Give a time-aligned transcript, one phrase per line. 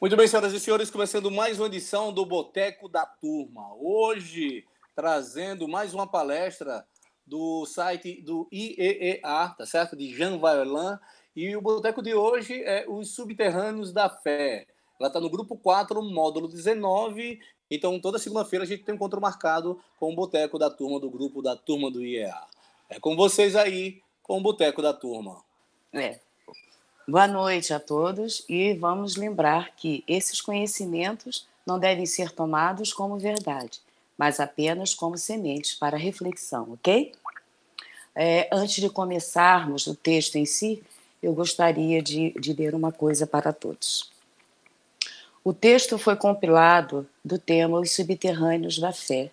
[0.00, 3.74] Muito bem, senhoras e senhores, começando mais uma edição do Boteco da Turma.
[3.74, 4.64] Hoje,
[4.96, 6.86] trazendo mais uma palestra
[7.26, 9.94] do site do IEEA, tá certo?
[9.94, 10.98] De Jean Vaillant.
[11.36, 14.66] E o Boteco de hoje é Os Subterrâneos da Fé.
[14.98, 17.38] Ela está no grupo 4, módulo 19.
[17.70, 21.10] Então, toda segunda-feira a gente tem um encontro marcado com o Boteco da Turma do
[21.10, 22.40] grupo da Turma do IEA.
[22.88, 25.44] É com vocês aí, com o Boteco da Turma.
[25.92, 26.18] É,
[27.10, 33.18] Boa noite a todos e vamos lembrar que esses conhecimentos não devem ser tomados como
[33.18, 33.80] verdade,
[34.16, 37.10] mas apenas como sementes para reflexão, ok?
[38.14, 40.84] É, antes de começarmos o texto em si,
[41.20, 44.08] eu gostaria de, de ler uma coisa para todos.
[45.42, 49.32] O texto foi compilado do tema Os Subterrâneos da Fé,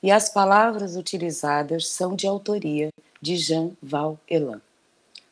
[0.00, 2.90] e as palavras utilizadas são de autoria
[3.20, 4.62] de Jean Val Elan,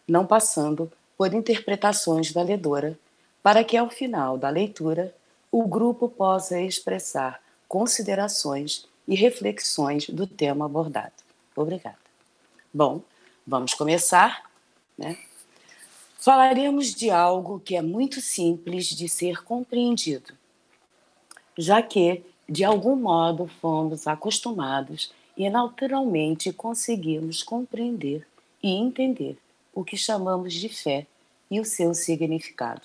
[0.09, 2.98] não passando por interpretações da ledora,
[3.43, 5.15] para que ao final da leitura
[5.51, 11.13] o grupo possa expressar considerações e reflexões do tema abordado.
[11.54, 11.99] Obrigada.
[12.73, 13.01] Bom,
[13.46, 14.51] vamos começar,
[14.99, 15.16] né?
[16.18, 20.35] Falaremos de algo que é muito simples de ser compreendido,
[21.57, 28.26] já que, de algum modo, fomos acostumados e naturalmente conseguimos compreender
[28.63, 29.38] e entender
[29.77, 31.07] o que chamamos de fé
[31.51, 32.80] e o seu significado.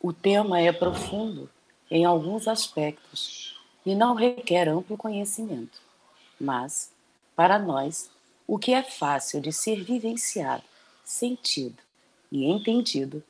[0.00, 1.50] O tema é profundo
[1.90, 5.80] em alguns aspectos e não requer amplo conhecimento,
[6.40, 6.92] mas,
[7.34, 8.08] para nós,
[8.46, 10.62] o que é fácil de ser vivenciado,
[11.04, 11.82] sentido
[12.30, 13.20] e entendido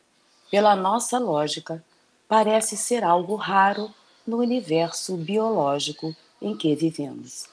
[0.51, 1.83] pela nossa lógica
[2.29, 3.91] parece ser algo raro
[4.27, 7.49] no universo biológico em que vivemos.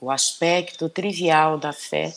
[0.00, 2.14] O aspecto trivial da fé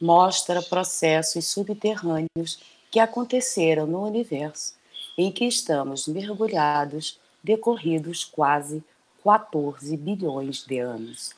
[0.00, 2.58] mostra processos subterrâneos
[2.90, 4.74] que aconteceram no universo
[5.16, 8.84] em que estamos mergulhados decorridos quase
[9.24, 11.34] 14 bilhões de anos.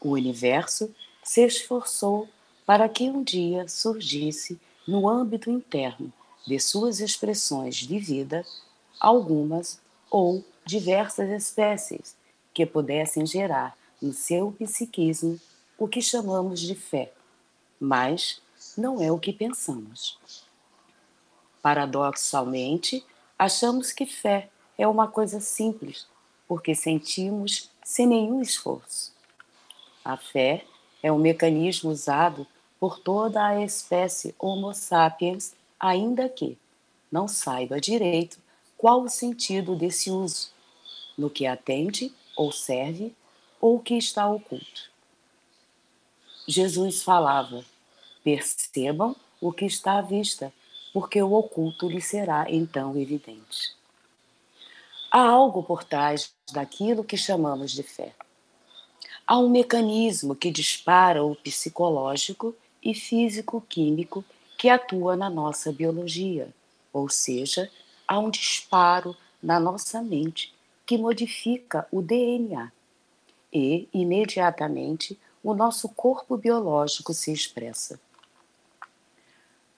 [0.00, 2.28] O universo se esforçou
[2.66, 6.12] para que um dia surgisse no âmbito interno
[6.46, 8.44] de suas expressões de vida
[9.00, 9.80] algumas
[10.10, 12.16] ou diversas espécies
[12.52, 15.38] que pudessem gerar no seu psiquismo
[15.78, 17.12] o que chamamos de fé
[17.80, 18.40] mas
[18.76, 20.18] não é o que pensamos.
[21.62, 23.04] Paradoxalmente,
[23.38, 26.06] achamos que fé é uma coisa simples,
[26.46, 29.12] porque sentimos sem nenhum esforço.
[30.04, 30.64] A fé
[31.02, 32.46] é um mecanismo usado
[32.78, 36.56] por toda a espécie Homo sapiens, ainda que
[37.10, 38.38] não saiba direito
[38.76, 40.50] qual o sentido desse uso,
[41.16, 43.12] no que atende ou serve
[43.60, 44.90] ou que está oculto.
[46.48, 47.62] Jesus falava:
[48.24, 50.50] percebam o que está à vista,
[50.94, 53.76] porque o oculto lhe será então evidente.
[55.10, 58.14] Há algo por trás daquilo que chamamos de fé.
[59.26, 64.24] Há um mecanismo que dispara o psicológico e físico-químico
[64.56, 66.48] que atua na nossa biologia,
[66.92, 67.70] ou seja,
[68.06, 70.54] há um disparo na nossa mente
[70.86, 72.72] que modifica o DNA
[73.52, 75.18] e, imediatamente,
[75.50, 77.98] o nosso corpo biológico se expressa.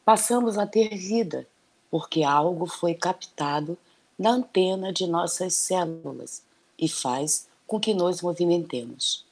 [0.04, 1.46] Passamos a ter vida,
[1.88, 3.78] porque algo foi captado
[4.18, 6.42] na antena de nossas células
[6.76, 9.24] e faz com que nos movimentemos.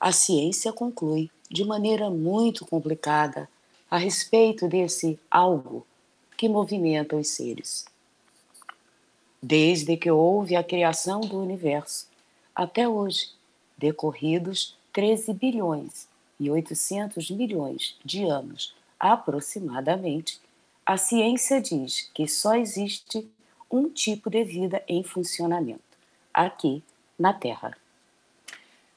[0.00, 3.46] A ciência conclui de maneira muito complicada
[3.90, 5.86] a respeito desse algo
[6.38, 7.84] que movimenta os seres.
[9.42, 12.08] Desde que houve a criação do universo
[12.54, 13.28] até hoje,
[13.76, 20.40] decorridos 13 bilhões e 800 milhões de anos aproximadamente,
[20.86, 23.28] a ciência diz que só existe
[23.68, 25.82] um tipo de vida em funcionamento,
[26.32, 26.80] aqui
[27.18, 27.76] na Terra.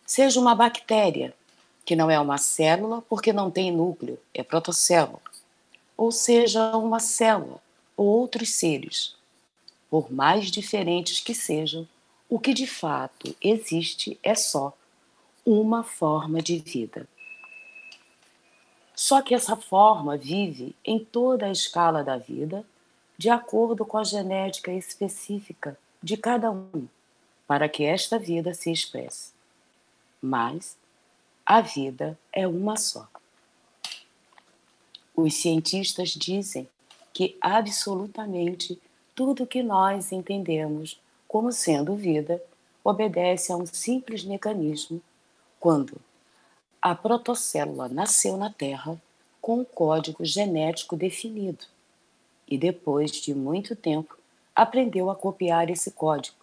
[0.06, 1.34] Seja uma bactéria,
[1.84, 5.22] que não é uma célula porque não tem núcleo, é protocélula,
[5.98, 7.60] ou seja uma célula
[7.96, 9.16] ou outros seres,
[9.90, 11.88] por mais diferentes que sejam,
[12.30, 14.77] o que de fato existe é só
[15.50, 17.08] uma forma de vida.
[18.94, 22.66] Só que essa forma vive em toda a escala da vida,
[23.18, 26.86] de acordo com a genética específica de cada um,
[27.48, 29.32] para que esta vida se expresse.
[30.22, 30.78] Mas
[31.46, 33.08] a vida é uma só.
[35.16, 36.68] Os cientistas dizem
[37.14, 38.78] que absolutamente
[39.16, 42.44] tudo que nós entendemos como sendo vida
[42.84, 45.02] obedece a um simples mecanismo
[45.60, 46.00] quando
[46.82, 49.00] a protocélula nasceu na Terra
[49.42, 51.66] com um código genético definido.
[52.50, 54.18] e depois de muito tempo
[54.56, 56.38] aprendeu a copiar esse código,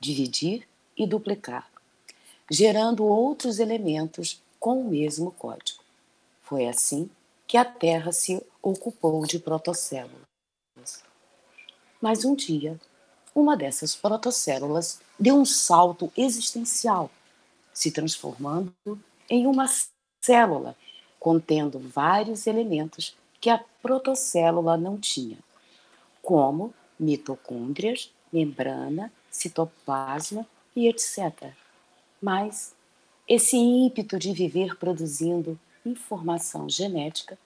[0.00, 0.66] dividir
[0.96, 1.70] e duplicar,
[2.50, 5.82] gerando outros elementos com o mesmo código.
[6.42, 7.10] Foi assim
[7.46, 10.22] que a Terra se ocupou de protocélulas.
[12.00, 12.80] Mas um dia,
[13.34, 17.10] uma dessas protocélulas deu um salto existencial,
[17.72, 18.72] se transformando
[19.28, 19.66] em uma
[20.22, 20.76] célula
[21.18, 25.38] contendo vários elementos que a protocélula não tinha,
[26.20, 31.52] como mitocôndrias, membrana, citoplasma e etc.
[32.20, 32.74] Mas
[33.28, 37.38] esse ímpeto de viver produzindo informação genética,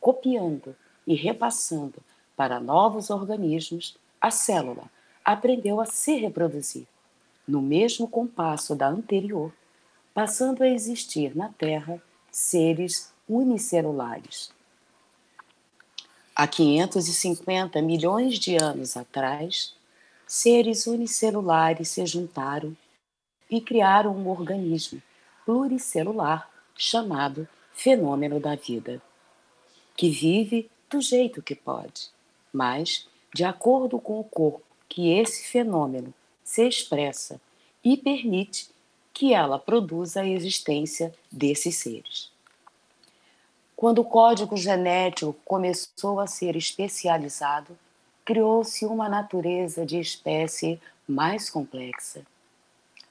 [0.00, 0.74] copiando
[1.06, 2.02] e repassando
[2.36, 4.90] para novos organismos, a célula
[5.24, 6.86] aprendeu a se reproduzir,
[7.46, 9.52] no mesmo compasso da anterior,
[10.18, 14.50] passando a existir na Terra seres unicelulares,
[16.34, 19.76] Há 550 milhões de anos atrás,
[20.26, 22.76] seres unicelulares se juntaram
[23.48, 25.00] e criaram um organismo
[25.46, 29.00] pluricelular chamado fenômeno da vida,
[29.96, 32.10] que vive do jeito que pode,
[32.52, 36.12] mas de acordo com o corpo que esse fenômeno
[36.42, 37.40] se expressa
[37.84, 38.76] e permite
[39.18, 42.30] que ela produza a existência desses seres.
[43.74, 47.76] Quando o código genético começou a ser especializado,
[48.24, 52.24] criou-se uma natureza de espécie mais complexa.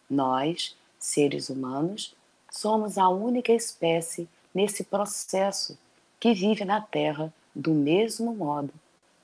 [0.09, 2.15] Nós, seres humanos,
[2.49, 5.77] somos a única espécie nesse processo
[6.21, 8.73] que vive na Terra do mesmo modo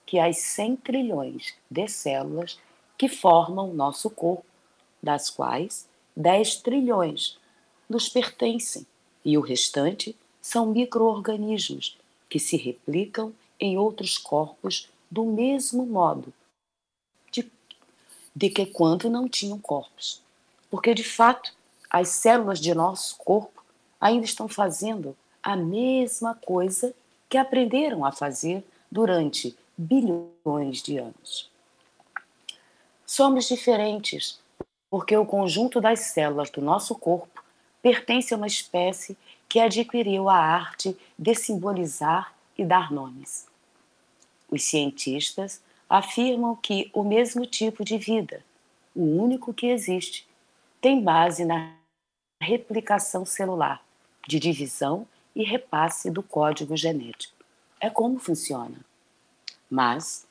[0.06, 2.59] que as 100 trilhões de células
[2.97, 4.44] que formam nosso corpo,
[5.01, 7.38] das quais 10 trilhões
[7.89, 8.86] nos pertencem
[9.24, 11.98] e o restante são microorganismos
[12.30, 16.33] que se replicam em outros corpos do mesmo modo
[17.31, 17.50] de,
[18.36, 20.21] de que quando não tinham corpos.
[20.69, 21.56] Porque, de fato,
[21.89, 23.63] as células de nosso corpo
[24.01, 26.94] ainda estão fazendo a mesma coisa
[27.30, 31.50] que aprenderam a fazer durante bilhões de anos.
[33.06, 34.39] Somos diferentes
[34.94, 37.44] porque o conjunto das células do nosso corpo
[37.81, 39.18] pertence a uma espécie
[39.50, 43.48] que adquiriu a arte de simbolizar e dar nomes.
[44.48, 48.45] Os cientistas afirmam que o mesmo tipo de vida,
[48.95, 50.28] o único que existe,
[50.80, 51.74] tem base na
[52.40, 53.84] replicação celular,
[54.28, 57.34] de divisão e repasse do código genético.
[57.80, 58.78] É como funciona.
[59.68, 60.28] Mas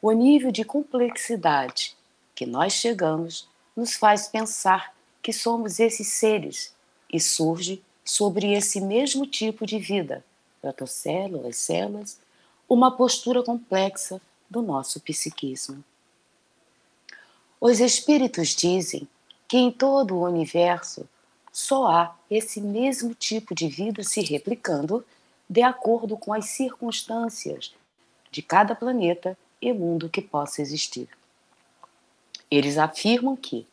[0.00, 1.94] o nível de complexidade
[2.34, 3.49] que nós chegamos
[3.80, 6.74] nos faz pensar que somos esses seres
[7.10, 10.22] e surge sobre esse mesmo tipo de vida,
[10.60, 12.20] protocélulas, células,
[12.68, 15.82] uma postura complexa do nosso psiquismo.
[17.58, 19.08] Os espíritos dizem
[19.48, 21.08] que em todo o universo
[21.50, 25.02] só há esse mesmo tipo de vida se replicando
[25.48, 27.74] de acordo com as circunstâncias
[28.30, 31.08] de cada planeta e mundo que possa existir.
[32.50, 33.66] Eles afirmam que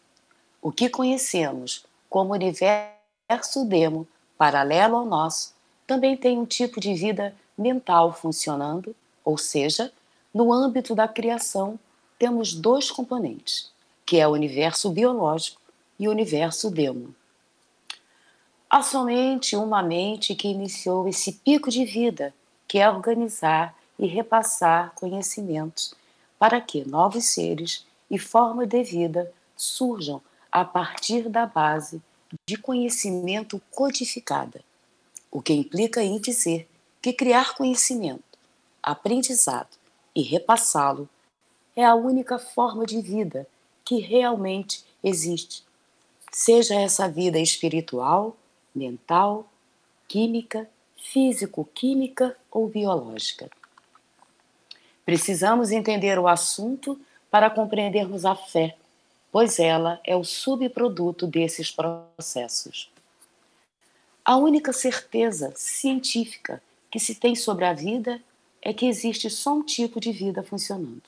[0.68, 4.06] o que conhecemos como universo demo
[4.38, 5.56] paralelo ao nosso,
[5.88, 8.94] também tem um tipo de vida mental funcionando,
[9.24, 9.94] ou seja,
[10.34, 11.80] no âmbito da criação
[12.20, 13.72] temos dois componentes,
[14.06, 15.62] que é o universo biológico
[15.98, 17.16] e o universo demo.
[18.70, 22.34] Há somente uma mente que iniciou esse pico de vida,
[22.68, 25.96] que é organizar e repassar conhecimentos
[26.38, 30.22] para que novos seres e formas de vida surjam
[30.52, 32.02] a partir da base
[32.46, 34.62] de conhecimento codificada,
[35.32, 36.68] o que implica em dizer
[37.02, 38.24] que criar conhecimento,
[38.82, 39.78] aprendizado
[40.16, 41.08] e repassá-lo
[41.76, 43.48] é a única forma de vida
[43.86, 45.64] que realmente existe,
[46.32, 48.36] seja essa vida espiritual,
[48.74, 49.48] mental,
[50.08, 53.50] química, físico-química ou biológica.
[55.06, 57.00] Precisamos entender o assunto
[57.30, 58.76] para compreendermos a fé
[59.32, 62.92] pois ela é o subproduto desses processos.
[64.24, 68.22] A única certeza científica que se tem sobre a vida
[68.62, 71.04] é que existe só um tipo de vida funcionando.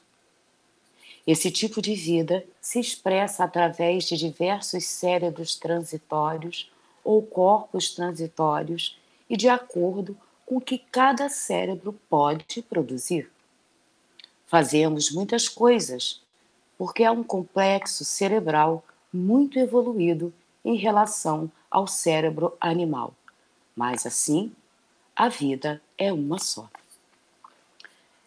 [1.27, 6.71] Esse tipo de vida se expressa através de diversos cérebros transitórios
[7.03, 8.97] ou corpos transitórios
[9.29, 13.29] e de acordo com o que cada cérebro pode produzir.
[14.47, 16.21] Fazemos muitas coisas
[16.79, 20.33] porque é um complexo cerebral muito evoluído
[20.63, 23.13] em relação ao cérebro animal.
[23.75, 24.53] Mas assim,
[25.13, 26.69] a vida é uma só.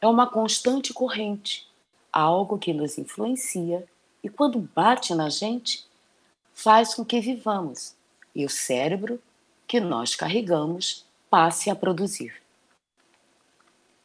[0.02, 1.66] é uma constante corrente,
[2.12, 3.88] algo que nos influencia
[4.22, 5.86] e, quando bate na gente,
[6.52, 7.94] faz com que vivamos
[8.34, 9.18] e o cérebro
[9.66, 12.34] que nós carregamos passe a produzir.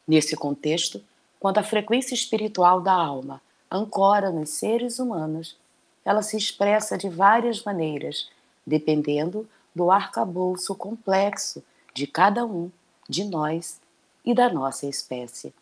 [0.06, 1.04] Nesse contexto,
[1.38, 5.56] quando a frequência espiritual da alma ancora nos seres humanos,
[6.04, 8.30] ela se expressa de várias maneiras,
[8.66, 12.70] dependendo do arcabouço complexo de cada um
[13.08, 13.80] de nós
[14.24, 15.54] e da nossa espécie.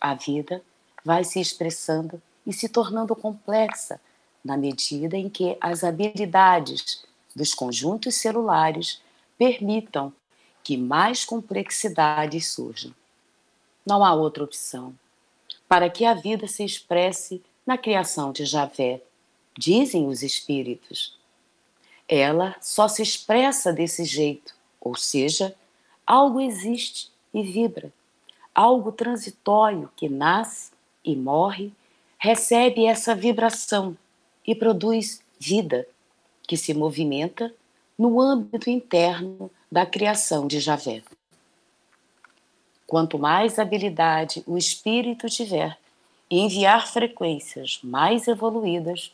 [0.00, 0.62] A vida
[1.04, 4.00] vai se expressando e se tornando complexa
[4.44, 9.02] na medida em que as habilidades dos conjuntos celulares
[9.36, 10.12] permitam
[10.62, 12.94] que mais complexidades surjam.
[13.84, 14.94] Não há outra opção.
[15.68, 19.02] Para que a vida se expresse na criação de Javé,
[19.56, 21.16] dizem os espíritos.
[22.08, 25.54] Ela só se expressa desse jeito, ou seja,
[26.06, 27.92] algo existe e vibra,
[28.54, 30.72] algo transitório que nasce
[31.04, 31.70] e morre,
[32.18, 33.96] recebe essa vibração
[34.46, 35.86] e produz vida,
[36.46, 37.54] que se movimenta
[37.98, 41.02] no âmbito interno da criação de Javé.
[42.88, 45.76] Quanto mais habilidade o espírito tiver
[46.30, 49.12] em enviar frequências mais evoluídas,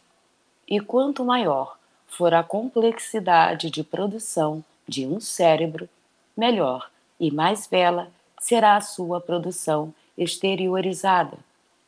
[0.69, 1.77] e quanto maior
[2.07, 5.89] for a complexidade de produção de um cérebro,
[6.37, 6.89] melhor
[7.19, 11.37] e mais bela será a sua produção exteriorizada,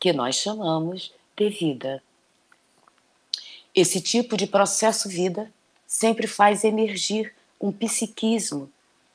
[0.01, 2.03] que nós chamamos de vida.
[3.73, 5.53] Esse tipo de processo vida
[5.87, 8.69] sempre faz emergir um psiquismo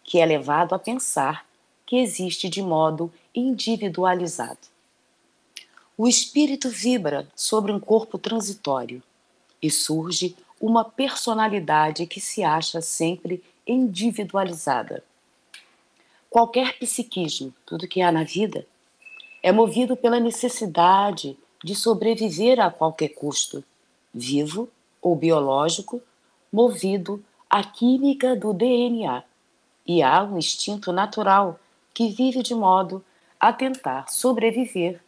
[0.06, 1.46] que é levado a pensar
[1.92, 4.60] que existe de modo individualizado.
[5.98, 9.04] O espírito vibra sobre um corpo transitório
[9.62, 15.04] e surge uma personalidade que se acha sempre individualizada.
[16.30, 18.66] Qualquer psiquismo, tudo que há na vida,
[19.44, 23.62] é movido pela necessidade de sobreviver a qualquer custo,
[24.14, 24.70] vivo
[25.02, 26.02] ou biológico,
[26.54, 29.26] movido à química do DNA.
[29.86, 31.60] E há um instinto natural
[31.94, 33.04] que vive de modo
[33.40, 35.02] a tentar sobreviver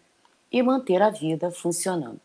[0.51, 2.21] e manter a vida funcionando.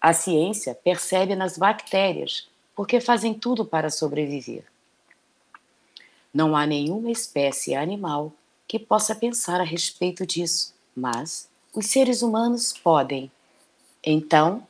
[0.00, 4.64] A ciência percebe nas bactérias, porque fazem tudo para sobreviver.
[6.34, 8.32] Não há nenhuma espécie animal
[8.66, 13.30] que possa pensar a respeito disso, mas os seres humanos podem.
[14.02, 14.66] Então,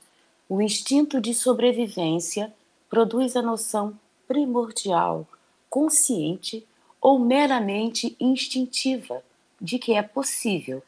[0.48, 2.52] o instinto de sobrevivência
[2.90, 5.26] produz a noção primordial,
[5.70, 6.66] consciente
[7.02, 9.24] ou meramente instintiva
[9.60, 10.82] de que é possível,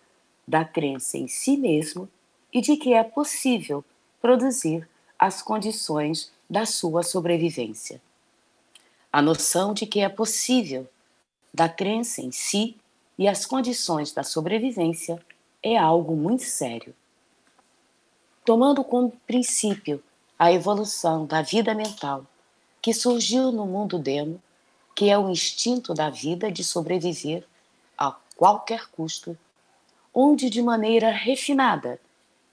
[0.46, 2.08] da crença em si mesmo
[2.52, 3.84] e de que é possível
[4.22, 8.00] produzir as condições da sua sobrevivência.
[9.12, 10.88] A noção de que é possível,
[11.52, 12.76] da crença em si
[13.18, 15.20] e as condições da sobrevivência
[15.62, 16.94] é algo muito sério.
[18.44, 20.02] Tomando como princípio
[20.38, 22.26] a evolução da vida mental
[22.82, 24.40] que surgiu no mundo demo,
[24.94, 27.44] que é o instinto da vida de sobreviver
[27.98, 29.36] a qualquer custo,
[30.12, 32.00] onde de maneira refinada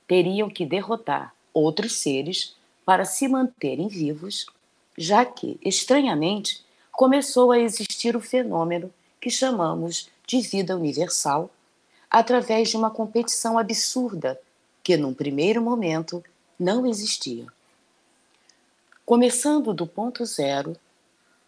[0.07, 4.47] teriam que derrotar outros seres para se manterem vivos,
[4.97, 11.49] já que, estranhamente, começou a existir o fenômeno que chamamos de vida universal,
[12.09, 14.39] através de uma competição absurda
[14.83, 16.23] que, num primeiro momento,
[16.59, 17.45] não existia.
[19.05, 20.75] Começando do ponto zero,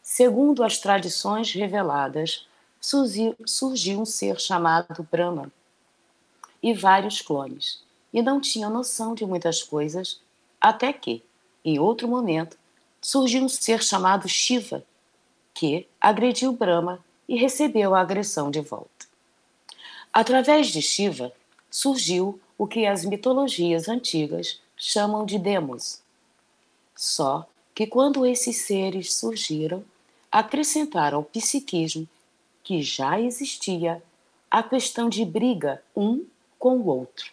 [0.04, 2.46] segundo as tradições reveladas,
[2.82, 5.50] surgiu, um ser chamado Brahma
[6.62, 7.82] e vários clones
[8.14, 10.20] e não tinham noção de muitas coisas,
[10.60, 11.24] até que,
[11.64, 12.58] em outro momento,
[13.02, 14.84] surgiu um ser chamado Shiva,
[15.54, 19.08] que agrediu Brahma e recebeu a agressão de volta.
[20.12, 21.32] Através de Shiva,
[21.72, 26.02] surgiu o que as mitologias antigas chamam de demos.
[26.96, 29.84] Só que quando esses seres surgiram,
[30.34, 32.10] acrescentaram ao psiquismo
[32.64, 34.02] que já existia
[34.50, 36.26] a questão de briga um
[36.58, 37.32] com o outro.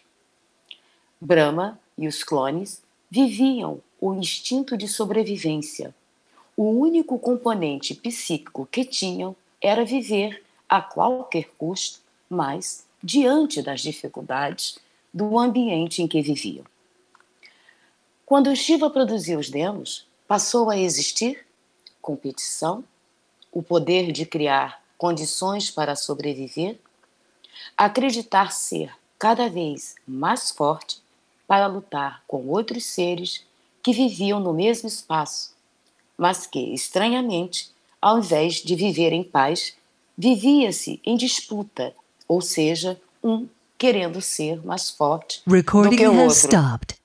[1.19, 5.95] Brahma e os clones viviam o instinto de sobrevivência.
[6.55, 14.77] O único componente psíquico que tinham era viver a qualquer custo, mas diante das dificuldades
[15.11, 16.65] do ambiente em que viviam.
[18.27, 21.45] Quando Shiva produziu os demos, passou a existir
[22.01, 22.83] competição,
[23.51, 26.79] o poder de criar condições para sobreviver,
[27.75, 31.01] acreditar ser cada vez mais forte
[31.47, 33.43] para lutar com outros seres
[33.83, 35.55] que viviam no mesmo espaço,
[36.17, 39.75] mas que, estranhamente, ao invés de viver em paz,
[40.17, 41.95] vivia-se em disputa,
[42.27, 46.35] ou seja, um querendo ser mais forte Recording do que o outro.
[46.35, 47.01] Stopped.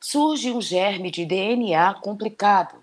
[0.00, 2.79] Surge um germe de DNA complicado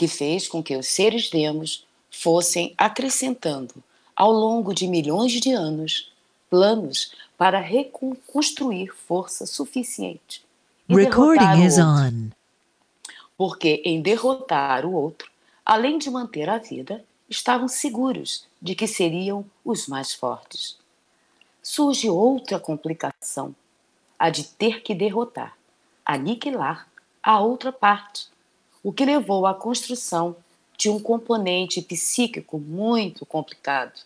[0.00, 3.74] que fez com que os seres demos fossem acrescentando,
[4.16, 6.10] ao longo de milhões de anos,
[6.48, 10.42] planos para reconstruir força suficiente.
[10.88, 12.30] Recording is on.
[13.36, 15.30] Porque em derrotar o outro,
[15.66, 20.78] além de manter a vida, estavam seguros de que seriam os mais fortes.
[21.62, 23.54] Surge outra complicação,
[24.18, 25.58] a de ter que derrotar,
[26.06, 26.88] aniquilar
[27.22, 28.30] a outra parte,
[28.82, 30.36] o que levou à construção
[30.76, 34.00] de um componente psíquico muito complicado,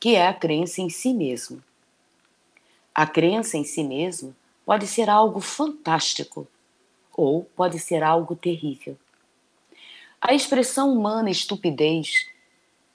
[0.00, 1.62] que é a crença em si mesmo.
[2.94, 4.34] A crença em si mesmo
[4.64, 6.48] pode ser algo fantástico
[7.14, 8.96] ou pode ser algo terrível.
[10.20, 12.26] A expressão humana estupidez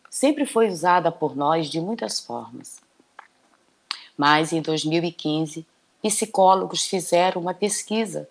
[0.09, 2.77] sempre foi usada por nós de muitas formas.
[4.17, 5.65] Mas em 2015,
[6.01, 8.27] psicólogos fizeram uma pesquisa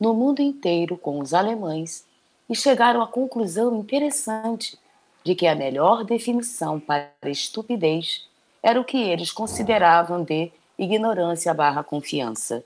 [0.00, 2.07] no mundo inteiro com os alemães
[2.48, 4.78] e chegaram à conclusão interessante
[5.24, 8.26] de que a melhor definição para estupidez
[8.62, 12.64] era o que eles consideravam de ignorância barra confiança,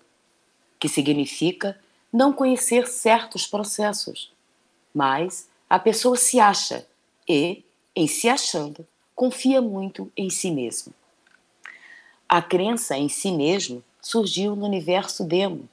[0.79, 1.79] que significa
[2.13, 4.33] não conhecer certos processos,
[4.95, 6.87] mas a pessoa se acha
[7.29, 7.65] e,
[7.97, 10.93] em se achando, confia muito em si mesmo.
[12.29, 15.69] A crença em si mesmo surgiu no universo demo,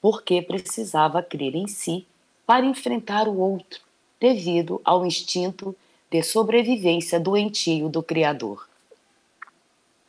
[0.00, 2.06] porque precisava crer em si
[2.46, 3.80] para enfrentar o outro,
[4.20, 5.74] devido ao instinto
[6.10, 8.68] de sobrevivência doentio do Criador.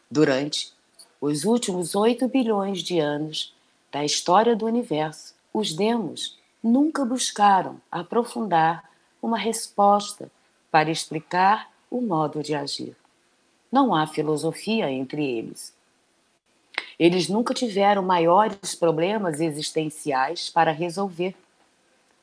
[0.10, 0.72] Durante
[1.20, 3.53] os últimos 8 bilhões de anos
[3.91, 8.88] da história do universo, os demos nunca buscaram aprofundar
[9.22, 10.29] uma resposta
[10.70, 12.96] para explicar o modo de agir.
[13.72, 15.74] Não há filosofia entre eles.
[17.00, 21.36] Eles nunca tiveram maiores problemas existenciais para resolver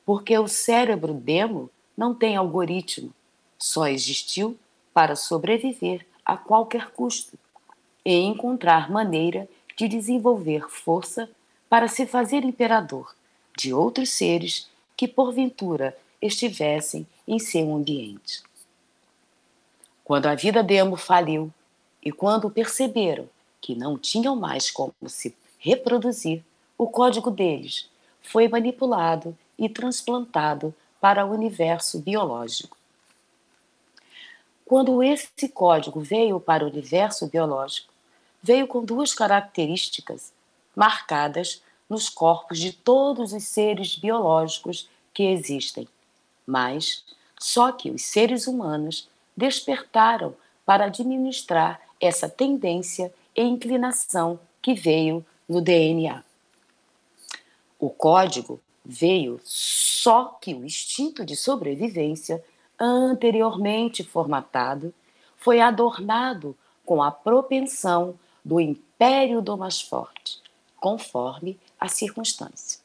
[0.04, 3.12] porque o cérebro demo não tem algoritmo,
[3.58, 4.58] só existiu
[4.92, 7.38] para sobreviver a qualquer custo
[8.04, 11.28] e encontrar maneira de desenvolver força
[11.68, 13.14] para se fazer imperador
[13.56, 18.42] de outros seres que porventura estivessem em seu ambiente.
[20.04, 21.50] Quando a vida demo faliu
[22.02, 23.28] e quando perceberam
[23.60, 26.44] que não tinham mais como se reproduzir,
[26.76, 27.88] o código deles
[28.22, 32.76] foi manipulado e transplantado para o universo biológico.
[34.64, 37.92] Quando esse código veio para o universo biológico,
[38.42, 40.32] veio com duas características
[40.74, 45.86] marcadas nos corpos de todos os seres biológicos que existem,
[46.46, 47.04] mas
[47.38, 55.60] só que os seres humanos despertaram para administrar essa tendência e inclinação que veio no
[55.60, 56.24] DNA.
[57.78, 62.44] O código veio só que o instinto de sobrevivência,
[62.78, 64.92] anteriormente formatado,
[65.36, 70.40] foi adornado com a propensão do império do mais forte,
[70.78, 72.80] conforme a circunstância.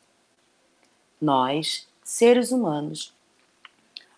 [1.22, 3.14] Nós, seres humanos,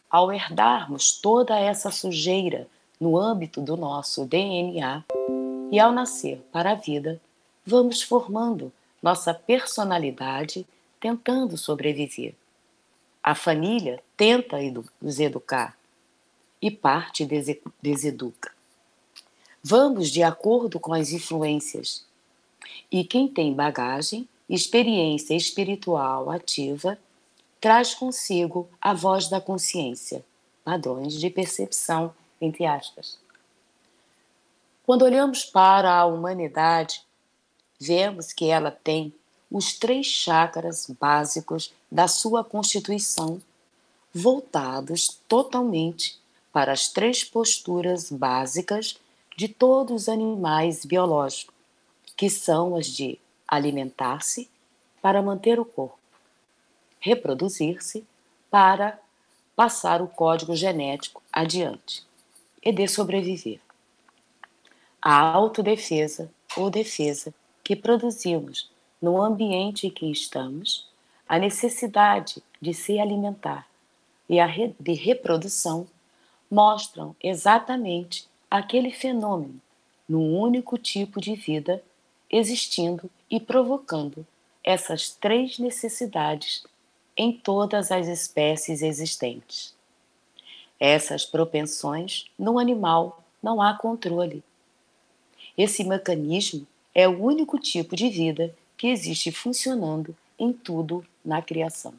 [0.09, 2.67] ao herdarmos toda essa sujeira
[2.99, 5.03] no âmbito do nosso DNA
[5.71, 7.19] e ao nascer para a vida,
[7.65, 10.67] vamos formando nossa personalidade
[11.01, 12.35] tentando sobreviver.
[13.23, 14.57] A família tenta
[15.01, 15.75] nos educar
[16.61, 17.47] e parte des
[17.81, 18.51] deseduca.
[19.63, 22.05] Vamos de acordo com as influências.
[22.91, 26.97] E quem tem bagagem, experiência espiritual ativa,
[27.59, 30.23] traz consigo a voz da consciência,
[30.63, 33.19] padrões de percepção, entre aspas.
[34.83, 37.03] Quando olhamos para a humanidade,
[37.79, 39.13] vemos que ela tem
[39.51, 43.41] os três chakras básicos da sua constituição,
[44.13, 46.17] voltados totalmente
[46.53, 48.97] para as três posturas básicas
[49.35, 51.53] de todos os animais biológicos,
[52.15, 54.49] que são as de alimentar-se
[55.01, 55.99] para manter o corpo,
[56.99, 58.05] reproduzir-se
[58.49, 58.99] para
[59.55, 62.05] passar o código genético adiante
[62.63, 63.59] e de sobreviver.
[65.01, 67.33] A autodefesa ou defesa
[67.63, 68.70] que produzimos
[69.01, 70.87] no ambiente em que estamos,
[71.27, 73.67] a necessidade de se alimentar
[74.29, 74.47] e a
[74.79, 75.87] de reprodução
[76.49, 79.59] mostram exatamente aquele fenômeno
[80.07, 81.81] num único tipo de vida
[82.29, 84.25] existindo e provocando
[84.63, 86.65] essas três necessidades
[87.15, 89.73] em todas as espécies existentes.
[90.79, 94.43] Essas propensões no animal não há controle.
[95.57, 101.93] Esse mecanismo é o único tipo de vida que existe funcionando em tudo na criação.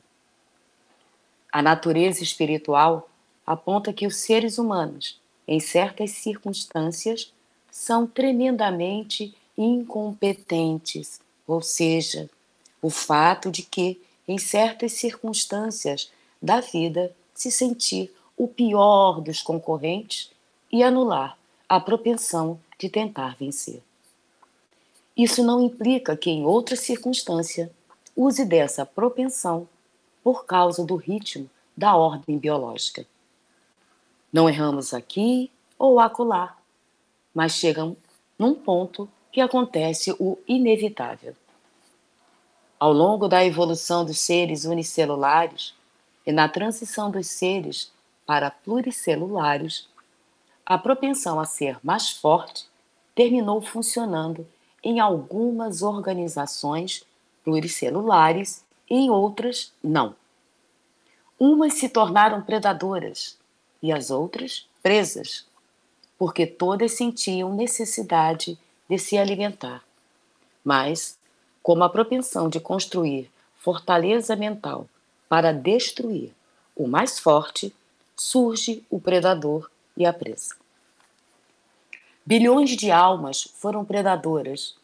[1.52, 3.08] A natureza espiritual
[3.46, 5.16] aponta que os seres humanos,
[5.46, 7.32] em certas circunstâncias,
[7.70, 12.28] são tremendamente incompetentes, ou seja,
[12.82, 16.10] o fato de que, em certas circunstâncias
[16.42, 20.32] da vida, se sentir o pior dos concorrentes
[20.72, 23.80] e anular a propensão de tentar vencer.
[25.16, 27.70] Isso não implica que, em outra circunstância,
[28.16, 29.68] use dessa propensão
[30.22, 33.06] por causa do ritmo da ordem biológica.
[34.32, 36.56] Não erramos aqui ou acolá,
[37.34, 37.96] mas chegam
[38.38, 41.34] num ponto que acontece o inevitável.
[42.78, 45.74] Ao longo da evolução dos seres unicelulares
[46.26, 47.92] e na transição dos seres
[48.26, 49.88] para pluricelulares,
[50.64, 52.66] a propensão a ser mais forte
[53.14, 54.46] terminou funcionando
[54.82, 57.04] em algumas organizações
[57.44, 60.14] pluricelulares e em outras não.
[61.38, 63.36] Umas se tornaram predadoras
[63.82, 65.44] e as outras presas,
[66.18, 69.82] porque todas sentiam necessidade de se alimentar.
[70.64, 71.18] Mas,
[71.62, 74.88] como a propensão de construir fortaleza mental
[75.28, 76.32] para destruir
[76.76, 77.74] o mais forte,
[78.16, 80.61] surge o predador e a presa.
[82.24, 84.76] Bilhões de almas foram predadoras,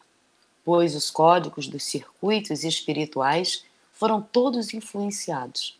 [0.65, 5.77] pois os códigos dos circuitos espirituais foram todos influenciados.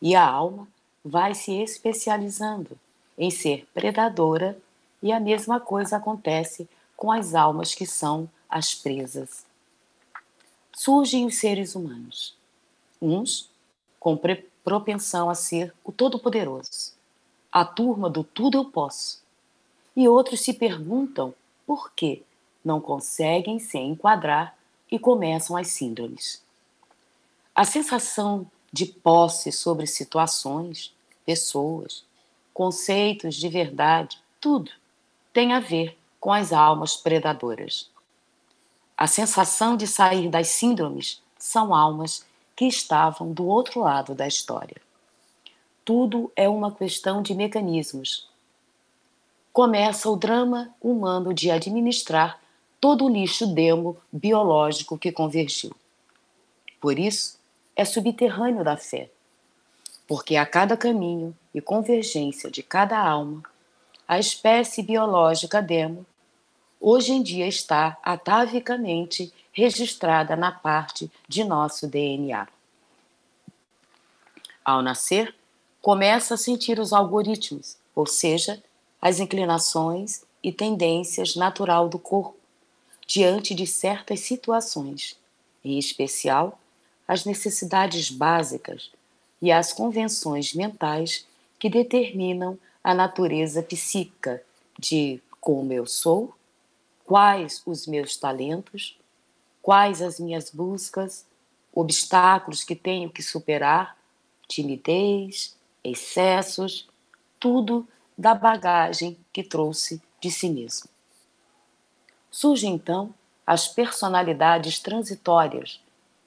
[0.00, 0.66] E a alma
[1.04, 2.76] vai se especializando
[3.16, 4.58] em ser predadora,
[5.00, 9.44] e a mesma coisa acontece com as almas que são as presas.
[10.72, 12.36] Surgem os seres humanos,
[13.00, 13.48] uns
[14.00, 14.18] com
[14.64, 16.92] propensão a ser o Todo-Poderoso,
[17.52, 19.21] a turma do tudo eu posso,
[19.96, 21.34] e outros se perguntam
[21.66, 22.22] por que
[22.64, 24.56] não conseguem se enquadrar
[24.90, 26.42] e começam as síndromes.
[27.54, 32.04] A sensação de posse sobre situações, pessoas,
[32.54, 34.70] conceitos de verdade, tudo
[35.32, 37.90] tem a ver com as almas predadoras.
[38.96, 42.24] A sensação de sair das síndromes são almas
[42.54, 44.80] que estavam do outro lado da história.
[45.84, 48.28] Tudo é uma questão de mecanismos,
[49.52, 52.40] começa o drama humano de administrar
[52.80, 55.72] todo o lixo demo biológico que convergiu.
[56.80, 57.38] Por isso,
[57.76, 59.10] é subterrâneo da fé,
[60.06, 63.42] porque a cada caminho e convergência de cada alma,
[64.08, 66.04] a espécie biológica demo
[66.80, 72.48] hoje em dia está atavicamente registrada na parte de nosso DNA.
[74.64, 75.34] Ao nascer,
[75.80, 78.62] começa a sentir os algoritmos, ou seja,
[79.02, 82.36] as inclinações e tendências natural do corpo
[83.04, 85.18] diante de certas situações,
[85.64, 86.58] em especial
[87.06, 88.92] as necessidades básicas
[89.40, 91.26] e as convenções mentais
[91.58, 94.40] que determinam a natureza psíquica
[94.78, 96.32] de como eu sou,
[97.04, 98.96] quais os meus talentos,
[99.60, 101.26] quais as minhas buscas,
[101.74, 103.96] obstáculos que tenho que superar,
[104.46, 106.88] timidez, excessos,
[107.40, 110.88] tudo da bagagem que trouxe de si mesmo.
[112.30, 113.14] Surgem então
[113.46, 115.80] as personalidades transitórias,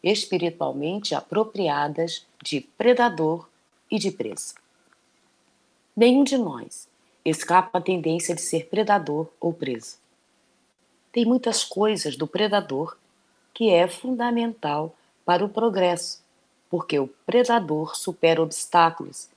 [0.04, 3.48] espiritualmente apropriadas de predador
[3.90, 4.54] e de presa.
[5.96, 6.88] Nenhum de nós
[7.24, 9.98] escapa à tendência de ser predador ou presa.
[11.12, 12.98] Tem muitas coisas do predador
[13.54, 14.94] que é fundamental
[15.24, 16.22] para o progresso,
[16.70, 19.30] porque o predador supera obstáculos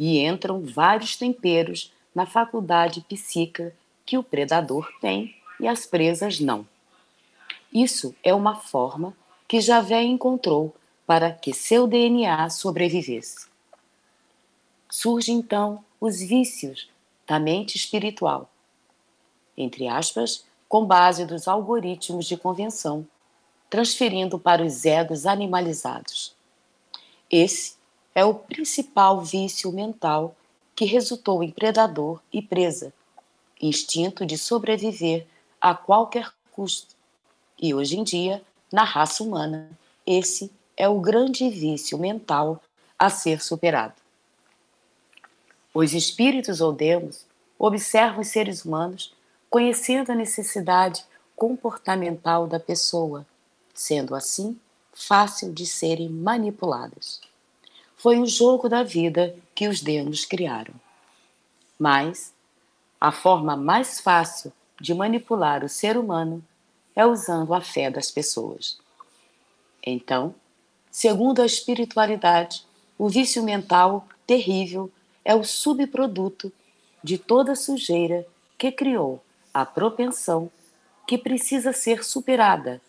[0.00, 6.66] e entram vários temperos na faculdade psíquica que o predador tem e as presas não.
[7.70, 9.14] Isso é uma forma
[9.46, 10.74] que Javé encontrou
[11.06, 13.46] para que seu DNA sobrevivesse.
[14.88, 16.88] Surgem então os vícios
[17.26, 18.50] da mente espiritual,
[19.54, 23.06] entre aspas, com base dos algoritmos de convenção,
[23.68, 26.34] transferindo para os egos animalizados.
[27.30, 27.74] Esse
[28.14, 30.34] é o principal vício mental
[30.74, 32.92] que resultou em predador e presa,
[33.60, 35.26] instinto de sobreviver
[35.60, 36.94] a qualquer custo.
[37.60, 38.42] E hoje em dia,
[38.72, 39.70] na raça humana,
[40.06, 42.60] esse é o grande vício mental
[42.98, 43.94] a ser superado.
[45.72, 47.26] Os espíritos ou demos
[47.58, 49.14] observam os seres humanos
[49.48, 51.04] conhecendo a necessidade
[51.36, 53.26] comportamental da pessoa,
[53.74, 54.58] sendo assim
[54.92, 57.20] fácil de serem manipuladas
[58.02, 60.72] foi o jogo da vida que os deuses criaram.
[61.78, 62.32] Mas
[62.98, 66.42] a forma mais fácil de manipular o ser humano
[66.96, 68.78] é usando a fé das pessoas.
[69.84, 70.34] Então,
[70.90, 72.64] segundo a espiritualidade,
[72.98, 74.90] o vício mental terrível
[75.22, 76.50] é o subproduto
[77.04, 80.50] de toda sujeira que criou a propensão
[81.06, 82.80] que precisa ser superada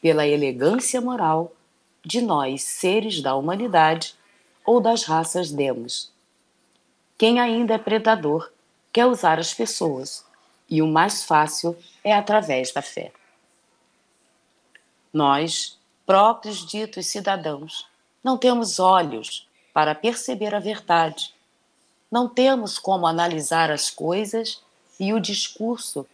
[0.00, 1.52] pela elegância moral
[2.04, 4.19] de nós, seres da humanidade
[4.64, 6.10] ou das raças demos.
[7.18, 8.50] Quem ainda é predador
[8.92, 10.24] quer usar as pessoas,
[10.68, 13.12] e o mais fácil é através da fé.
[15.12, 17.86] Nós, próprios ditos cidadãos,
[18.22, 21.34] não temos olhos para perceber a verdade,
[22.10, 24.62] não temos como analisar as coisas
[24.98, 26.06] e o discurso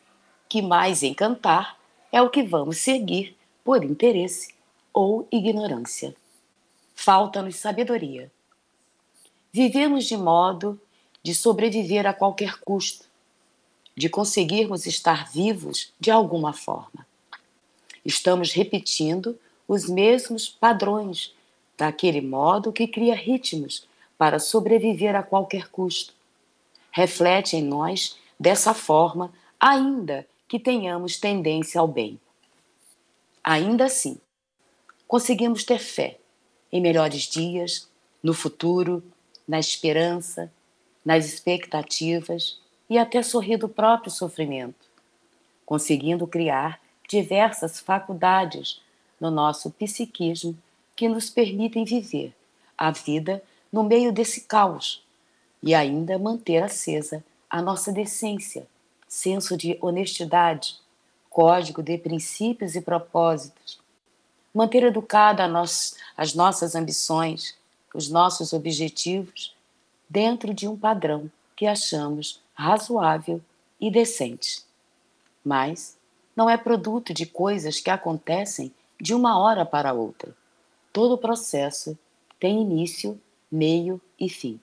[0.49, 1.77] que mais encantar
[2.13, 4.55] é o que vamos seguir por interesse
[4.93, 6.15] ou ignorância.
[6.95, 8.31] Falta-nos sabedoria.
[9.57, 10.79] Vivemos de modo
[11.23, 13.07] de sobreviver a qualquer custo,
[13.97, 17.07] de conseguirmos estar vivos de alguma forma.
[18.05, 19.35] Estamos repetindo
[19.67, 21.35] os mesmos padrões
[21.75, 23.89] daquele modo que cria ritmos
[24.19, 26.13] para sobreviver a qualquer custo.
[26.91, 32.21] Reflete em nós dessa forma, ainda que tenhamos tendência ao bem.
[33.43, 34.19] Ainda assim,
[35.09, 36.19] conseguimos ter fé
[36.71, 37.89] em melhores dias,
[38.23, 39.03] no futuro,
[39.47, 40.53] na esperança,
[41.05, 44.87] nas expectativas e até sorrir do próprio sofrimento,
[45.65, 48.81] conseguindo criar diversas faculdades
[49.21, 50.57] no nosso psiquismo
[50.95, 52.35] que nos permitem viver
[52.77, 55.05] a vida no meio desse caos
[55.63, 58.67] e ainda manter acesa a nossa decência,
[59.09, 60.79] senso de honestidade,
[61.31, 63.79] código de princípios e propósitos,
[64.53, 65.45] manter educada
[66.17, 67.56] as nossas ambições,
[67.97, 69.55] os nossos objetivos
[70.09, 73.41] dentro de um padrão que achamos razoável
[73.81, 74.63] e decente.
[75.43, 75.97] Mas
[76.37, 80.37] não é produto de coisas que acontecem de uma hora para outra.
[80.93, 81.99] Todo o processo
[82.39, 83.19] tem início,
[83.51, 84.61] meio e fim.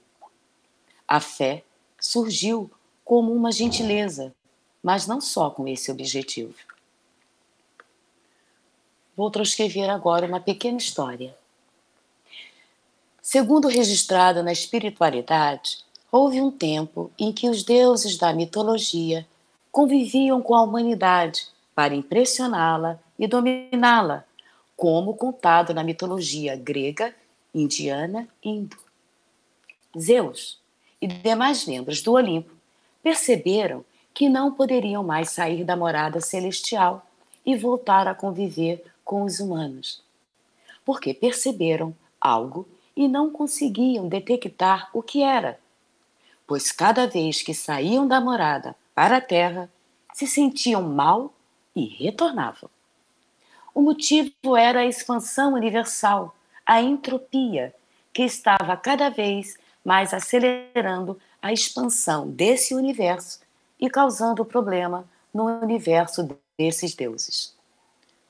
[1.08, 1.63] A fé
[2.00, 2.69] surgiu
[3.04, 4.34] como uma gentileza,
[4.82, 6.54] mas não só com esse objetivo.
[9.15, 11.36] Vou transcrever agora uma pequena história.
[13.25, 15.77] Segundo registrado na espiritualidade,
[16.12, 19.25] houve um tempo em que os deuses da mitologia
[19.71, 24.25] conviviam com a humanidade para impressioná-la e dominá-la,
[24.75, 27.15] como contado na mitologia grega,
[27.55, 28.77] indiana e hindu.
[29.97, 30.59] Zeus
[31.01, 32.51] e demais membros do Olimpo
[33.01, 37.07] perceberam que não poderiam mais sair da morada celestial
[37.45, 40.03] e voltar a conviver com os humanos,
[40.83, 45.60] porque perceberam algo e não conseguiam detectar o que era,
[46.45, 49.69] pois cada vez que saíam da morada para a terra,
[50.13, 51.34] se sentiam mal
[51.75, 52.69] e retornavam.
[53.73, 57.73] O motivo era a expansão universal, a entropia,
[58.13, 63.39] que estava cada vez mais acelerando a expansão desse universo
[63.79, 67.56] e causando problema no universo desses deuses.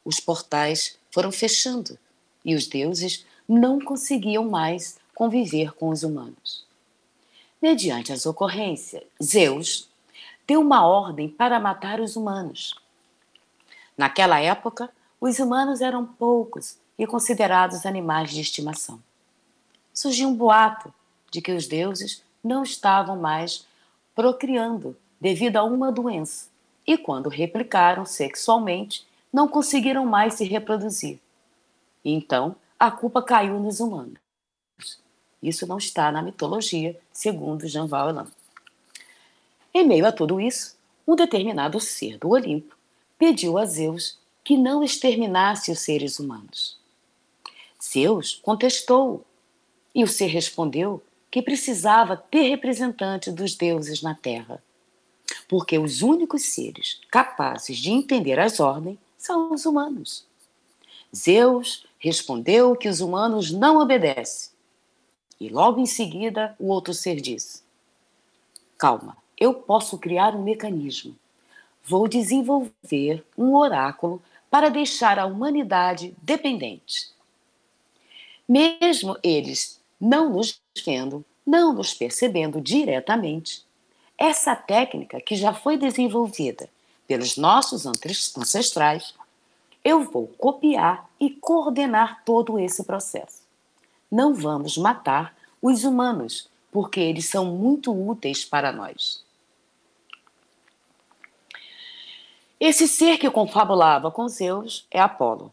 [0.06, 1.99] Os portais foram fechando
[2.43, 6.66] e os deuses não conseguiam mais conviver com os humanos.
[7.62, 9.88] Mediante as ocorrências, Zeus
[10.48, 12.76] deu uma ordem para matar os humanos.
[13.98, 14.89] Naquela época,
[15.22, 19.00] os humanos eram poucos e considerados animais de estimação.
[19.94, 20.94] Surgiu um boato
[21.32, 23.66] de que os deuses não estavam mais
[24.16, 26.48] procriando devido a uma doença,
[26.86, 31.20] e quando replicaram sexualmente, não conseguiram mais se reproduzir.
[32.04, 34.19] Então, a culpa caiu nos humanos.
[35.41, 38.28] Isso não está na mitologia, segundo Jean Valjean.
[39.74, 40.76] Em meio a tudo isso,
[41.08, 42.76] um determinado ser do Olimpo
[43.17, 46.78] pediu a Zeus que não exterminasse os seres humanos.
[47.82, 49.26] Zeus contestou
[49.96, 54.62] e o ser respondeu que precisava ter representante dos deuses na Terra,
[55.48, 60.26] porque os únicos seres capazes de entender as ordens são os humanos.
[61.15, 64.52] Zeus respondeu que os humanos não obedecem.
[65.39, 67.63] E logo em seguida o outro ser disse:
[68.78, 71.16] Calma, eu posso criar um mecanismo.
[71.86, 77.10] Vou desenvolver um oráculo para deixar a humanidade dependente.
[78.48, 83.66] Mesmo eles não nos vendo, não nos percebendo diretamente,
[84.18, 86.70] essa técnica que já foi desenvolvida
[87.08, 89.13] pelos nossos ancestrais
[89.84, 93.43] eu vou copiar e coordenar todo esse processo.
[94.10, 99.24] Não vamos matar os humanos, porque eles são muito úteis para nós.
[102.60, 105.52] Esse ser que confabulava com Zeus é Apolo.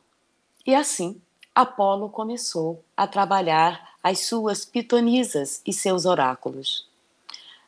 [0.64, 1.20] E assim,
[1.52, 6.86] Apolo começou a trabalhar as suas pitonisas e seus oráculos.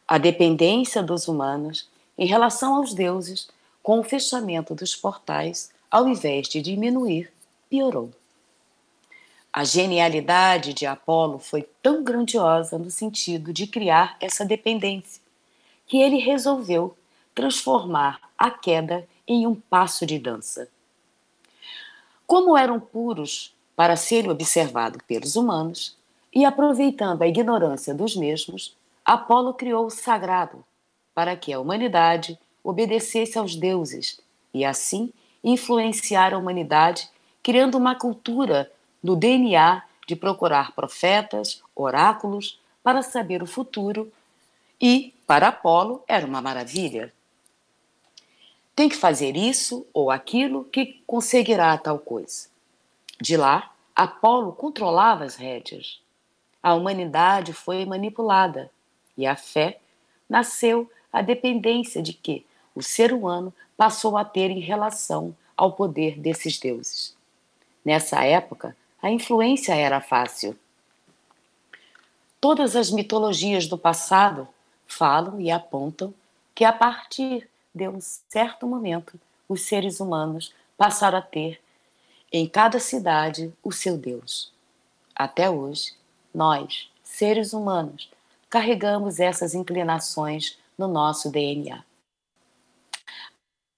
[0.07, 3.49] A dependência dos humanos em relação aos deuses,
[3.83, 7.31] com o fechamento dos portais, ao invés de diminuir,
[7.69, 8.11] piorou.
[9.53, 15.21] A genialidade de Apolo foi tão grandiosa no sentido de criar essa dependência,
[15.87, 16.97] que ele resolveu
[17.35, 20.67] transformar a queda em um passo de dança.
[22.27, 25.95] Como eram puros para serem observados pelos humanos,
[26.35, 28.75] e aproveitando a ignorância dos mesmos,
[29.05, 30.65] Apolo criou o sagrado
[31.15, 34.19] para que a humanidade obedecesse aos deuses
[34.55, 37.09] e assim influenciar a humanidade,
[37.43, 38.71] criando uma cultura
[39.03, 44.13] no DNA de procurar profetas, oráculos para saber o futuro
[44.81, 47.13] e, para Apolo, era uma maravilha.
[48.75, 52.49] Tem que fazer isso ou aquilo que conseguirá tal coisa.
[53.21, 56.01] De lá, Apolo controlava as rédeas.
[56.63, 58.71] A humanidade foi manipulada
[59.17, 59.79] e a fé
[60.29, 63.53] nasceu a dependência de que o ser humano
[63.83, 67.17] passou a ter em relação ao poder desses deuses.
[67.85, 70.57] Nessa época, a influência era fácil.
[72.41, 74.47] Todas as mitologias do passado
[74.87, 76.15] falam e apontam
[76.55, 79.19] que a partir de um certo momento
[79.49, 81.61] os seres humanos passaram a ter
[82.33, 84.53] em cada cidade o seu Deus.
[85.13, 85.93] Até hoje,
[86.33, 88.09] nós, seres humanos,
[88.49, 91.83] carregamos essas inclinações no nosso DNA.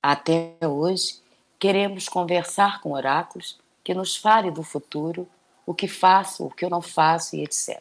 [0.06, 1.14] Até hoje,
[1.58, 5.26] queremos conversar com oráculos que nos fale do futuro,
[5.64, 7.80] o que faço, o que eu não faço e etc.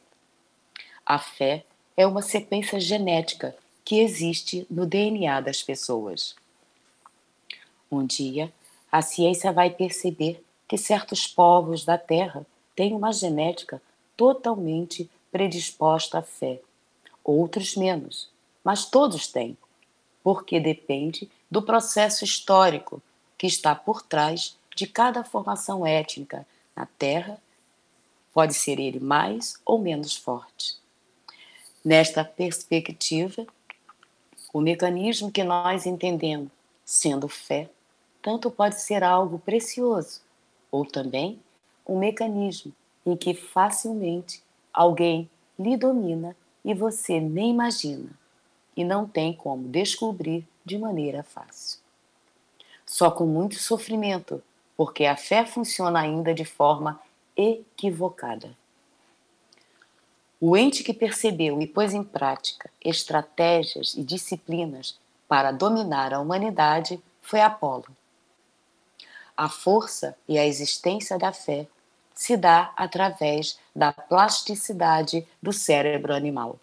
[1.06, 1.66] A fé
[1.98, 6.34] é uma sequência genética que existe no DNA das pessoas.
[7.92, 8.54] Um dia,
[8.90, 13.82] a ciência vai perceber que certos povos da Terra têm uma genética
[14.16, 16.62] totalmente predisposta à fé,
[17.22, 18.30] outros menos,
[18.64, 19.58] mas todos têm,
[20.24, 23.00] porque depende do processo histórico
[23.38, 27.40] que está por trás de cada formação étnica na Terra,
[28.34, 30.78] pode ser ele mais ou menos forte.
[31.86, 33.46] Nesta perspectiva,
[34.52, 36.50] o mecanismo que nós entendemos
[36.84, 37.70] sendo fé,
[38.20, 40.22] tanto pode ser algo precioso,
[40.72, 41.40] ou também
[41.88, 42.74] um mecanismo
[43.06, 44.42] em que facilmente
[44.74, 46.36] alguém lhe domina
[46.66, 48.10] e você nem imagina,
[48.76, 51.80] e não tem como descobrir de maneira fácil.
[52.86, 54.44] Só com muito sofrimento,
[54.76, 57.00] porque a fé funciona ainda de forma
[57.36, 58.56] equivocada.
[60.40, 67.02] O ente que percebeu e pôs em prática estratégias e disciplinas para dominar a humanidade
[67.22, 67.88] foi Apolo.
[69.36, 71.66] A força e a existência da fé
[72.14, 76.60] se dá através da plasticidade do cérebro animal.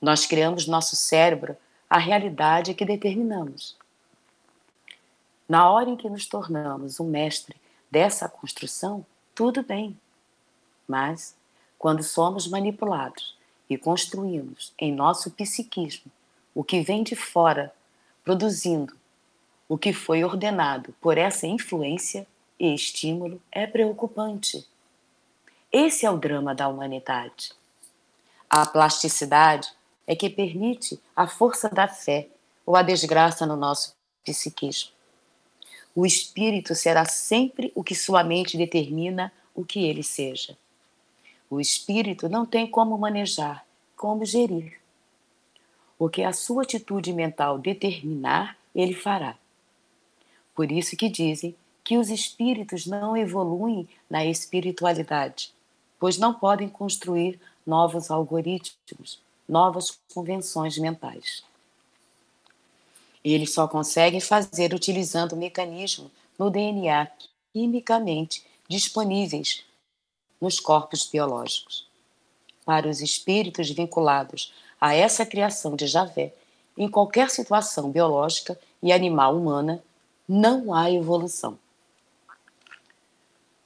[0.00, 1.56] Nós criamos nosso cérebro
[1.88, 3.76] a realidade que determinamos.
[5.48, 7.56] Na hora em que nos tornamos um mestre
[7.90, 9.98] dessa construção, tudo bem.
[10.86, 11.34] Mas,
[11.78, 13.36] quando somos manipulados
[13.68, 16.10] e construímos em nosso psiquismo
[16.54, 17.72] o que vem de fora,
[18.24, 18.96] produzindo
[19.68, 22.26] o que foi ordenado por essa influência
[22.58, 24.66] e estímulo é preocupante.
[25.70, 27.52] Esse é o drama da humanidade.
[28.50, 29.70] A plasticidade
[30.08, 32.28] é que permite a força da fé
[32.64, 33.94] ou a desgraça no nosso
[34.24, 34.90] psiquismo.
[35.94, 40.56] O espírito será sempre o que sua mente determina o que ele seja.
[41.50, 43.66] O espírito não tem como manejar,
[43.96, 44.80] como gerir.
[45.98, 49.36] O que a sua atitude mental determinar, ele fará.
[50.54, 55.52] Por isso que dizem que os espíritos não evoluem na espiritualidade,
[55.98, 61.42] pois não podem construir novos algoritmos, novas convenções mentais.
[63.24, 67.08] Eles só conseguem fazer utilizando o mecanismo no DNA
[67.52, 69.64] quimicamente disponíveis
[70.40, 71.88] nos corpos biológicos.
[72.64, 76.32] Para os espíritos vinculados a essa criação de Javé,
[76.76, 79.82] em qualquer situação biológica e animal humana,
[80.28, 81.58] não há evolução.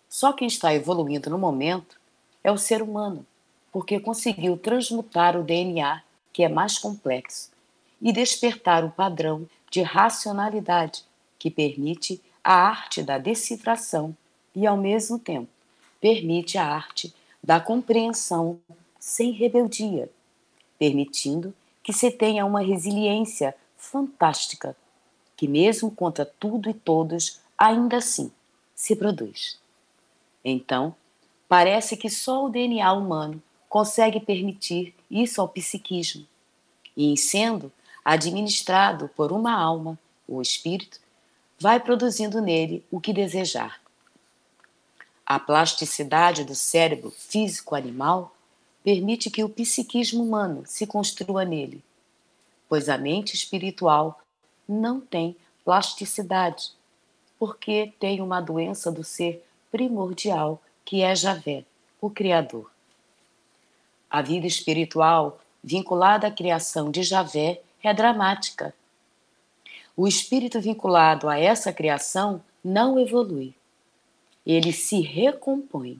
[0.09, 1.98] Só quem está evoluindo no momento
[2.42, 3.26] é o ser humano,
[3.72, 6.02] porque conseguiu transmutar o DNA,
[6.32, 7.50] que é mais complexo,
[8.00, 11.04] e despertar o padrão de racionalidade
[11.38, 14.14] que permite a arte da decifração
[14.54, 15.48] e, ao mesmo tempo,
[16.00, 18.60] permite a arte da compreensão
[18.98, 20.10] sem rebeldia,
[20.78, 24.76] permitindo que se tenha uma resiliência fantástica
[25.36, 28.30] que, mesmo contra tudo e todos, ainda assim
[28.74, 29.58] se produz.
[30.44, 30.94] Então,
[31.48, 33.42] parece que só o DNA humano
[33.72, 36.26] consegue permitir isso ao psiquismo.
[36.94, 37.72] E, em sendo
[38.04, 39.98] administrado por uma alma,
[40.28, 41.00] o espírito,
[41.58, 43.80] vai produzindo nele o que desejar.
[45.24, 48.36] A plasticidade do cérebro físico-animal
[48.84, 51.82] permite que o psiquismo humano se construa nele,
[52.68, 54.20] pois a mente espiritual
[54.68, 56.72] não tem plasticidade,
[57.38, 61.64] porque tem uma doença do ser primordial, que é Javé,
[62.02, 62.70] o Criador.
[64.12, 68.74] A vida espiritual vinculada à criação de Javé é dramática.
[69.96, 73.54] O espírito vinculado a essa criação não evolui.
[74.44, 75.98] Ele se recompõe.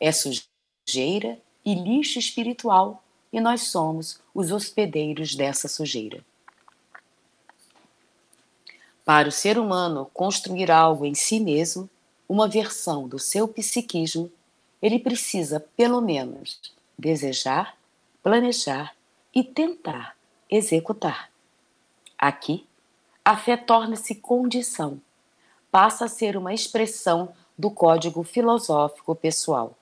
[0.00, 6.24] É sujeira e lixo espiritual, e nós somos os hospedeiros dessa sujeira.
[9.04, 11.88] Para o ser humano construir algo em si mesmo,
[12.28, 14.28] uma versão do seu psiquismo,
[14.82, 17.76] ele precisa, pelo menos, desejar,
[18.22, 18.94] planejar
[19.34, 20.16] e tentar
[20.50, 21.30] executar.
[22.18, 22.66] Aqui,
[23.24, 25.00] a fé torna-se condição,
[25.70, 29.76] passa a ser uma expressão do código filosófico pessoal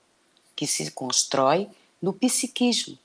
[0.55, 1.69] que se constrói
[2.01, 2.97] no psiquismo,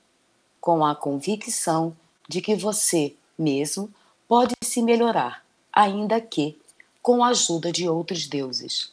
[0.59, 1.95] com a convicção
[2.27, 3.91] de que você mesmo
[4.27, 5.43] pode se melhorar,
[5.73, 6.57] ainda que
[7.01, 8.91] com a ajuda de outros deuses.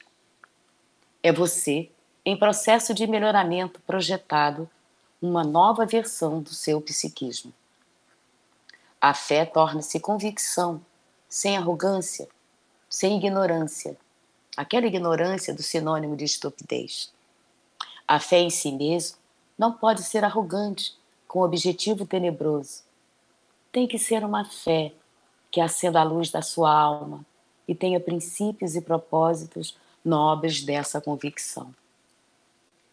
[1.23, 1.91] É você
[2.25, 4.69] em processo de melhoramento projetado
[5.21, 7.53] uma nova versão do seu psiquismo.
[9.01, 10.81] A fé torna-se convicção,
[11.29, 12.29] sem arrogância,
[12.89, 13.97] sem ignorância,
[14.57, 17.12] aquela ignorância do sinônimo de estupidez.
[18.07, 19.19] A fé em si mesmo
[19.57, 20.97] não pode ser arrogante,
[21.27, 22.83] com objetivo tenebroso.
[23.71, 24.95] Tem que ser uma fé
[25.51, 27.25] que acenda a luz da sua alma
[27.66, 31.75] e tenha princípios e propósitos nobres dessa convicção.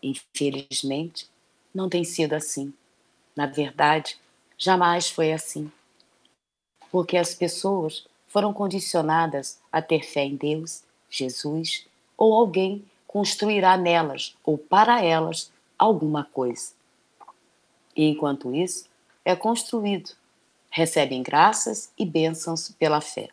[0.03, 1.29] Infelizmente,
[1.75, 2.73] não tem sido assim.
[3.35, 4.17] Na verdade,
[4.57, 5.69] jamais foi assim.
[6.89, 11.85] Porque as pessoas foram condicionadas a ter fé em Deus, Jesus
[12.17, 16.71] ou alguém construirá nelas ou para elas alguma coisa.
[17.95, 18.87] E enquanto isso,
[19.23, 20.11] é construído,
[20.69, 23.29] recebem graças e bênçãos pela fé.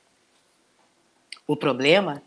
[1.47, 2.23] O problema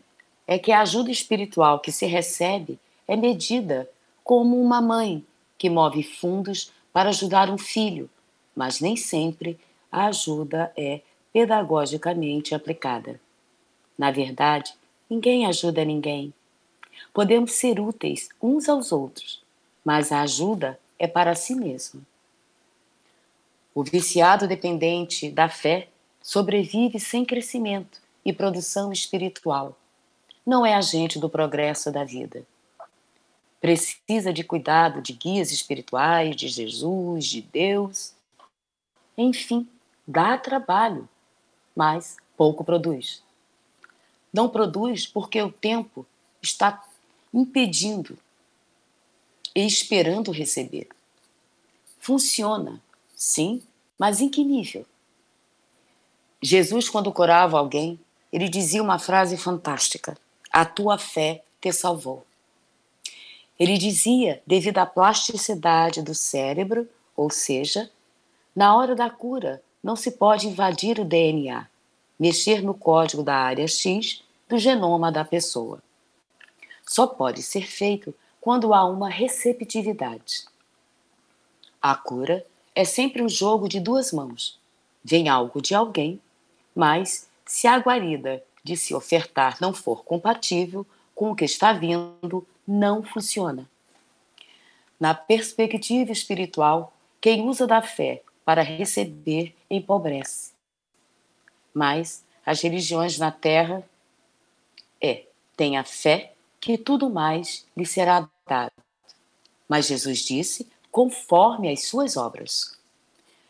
[0.46, 3.90] é que a ajuda espiritual que se recebe é medida
[4.22, 5.24] como uma mãe
[5.58, 8.08] que move fundos para ajudar um filho,
[8.54, 9.58] mas nem sempre
[9.90, 11.00] a ajuda é
[11.32, 13.20] pedagogicamente aplicada.
[13.98, 14.74] Na verdade,
[15.08, 16.32] ninguém ajuda ninguém.
[17.12, 19.42] Podemos ser úteis uns aos outros,
[19.84, 22.04] mas a ajuda é para si mesmo.
[23.74, 25.88] O viciado dependente da fé
[26.22, 29.76] sobrevive sem crescimento e produção espiritual.
[30.44, 32.42] Não é agente do progresso da vida.
[33.60, 38.12] Precisa de cuidado de guias espirituais, de Jesus, de Deus.
[39.16, 39.68] Enfim,
[40.06, 41.08] dá trabalho,
[41.74, 43.22] mas pouco produz.
[44.32, 46.06] Não produz porque o tempo
[46.42, 46.84] está
[47.32, 48.18] impedindo
[49.54, 50.88] e esperando receber.
[51.98, 52.80] Funciona,
[53.14, 53.62] sim,
[53.98, 54.84] mas em que nível?
[56.42, 57.98] Jesus, quando curava alguém,
[58.30, 60.18] ele dizia uma frase fantástica:
[60.52, 62.25] A tua fé te salvou.
[63.58, 67.90] Ele dizia, devido à plasticidade do cérebro, ou seja,
[68.54, 71.66] na hora da cura, não se pode invadir o DNA,
[72.18, 75.82] mexer no código da área X do genoma da pessoa
[76.86, 80.44] só pode ser feito quando há uma receptividade.
[81.82, 84.58] A cura é sempre um jogo de duas mãos.
[85.04, 86.20] Vem algo de alguém,
[86.74, 90.86] mas se a guarida de se ofertar não for compatível
[91.16, 93.68] com o que está vindo, não funciona.
[95.00, 100.52] Na perspectiva espiritual, quem usa da fé para receber empobrece.
[101.72, 103.82] Mas as religiões na terra
[105.00, 105.24] é
[105.56, 108.72] tem a fé que tudo mais lhe será dado.
[109.66, 112.78] Mas Jesus disse, conforme as suas obras.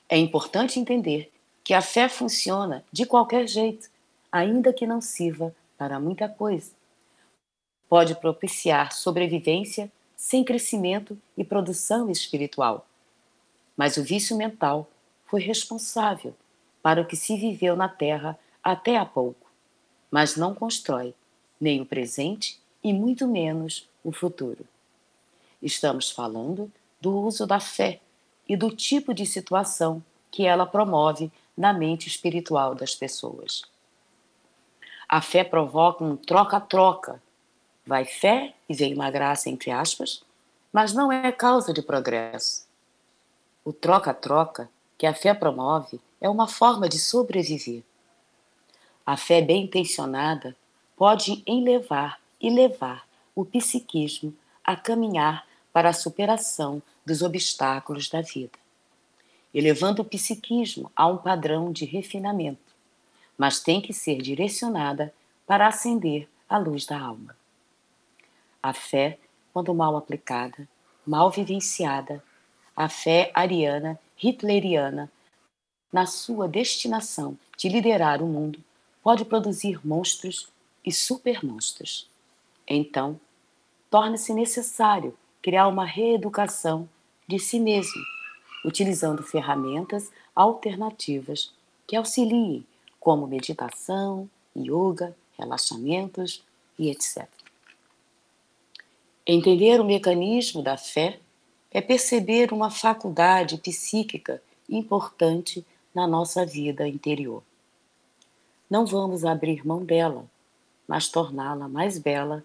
[0.09, 1.33] É importante entender
[1.65, 3.89] que a fé funciona de qualquer jeito,
[4.31, 6.76] ainda que não sirva para muita coisa.
[7.89, 12.87] Pode propiciar sobrevivência sem crescimento e produção espiritual.
[13.77, 14.89] Mas o vício mental
[15.27, 16.35] foi responsável
[16.83, 19.51] para o que se viveu na Terra até há pouco,
[20.11, 21.15] mas não constrói
[21.61, 24.65] nem o presente e muito menos o futuro.
[25.61, 26.71] Estamos falando
[27.01, 28.01] do uso da fé
[28.49, 33.63] e do tipo de situação que ela promove na mente espiritual das pessoas.
[35.09, 37.23] A fé provoca um troca-troca.
[37.87, 40.25] Vai fé e vem uma graça, entre aspas,
[40.73, 42.67] mas não é causa de progresso.
[43.65, 44.69] O troca-troca
[44.99, 47.83] que a fé promove é uma forma de sobreviver.
[49.05, 50.57] A fé bem intencionada
[50.97, 53.07] pode enlevar e levar
[53.37, 54.35] o psiquismo
[54.65, 58.59] a caminhar para a superação dos obstáculos da vida,
[59.55, 62.75] elevando o psiquismo a um padrão de refinamento,
[63.39, 65.15] mas tem que ser direcionada
[65.47, 67.37] para acender a luz da alma.
[68.67, 69.21] A fé,
[69.53, 70.69] quando mal aplicada,
[71.07, 72.21] mal vivenciada,
[72.75, 75.09] a fé ariana, hitleriana,
[75.93, 78.59] na sua destinação de liderar o mundo,
[79.05, 80.49] pode produzir monstros
[80.85, 82.11] e supermonstros.
[82.67, 83.21] Então,
[83.89, 86.89] torna-se necessário criar uma reeducação
[87.25, 88.03] de si mesmo,
[88.65, 91.55] utilizando ferramentas alternativas
[91.87, 92.67] que auxiliem,
[92.99, 96.43] como meditação, yoga, relaxamentos
[96.77, 97.29] e etc.
[99.27, 101.19] Entender o mecanismo da fé
[101.73, 107.43] é perceber uma faculdade psíquica importante na nossa vida interior.
[108.71, 110.25] Não vamos abrir mão dela,
[110.87, 112.45] mas torná-la mais bela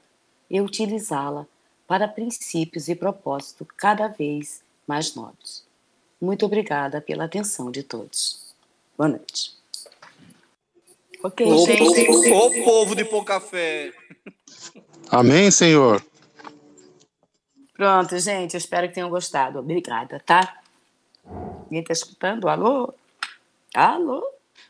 [0.50, 1.46] e utilizá-la
[1.88, 5.64] para princípios e propósito cada vez mais nobres.
[6.20, 8.54] Muito obrigada pela atenção de todos.
[8.98, 9.54] Boa noite.
[11.24, 12.10] Ok, o, gente.
[12.10, 13.94] O, o povo de pouca fé.
[15.10, 16.04] Amém, Senhor.
[17.82, 18.54] Pronto, gente.
[18.54, 19.58] Eu espero que tenham gostado.
[19.58, 20.60] Obrigada, tá?
[21.64, 22.48] Ninguém está escutando?
[22.48, 22.94] Alô?
[23.74, 24.24] Alô?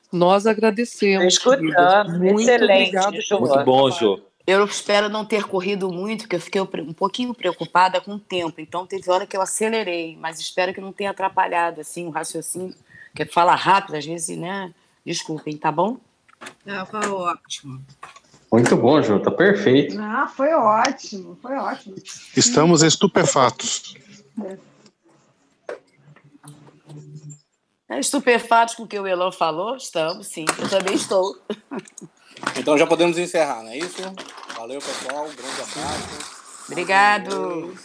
[0.10, 1.34] Nós agradecemos.
[1.34, 2.18] Escutando.
[2.18, 3.40] Muito Excelente, obrigado.
[3.42, 4.22] Muito bom, Jô.
[4.48, 8.62] Eu espero não ter corrido muito, porque eu fiquei um pouquinho preocupada com o tempo.
[8.62, 12.74] Então teve hora que eu acelerei, mas espero que não tenha atrapalhado assim o raciocínio,
[13.14, 14.74] que fala rápido às vezes, né?
[15.06, 15.98] Desculpem, tá bom?
[16.90, 17.84] Foi ótimo.
[18.52, 19.98] Muito bom, Ju, tá perfeito.
[20.00, 21.96] Ah, foi ótimo, foi ótimo.
[22.36, 23.96] Estamos estupefatos.
[27.90, 28.00] É.
[28.00, 29.76] Estupefatos com o que o Elon falou?
[29.76, 30.46] Estamos, sim.
[30.60, 31.38] Eu também estou.
[32.58, 34.02] Então já podemos encerrar, não é isso?
[34.58, 35.26] Valeu, pessoal.
[35.26, 36.66] Um grande abraço.
[36.68, 37.76] Obrigado.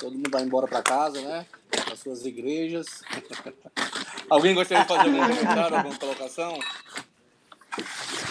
[0.00, 1.46] Todo mundo vai embora para casa, né?
[1.70, 3.02] Para suas igrejas.
[4.28, 6.58] Alguém gostaria de fazer algum comentário, alguma colocação?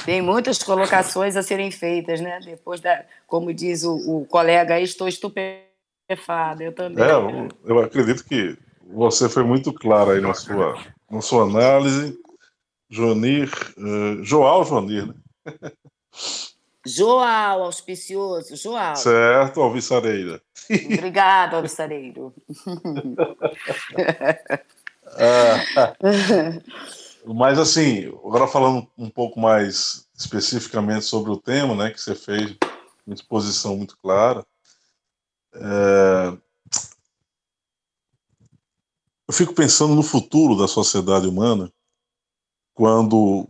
[0.10, 2.40] Tem muitas colocações a serem feitas, né?
[2.44, 6.64] Depois da, como diz o, o colega aí, estou estupefado.
[6.64, 7.06] Eu também.
[7.06, 8.58] É, eu, eu acredito que
[8.92, 12.20] você foi muito claro aí na sua, na sua análise.
[12.90, 15.14] Joanir, uh, Joal Joanir, né?
[16.84, 18.96] Joal, auspicioso, Joal.
[18.96, 20.42] Certo, Alvissareira.
[20.92, 22.34] Obrigado, Alvissareiro.
[25.20, 25.94] ah,
[27.34, 32.56] mas assim, agora falando um pouco mais especificamente sobre o tema, né, que você fez
[33.06, 34.46] uma exposição muito clara,
[35.54, 36.38] é,
[39.28, 41.72] eu fico pensando no futuro da sociedade humana
[42.74, 43.48] quando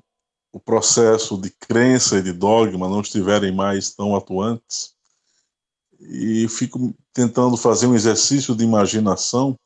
[0.52, 4.96] o processo de crença e de dogma não estiverem mais tão atuantes,
[6.00, 9.58] e fico tentando fazer um exercício de imaginação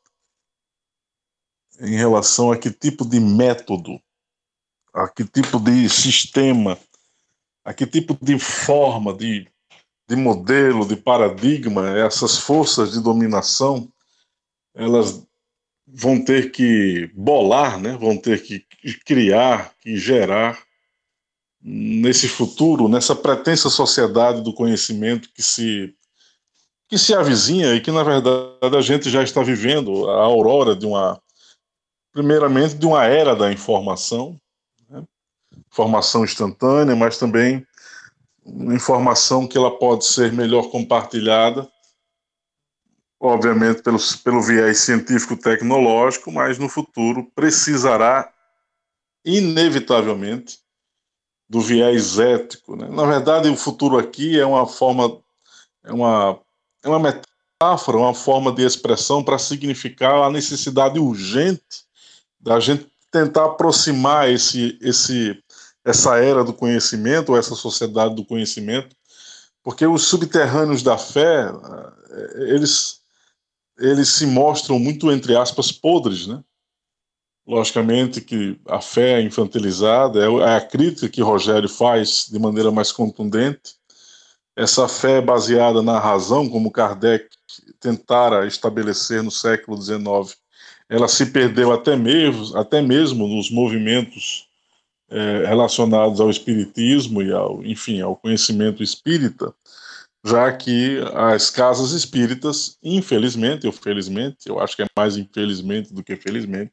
[1.80, 4.00] em relação a que tipo de método,
[4.94, 6.78] a que tipo de sistema,
[7.64, 9.48] a que tipo de forma, de,
[10.08, 13.90] de modelo, de paradigma essas forças de dominação
[14.74, 15.24] elas
[15.86, 17.96] vão ter que bolar, né?
[17.96, 18.64] vão ter que
[19.04, 20.62] criar, que gerar
[21.60, 25.94] nesse futuro, nessa pretensa sociedade do conhecimento que se
[26.86, 30.84] que se avizinha e que na verdade a gente já está vivendo a aurora de
[30.84, 31.18] uma
[32.12, 34.38] primeiramente de uma era da informação?
[35.74, 37.66] Informação instantânea, mas também
[38.46, 41.68] informação que ela pode ser melhor compartilhada,
[43.20, 48.32] obviamente pelo, pelo viés científico-tecnológico, mas no futuro precisará
[49.24, 50.60] inevitavelmente
[51.48, 52.76] do viés ético.
[52.76, 52.88] Né?
[52.88, 55.20] Na verdade, o futuro aqui é uma forma,
[55.82, 56.38] é uma,
[56.84, 61.82] é uma metáfora, uma forma de expressão para significar a necessidade urgente
[62.38, 65.40] da gente tentar aproximar esse, esse,
[65.84, 68.96] essa era do conhecimento, ou essa sociedade do conhecimento,
[69.62, 71.50] porque os subterrâneos da fé,
[72.10, 73.00] eh, eles,
[73.78, 76.42] eles se mostram muito, entre aspas, podres, né?
[77.46, 82.90] Logicamente que a fé infantilizada é, é a crítica que Rogério faz de maneira mais
[82.90, 83.74] contundente.
[84.56, 87.28] Essa fé baseada na razão, como Kardec
[87.80, 90.38] tentara estabelecer no século XIX,
[90.88, 94.48] ela se perdeu até mesmo, até mesmo nos movimentos
[95.10, 99.54] é, relacionados ao espiritismo e ao, enfim, ao conhecimento espírita,
[100.24, 106.02] já que as casas espíritas, infelizmente ou felizmente, eu acho que é mais infelizmente do
[106.02, 106.72] que felizmente,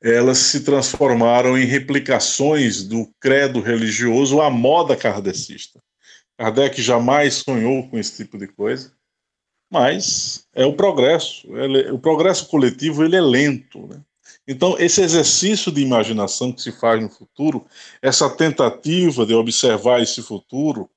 [0.00, 5.82] elas se transformaram em replicações do credo religioso à moda kardecista.
[6.38, 8.92] Kardec jamais sonhou com esse tipo de coisa,
[9.70, 11.46] mas é o progresso.
[11.56, 13.86] Ele, o progresso coletivo ele é lento.
[13.86, 14.00] Né?
[14.46, 17.64] Então, esse exercício de imaginação que se faz no futuro,
[18.02, 20.88] essa tentativa de observar esse futuro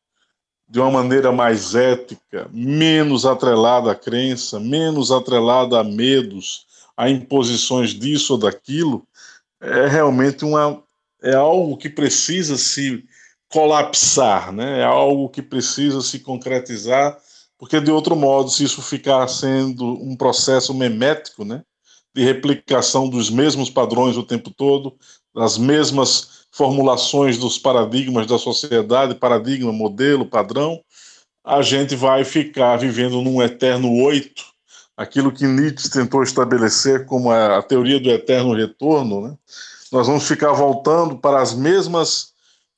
[0.67, 7.91] de uma maneira mais ética, menos atrelada à crença, menos atrelada a medos, a imposições
[7.93, 9.07] disso ou daquilo,
[9.61, 10.83] é realmente uma
[11.21, 13.03] é algo que precisa se
[13.49, 14.81] colapsar, né?
[14.81, 17.17] É algo que precisa se concretizar,
[17.57, 21.63] porque de outro modo, se isso ficar sendo um processo memético, né?
[22.17, 24.95] De replicação dos mesmos padrões o tempo todo,
[25.35, 30.81] das mesmas formulações dos paradigmas da sociedade, paradigma, modelo, padrão,
[31.45, 34.43] a gente vai ficar vivendo num eterno oito,
[34.97, 39.37] aquilo que Nietzsche tentou estabelecer como a, teoria do eterno retorno, né?
[39.91, 42.33] nós vamos ficar voltando para as mesmas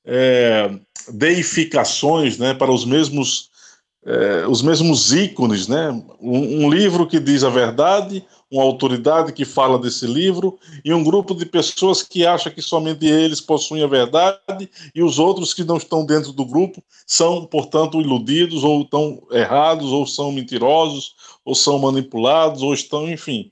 [0.06, 0.70] é,
[1.14, 2.54] deificações, né?
[2.54, 3.50] para os mesmos,
[4.06, 5.70] é, os mesmos ícones.
[5.70, 5.90] Né?
[6.20, 11.04] Um, um livro que diz a verdade, uma autoridade que fala desse livro e um
[11.04, 15.64] grupo de pessoas que acha que somente eles possuem a verdade e os outros que
[15.64, 21.14] não estão dentro do grupo são, portanto, iludidos ou estão errados ou são mentirosos
[21.46, 23.52] ou são manipulados ou estão, enfim.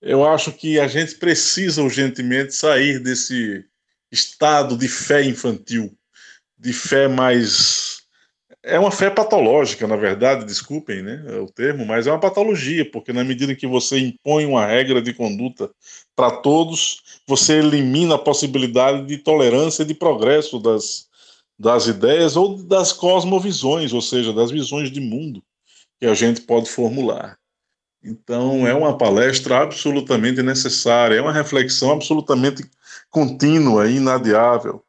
[0.00, 3.64] Eu acho que a gente precisa urgentemente sair desse
[4.10, 5.96] estado de fé infantil,
[6.58, 8.01] de fé mais
[8.64, 13.12] é uma fé patológica, na verdade, desculpem né, o termo, mas é uma patologia, porque
[13.12, 15.70] na medida que você impõe uma regra de conduta
[16.14, 21.08] para todos, você elimina a possibilidade de tolerância e de progresso das,
[21.58, 25.42] das ideias ou das cosmovisões, ou seja, das visões de mundo
[25.98, 27.36] que a gente pode formular.
[28.04, 32.64] Então, é uma palestra absolutamente necessária, é uma reflexão absolutamente
[33.10, 34.84] contínua e inadiável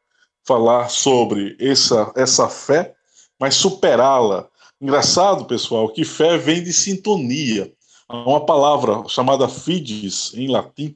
[0.46, 2.96] falar sobre essa, essa fé
[3.44, 4.48] mas superá-la.
[4.80, 7.70] Engraçado, pessoal, que fé vem de sintonia.
[8.08, 10.96] Há uma palavra chamada fides, em latim.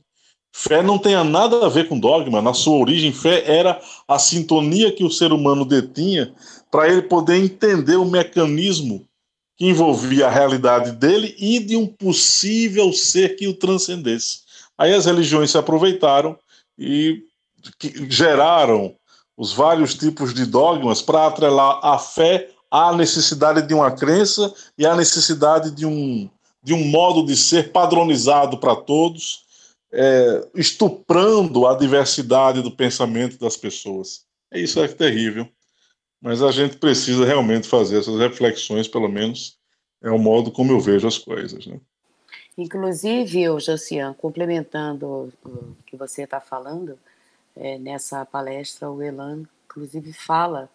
[0.54, 2.42] Fé não tem nada a ver com dogma.
[2.42, 3.78] Na sua origem, fé era
[4.08, 6.34] a sintonia que o ser humano detinha
[6.72, 9.06] para ele poder entender o mecanismo
[9.58, 14.40] que envolvia a realidade dele e de um possível ser que o transcendesse.
[14.78, 16.40] Aí as religiões se aproveitaram
[16.80, 17.24] e
[18.08, 18.96] geraram
[19.38, 24.86] os vários tipos de dogmas para atrelar a fé à necessidade de uma crença e
[24.86, 26.28] à necessidade de um,
[26.64, 29.46] de um modo de ser padronizado para todos,
[29.92, 34.26] é, estuprando a diversidade do pensamento das pessoas.
[34.52, 35.48] Isso é terrível,
[36.20, 39.56] mas a gente precisa realmente fazer essas reflexões, pelo menos
[40.02, 41.66] é o modo como eu vejo as coisas.
[41.66, 41.80] Né?
[42.58, 46.98] Inclusive, eu, Josian, complementando o que você está falando,
[47.60, 50.70] é, nessa palestra, o Elan, inclusive, fala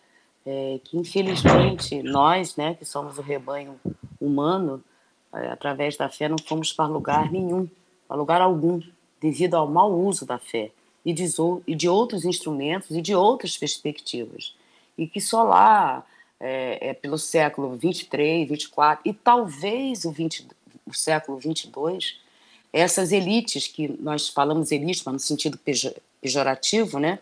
[0.44, 3.78] é, que, infelizmente, nós, né, que somos o rebanho
[4.20, 4.82] humano,
[5.32, 7.68] é, através da fé, não fomos para lugar nenhum,
[8.06, 8.80] para lugar algum,
[9.20, 10.70] devido ao mau uso da fé
[11.04, 11.24] e de,
[11.66, 14.54] e de outros instrumentos e de outras perspectivas.
[14.96, 16.04] E que só lá,
[16.38, 20.48] é, é pelo século 23, 24 e talvez o, 20,
[20.84, 22.20] o século 22,
[22.72, 25.58] essas elites que nós falamos elites, mas no sentido
[26.20, 27.18] pejorativo, né?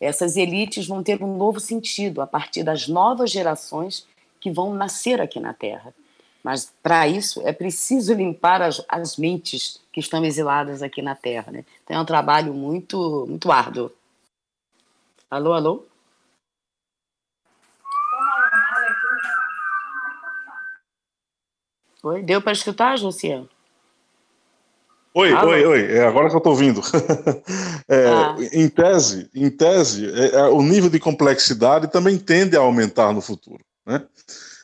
[0.00, 4.06] Essas elites vão ter um novo sentido a partir das novas gerações
[4.40, 5.94] que vão nascer aqui na Terra.
[6.42, 11.52] Mas para isso é preciso limpar as, as mentes que estão exiladas aqui na Terra,
[11.52, 11.64] né?
[11.84, 13.92] Então é um trabalho muito muito árduo.
[15.30, 15.86] Alô, alô?
[22.02, 23.46] Oi, deu para escutar, Luciano?
[25.12, 25.50] Oi, Alô?
[25.50, 25.92] oi, oi.
[25.92, 26.80] É agora que eu estou ouvindo.
[27.88, 28.36] é, ah.
[28.52, 33.20] Em tese, em tese, é, é, o nível de complexidade também tende a aumentar no
[33.20, 34.02] futuro, né?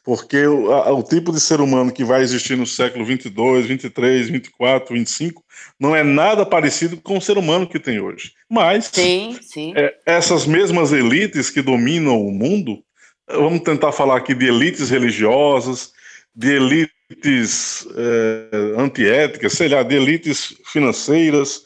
[0.05, 4.29] Porque o, a, o tipo de ser humano que vai existir no século 22, 23,
[4.29, 5.43] 24, 25
[5.81, 8.33] não é nada parecido com o ser humano que tem hoje.
[8.49, 9.73] Mas sim, sim.
[9.75, 12.85] É, essas mesmas elites que dominam o mundo,
[13.29, 15.91] vamos tentar falar aqui de elites religiosas,
[16.33, 21.63] de elites elites é, antiéticas, sei lá, de elites financeiras,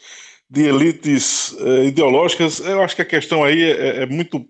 [0.49, 2.61] de elites é, ideológicas.
[2.61, 4.47] Eu acho que a questão aí é, é, muito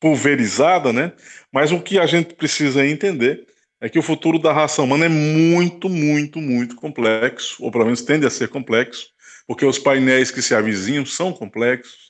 [0.00, 1.12] pulverizada, né?
[1.52, 3.46] Mas o que a gente precisa entender
[3.80, 8.02] é que o futuro da raça humana é muito, muito, muito complexo, ou pelo menos
[8.02, 9.08] tende a ser complexo,
[9.46, 12.06] porque os painéis que se avizinham são complexos,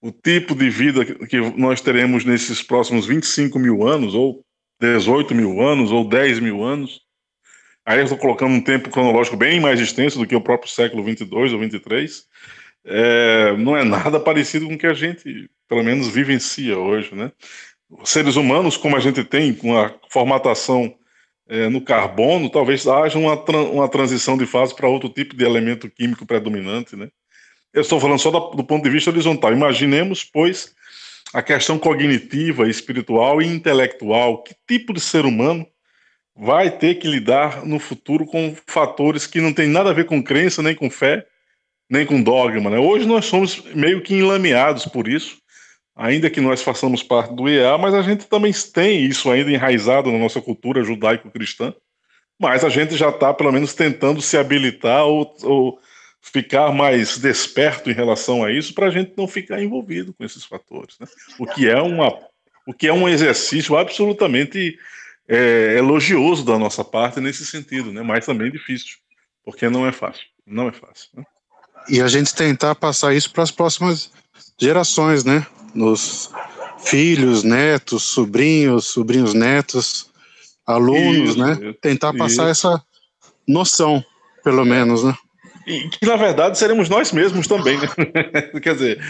[0.00, 4.44] o tipo de vida que nós teremos nesses próximos 25 mil anos, ou
[4.80, 7.00] 18 mil anos, ou 10 mil anos.
[7.88, 11.02] Aí eu estou colocando um tempo cronológico bem mais extenso do que o próprio século
[11.02, 12.22] 22 ou 23.
[12.84, 17.32] É, não é nada parecido com o que a gente, pelo menos, vivencia hoje, né?
[18.04, 20.94] Seres humanos, como a gente tem, com a formatação
[21.48, 25.88] é, no carbono, talvez haja uma, uma transição de fase para outro tipo de elemento
[25.88, 27.08] químico predominante, né?
[27.72, 29.50] Eu estou falando só do ponto de vista horizontal.
[29.50, 30.74] Imaginemos, pois,
[31.32, 34.42] a questão cognitiva, espiritual e intelectual.
[34.42, 35.66] Que tipo de ser humano
[36.38, 40.22] vai ter que lidar no futuro com fatores que não têm nada a ver com
[40.22, 41.26] crença, nem com fé,
[41.90, 42.70] nem com dogma?
[42.70, 42.78] Né?
[42.78, 45.38] Hoje nós somos meio que enlameados por isso,
[45.96, 50.12] ainda que nós façamos parte do IEA, mas a gente também tem isso ainda enraizado
[50.12, 51.74] na nossa cultura judaico-cristã.
[52.40, 55.80] Mas a gente já está, pelo menos, tentando se habilitar ou, ou
[56.22, 60.44] ficar mais desperto em relação a isso para a gente não ficar envolvido com esses
[60.44, 60.96] fatores.
[61.00, 61.06] Né?
[61.36, 62.16] O, que é uma,
[62.64, 64.78] o que é um exercício absolutamente
[65.28, 68.02] é, elogioso da nossa parte nesse sentido, né?
[68.02, 68.96] mas também difícil,
[69.44, 70.24] porque não é fácil.
[70.46, 71.10] Não é fácil.
[71.14, 71.24] Né?
[71.88, 74.10] E a gente tentar passar isso para as próximas
[74.58, 75.46] gerações, né?
[75.74, 76.30] Nos
[76.78, 80.10] filhos, netos, sobrinhos, sobrinhos netos,
[80.66, 81.74] alunos, isso, né?
[81.80, 82.66] Tentar passar isso.
[82.66, 82.82] essa
[83.46, 84.04] noção,
[84.42, 85.14] pelo menos, né?
[85.66, 87.88] E que, na verdade, seremos nós mesmos também, né?
[88.62, 89.00] Quer dizer,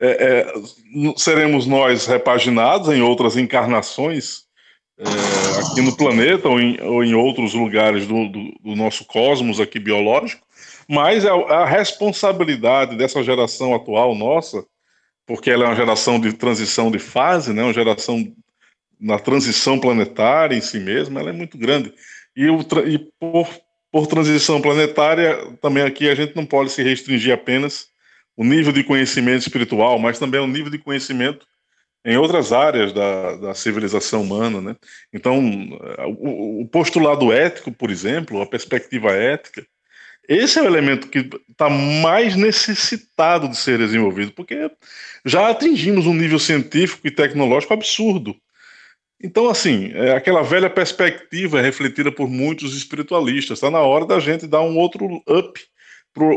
[0.00, 0.54] é, é,
[1.16, 4.43] seremos nós repaginados em outras encarnações
[4.98, 5.04] é,
[5.60, 9.78] aqui no planeta ou em, ou em outros lugares do, do, do, nosso cosmos aqui
[9.78, 10.46] biológico,
[10.88, 14.64] mas a, a responsabilidade dessa geração atual nossa,
[15.26, 17.62] porque ela é uma geração de transição de fase, né?
[17.62, 18.24] uma geração
[19.00, 21.92] na transição planetária em si mesma, ela é muito grande.
[22.36, 23.48] E, o, e por
[23.94, 27.86] por transição planetária, também aqui a gente não pode se restringir apenas
[28.36, 31.46] o nível de conhecimento espiritual, mas também o nível de conhecimento
[32.04, 34.76] em outras áreas da, da civilização humana, né?
[35.12, 35.40] Então,
[36.18, 39.66] o, o, postulado ético, por exemplo, a perspectiva ética,
[40.28, 44.70] esse é o elemento que está mais necessitado de ser desenvolvido, porque
[45.24, 48.36] já atingimos um nível científico e tecnológico absurdo.
[49.22, 53.58] Então, assim, é aquela velha perspectiva refletida por muitos espiritualistas.
[53.58, 55.60] Está na hora da gente dar um outro up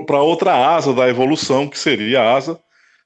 [0.05, 2.59] para outra asa da evolução, que seria a asa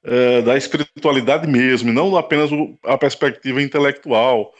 [0.04, 4.54] é, da espiritualidade mesmo, e não apenas o, a perspectiva intelectual,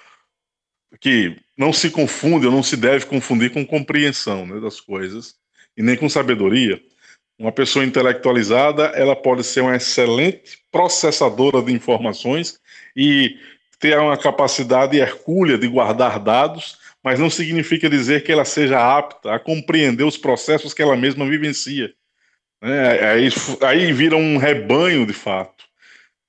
[1.00, 5.36] que não se confunde, ou não se deve confundir com compreensão né, das coisas,
[5.76, 6.82] e nem com sabedoria.
[7.40, 12.60] Uma pessoa intelectualizada, ela pode ser uma excelente processadora de informações
[12.96, 13.36] e
[13.80, 19.34] ter uma capacidade hercúlea de guardar dados, mas não significa dizer que ela seja apta
[19.34, 21.92] a compreender os processos que ela mesma vivencia.
[22.62, 23.30] É, aí,
[23.62, 25.66] aí vira um rebanho, de fato.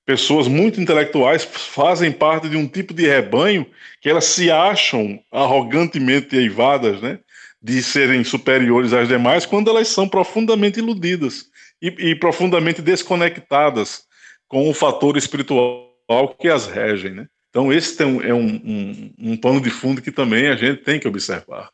[0.05, 3.65] Pessoas muito intelectuais fazem parte de um tipo de rebanho
[4.01, 7.19] que elas se acham arrogantemente eivadas, né?
[7.63, 11.45] de serem superiores às demais, quando elas são profundamente iludidas
[11.81, 14.03] e, e profundamente desconectadas
[14.49, 17.13] com o fator espiritual que as regem.
[17.13, 17.27] Né?
[17.49, 20.99] Então, esse um, é um, um, um pano de fundo que também a gente tem
[20.99, 21.69] que observar.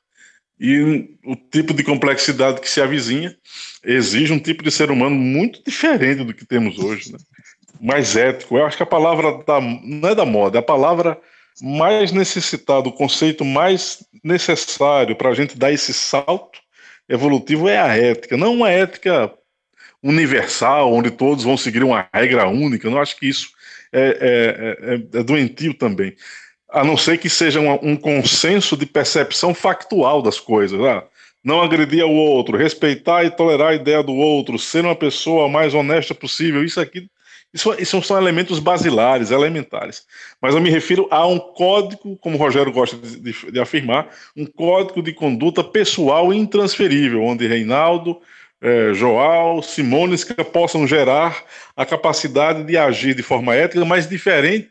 [0.59, 3.35] E o tipo de complexidade que se avizinha
[3.83, 7.17] exige um tipo de ser humano muito diferente do que temos hoje, né?
[7.79, 8.57] mais ético.
[8.57, 11.17] Eu acho que a palavra da, não é da moda, é a palavra
[11.61, 16.59] mais necessitada, o conceito mais necessário para a gente dar esse salto
[17.07, 19.33] evolutivo é a ética, não uma ética
[20.01, 22.87] universal, onde todos vão seguir uma regra única.
[22.87, 23.49] Eu não acho que isso
[23.91, 26.15] é, é, é, é doentio também.
[26.71, 30.79] A não ser que seja um, consenso de percepção factual das coisas.
[30.81, 31.03] Ah,
[31.43, 35.73] não agredir ao outro, respeitar e tolerar a ideia do outro, ser uma pessoa mais
[35.73, 36.63] honesta possível.
[36.63, 37.09] Isso aqui
[37.53, 40.05] isso, isso, são elementos basilares, elementares.
[40.39, 44.09] Mas eu me refiro a um código, como o Rogério gosta de, de, de afirmar,
[44.37, 48.21] um código de conduta pessoal intransferível, onde Reinaldo,
[48.61, 51.43] é, Joal, Simônica possam gerar
[51.75, 54.69] a capacidade de agir de forma ética, mas diferente,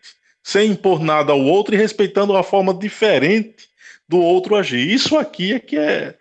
[0.49, 3.69] sem impor nada ao outro e respeitando a forma diferente
[4.09, 4.81] do outro agir.
[4.91, 6.15] Isso aqui é que é,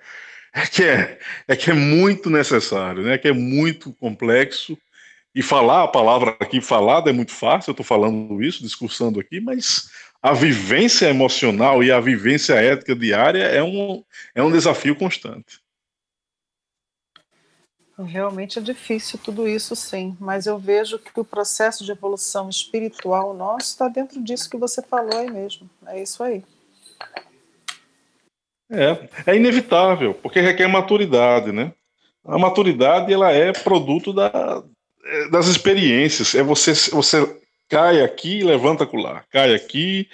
[0.53, 1.17] é que é,
[1.47, 3.17] é que é muito necessário, né?
[3.17, 4.77] que é muito complexo.
[5.33, 9.39] E falar a palavra aqui falada é muito fácil, eu estou falando isso, discursando aqui,
[9.39, 9.89] mas
[10.21, 14.03] a vivência emocional e a vivência ética diária é um,
[14.35, 15.61] é um desafio constante.
[17.99, 23.33] Realmente é difícil tudo isso, sim, mas eu vejo que o processo de evolução espiritual
[23.33, 25.67] nosso está dentro disso que você falou aí mesmo.
[25.87, 26.43] É isso aí.
[28.69, 31.73] É, é inevitável, porque requer maturidade, né?
[32.23, 34.61] A maturidade ela é produto da
[35.07, 36.35] é, das experiências.
[36.35, 37.39] É você, você
[37.69, 40.09] cai aqui, levanta acolá, cai aqui,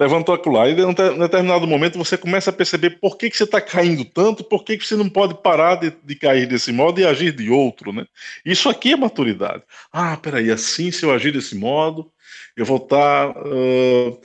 [0.00, 0.66] levanta acolá.
[0.66, 4.02] E em um determinado momento você começa a perceber por que, que você está caindo
[4.04, 7.32] tanto, por que, que você não pode parar de, de cair desse modo e agir
[7.32, 8.06] de outro, né?
[8.44, 9.62] Isso aqui é maturidade.
[9.92, 12.10] Ah, peraí, assim se eu agir desse modo,
[12.56, 13.34] eu vou estar...
[13.34, 14.20] Tá, uh,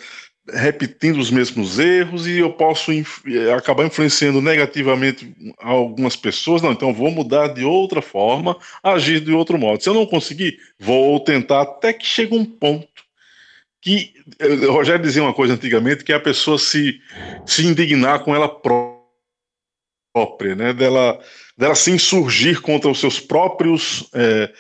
[0.54, 3.24] repetindo os mesmos erros e eu posso inf
[3.58, 6.62] acabar influenciando negativamente algumas pessoas.
[6.62, 9.82] Não, então vou mudar de outra forma, agir de outro modo.
[9.82, 13.05] Se eu não conseguir, vou tentar até que chegue um ponto
[13.86, 14.12] que
[14.42, 17.00] o eh, Rogério dizia uma coisa antigamente que é a pessoa se
[17.46, 18.96] se indignar com ela própria,
[20.56, 20.74] né?
[20.74, 21.20] Dela
[21.56, 24.52] dela se insurgir contra os seus próprios é,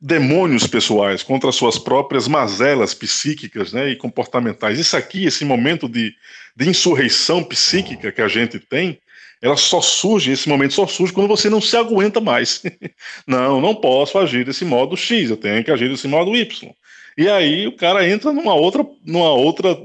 [0.00, 4.78] demônios pessoais, contra suas próprias mazelas psíquicas né, e comportamentais.
[4.78, 6.12] Isso aqui, esse momento de,
[6.56, 8.98] de insurreição psíquica que a gente tem,
[9.40, 12.62] ela só surge, esse momento só surge quando você não se aguenta mais.
[13.26, 16.72] não, não posso agir desse modo X, eu tenho que agir desse modo Y.
[17.16, 19.76] E aí o cara entra numa outra, numa outra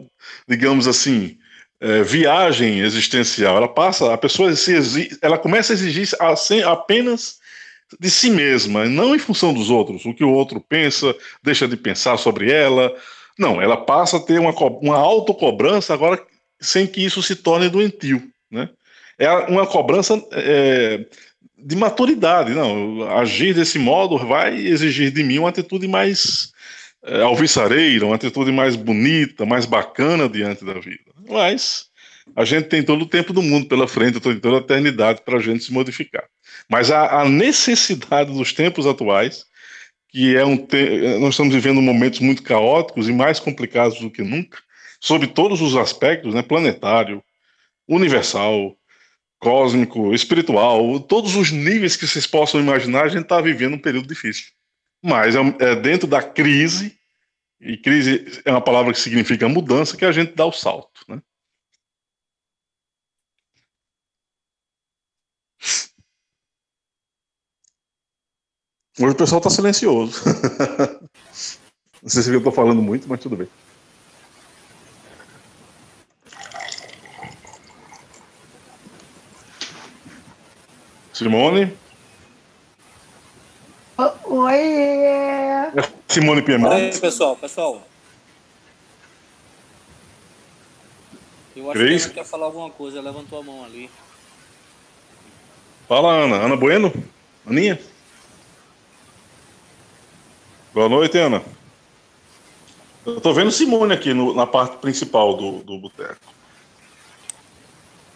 [0.47, 1.37] digamos assim,
[1.79, 3.57] é, viagem existencial.
[3.57, 6.09] Ela passa, a pessoa se ela começa a exigir
[6.65, 7.39] apenas
[7.99, 11.77] de si mesma, não em função dos outros, o que o outro pensa, deixa de
[11.77, 12.93] pensar sobre ela.
[13.37, 16.21] Não, ela passa a ter uma, uma autocobrança agora
[16.59, 18.23] sem que isso se torne doentio.
[18.49, 18.69] Né?
[19.19, 21.05] É uma cobrança é,
[21.57, 22.53] de maturidade.
[22.53, 26.53] Não, agir desse modo vai exigir de mim uma atitude mais
[27.05, 31.11] é, alvissareira, uma atitude mais bonita, mais bacana diante da vida.
[31.29, 31.87] Mas
[32.35, 35.37] a gente tem todo o tempo do mundo pela frente, tem toda a eternidade para
[35.37, 36.25] a gente se modificar.
[36.69, 39.45] Mas a, a, necessidade dos tempos atuais,
[40.09, 41.19] que é um te...
[41.19, 44.57] nós estamos vivendo momentos muito caóticos e mais complicados do que nunca,
[44.99, 47.23] sob todos os aspectos, né, planetário,
[47.87, 48.75] universal,
[49.37, 54.07] cósmico, espiritual, todos os níveis que vocês possam imaginar, a gente está vivendo um período
[54.07, 54.45] difícil.
[55.05, 56.97] Mas é, é dentro da crise,
[57.61, 61.01] e crise é uma palavra que significa mudança, que a gente dá o salto.
[61.07, 61.21] Né?
[68.99, 70.23] Hoje o pessoal está silencioso.
[72.01, 73.47] Não sei se eu estou falando muito, mas tudo bem.
[81.13, 81.84] Simone?
[83.97, 84.55] Oi!
[84.55, 85.71] É
[86.07, 86.75] Simone Piemonte.
[86.75, 87.81] Oi, pessoal, pessoal.
[91.55, 92.05] Eu acho Cris?
[92.05, 93.89] que ela quer falar alguma coisa, levantou a mão ali.
[95.87, 96.35] Fala, Ana.
[96.37, 96.91] Ana Bueno?
[97.45, 97.79] Aninha?
[100.73, 101.41] Boa noite, Ana.
[103.05, 106.17] Eu tô vendo Simone aqui no, na parte principal do, do boteco.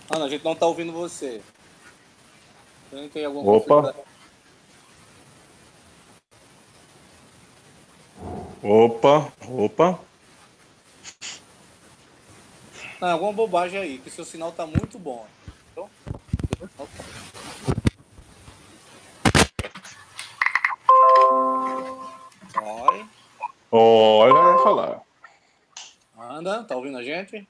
[0.09, 1.41] Ana, a gente não tá ouvindo você.
[3.13, 3.95] Tem alguma Opa.
[8.61, 9.99] Opa, opa.
[12.99, 15.25] Não, alguma bobagem aí, que seu sinal tá muito bom.
[15.71, 15.89] Então,
[22.61, 23.05] Oi.
[23.71, 25.01] Olha, vai falar.
[26.17, 27.47] Anda, tá ouvindo a gente?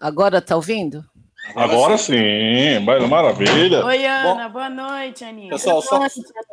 [0.00, 1.04] Agora tá ouvindo?
[1.50, 3.08] Agora, Agora sim, sim.
[3.08, 3.84] maravilha.
[3.84, 5.50] Oi, Ana, Bom, boa noite, Aninha.
[5.50, 6.00] Pessoal, só,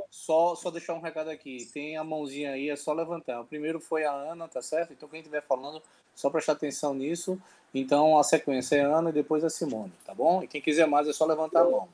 [0.10, 1.68] só, só deixar um recado aqui.
[1.74, 3.41] Tem a mãozinha aí, é só levantar.
[3.41, 4.94] O primeiro foi a Ana, tá certo?
[4.94, 5.82] Então, quem estiver falando,
[6.16, 7.39] só prestar atenção nisso.
[7.74, 10.44] Então, a sequência é a Ana e depois a Simone, tá bom?
[10.44, 11.88] E quem quiser mais é só levantar a mão.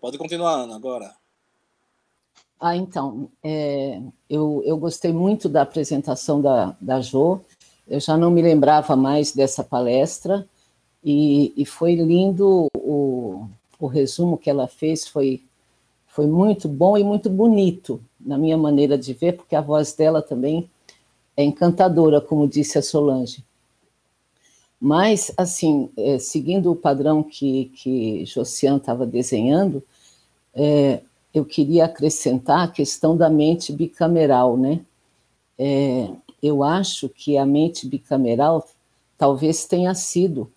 [0.00, 1.14] Pode continuar, Ana, agora.
[2.60, 7.40] Ah, então, é, eu, eu gostei muito da apresentação da, da Jo,
[7.86, 10.46] eu já não me lembrava mais dessa palestra,
[11.10, 13.46] e, e foi lindo o,
[13.80, 15.42] o resumo que ela fez, foi,
[16.06, 20.20] foi muito bom e muito bonito, na minha maneira de ver, porque a voz dela
[20.20, 20.68] também
[21.34, 23.42] é encantadora, como disse a Solange.
[24.78, 29.82] Mas, assim, é, seguindo o padrão que, que Josiane estava desenhando,
[30.54, 31.00] é,
[31.32, 34.80] eu queria acrescentar a questão da mente bicameral, né?
[35.58, 36.10] É,
[36.42, 38.68] eu acho que a mente bicameral
[39.16, 40.52] talvez tenha sido,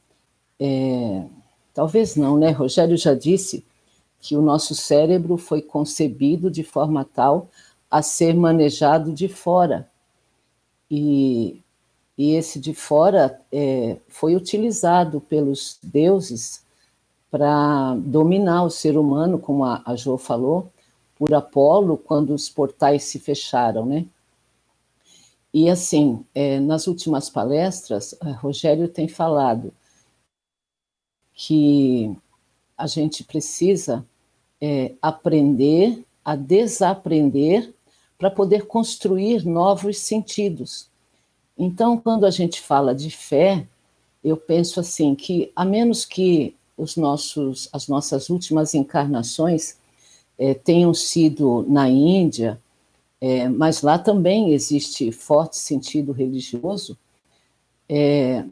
[0.63, 1.25] é,
[1.73, 2.51] talvez não, né?
[2.51, 3.65] Rogério já disse
[4.19, 7.49] que o nosso cérebro foi concebido de forma tal
[7.89, 9.89] a ser manejado de fora.
[10.89, 11.59] E,
[12.15, 16.63] e esse de fora é, foi utilizado pelos deuses
[17.31, 20.71] para dominar o ser humano, como a, a Jo falou,
[21.15, 24.05] por Apolo, quando os portais se fecharam, né?
[25.51, 29.73] E assim, é, nas últimas palestras, Rogério tem falado
[31.33, 32.15] que
[32.77, 34.05] a gente precisa
[34.59, 37.73] é, aprender a desaprender
[38.17, 40.89] para poder construir novos sentidos.
[41.57, 43.67] Então, quando a gente fala de fé,
[44.23, 49.77] eu penso assim que a menos que os nossos, as nossas últimas encarnações
[50.37, 52.59] é, tenham sido na Índia,
[53.19, 56.97] é, mas lá também existe forte sentido religioso,
[57.87, 58.45] é,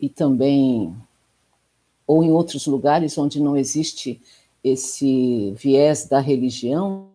[0.00, 0.96] e também,
[2.08, 4.18] ou em outros lugares onde não existe
[4.64, 7.08] esse viés da religião,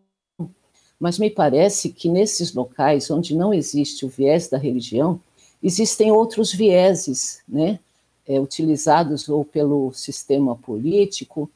[0.99, 5.19] mas me parece que nesses locais onde não existe o viés da religião,
[5.61, 7.79] existem outros vieses, né,
[8.27, 11.49] é, utilizados ou pelo sistema político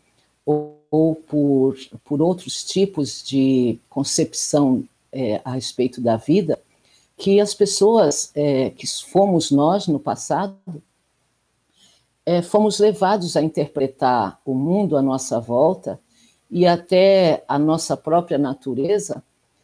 [0.44, 6.60] ou, ou, por, por outros tipos de concepção é, a respeito da vida,
[7.16, 10.58] que as pessoas é, que fomos nós no passado,
[12.28, 15.98] é, fomos levados a interpretar o mundo à nossa volta
[16.52, 19.24] e até a nossa própria natureza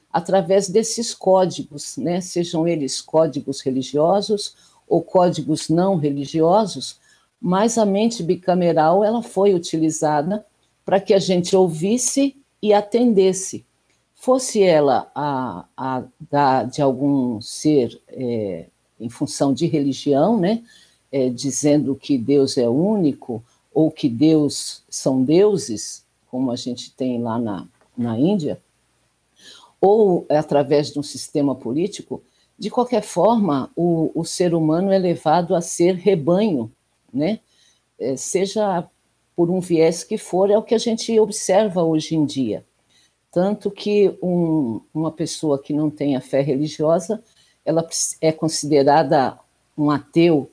[0.10, 2.22] através desses códigos, né?
[2.22, 4.56] sejam eles códigos religiosos
[4.88, 7.02] ou códigos não religiosos,
[7.42, 10.46] mas a mente bicameral ela foi utilizada
[10.86, 13.66] para que a gente ouvisse e atendesse.
[14.16, 20.64] Fosse ela a, a da, de algum ser é, em função de religião, né?
[21.16, 27.22] É, dizendo que Deus é único, ou que Deus são deuses, como a gente tem
[27.22, 28.60] lá na, na Índia,
[29.80, 32.24] ou através de um sistema político,
[32.58, 36.72] de qualquer forma, o, o ser humano é levado a ser rebanho,
[37.14, 37.40] né?
[38.00, 38.88] É, seja
[39.36, 42.66] por um viés que for, é o que a gente observa hoje em dia.
[43.32, 47.24] Tanto que um, uma pessoa que não tenha fé religiosa,
[47.66, 47.88] ela
[48.22, 49.38] é considerada
[49.78, 50.50] um ateu,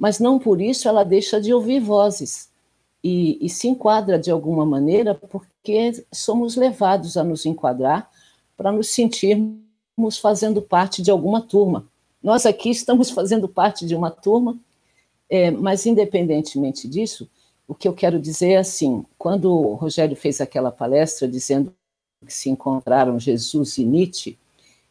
[0.00, 2.48] mas não por isso ela deixa de ouvir vozes
[3.04, 8.10] e, e se enquadra de alguma maneira, porque somos levados a nos enquadrar
[8.56, 11.86] para nos sentirmos fazendo parte de alguma turma.
[12.22, 14.58] Nós aqui estamos fazendo parte de uma turma,
[15.28, 17.28] é, mas independentemente disso,
[17.68, 21.74] o que eu quero dizer é assim: quando o Rogério fez aquela palestra dizendo
[22.26, 24.38] que se encontraram Jesus e Nietzsche,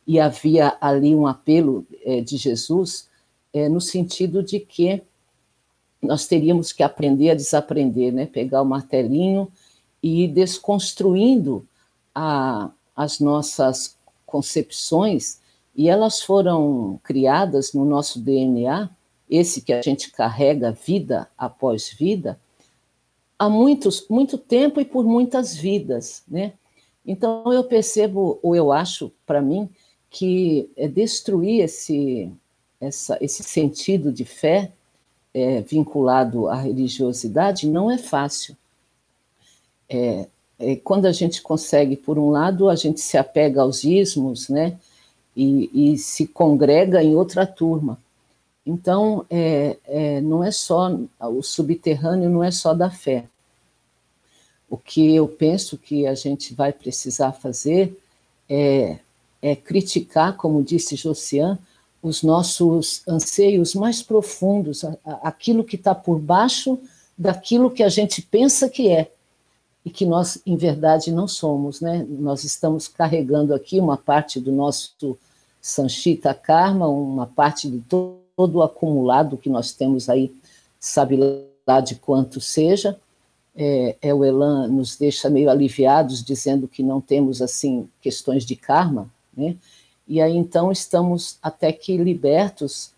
[0.05, 3.09] e havia ali um apelo é, de Jesus,
[3.53, 5.01] é, no sentido de que
[6.01, 8.25] nós teríamos que aprender a desaprender, né?
[8.25, 9.51] pegar o martelinho
[10.01, 11.65] e ir desconstruindo
[12.15, 15.39] a, as nossas concepções
[15.75, 18.89] e elas foram criadas no nosso DNA,
[19.29, 22.39] esse que a gente carrega vida após vida,
[23.37, 26.53] há muitos, muito tempo e por muitas vidas, né?
[27.05, 29.69] Então eu percebo, ou eu acho para mim,
[30.09, 32.31] que é destruir esse,
[32.80, 34.71] essa, esse sentido de fé
[35.34, 38.55] é, vinculado à religiosidade não é fácil.
[39.88, 40.27] É,
[40.57, 44.77] é, quando a gente consegue, por um lado, a gente se apega aos ismos, né,
[45.36, 47.97] e, e se congrega em outra turma.
[48.65, 53.25] Então, é, é, não é só, o subterrâneo não é só da fé.
[54.69, 57.97] O que eu penso que a gente vai precisar fazer
[58.47, 58.99] é,
[59.41, 61.57] é criticar, como disse Josian,
[62.01, 64.83] os nossos anseios mais profundos,
[65.21, 66.79] aquilo que está por baixo
[67.17, 69.11] daquilo que a gente pensa que é
[69.83, 71.81] e que nós, em verdade, não somos.
[71.81, 72.05] Né?
[72.07, 75.17] Nós estamos carregando aqui uma parte do nosso
[75.61, 80.33] Sanchita Karma, uma parte de todo o acumulado que nós temos aí,
[80.79, 81.19] sabe
[81.67, 82.97] lá de quanto seja.
[83.55, 88.55] É, é, o Elan nos deixa meio aliviados, dizendo que não temos, assim, questões de
[88.55, 89.57] karma, né?
[90.10, 92.91] E aí, então, estamos até que libertos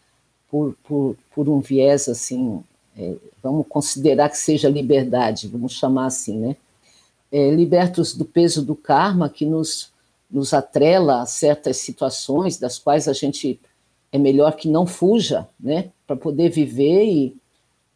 [0.49, 2.63] por, por, por um viés, assim,
[2.97, 6.55] é, vamos considerar que seja liberdade, vamos chamar assim, né?
[7.31, 9.91] é, libertos do peso do karma que nos,
[10.29, 13.59] nos atrela a certas situações das quais a gente
[14.11, 17.37] é melhor que não fuja, né, para poder viver e,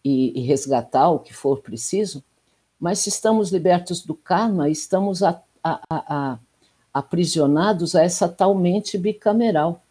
[0.03, 2.23] e, e, resgatar o que for preciso.
[2.79, 6.39] Mas se estamos libertos do karma, estamos a, a, a,
[6.95, 9.81] aprisionados a essa tal mente bicameral.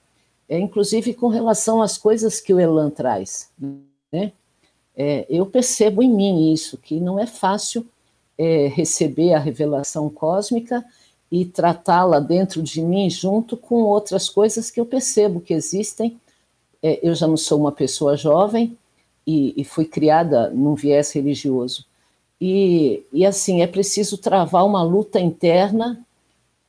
[0.48, 3.50] É, inclusive com relação às coisas que o Elan traz.
[4.10, 4.32] Né?
[4.96, 7.86] É, eu percebo em mim isso, que não é fácil
[8.38, 10.82] é, receber a revelação cósmica
[11.30, 16.18] e tratá-la dentro de mim junto com outras coisas que eu percebo que existem.
[16.82, 18.78] É, eu já não sou uma pessoa jovem
[19.26, 21.84] e, e fui criada num viés religioso.
[22.40, 26.04] E, e, assim, é preciso travar uma luta interna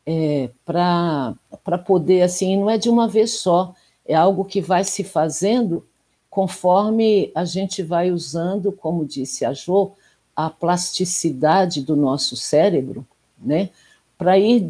[0.06, 3.74] é, para poder, assim, não é de uma vez só,
[4.06, 5.86] é algo que vai se fazendo
[6.30, 9.94] conforme a gente vai usando, como disse a Jo,
[10.36, 13.70] a plasticidade do nosso cérebro, né,
[14.18, 14.68] para ir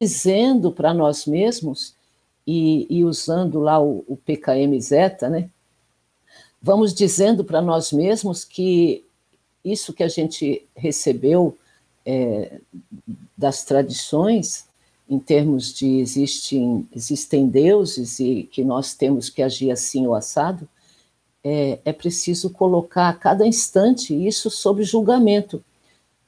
[0.00, 1.94] dizendo para nós mesmos,
[2.46, 5.48] e, e, usando lá o, o PKM Zeta, né?
[6.60, 9.04] Vamos dizendo para nós mesmos que
[9.64, 11.56] isso que a gente recebeu
[12.04, 12.60] é,
[13.40, 14.66] das tradições,
[15.08, 20.68] em termos de existem, existem deuses e que nós temos que agir assim ou assado,
[21.42, 25.64] é, é preciso colocar a cada instante isso sob julgamento.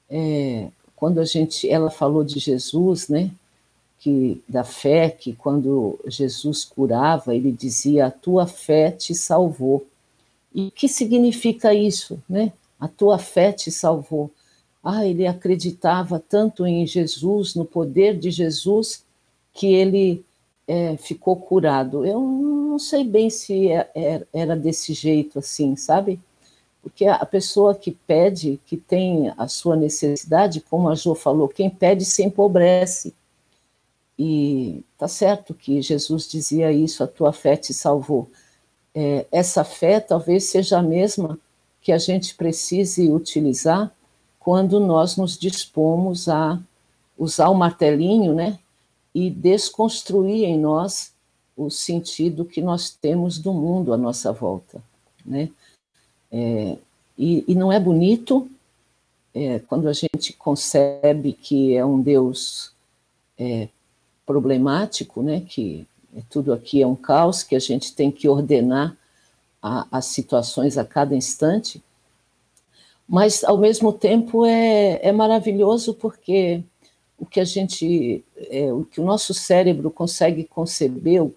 [0.08, 3.30] É, quando a gente, ela falou de Jesus, né,
[3.98, 9.86] que da fé, que quando Jesus curava, ele dizia: "A tua fé te salvou".
[10.54, 12.52] E o que significa isso, né?
[12.80, 14.30] A tua fé te salvou.
[14.82, 19.04] Ah, ele acreditava tanto em Jesus, no poder de Jesus,
[19.52, 20.24] que ele
[20.66, 22.04] é, ficou curado.
[22.04, 26.18] Eu não sei bem se é, é, era desse jeito assim, sabe?
[26.82, 31.70] Porque a pessoa que pede, que tem a sua necessidade, como a Jo falou, quem
[31.70, 33.14] pede se empobrece.
[34.18, 38.28] E tá certo que Jesus dizia isso, a tua fé te salvou.
[38.94, 41.38] É, essa fé talvez seja a mesma
[41.80, 43.92] que a gente precise utilizar
[44.42, 46.60] quando nós nos dispomos a
[47.16, 48.58] usar o martelinho, né,
[49.14, 51.12] e desconstruir em nós
[51.56, 54.82] o sentido que nós temos do mundo à nossa volta,
[55.24, 55.50] né?
[56.30, 56.76] É,
[57.16, 58.48] e, e, não é bonito
[59.34, 62.72] é, quando a gente concebe que é um Deus
[63.38, 63.68] é,
[64.24, 65.40] problemático, né?
[65.46, 65.86] Que
[66.30, 68.96] tudo aqui é um caos, que a gente tem que ordenar
[69.62, 71.80] as situações a cada instante,
[73.12, 76.64] mas ao mesmo tempo é, é maravilhoso porque
[77.18, 81.30] o que a gente, é, o que o nosso cérebro consegue conceber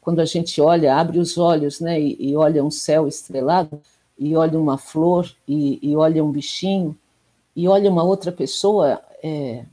[0.00, 3.80] quando a gente olha, abre os olhos, né, e, e olha um céu estrelado,
[4.18, 6.98] e olha uma flor, e, e, olha um bichinho,
[7.54, 9.64] e olha uma outra pessoa, é,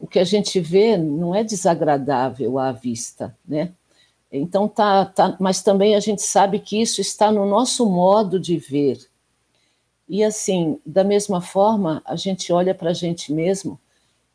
[0.00, 3.70] o que a gente vê não é desagradável à vista, né?
[4.32, 8.56] Então tá, tá, mas também a gente sabe que isso está no nosso modo de
[8.56, 8.98] ver,
[10.08, 13.78] e assim, da mesma forma, a gente olha para a gente mesmo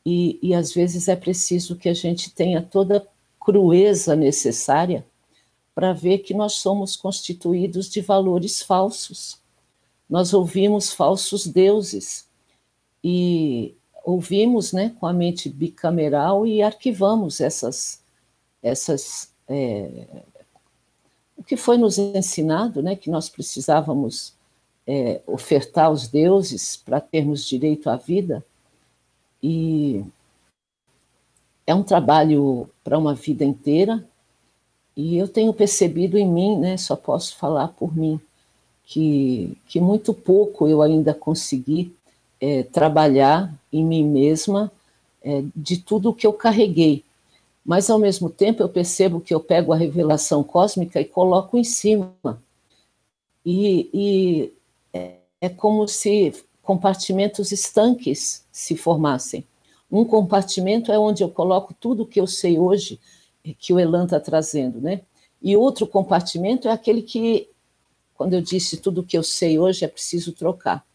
[0.05, 3.03] e, e às vezes é preciso que a gente tenha toda a
[3.39, 5.05] crueza necessária
[5.76, 9.39] para ver que nós somos constituídos de valores falsos.
[10.09, 12.28] Nós ouvimos falsos deuses
[13.03, 18.01] e ouvimos né, com a mente bicameral e arquivamos essas,
[18.63, 20.24] essas é,
[21.38, 24.34] o que foi nos ensinado, né, que nós precisávamos
[24.88, 28.44] é, ofertar aos deuses para termos direito à vida.
[29.42, 30.04] E
[31.66, 34.04] é um trabalho para uma vida inteira.
[34.96, 38.20] E eu tenho percebido em mim, né, só posso falar por mim,
[38.84, 41.96] que, que muito pouco eu ainda consegui
[42.42, 44.72] é, trabalhar em mim mesma
[45.22, 47.04] é, de tudo o que eu carreguei.
[47.64, 51.64] Mas, ao mesmo tempo, eu percebo que eu pego a revelação cósmica e coloco em
[51.64, 52.12] cima.
[53.46, 54.54] E, e
[54.94, 59.46] é, como se compartimentos estanques se formassem.
[59.92, 63.00] Um compartimento é onde eu coloco tudo que eu sei hoje,
[63.58, 65.02] que o Elan está trazendo, né?
[65.42, 67.50] E outro compartimento é aquele que,
[68.14, 70.86] quando eu disse tudo que eu sei hoje, é preciso trocar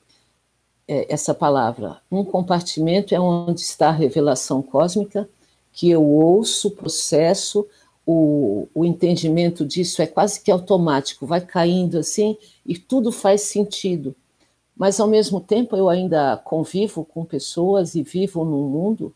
[0.87, 2.01] é, essa palavra.
[2.11, 5.29] Um compartimento é onde está a revelação cósmica,
[5.73, 7.67] que eu ouço, processo,
[8.07, 12.37] o, o entendimento disso é quase que automático, vai caindo assim
[12.67, 14.15] e tudo faz sentido.
[14.77, 19.15] Mas, ao mesmo tempo, eu ainda convivo com pessoas e vivo num mundo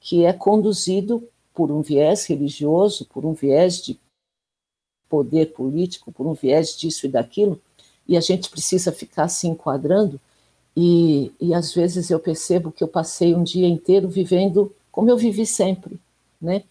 [0.00, 3.98] que é conduzido por um viés religioso, por um viés de
[5.08, 7.60] poder político, por um viés disso e daquilo,
[8.06, 10.20] e a gente precisa ficar se enquadrando.
[10.76, 15.16] E, e às vezes eu percebo que eu passei um dia inteiro vivendo como eu
[15.16, 15.98] vivi sempre,
[16.40, 16.62] né?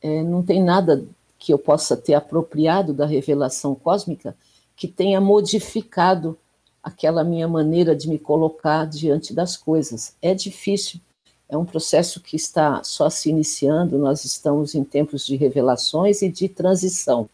[0.00, 1.04] É, não tem nada
[1.38, 4.36] que eu possa ter apropriado da revelação cósmica
[4.76, 6.38] que tenha modificado
[6.82, 10.14] aquela minha maneira de me colocar diante das coisas.
[10.22, 11.00] É difícil,
[11.48, 16.28] é um processo que está só se iniciando, nós estamos em tempos de revelações e
[16.28, 17.28] de transição,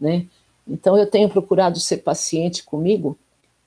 [0.00, 0.26] né?
[0.66, 3.16] Então eu tenho procurado ser paciente comigo,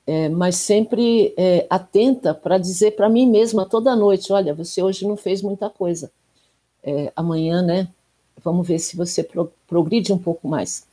[0.06, 5.08] é, mas sempre é, atenta para dizer para mim mesma toda noite, olha, você hoje
[5.08, 6.12] não fez muita coisa,
[6.84, 7.88] é, amanhã, né?
[8.44, 10.86] Vamos ver se você pro, progride um pouco mais.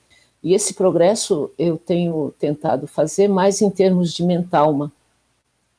[0.43, 4.93] E esse progresso eu tenho tentado fazer mais em termos de mentalma,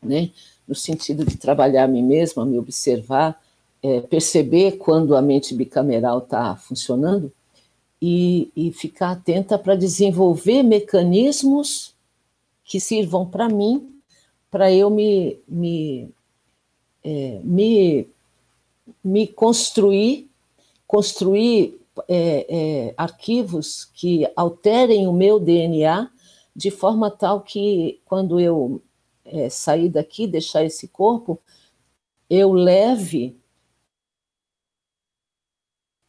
[0.01, 0.31] né?
[0.67, 3.41] no sentido de trabalhar a mim mesma, me observar,
[3.81, 7.31] é, perceber quando a mente bicameral está funcionando
[7.99, 11.95] e, e ficar atenta para desenvolver mecanismos
[12.63, 13.99] que sirvam para mim,
[14.51, 16.09] para eu me, me,
[17.03, 18.07] é, me,
[19.03, 20.28] me construir
[20.89, 26.09] construir é, é, arquivos que alterem o meu DNA
[26.55, 28.81] de forma tal que quando eu
[29.23, 31.39] é, sair daqui, deixar esse corpo,
[32.27, 33.39] eu leve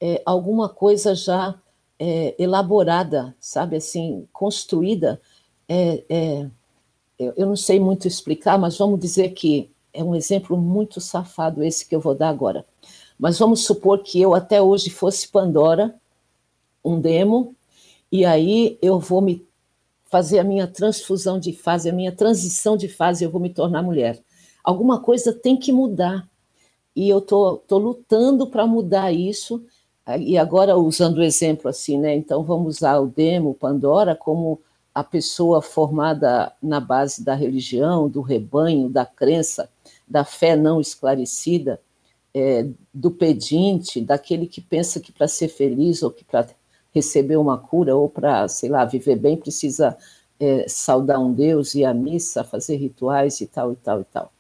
[0.01, 1.61] é, alguma coisa já
[1.99, 5.21] é, elaborada, sabe, assim, construída.
[5.69, 6.49] É,
[7.19, 11.63] eu, eu não sei muito explicar, mas vamos dizer que é um exemplo muito safado
[11.63, 12.65] esse que eu vou dar agora.
[13.21, 15.95] Mas vamos supor que eu até hoje fosse Pandora,
[16.83, 17.55] um demo,
[18.11, 19.47] e aí eu vou me
[20.05, 23.83] fazer a minha transfusão de fase, a minha transição de fase, eu vou me tornar
[23.83, 24.19] mulher.
[24.65, 26.27] Alguma coisa tem que mudar.
[26.97, 29.63] E eu tô, tô lutando para mudar isso.
[30.19, 32.17] E agora usando o exemplo assim, né?
[32.17, 34.61] Então vamos usar o demo Pandora como
[34.95, 39.69] a pessoa formada na base da religião, do rebanho, da crença,
[40.09, 41.79] da fé não esclarecida,
[42.35, 46.49] é, do pedinte, daquele que pensa que para ser feliz ou que para
[46.93, 49.97] receber uma cura ou para, sei lá, viver bem precisa
[50.39, 54.33] é, saudar um Deus, ir à missa, fazer rituais e tal e tal e tal.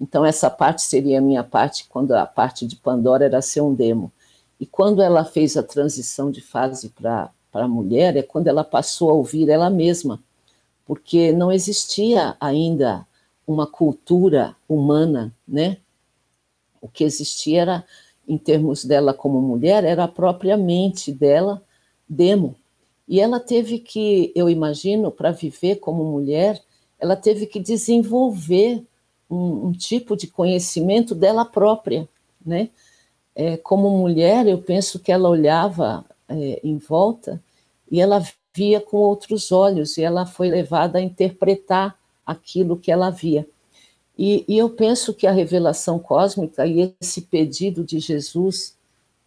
[0.00, 3.74] Então essa parte seria a minha parte quando a parte de Pandora era ser um
[3.74, 4.10] demo.
[4.58, 9.10] E quando ela fez a transição de fase para a mulher, é quando ela passou
[9.10, 10.22] a ouvir ela mesma,
[10.86, 13.06] porque não existia ainda
[13.46, 15.78] uma cultura humana, né?
[16.80, 17.84] O que existia era,
[18.26, 21.62] em termos dela como mulher, era a própria mente dela,
[22.08, 22.56] demo.
[23.06, 26.62] E ela teve que, eu imagino, para viver como mulher,
[26.98, 28.84] ela teve que desenvolver
[29.28, 32.08] um, um tipo de conhecimento dela própria,
[32.44, 32.70] né?
[33.34, 37.42] É, como mulher, eu penso que ela olhava é, em volta
[37.90, 38.22] e ela
[38.54, 41.96] via com outros olhos e ela foi levada a interpretar
[42.26, 43.46] aquilo que ela via.
[44.22, 48.76] E, e, eu penso que a revelação cósmica e esse pedido de Jesus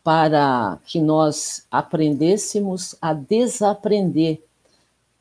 [0.03, 4.43] para que nós aprendêssemos a desaprender,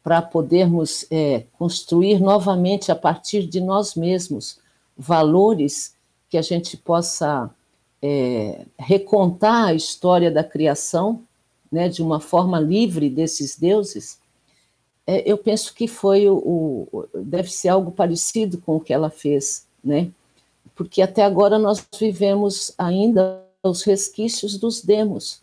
[0.02, 4.58] para podermos é, construir novamente a partir de nós mesmos
[4.94, 5.94] valores
[6.28, 7.48] que a gente possa
[8.02, 11.22] é, recontar a história da criação
[11.70, 14.18] né, de uma forma livre desses deuses
[15.06, 16.36] eu penso que foi o,
[16.92, 20.10] o, deve ser algo parecido com o que ela fez, né?
[20.74, 25.40] Porque até agora nós vivemos ainda os resquícios dos demos,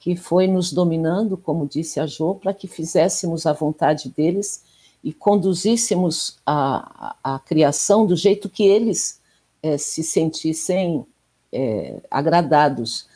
[0.00, 4.62] que foi nos dominando, como disse a Jo, para que fizéssemos a vontade deles
[5.02, 9.20] e conduzíssemos a, a, a criação do jeito que eles
[9.62, 11.06] é, se sentissem
[11.52, 13.06] é, agradados.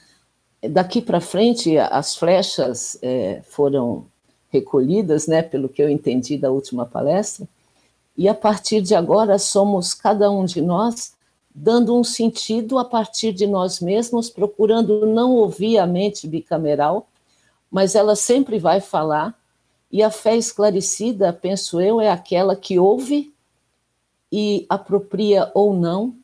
[0.62, 4.06] Daqui para frente, as flechas é, foram
[4.51, 7.47] recolhidas, né, pelo que eu entendi da última palestra,
[8.16, 11.12] e a partir de agora somos cada um de nós
[11.55, 17.09] dando um sentido a partir de nós mesmos, procurando não ouvir a mente bicameral,
[17.70, 19.37] mas ela sempre vai falar,
[19.91, 23.33] e a fé esclarecida, penso eu, é aquela que ouve
[24.31, 26.15] e apropria ou não,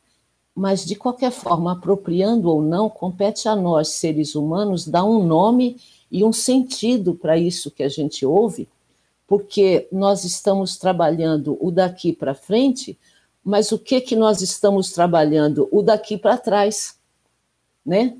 [0.55, 5.77] mas de qualquer forma, apropriando ou não, compete a nós, seres humanos, dar um nome
[6.15, 8.69] e um sentido para isso que a gente ouve,
[9.27, 12.97] porque nós estamos trabalhando o daqui para frente,
[13.43, 16.97] mas o que que nós estamos trabalhando o daqui para trás,
[17.85, 18.15] né?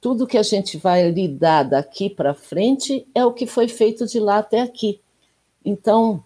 [0.00, 4.20] Tudo que a gente vai lidar daqui para frente é o que foi feito de
[4.20, 5.00] lá até aqui.
[5.64, 6.22] Então,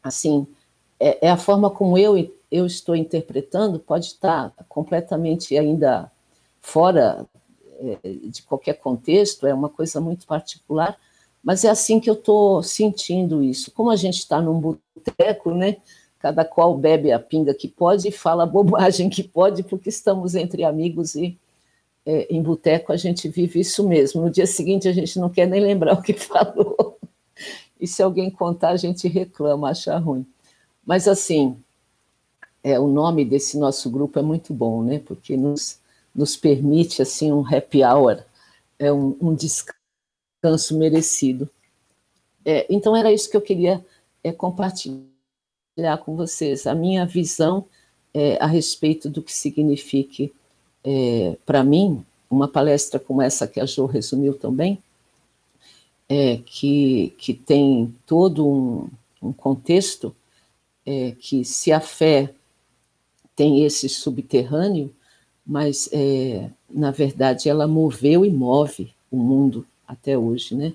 [0.00, 0.46] assim,
[1.00, 2.16] é, é a forma como eu
[2.52, 6.08] eu estou interpretando, pode estar completamente ainda
[6.60, 7.26] fora
[8.30, 10.96] de qualquer contexto, é uma coisa muito particular,
[11.42, 13.70] mas é assim que eu estou sentindo isso.
[13.72, 15.78] Como a gente está num boteco, né?
[16.18, 20.34] Cada qual bebe a pinga que pode e fala a bobagem que pode, porque estamos
[20.36, 21.36] entre amigos e
[22.06, 24.22] é, em boteco a gente vive isso mesmo.
[24.22, 26.98] No dia seguinte a gente não quer nem lembrar o que falou.
[27.80, 30.24] E se alguém contar, a gente reclama, acha ruim.
[30.86, 31.56] Mas assim,
[32.62, 35.00] é, o nome desse nosso grupo é muito bom, né?
[35.04, 35.80] Porque nos
[36.14, 38.22] nos permite assim um happy hour,
[38.78, 41.48] é um, um descanso merecido.
[42.44, 43.84] É, então era isso que eu queria
[44.22, 45.06] é, compartilhar
[46.04, 47.64] com vocês, a minha visão
[48.12, 50.32] é, a respeito do que signifique
[50.84, 54.82] é, para mim uma palestra como essa que a Jo resumiu também,
[56.08, 58.88] é, que, que tem todo um,
[59.22, 60.14] um contexto
[60.84, 62.32] é, que se a fé
[63.36, 64.92] tem esse subterrâneo,
[65.52, 70.72] mas é, na verdade ela moveu e move o mundo até hoje, né?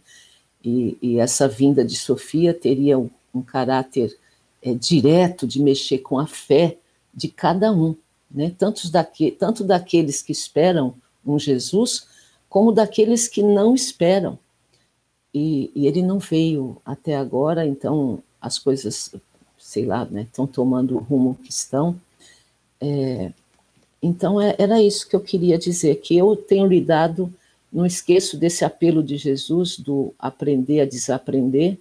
[0.64, 4.16] E, e essa vinda de Sofia teria um, um caráter
[4.62, 6.78] é, direto de mexer com a fé
[7.12, 7.96] de cada um,
[8.30, 8.54] né?
[8.56, 10.94] Tanto, daque, tanto daqueles que esperam
[11.26, 12.08] um Jesus,
[12.48, 14.38] como daqueles que não esperam.
[15.34, 19.12] E, e ele não veio até agora, então as coisas,
[19.58, 22.00] sei lá, né, estão tomando o rumo que estão.
[22.80, 23.32] É,
[24.02, 27.34] então é, era isso que eu queria dizer, que eu tenho lidado,
[27.72, 31.78] não esqueço desse apelo de Jesus, do aprender a desaprender,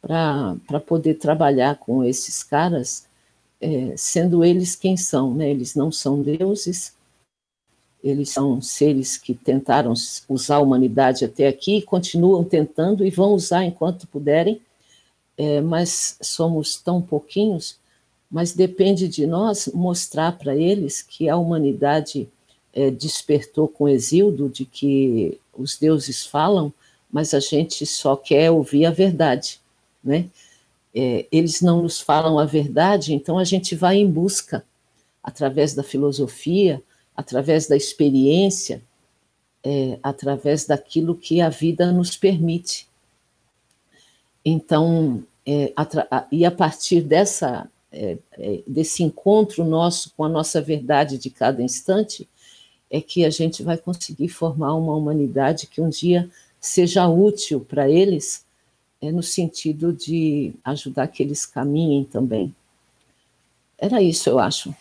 [0.00, 3.06] para poder trabalhar com esses caras,
[3.60, 5.50] é, sendo eles quem são, né?
[5.50, 6.94] Eles não são deuses,
[8.02, 9.94] eles são seres que tentaram
[10.28, 14.60] usar a humanidade até aqui, continuam tentando e vão usar enquanto puderem,
[15.38, 17.78] é, mas somos tão pouquinhos,
[18.34, 22.28] mas depende de nós mostrar para eles que a humanidade
[22.72, 26.72] é, despertou com Exildo de que os deuses falam,
[27.08, 29.60] mas a gente só quer ouvir a verdade,
[30.02, 30.28] né?
[30.92, 34.64] É, eles não nos falam a verdade, então a gente vai em busca,
[35.22, 36.82] através da filosofia,
[37.16, 38.82] através da experiência,
[39.62, 42.88] é, através daquilo que a vida nos permite.
[44.44, 50.60] Então, é, a, e a partir dessa, é, é, desse encontro nosso com a nossa
[50.60, 52.28] verdade de cada instante,
[52.90, 56.28] é que a gente vai conseguir formar uma humanidade que um dia
[56.60, 58.44] seja útil para eles,
[59.00, 62.54] é, no sentido de ajudar que eles caminhem também.
[63.78, 64.74] Era isso, eu acho.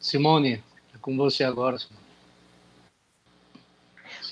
[0.00, 0.60] Simone,
[1.00, 1.78] com você agora.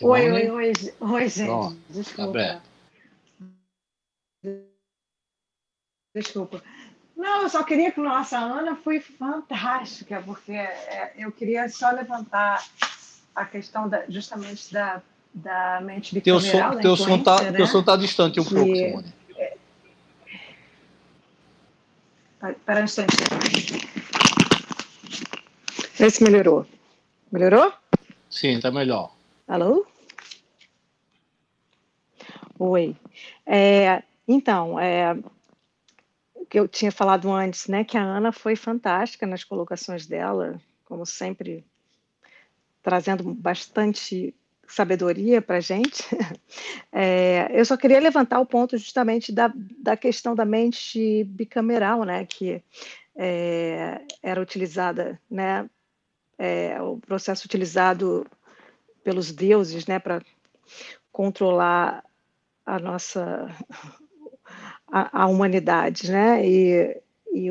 [0.02, 1.46] Oi, oi, oi, oi, gente.
[1.46, 2.32] Bom, Desculpa.
[2.32, 2.62] Tá
[6.14, 6.62] Desculpa.
[7.20, 12.64] Não, eu só queria que nossa Ana foi fantástica, porque é, eu queria só levantar
[13.34, 15.02] a questão da, justamente da,
[15.34, 17.52] da mente de teu som, teu som tá, né?
[17.52, 19.14] Teu som está distante um que, pouco, Simone.
[19.36, 19.56] É,
[22.52, 23.16] Espera um instante.
[25.96, 26.66] Vê se melhorou.
[27.30, 27.70] Melhorou?
[28.30, 29.14] Sim, está melhor.
[29.46, 29.86] Alô?
[32.58, 32.96] Oi.
[33.44, 35.14] É, então, é,
[36.50, 41.06] que eu tinha falado antes, né, que a Ana foi fantástica nas colocações dela, como
[41.06, 41.64] sempre,
[42.82, 44.34] trazendo bastante
[44.66, 46.02] sabedoria para a gente.
[46.92, 52.26] É, eu só queria levantar o ponto justamente da, da questão da mente bicameral, né,
[52.26, 52.60] que
[53.14, 55.70] é, era utilizada, né,
[56.36, 58.26] é, o processo utilizado
[59.04, 60.20] pelos deuses, né, para
[61.12, 62.04] controlar
[62.66, 63.46] a nossa
[64.90, 67.02] a, a, humanidade, né, e,
[67.32, 67.50] e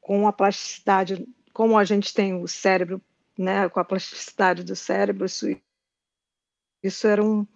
[0.00, 3.00] com a plasticidade, como a gente tem o cérebro,
[3.36, 5.46] né, com a plasticidade do cérebro, isso
[6.82, 7.46] isso era um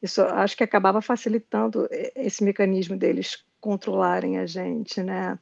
[0.00, 1.86] isso acho que acabava facilitando
[2.16, 5.38] esse mecanismo deles controlarem a gente né?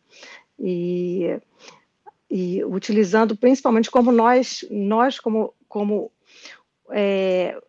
[0.59, 1.41] E
[2.31, 6.13] e utilizando principalmente como nós, nós como, como,
[6.91, 7.61] é,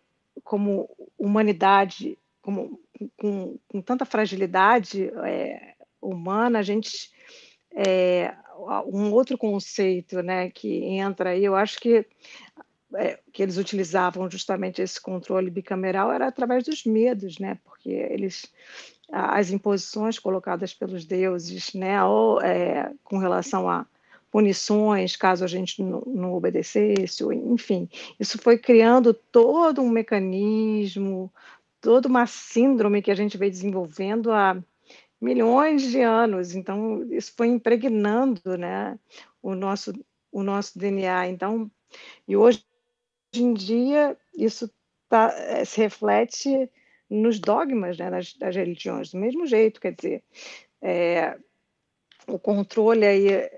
[0.43, 0.87] como
[1.17, 2.77] humanidade, com,
[3.17, 7.11] com tanta fragilidade é, humana, a gente
[7.73, 8.33] é,
[8.85, 12.05] um outro conceito, né, que entra aí, eu acho que
[12.93, 18.51] é, que eles utilizavam justamente esse controle bicameral era através dos medos, né, porque eles
[19.13, 22.39] as imposições colocadas pelos deuses, né, ou
[23.03, 23.85] com relação a
[24.31, 31.31] punições caso a gente não, não obedecesse, ou, enfim, isso foi criando todo um mecanismo,
[31.81, 34.63] toda uma síndrome que a gente veio desenvolvendo há
[35.19, 36.55] milhões de anos.
[36.55, 38.97] Então, isso foi impregnando né,
[39.41, 39.91] o, nosso,
[40.31, 41.27] o nosso DNA.
[41.27, 41.69] Então,
[42.27, 42.63] e hoje
[43.35, 44.71] em dia, isso
[45.09, 46.69] tá, eh, se reflete
[47.09, 50.23] nos dogmas né, das, das religiões, do mesmo jeito, quer dizer,
[50.81, 51.37] é,
[52.25, 53.49] o controle aí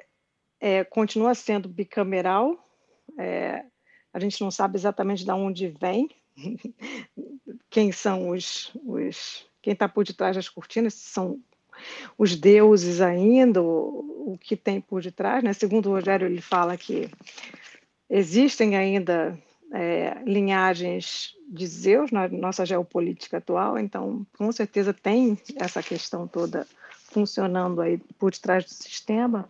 [0.59, 2.57] é, continua sendo bicameral,
[3.17, 3.63] é,
[4.11, 6.09] a gente não sabe exatamente de onde vem,
[7.69, 11.39] quem são os, os quem está por detrás das cortinas, são
[12.17, 15.53] os deuses ainda, o, o que tem por detrás, né?
[15.53, 17.09] Segundo o Rogério, ele fala que
[18.09, 19.37] existem ainda
[19.71, 26.67] é, linhagens de Zeus na nossa geopolítica atual, então com certeza tem essa questão toda
[27.11, 29.49] funcionando aí por detrás do sistema,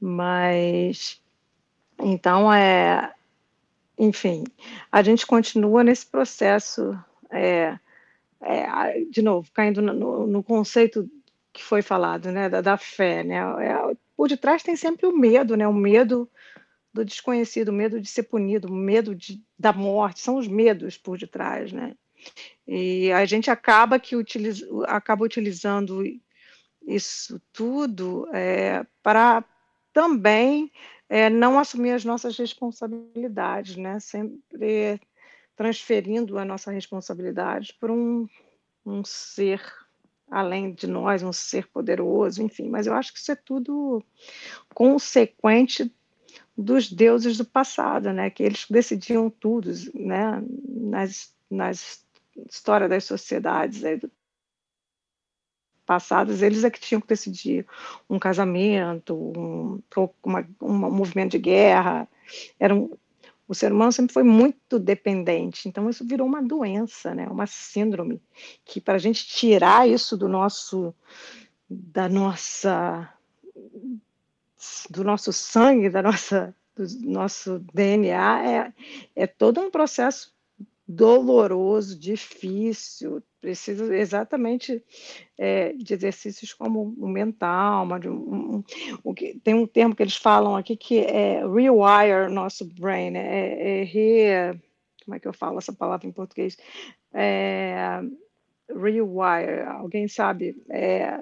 [0.00, 1.20] mas
[1.98, 3.12] então é,
[3.98, 4.44] enfim,
[4.92, 6.96] a gente continua nesse processo,
[7.30, 7.78] é,
[8.40, 11.10] é, de novo, caindo no, no, conceito
[11.52, 15.56] que foi falado, né, da, da fé, né, é, por detrás tem sempre o medo,
[15.56, 16.30] né, o medo
[16.92, 20.96] do desconhecido, o medo de ser punido, o medo de, da morte, são os medos
[20.96, 21.94] por detrás, né,
[22.66, 26.02] e a gente acaba que utiliza, acaba utilizando
[26.86, 29.44] isso tudo é, para
[29.98, 30.70] também
[31.08, 33.98] é, não assumir as nossas responsabilidades, né?
[33.98, 35.00] Sempre
[35.56, 38.28] transferindo a nossa responsabilidade por um,
[38.86, 39.60] um ser
[40.30, 42.68] além de nós, um ser poderoso, enfim.
[42.68, 44.00] Mas eu acho que isso é tudo
[44.72, 45.92] consequente
[46.56, 48.30] dos deuses do passado, né?
[48.30, 50.40] Que eles decidiam tudo, né?
[50.64, 52.06] Nas, nas
[52.48, 54.08] história das sociedades do
[55.88, 57.66] passadas, eles é que tinham que decidir
[58.10, 59.80] um casamento, um,
[60.22, 62.06] uma, um movimento de guerra.
[62.60, 62.90] Era um,
[63.48, 67.26] o ser humano sempre foi muito dependente, então isso virou uma doença, né?
[67.26, 68.20] uma síndrome,
[68.66, 70.94] que para a gente tirar isso do nosso,
[71.66, 73.10] da nossa,
[74.90, 78.72] do nosso sangue, da nossa, do nosso DNA, é,
[79.16, 80.34] é todo um processo
[80.86, 84.82] doloroso, difícil, precisa exatamente
[85.36, 88.64] é, de exercícios como o mental, uma, um,
[89.04, 93.84] um, tem um termo que eles falam aqui que é rewire nosso brain, é, é
[93.84, 94.58] re,
[95.04, 96.56] como é que eu falo essa palavra em português?
[97.12, 98.00] É,
[98.68, 100.56] rewire, alguém sabe?
[100.68, 101.18] É,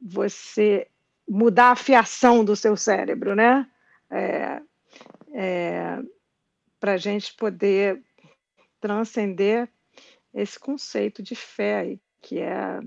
[0.00, 0.86] você
[1.28, 3.66] mudar a fiação do seu cérebro, né?
[4.10, 4.60] É,
[5.32, 5.98] é,
[6.78, 8.02] para a gente poder
[8.80, 9.68] transcender
[10.34, 12.80] esse conceito de fé aí, que é,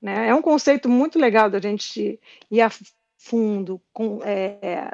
[0.00, 2.18] né, é um conceito muito legal da gente
[2.50, 2.70] ir a
[3.18, 4.90] fundo com, é,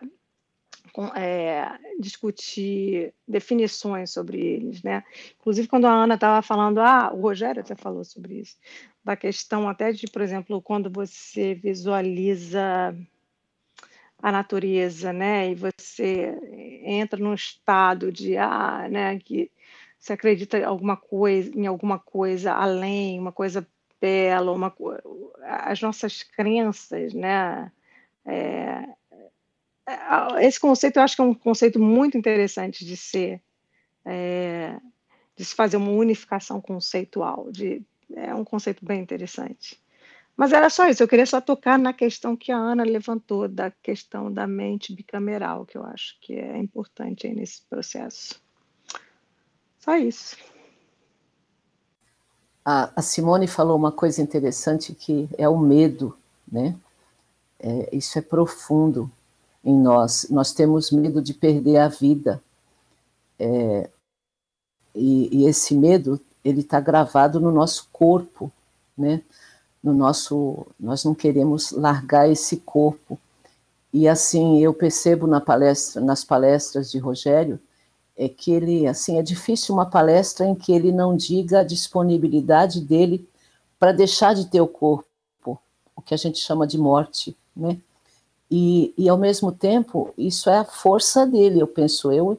[0.92, 5.04] com é, discutir definições sobre eles, né?
[5.38, 8.56] Inclusive quando a Ana estava falando, ah, o Rogério até falou sobre isso,
[9.04, 12.94] da questão até de, por exemplo, quando você visualiza
[14.18, 15.50] a natureza, né?
[15.50, 16.34] E você
[16.84, 19.50] entra num estado de ah, né, que
[20.02, 23.64] você acredita em alguma coisa, em alguma coisa além, uma coisa
[24.00, 24.74] bela, uma,
[25.44, 27.70] as nossas crenças, né?
[28.26, 28.84] É,
[29.86, 33.40] é esse conceito eu acho que é um conceito muito interessante de ser,
[34.04, 34.76] é,
[35.36, 37.80] de se fazer uma unificação conceitual, de,
[38.12, 39.80] é um conceito bem interessante.
[40.36, 43.70] Mas era só isso, eu queria só tocar na questão que a Ana levantou, da
[43.70, 48.42] questão da mente bicameral, que eu acho que é importante aí nesse processo.
[49.84, 50.36] Só isso.
[52.64, 56.16] A, a Simone falou uma coisa interessante que é o medo,
[56.50, 56.76] né?
[57.58, 59.10] É, isso é profundo
[59.64, 60.28] em nós.
[60.30, 62.40] Nós temos medo de perder a vida.
[63.38, 63.90] É,
[64.94, 68.52] e, e, esse medo ele está gravado no nosso corpo,
[68.96, 69.22] né?
[69.82, 73.18] No nosso, nós não queremos largar esse corpo.
[73.92, 77.58] E assim eu percebo na palestra, nas palestras de Rogério
[78.24, 82.80] é que ele, assim, é difícil uma palestra em que ele não diga a disponibilidade
[82.80, 83.28] dele
[83.78, 85.58] para deixar de ter o corpo,
[85.96, 87.78] o que a gente chama de morte, né?
[88.48, 92.38] E, e ao mesmo tempo, isso é a força dele, eu penso eu,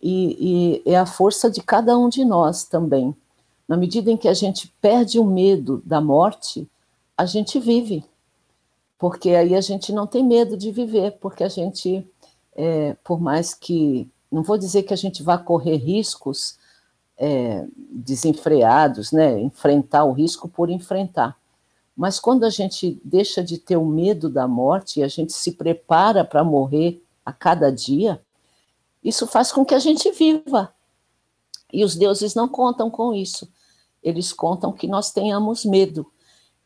[0.00, 3.16] e, e é a força de cada um de nós também.
[3.66, 6.68] Na medida em que a gente perde o medo da morte,
[7.16, 8.04] a gente vive,
[8.98, 12.06] porque aí a gente não tem medo de viver, porque a gente,
[12.54, 16.58] é, por mais que não vou dizer que a gente vai correr riscos
[17.16, 19.40] é, desenfreados, né?
[19.40, 21.38] enfrentar o risco por enfrentar.
[21.96, 25.52] Mas quando a gente deixa de ter o medo da morte e a gente se
[25.52, 28.20] prepara para morrer a cada dia,
[29.02, 30.74] isso faz com que a gente viva.
[31.72, 33.48] E os deuses não contam com isso.
[34.02, 36.10] Eles contam que nós tenhamos medo.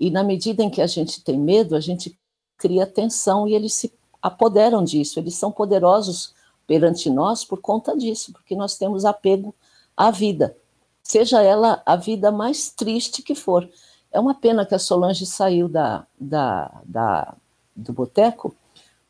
[0.00, 2.18] E na medida em que a gente tem medo, a gente
[2.56, 3.92] cria tensão e eles se
[4.22, 5.20] apoderam disso.
[5.20, 6.34] Eles são poderosos
[6.68, 9.54] perante nós por conta disso, porque nós temos apego
[9.96, 10.54] à vida,
[11.02, 13.68] seja ela a vida mais triste que for.
[14.12, 17.34] É uma pena que a Solange saiu da, da, da
[17.74, 18.54] do boteco,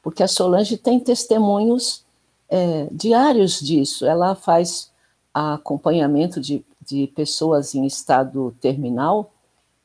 [0.01, 2.05] porque a Solange tem testemunhos
[2.48, 4.06] é, diários disso.
[4.06, 4.93] Ela faz
[5.35, 9.32] acompanhamento de, de pessoas em estado terminal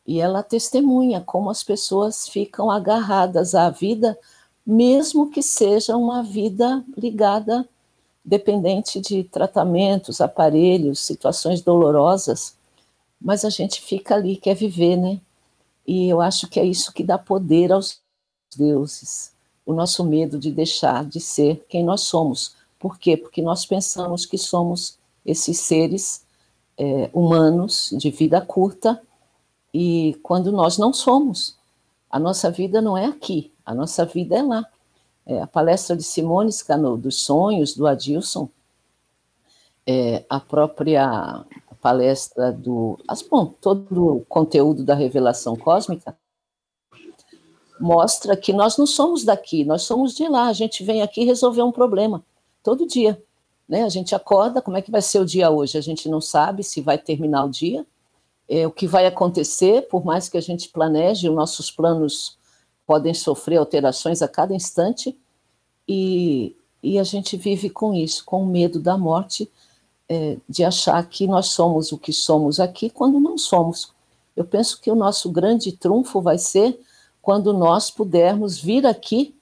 [0.06, 4.18] e ela testemunha como as pessoas ficam agarradas à vida
[4.66, 7.68] mesmo que seja uma vida ligada,
[8.24, 12.56] dependente de tratamentos, aparelhos, situações dolorosas,
[13.20, 15.20] mas a gente fica ali, quer viver, né?
[15.86, 18.02] E eu acho que é isso que dá poder aos
[18.56, 19.34] deuses,
[19.66, 22.56] o nosso medo de deixar de ser quem nós somos.
[22.80, 23.18] Por quê?
[23.18, 26.26] Porque nós pensamos que somos esses seres
[26.78, 29.02] é, humanos de vida curta,
[29.74, 31.58] e quando nós não somos,
[32.14, 34.64] a nossa vida não é aqui, a nossa vida é lá.
[35.26, 38.48] É, a palestra de Simone Scano, dos sonhos, do Adilson,
[39.88, 41.44] é, a própria
[41.82, 43.00] palestra do.
[43.08, 46.16] As, bom, todo o conteúdo da revelação cósmica
[47.80, 50.50] mostra que nós não somos daqui, nós somos de lá.
[50.50, 52.24] A gente vem aqui resolver um problema
[52.62, 53.20] todo dia.
[53.68, 53.82] Né?
[53.82, 55.80] A gente acorda, como é que vai ser o dia hoje?
[55.80, 57.84] A gente não sabe se vai terminar o dia,
[58.48, 62.38] é, o que vai acontecer, por mais que a gente planeje, os nossos planos
[62.86, 65.18] podem sofrer alterações a cada instante,
[65.88, 69.50] e, e a gente vive com isso, com o medo da morte,
[70.10, 73.92] é, de achar que nós somos o que somos aqui quando não somos.
[74.36, 76.80] Eu penso que o nosso grande trunfo vai ser
[77.22, 79.36] quando nós pudermos vir aqui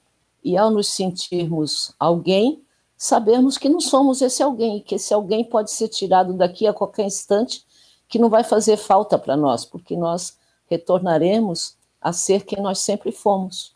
[0.44, 2.62] e, ao nos sentirmos alguém,
[2.96, 7.06] sabermos que não somos esse alguém, que esse alguém pode ser tirado daqui a qualquer
[7.06, 7.64] instante,
[8.12, 10.36] que não vai fazer falta para nós, porque nós
[10.68, 13.74] retornaremos a ser quem nós sempre fomos.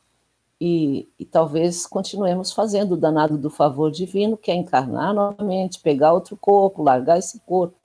[0.61, 6.13] E, e, talvez continuemos fazendo o danado do favor divino, que é encarnar novamente, pegar
[6.13, 7.77] outro corpo, largar esse corpo.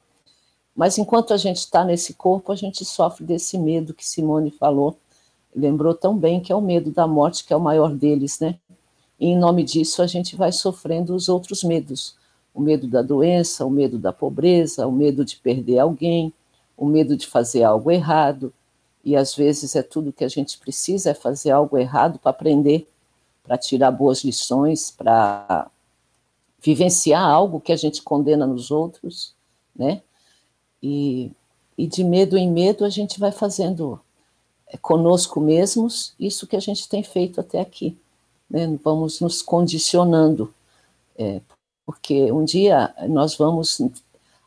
[0.76, 4.98] Mas enquanto a gente está nesse corpo, a gente sofre desse medo que Simone falou,
[5.56, 8.60] lembrou tão bem, que é o medo da morte, que é o maior deles, né?
[9.18, 12.18] E em nome disso a gente vai sofrendo os outros medos:
[12.54, 16.34] o medo da doença, o medo da pobreza, o medo de perder alguém,
[16.82, 18.54] o medo de fazer algo errado.
[19.04, 22.88] E às vezes é tudo que a gente precisa é fazer algo errado para aprender,
[23.44, 25.70] para tirar boas lições, para
[26.62, 29.34] vivenciar algo que a gente condena nos outros,
[29.76, 30.02] né?
[30.82, 31.32] E,
[31.78, 34.00] e de medo em medo a gente vai fazendo
[34.68, 37.98] é, conosco mesmos isso que a gente tem feito até aqui
[38.52, 40.54] né, vamos nos condicionando,
[41.18, 41.40] é,
[41.86, 43.82] porque um dia nós vamos,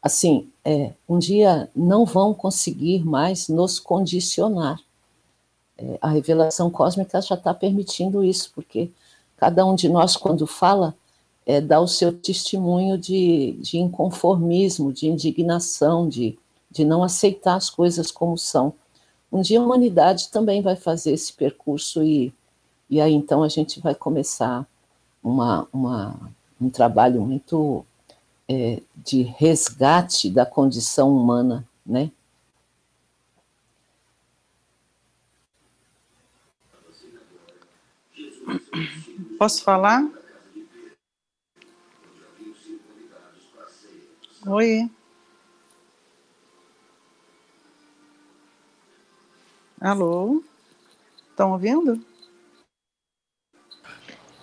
[0.05, 4.79] assim, é, um dia não vão conseguir mais nos condicionar.
[5.79, 8.91] É, a revelação cósmica já está permitindo isso, porque
[9.39, 10.95] cada um de nós, quando fala,
[11.47, 16.39] é, dá o seu testemunho de, de inconformismo, de indignação, de,
[16.71, 18.75] de não aceitar as coisas como são.
[19.33, 22.33] Um dia a humanidade também vai fazer esse percurso e
[22.89, 24.67] e aí então a gente vai começar
[25.23, 26.15] uma, uma
[26.61, 27.85] um trabalho muito
[28.49, 32.11] é, de resgate da condição humana, né?
[39.39, 40.09] Posso falar?
[44.47, 44.91] Oi.
[49.81, 50.43] Alô?
[51.31, 52.05] Estão ouvindo?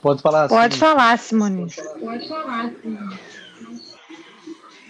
[0.02, 0.48] Pode falar.
[0.50, 1.68] Pode falar, Simone.
[2.00, 3.20] Pode falar, Simone.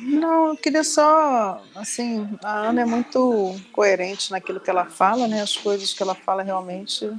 [0.02, 5.42] Não, eu queria só, assim, a Ana é muito coerente naquilo que ela fala, né?
[5.42, 7.10] As coisas que ela fala realmente.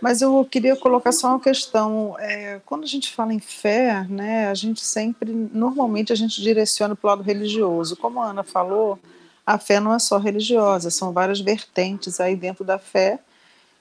[0.00, 2.16] Mas eu queria colocar só uma questão.
[2.18, 4.48] É, quando a gente fala em fé, né?
[4.48, 7.96] A gente sempre, normalmente, a gente direciona para o lado religioso.
[7.96, 8.98] Como a Ana falou,
[9.46, 13.18] a fé não é só religiosa, são várias vertentes aí dentro da fé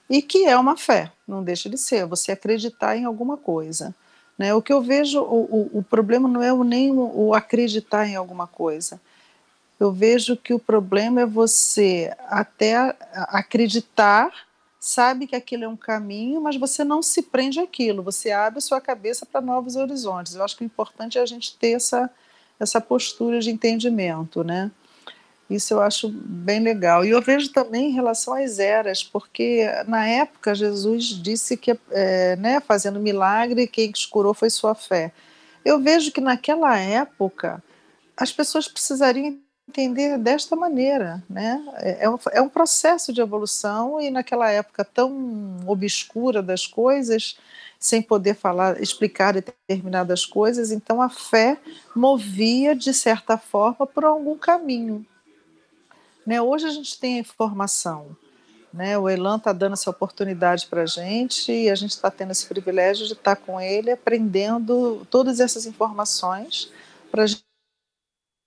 [0.09, 3.93] e que é uma fé, não deixa de ser, você acreditar em alguma coisa.
[4.39, 4.55] Né?
[4.55, 8.07] O que eu vejo, o, o, o problema não é o, nem o, o acreditar
[8.07, 8.99] em alguma coisa.
[9.77, 14.31] Eu vejo que o problema é você até acreditar,
[14.79, 18.79] sabe que aquilo é um caminho, mas você não se prende àquilo, você abre sua
[18.79, 20.35] cabeça para novos horizontes.
[20.35, 22.09] Eu acho que o importante é a gente ter essa,
[22.57, 24.71] essa postura de entendimento, né?
[25.49, 27.03] Isso eu acho bem legal.
[27.03, 32.35] E eu vejo também em relação às eras, porque na época Jesus disse que, é,
[32.35, 35.11] né, fazendo milagre, quem curou foi sua fé.
[35.65, 37.63] Eu vejo que naquela época
[38.15, 41.63] as pessoas precisariam entender desta maneira, né?
[41.77, 47.37] É, é um, é um processo de evolução e naquela época tão obscura das coisas,
[47.79, 51.57] sem poder falar, explicar determinadas coisas, então a fé
[51.95, 55.05] movia de certa forma por algum caminho.
[56.29, 56.39] Né?
[56.39, 58.15] Hoje a gente tem a informação,
[58.71, 58.95] né?
[58.95, 62.45] o Elan está dando essa oportunidade para a gente e a gente está tendo esse
[62.45, 66.71] privilégio de estar tá com ele aprendendo todas essas informações
[67.09, 67.27] para a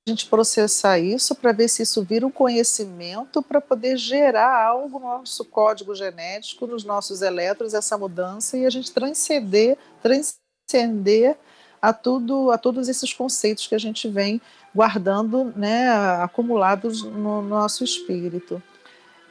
[0.09, 5.07] gente processar isso, para ver se isso vira um conhecimento para poder gerar algo no
[5.07, 11.37] nosso código genético, nos nossos elétrons, essa mudança e a gente transcender, transcender
[11.83, 14.41] a tudo, a todos esses conceitos que a gente vem
[14.73, 15.91] guardando, né,
[16.23, 18.63] acumulados no nosso espírito.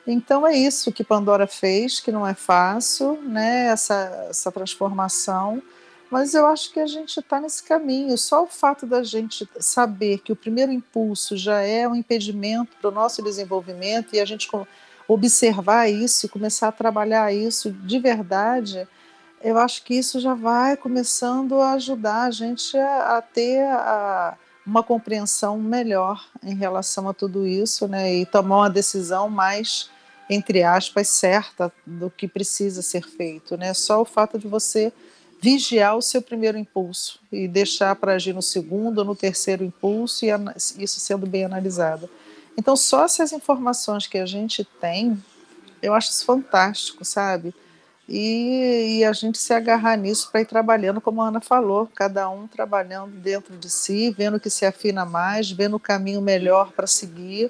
[0.05, 5.63] Então é isso que Pandora fez, que não é fácil, né, essa, essa transformação,
[6.11, 8.17] mas eu acho que a gente está nesse caminho.
[8.17, 12.89] Só o fato da gente saber que o primeiro impulso já é um impedimento para
[12.89, 14.49] o nosso desenvolvimento e a gente
[15.07, 18.85] observar isso e começar a trabalhar isso de verdade,
[19.43, 24.37] eu acho que isso já vai começando a ajudar a gente a, a ter a,
[24.65, 29.89] uma compreensão melhor em relação a tudo isso, né, e tomar uma decisão mais
[30.29, 33.73] entre aspas certa do que precisa ser feito, né?
[33.73, 34.93] Só o fato de você
[35.41, 40.23] vigiar o seu primeiro impulso e deixar para agir no segundo ou no terceiro impulso
[40.23, 40.29] e
[40.77, 42.09] isso sendo bem analisado.
[42.57, 45.21] Então, só essas informações que a gente tem,
[45.81, 47.53] eu acho isso fantástico, sabe?
[48.13, 52.29] E, e a gente se agarrar nisso para ir trabalhando, como a Ana falou, cada
[52.29, 56.73] um trabalhando dentro de si, vendo o que se afina mais, vendo o caminho melhor
[56.73, 57.49] para seguir,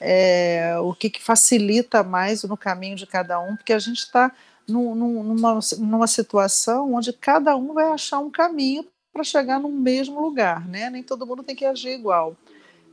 [0.00, 4.32] é, o que, que facilita mais no caminho de cada um, porque a gente está
[4.66, 10.66] numa, numa situação onde cada um vai achar um caminho para chegar no mesmo lugar,
[10.66, 10.90] né?
[10.90, 12.36] Nem todo mundo tem que agir igual.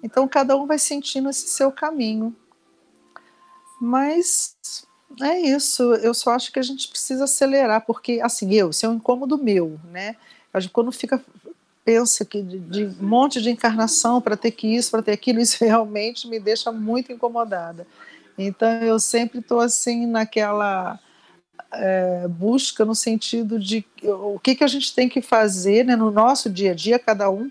[0.03, 2.35] Então cada um vai sentindo esse seu caminho.
[3.81, 4.55] Mas
[5.21, 8.89] é isso, eu só acho que a gente precisa acelerar, porque assim, eu, isso é
[8.89, 10.15] um incômodo meu, né?
[10.53, 11.23] A gente, quando fica
[11.83, 15.39] pensa que de, de um monte de encarnação para ter que isso, para ter aquilo,
[15.41, 17.87] isso realmente me deixa muito incomodada.
[18.37, 20.99] Então eu sempre estou assim naquela
[21.71, 26.11] é, busca no sentido de o que, que a gente tem que fazer né, no
[26.11, 27.49] nosso dia a dia, cada um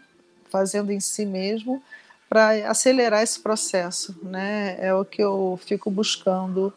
[0.51, 1.83] fazendo em si mesmo,
[2.29, 4.15] para acelerar esse processo.
[4.23, 4.77] Né?
[4.79, 6.73] É o que eu fico buscando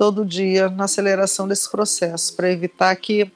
[0.00, 3.30] todo dia na aceleração desse processo, para evitar que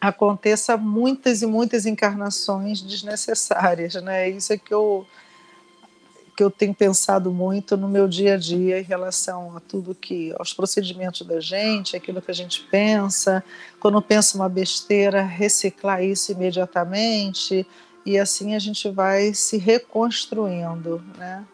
[0.00, 3.94] aconteça muitas e muitas encarnações desnecessárias.
[3.94, 4.30] Né?
[4.30, 5.04] Isso é que eu
[6.36, 10.32] que eu tenho pensado muito no meu dia a dia em relação a tudo que
[10.38, 13.42] aos procedimentos da gente, aquilo que a gente pensa,
[13.80, 17.66] quando pensa uma besteira, reciclar isso imediatamente
[18.06, 21.44] e assim a gente vai se reconstruindo, né?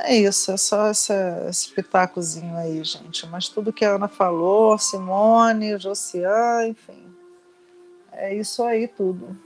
[0.00, 3.26] É isso, é só essa, esse pitacozinho aí, gente.
[3.26, 7.14] Mas tudo que a Ana falou, Simone, Josiane, enfim,
[8.12, 9.36] é isso aí tudo.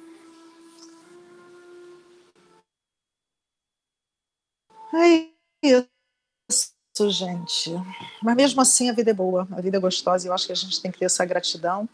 [4.95, 5.29] É
[5.63, 7.71] isso, gente.
[8.23, 10.53] Mas mesmo assim a vida é boa, a vida é gostosa e eu acho que
[10.53, 11.89] a gente tem que ter essa gratidão,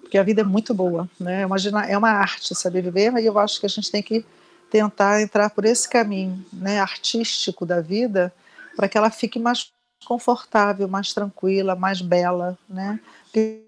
[0.00, 1.42] porque a vida é muito boa, né?
[1.42, 4.24] Imagina, é uma arte saber viver, e eu acho que a gente tem que
[4.70, 8.32] tentar entrar por esse caminho, né, artístico da vida,
[8.76, 9.72] para que ela fique mais
[10.04, 12.98] confortável, mais tranquila, mais bela, né?
[13.24, 13.64] Porque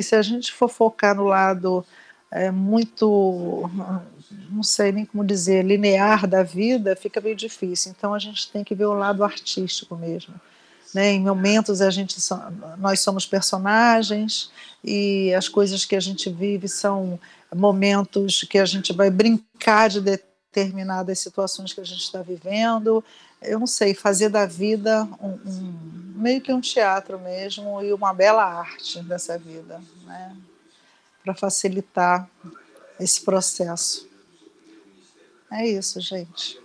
[0.00, 1.84] se a gente for focar no lado
[2.32, 3.70] é, muito
[4.50, 7.92] não sei nem como dizer, linear da vida, fica meio difícil.
[7.96, 10.34] Então a gente tem que ver o lado artístico mesmo.
[10.94, 11.12] Né?
[11.12, 12.16] Em momentos a gente
[12.78, 14.50] nós somos personagens
[14.82, 17.18] e as coisas que a gente vive são
[17.54, 20.00] momentos que a gente vai brincar de
[20.54, 23.04] determinadas situações que a gente está vivendo.
[23.42, 28.14] Eu não sei, fazer da vida um, um, meio que um teatro mesmo e uma
[28.14, 30.36] bela arte dessa vida, né?
[31.24, 32.28] para facilitar
[33.00, 34.08] esse processo.
[35.50, 36.60] É isso, gente.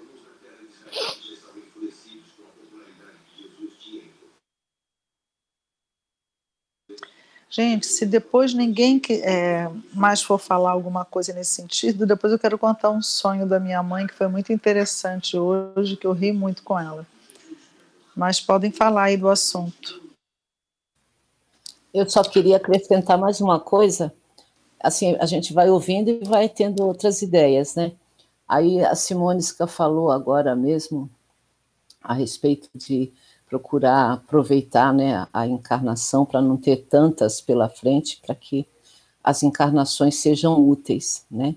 [7.59, 12.39] Gente, se depois ninguém que, é, mais for falar alguma coisa nesse sentido, depois eu
[12.39, 16.31] quero contar um sonho da minha mãe que foi muito interessante hoje, que eu ri
[16.31, 17.05] muito com ela.
[18.15, 20.01] Mas podem falar aí do assunto.
[21.93, 24.13] Eu só queria acrescentar mais uma coisa.
[24.81, 27.91] Assim, a gente vai ouvindo e vai tendo outras ideias, né?
[28.47, 31.09] Aí a Simônica falou agora mesmo
[32.01, 33.11] a respeito de
[33.49, 38.67] procurar aproveitar né, a encarnação para não ter tantas pela frente, para que
[39.23, 41.55] as encarnações sejam úteis, né?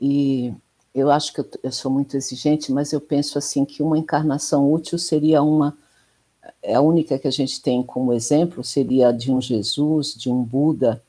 [0.00, 0.54] E
[0.94, 4.70] eu acho que eu, eu, sou muito exigente, mas eu penso assim que uma encarnação
[4.70, 5.76] útil seria uma
[6.60, 10.42] é a única que a gente tem como exemplo seria de um Jesus, de um
[10.42, 11.02] Buda,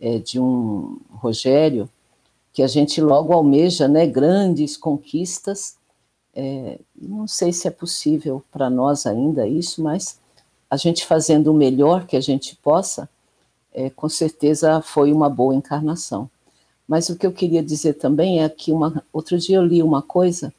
[0.00, 1.88] é, de um Rogério,
[2.52, 5.77] que a gente logo almeja né, grandes conquistas.
[6.34, 10.18] É, não sei se é possível para nós ainda isso, mas
[10.70, 13.08] a gente fazendo o melhor que a gente possa,
[13.72, 16.30] é, com certeza foi uma boa encarnação.
[16.86, 20.02] Mas o que eu queria dizer também é que uma, outro dia eu li uma
[20.02, 20.52] coisa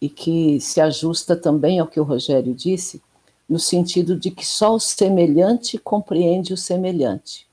[0.00, 3.02] e que se ajusta também ao que o Rogério disse,
[3.48, 7.46] no sentido de que só o semelhante compreende o semelhante.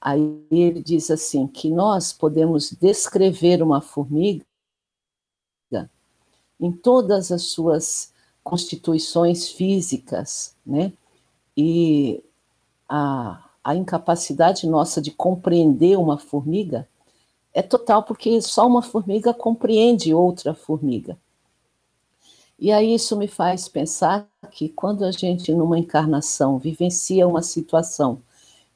[0.00, 4.44] Aí ele diz assim que nós podemos descrever uma formiga
[6.60, 8.12] em todas as suas
[8.42, 10.92] constituições físicas, né?
[11.56, 12.22] E
[12.88, 16.88] a, a incapacidade nossa de compreender uma formiga
[17.52, 21.16] é total, porque só uma formiga compreende outra formiga.
[22.58, 28.22] E aí isso me faz pensar que quando a gente, numa encarnação, vivencia uma situação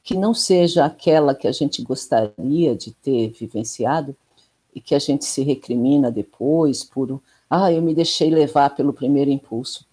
[0.03, 4.15] que não seja aquela que a gente gostaria de ter vivenciado
[4.73, 7.21] e que a gente se recrimina depois por,
[7.53, 9.85] ah, eu me deixei levar pelo primeiro impulso.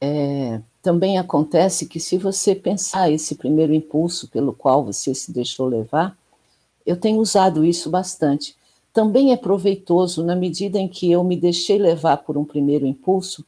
[0.00, 5.68] É, também acontece que se você pensar esse primeiro impulso pelo qual você se deixou
[5.68, 6.18] levar,
[6.84, 8.56] eu tenho usado isso bastante.
[8.92, 13.46] Também é proveitoso na medida em que eu me deixei levar por um primeiro impulso,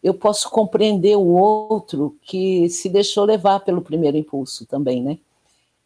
[0.00, 5.18] eu posso compreender o outro que se deixou levar pelo primeiro impulso também, né?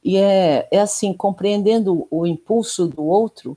[0.04, 3.56] E é, é assim, compreendendo o impulso do outro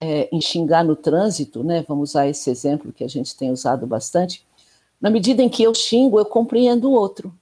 [0.00, 1.84] é, em xingar no trânsito, né?
[1.86, 4.46] Vamos usar esse exemplo que a gente tem usado bastante.
[5.00, 7.32] Na medida em que eu xingo, eu compreendo o outro.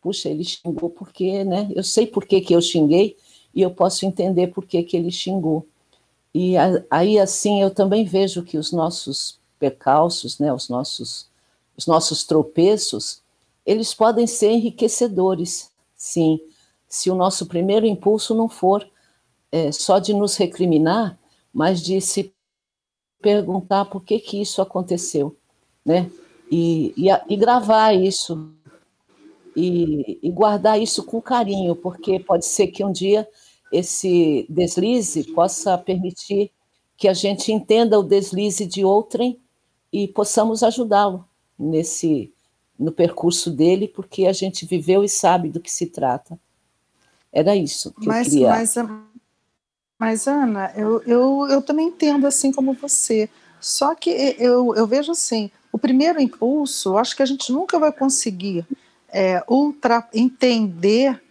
[0.00, 1.70] Puxa, ele xingou porque, né?
[1.74, 3.16] Eu sei por que, que eu xinguei
[3.54, 5.66] e eu posso entender por que, que ele xingou.
[6.32, 6.54] E
[6.88, 11.28] aí, assim, eu também vejo que os nossos percalços, né, os nossos,
[11.76, 13.20] os nossos tropeços,
[13.66, 16.40] eles podem ser enriquecedores, sim,
[16.88, 18.88] se o nosso primeiro impulso não for
[19.52, 21.18] é, só de nos recriminar,
[21.52, 22.32] mas de se
[23.20, 25.36] perguntar por que que isso aconteceu,
[25.84, 26.10] né?
[26.50, 28.52] E, e, e gravar isso
[29.54, 33.28] e, e guardar isso com carinho, porque pode ser que um dia
[33.72, 36.50] esse deslize possa permitir
[36.96, 39.40] que a gente entenda o deslize de outrem
[39.92, 41.24] e possamos ajudá-lo
[41.58, 42.32] nesse
[42.78, 46.38] no percurso dele, porque a gente viveu e sabe do que se trata.
[47.30, 48.48] Era isso que mas, eu queria.
[48.48, 48.74] Mas,
[50.00, 53.28] mas Ana, eu, eu, eu também entendo assim como você.
[53.60, 54.08] Só que
[54.38, 58.66] eu, eu vejo assim, o primeiro impulso, acho que a gente nunca vai conseguir
[59.10, 61.22] é, ultra, entender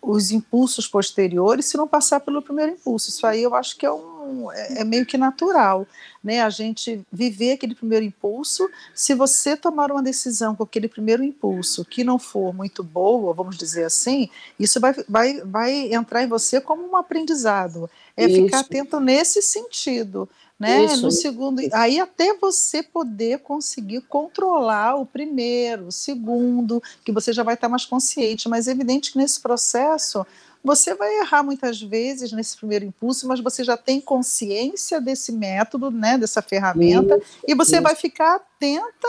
[0.00, 3.10] os impulsos posteriores se não passar pelo primeiro impulso.
[3.10, 4.15] Isso aí eu acho que é, um,
[4.52, 5.86] é, é, meio que natural,
[6.22, 6.42] né?
[6.42, 8.68] A gente viver aquele primeiro impulso.
[8.94, 13.56] Se você tomar uma decisão com aquele primeiro impulso que não for muito boa, vamos
[13.56, 14.28] dizer assim,
[14.58, 17.88] isso vai, vai, vai entrar em você como um aprendizado.
[18.16, 18.44] É isso.
[18.44, 20.28] ficar atento nesse sentido
[20.58, 20.84] né?
[20.84, 21.02] Isso.
[21.02, 27.42] No segundo, aí até você poder conseguir controlar o primeiro, o segundo, que você já
[27.42, 30.26] vai estar mais consciente, mas é evidente que nesse processo
[30.66, 35.90] você vai errar muitas vezes nesse primeiro impulso, mas você já tem consciência desse método,
[35.90, 37.82] né, dessa ferramenta, isso, e você isso.
[37.82, 39.08] vai ficar atenta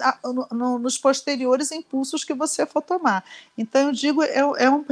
[0.00, 0.18] a,
[0.54, 3.24] no, nos posteriores impulsos que você for tomar.
[3.58, 4.84] Então eu digo, é, é um,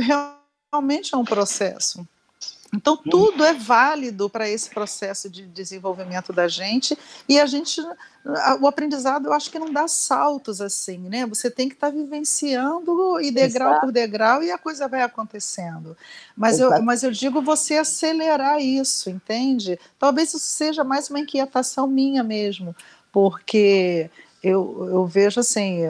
[0.73, 2.07] realmente é um processo.
[2.75, 6.99] Então, tudo é válido para esse processo de desenvolvimento da gente,
[7.29, 7.81] e a gente,
[8.61, 11.25] o aprendizado, eu acho que não dá saltos assim, né?
[11.27, 13.87] Você tem que estar tá vivenciando e degrau Exato.
[13.87, 15.97] por degrau, e a coisa vai acontecendo.
[16.37, 19.79] Mas eu, mas eu digo você acelerar isso, entende?
[19.99, 22.75] Talvez isso seja mais uma inquietação minha mesmo,
[23.13, 24.11] porque
[24.45, 25.81] eu, eu vejo assim,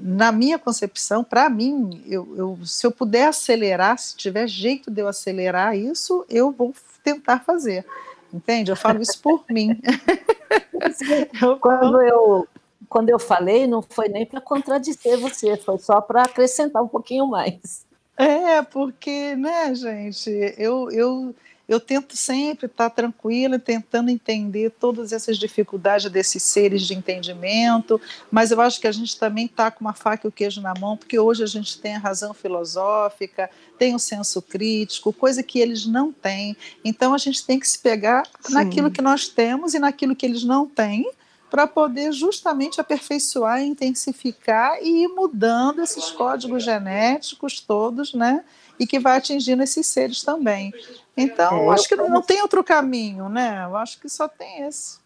[0.00, 5.00] na minha concepção, para mim, eu, eu, se eu puder acelerar, se tiver jeito de
[5.00, 7.86] eu acelerar isso, eu vou tentar fazer.
[8.32, 8.70] Entende?
[8.70, 9.80] Eu falo isso por mim.
[11.58, 12.46] quando, eu,
[12.86, 17.26] quando eu falei, não foi nem para contradizer você, foi só para acrescentar um pouquinho
[17.26, 17.86] mais.
[18.14, 21.34] É, porque, né, gente, eu, eu
[21.68, 28.50] eu tento sempre estar tranquila, tentando entender todas essas dificuldades desses seres de entendimento, mas
[28.50, 30.96] eu acho que a gente também está com uma faca e o queijo na mão,
[30.96, 35.86] porque hoje a gente tem a razão filosófica, tem o senso crítico, coisa que eles
[35.86, 36.56] não têm.
[36.84, 38.54] Então a gente tem que se pegar Sim.
[38.54, 41.10] naquilo que nós temos e naquilo que eles não têm,
[41.50, 48.44] para poder justamente aperfeiçoar, intensificar e ir mudando esses códigos genéticos todos, né?
[48.78, 50.72] E que vai atingindo esses seres também.
[51.16, 53.64] Então, é, acho que não tem outro caminho, né?
[53.64, 54.98] Eu acho que só tem esse.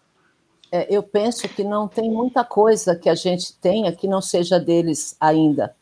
[0.73, 4.59] É, eu penso que não tem muita coisa que a gente tenha que não seja
[4.59, 5.75] deles ainda.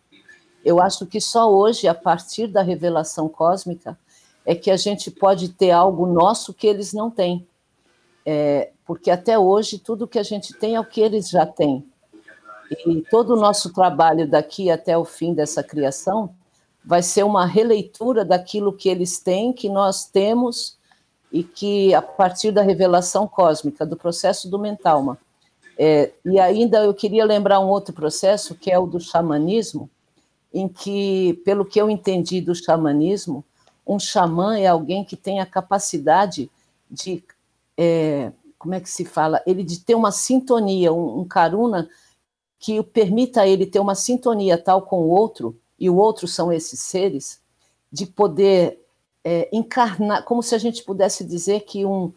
[0.65, 3.98] Eu acho que só hoje, a partir da revelação cósmica,
[4.44, 7.47] é que a gente pode ter algo nosso que eles não têm.
[8.24, 11.86] É, porque até hoje tudo que a gente tem é o que eles já têm.
[12.86, 16.35] E todo o nosso trabalho daqui até o fim dessa criação
[16.89, 20.78] vai ser uma releitura daquilo que eles têm, que nós temos,
[21.31, 25.19] e que a partir da revelação cósmica, do processo do mentalma.
[25.77, 29.90] É, e ainda eu queria lembrar um outro processo, que é o do xamanismo,
[30.51, 33.44] em que, pelo que eu entendi do xamanismo,
[33.86, 36.51] um xamã é alguém que tem a capacidade
[36.90, 37.23] de,
[37.77, 41.86] é, como é que se fala, ele de ter uma sintonia, um, um karuna
[42.59, 46.52] que permita a ele ter uma sintonia tal com o outro, e o outro são
[46.52, 47.40] esses seres,
[47.90, 48.78] de poder
[49.24, 52.12] é, encarnar, como se a gente pudesse dizer que um,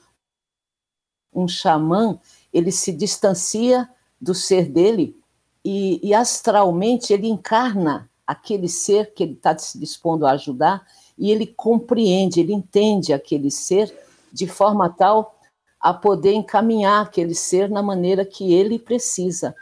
[1.33, 2.19] um xamã
[2.51, 3.89] ele se distancia
[4.19, 5.17] do ser dele
[5.63, 10.85] e, e astralmente ele encarna aquele ser que ele está se dispondo a ajudar
[11.17, 13.93] e ele compreende, ele entende aquele ser
[14.31, 15.37] de forma tal
[15.79, 19.55] a poder encaminhar aquele ser na maneira que ele precisa.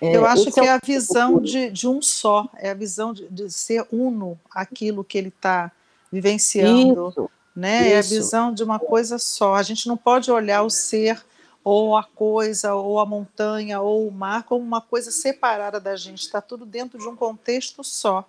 [0.00, 3.12] É, Eu acho que é, é a visão de, de um só, é a visão
[3.12, 5.72] de, de ser uno aquilo que ele está
[6.12, 7.08] vivenciando.
[7.08, 7.92] Isso, né?
[7.92, 9.54] É a visão de uma coisa só.
[9.54, 11.24] A gente não pode olhar o ser
[11.64, 16.20] ou a coisa, ou a montanha, ou o mar como uma coisa separada da gente.
[16.20, 18.24] Está tudo dentro de um contexto só.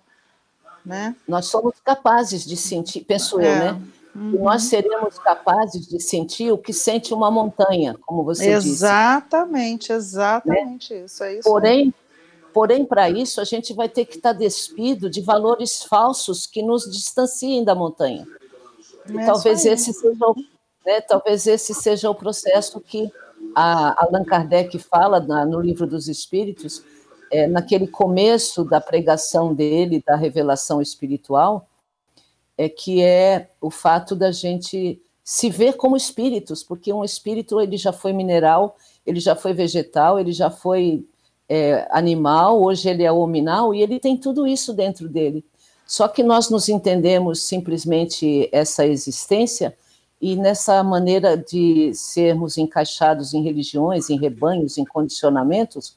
[0.84, 1.14] Né?
[1.26, 3.46] Nós somos capazes de sentir, penso é.
[3.46, 3.82] eu, né?
[4.18, 4.42] Uhum.
[4.42, 8.74] Nós seremos capazes de sentir o que sente uma montanha, como você exatamente, disse.
[8.74, 11.04] Exatamente, exatamente né?
[11.04, 11.22] isso.
[11.22, 11.94] É isso porém,
[12.52, 16.62] porém, para isso, a gente vai ter que estar tá despido de valores falsos que
[16.62, 18.26] nos distanciem da montanha.
[19.08, 20.34] É talvez esse seja o,
[20.84, 23.08] né, talvez esse seja o processo que
[23.54, 26.82] a Allan Kardec fala na, no livro dos Espíritos,
[27.30, 31.67] é, naquele começo da pregação dele, da revelação espiritual,
[32.58, 37.76] é que é o fato da gente se ver como espíritos, porque um espírito ele
[37.76, 38.76] já foi mineral,
[39.06, 41.06] ele já foi vegetal, ele já foi
[41.48, 45.44] é, animal, hoje ele é hominal e ele tem tudo isso dentro dele.
[45.86, 49.76] Só que nós nos entendemos simplesmente essa existência
[50.20, 55.96] e nessa maneira de sermos encaixados em religiões, em rebanhos, em condicionamentos,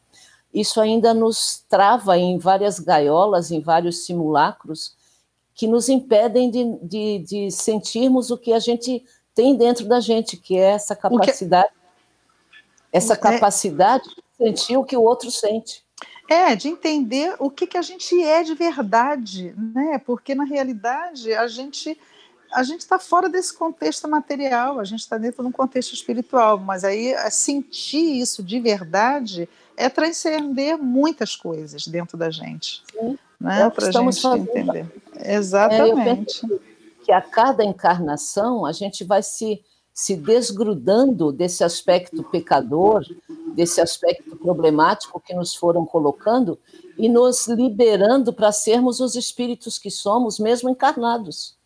[0.53, 4.95] isso ainda nos trava em várias gaiolas, em vários simulacros,
[5.61, 9.05] que nos impedem de, de, de sentirmos o que a gente
[9.35, 12.57] tem dentro da gente, que é essa capacidade, que...
[12.91, 15.85] essa é capacidade de sentir o que o outro sente.
[16.27, 20.01] É, de entender o que, que a gente é de verdade, né?
[20.03, 21.95] Porque na realidade a gente
[22.51, 26.57] a gente está fora desse contexto material, a gente está dentro de um contexto espiritual,
[26.57, 29.47] mas aí é sentir isso de verdade
[29.77, 32.83] é transcender muitas coisas dentro da gente.
[32.91, 33.15] Sim.
[33.41, 34.49] Né, é para a gente fazendo.
[34.49, 34.85] entender.
[35.19, 36.45] Exatamente.
[36.45, 43.03] É, que a cada encarnação a gente vai se, se desgrudando desse aspecto pecador,
[43.55, 46.59] desse aspecto problemático que nos foram colocando
[46.97, 51.57] e nos liberando para sermos os espíritos que somos, mesmo encarnados.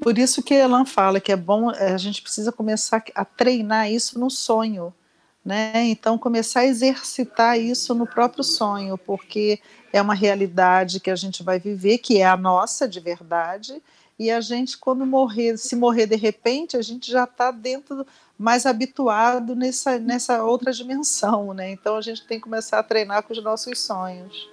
[0.00, 3.90] Por isso que Elan fala que é bom, é, a gente precisa começar a treinar
[3.90, 4.94] isso no sonho,
[5.44, 5.84] né?
[5.84, 9.60] Então começar a exercitar isso no próprio sonho, porque
[9.92, 13.82] é uma realidade que a gente vai viver, que é a nossa de verdade,
[14.18, 18.06] e a gente quando morrer, se morrer de repente, a gente já está dentro
[18.38, 21.70] mais habituado nessa nessa outra dimensão, né?
[21.70, 24.48] Então a gente tem que começar a treinar com os nossos sonhos.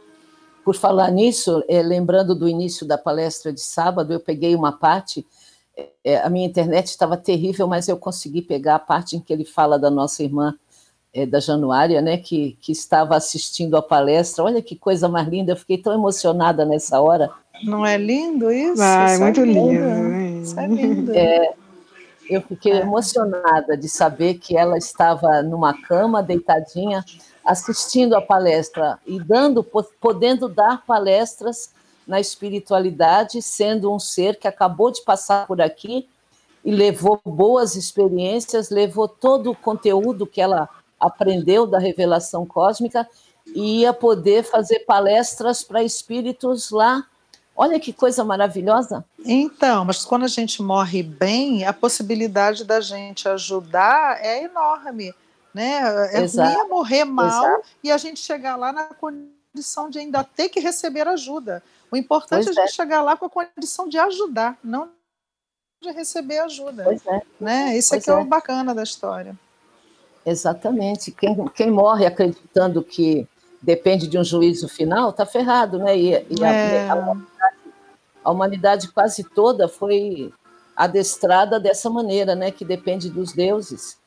[0.63, 5.25] Por falar nisso, é, lembrando do início da palestra de sábado, eu peguei uma parte,
[6.03, 9.45] é, a minha internet estava terrível, mas eu consegui pegar a parte em que ele
[9.45, 10.55] fala da nossa irmã
[11.13, 14.43] é, da Januária, né, que, que estava assistindo a palestra.
[14.43, 17.31] Olha que coisa mais linda, eu fiquei tão emocionada nessa hora.
[17.63, 18.81] Não é lindo isso?
[18.81, 20.41] Ah, é muito lindo.
[20.43, 21.11] Isso é lindo.
[21.13, 21.53] É,
[22.29, 22.81] eu fiquei é.
[22.81, 27.03] emocionada de saber que ela estava numa cama, deitadinha,
[27.43, 29.63] assistindo a palestra e dando,
[29.99, 31.71] podendo dar palestras
[32.07, 36.07] na espiritualidade, sendo um ser que acabou de passar por aqui
[36.63, 40.69] e levou boas experiências, levou todo o conteúdo que ela
[40.99, 43.07] aprendeu da revelação cósmica
[43.47, 47.05] e ia poder fazer palestras para espíritos lá.
[47.55, 49.03] Olha que coisa maravilhosa.
[49.25, 55.13] Então, mas quando a gente morre bem, a possibilidade da gente ajudar é enorme.
[55.53, 55.81] Né?
[56.13, 56.57] É Exato.
[56.57, 57.67] ruim morrer mal Exato.
[57.83, 61.61] e a gente chegar lá na condição de ainda ter que receber ajuda.
[61.91, 62.75] O importante pois é a gente é.
[62.75, 64.89] chegar lá com a condição de ajudar, não
[65.81, 66.83] de receber ajuda.
[66.83, 67.21] Pois é.
[67.39, 67.77] Né?
[67.77, 68.13] Isso pois é que é.
[68.13, 69.37] é o bacana da história.
[70.25, 71.11] Exatamente.
[71.11, 73.27] Quem, quem morre acreditando que
[73.61, 75.97] depende de um juízo final, está ferrado, né?
[75.97, 76.87] E, e é.
[76.87, 77.57] a, a, humanidade,
[78.23, 80.31] a, humanidade, quase toda foi
[80.75, 82.51] adestrada dessa maneira, né?
[82.51, 83.97] Que depende dos deuses.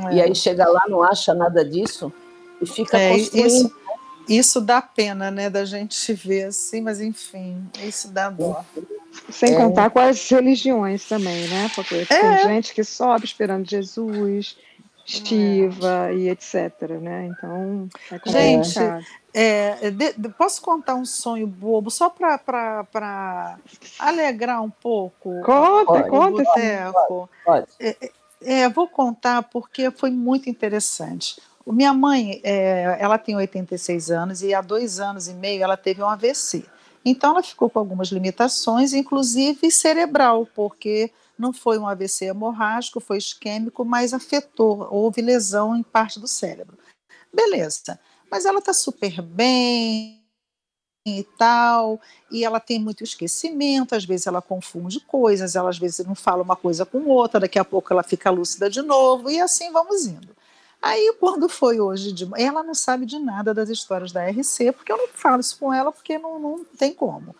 [0.00, 0.14] É.
[0.14, 2.12] E aí chega lá, não acha nada disso
[2.60, 3.46] e fica é, construindo.
[3.46, 3.76] Isso,
[4.28, 5.48] isso dá pena, né?
[5.48, 8.64] Da gente ver assim, mas enfim, isso dá dó.
[9.30, 9.56] Sem é.
[9.56, 11.70] contar com as religiões também, né?
[11.74, 12.42] Porque tem é.
[12.42, 14.56] gente que sobe esperando Jesus,
[15.06, 16.16] Shiva é.
[16.16, 16.72] e etc.
[17.00, 17.26] Né?
[17.26, 18.78] Então, é Gente,
[19.32, 23.58] é, de, de, posso contar um sonho bobo só para
[23.98, 25.40] alegrar um pouco?
[25.42, 26.44] Conta, conta.
[26.44, 27.66] Pode, pode.
[27.78, 28.10] É, é,
[28.42, 31.40] é, vou contar porque foi muito interessante.
[31.64, 36.02] Minha mãe, é, ela tem 86 anos e há dois anos e meio ela teve
[36.02, 36.64] um AVC.
[37.04, 43.18] Então ela ficou com algumas limitações, inclusive cerebral, porque não foi um AVC hemorrágico, foi
[43.18, 46.78] isquêmico, mas afetou, houve lesão em parte do cérebro.
[47.32, 47.98] Beleza,
[48.30, 50.22] mas ela está super bem
[51.06, 52.00] e tal,
[52.30, 56.42] e ela tem muito esquecimento, às vezes ela confunde coisas, ela às vezes não fala
[56.42, 60.06] uma coisa com outra, daqui a pouco ela fica lúcida de novo, e assim vamos
[60.06, 60.34] indo.
[60.82, 64.92] Aí, quando foi hoje de ela não sabe de nada das histórias da RC, porque
[64.92, 67.34] eu não falo isso com ela, porque não, não tem como.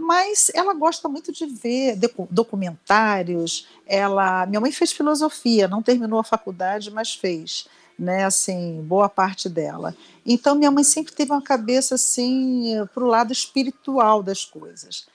[0.00, 1.98] Mas ela gosta muito de ver
[2.30, 3.68] documentários.
[3.86, 7.68] Ela, minha mãe fez filosofia, não terminou a faculdade, mas fez,
[7.98, 8.24] né?
[8.24, 9.94] Assim, boa parte dela.
[10.24, 15.06] Então minha mãe sempre teve uma cabeça assim para o lado espiritual das coisas.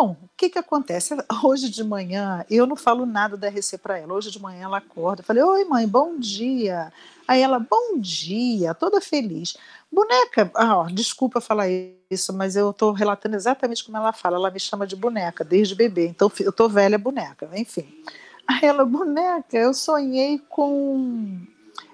[0.00, 1.14] Bom, o que, que acontece?
[1.44, 4.14] Hoje de manhã, eu não falo nada da RC para ela.
[4.14, 5.22] Hoje de manhã ela acorda.
[5.22, 6.90] Falei, oi mãe, bom dia.
[7.28, 9.58] Aí ela, bom dia, toda feliz.
[9.92, 11.66] Boneca, ah, desculpa falar
[12.10, 14.36] isso, mas eu estou relatando exatamente como ela fala.
[14.36, 17.86] Ela me chama de boneca desde bebê, então eu estou velha boneca, enfim.
[18.48, 21.42] Aí ela, boneca, eu sonhei com.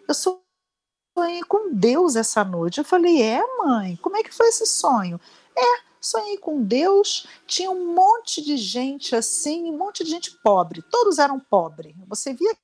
[0.07, 2.79] Eu sonhei com Deus essa noite.
[2.79, 3.97] Eu falei, é, mãe?
[4.01, 5.21] Como é que foi esse sonho?
[5.59, 10.83] É, sonhei com Deus, tinha um monte de gente assim, um monte de gente pobre,
[10.83, 11.95] todos eram pobres.
[12.07, 12.57] Você via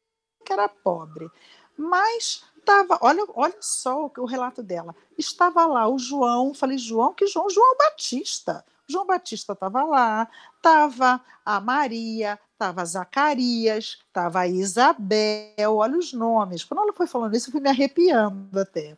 [0.44, 1.28] que era pobre,
[1.76, 4.94] mas estava, olha, olha só o, o relato dela.
[5.18, 7.50] Estava lá o João, falei, João, que João?
[7.50, 8.64] João Batista.
[8.88, 16.64] João Batista estava lá, estava a Maria, estava Zacarias, estava Isabel, olha os nomes.
[16.64, 18.96] Quando ela foi falando isso, eu fui me arrepiando até.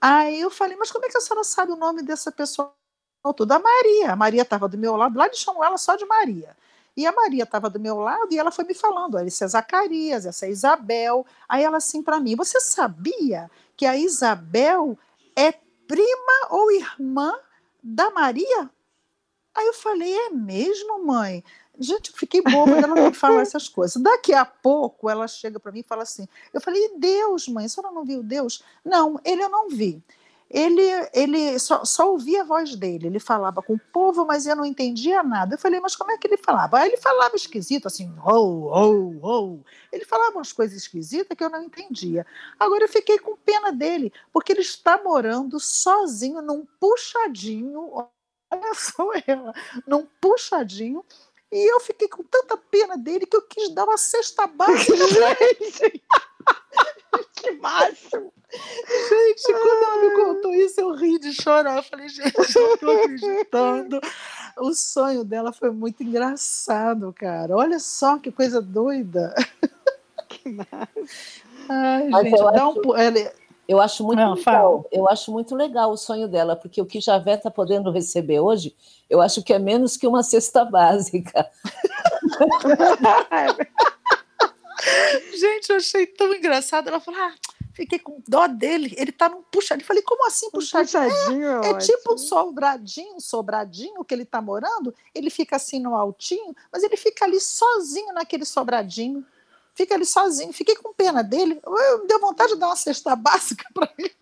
[0.00, 2.72] Aí eu falei, mas como é que a senhora sabe o nome dessa pessoa
[3.32, 3.56] toda?
[3.56, 4.12] A Maria.
[4.12, 6.56] A Maria estava do meu lado, lá de chamam ela só de Maria.
[6.96, 10.26] E a Maria estava do meu lado e ela foi me falando: essa é Zacarias,
[10.26, 11.26] essa é Isabel.
[11.48, 14.96] Aí ela assim para mim: Você sabia que a Isabel
[15.34, 17.34] é prima ou irmã
[17.82, 18.70] da Maria?
[19.54, 21.42] Aí eu falei: É mesmo, mãe?
[21.76, 24.00] Gente, eu fiquei boba ela me falar essas coisas.
[24.00, 27.68] Daqui a pouco ela chega para mim e fala assim: Eu falei, Deus, mãe, a
[27.68, 28.62] senhora não viu Deus?
[28.84, 30.00] Não, ele eu não vi
[30.50, 34.54] ele, ele só, só ouvia a voz dele, ele falava com o povo, mas eu
[34.54, 35.54] não entendia nada.
[35.54, 36.78] Eu falei, mas como é que ele falava?
[36.78, 39.58] Aí ele falava esquisito, assim, oh, oh, oh.
[39.90, 42.26] Ele falava umas coisas esquisitas que eu não entendia.
[42.58, 47.90] Agora eu fiquei com pena dele, porque ele está morando sozinho num puxadinho,
[48.50, 49.52] olha só ela,
[49.86, 51.04] num puxadinho,
[51.50, 54.92] e eu fiquei com tanta pena dele que eu quis dar uma cesta básica
[57.34, 58.32] que máximo!
[59.08, 61.78] Gente, quando ela me contou isso, eu ri de chorar.
[61.78, 64.00] Eu falei, gente, eu não tô acreditando.
[64.58, 67.56] O sonho dela foi muito engraçado, cara.
[67.56, 69.34] Olha só que coisa doida.
[70.28, 70.68] Que massa.
[71.68, 72.82] Ai, Mas gente, dá acho...
[72.86, 72.96] um.
[72.96, 73.32] Ela...
[73.66, 74.44] Eu acho muito não, legal.
[74.44, 74.84] Fala.
[74.92, 78.76] Eu acho muito legal o sonho dela, porque o que Javé está podendo receber hoje,
[79.08, 81.50] eu acho que é menos que uma cesta básica.
[85.34, 86.88] Gente, eu achei tão engraçado.
[86.88, 87.34] Ela falou: ah,
[87.72, 88.94] fiquei com dó dele.
[88.96, 89.86] Ele tá num puxadinho.
[89.86, 91.10] Falei, como assim puxadinho?
[91.10, 94.94] puxadinho é, é tipo um sobradinho, sobradinho que ele tá morando.
[95.14, 99.24] Ele fica assim no altinho, mas ele fica ali sozinho naquele sobradinho.
[99.74, 100.52] Fica ali sozinho.
[100.52, 101.60] Fiquei com pena dele.
[101.66, 104.14] Eu, deu vontade de dar uma cesta básica para ele.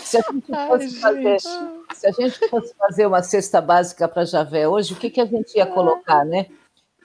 [0.00, 4.24] se, a gente fosse Ai, fazer, se a gente fosse fazer uma cesta básica para
[4.24, 6.46] Javé hoje, o que, que a gente ia colocar, né?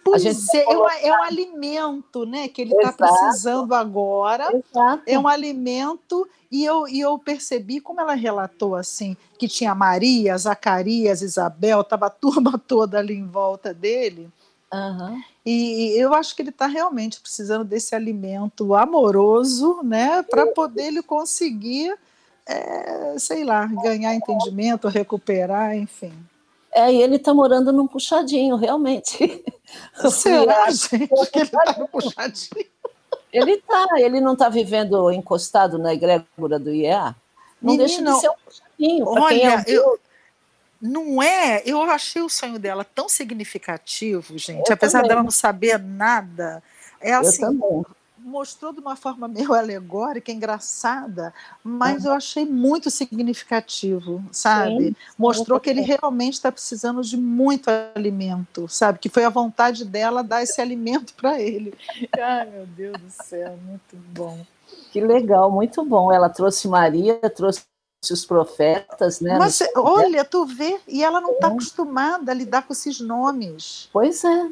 [0.04, 1.00] Pois a gente é, colocar...
[1.02, 4.50] é um alimento né, que ele está precisando agora.
[4.52, 5.04] Exato.
[5.06, 10.38] É um alimento, e eu, e eu percebi, como ela relatou assim, que tinha Maria,
[10.38, 14.30] Zacarias, Isabel, estava a turma toda ali em volta dele.
[14.72, 15.22] Uhum.
[15.46, 20.88] E, e eu acho que ele está realmente precisando desse alimento amoroso, né, para poder
[20.88, 21.98] ele conseguir,
[22.46, 26.14] é, sei lá, ganhar entendimento, recuperar, enfim.
[26.72, 29.44] É, e ele está morando num puxadinho, realmente.
[30.12, 32.66] Será, gente, que ele está no puxadinho?
[33.32, 37.16] Ele está, ele não está vivendo encostado na egrégora do IEA?
[37.62, 39.08] Não Menino, deixa de ser um puxadinho.
[39.08, 40.00] Olha, é eu,
[40.82, 41.62] não é?
[41.66, 45.10] Eu achei o sonho dela tão significativo, gente, eu apesar também.
[45.10, 46.64] dela não saber nada.
[47.02, 47.60] É assim,
[48.30, 51.34] mostrou de uma forma meio alegórica, engraçada,
[51.64, 52.12] mas uhum.
[52.12, 54.90] eu achei muito significativo, sabe?
[54.90, 59.00] Sim, mostrou que ele realmente está precisando de muito alimento, sabe?
[59.00, 61.74] Que foi a vontade dela dar esse alimento para ele.
[62.18, 64.40] Ai, meu Deus do céu, muito bom.
[64.92, 66.12] Que legal, muito bom.
[66.12, 67.64] Ela trouxe Maria, trouxe
[68.10, 69.38] os profetas, né?
[69.38, 73.90] Mas olha, tu vê, e ela não está acostumada a lidar com esses nomes.
[73.92, 74.50] Pois é.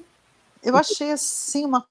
[0.63, 1.85] Eu achei assim uma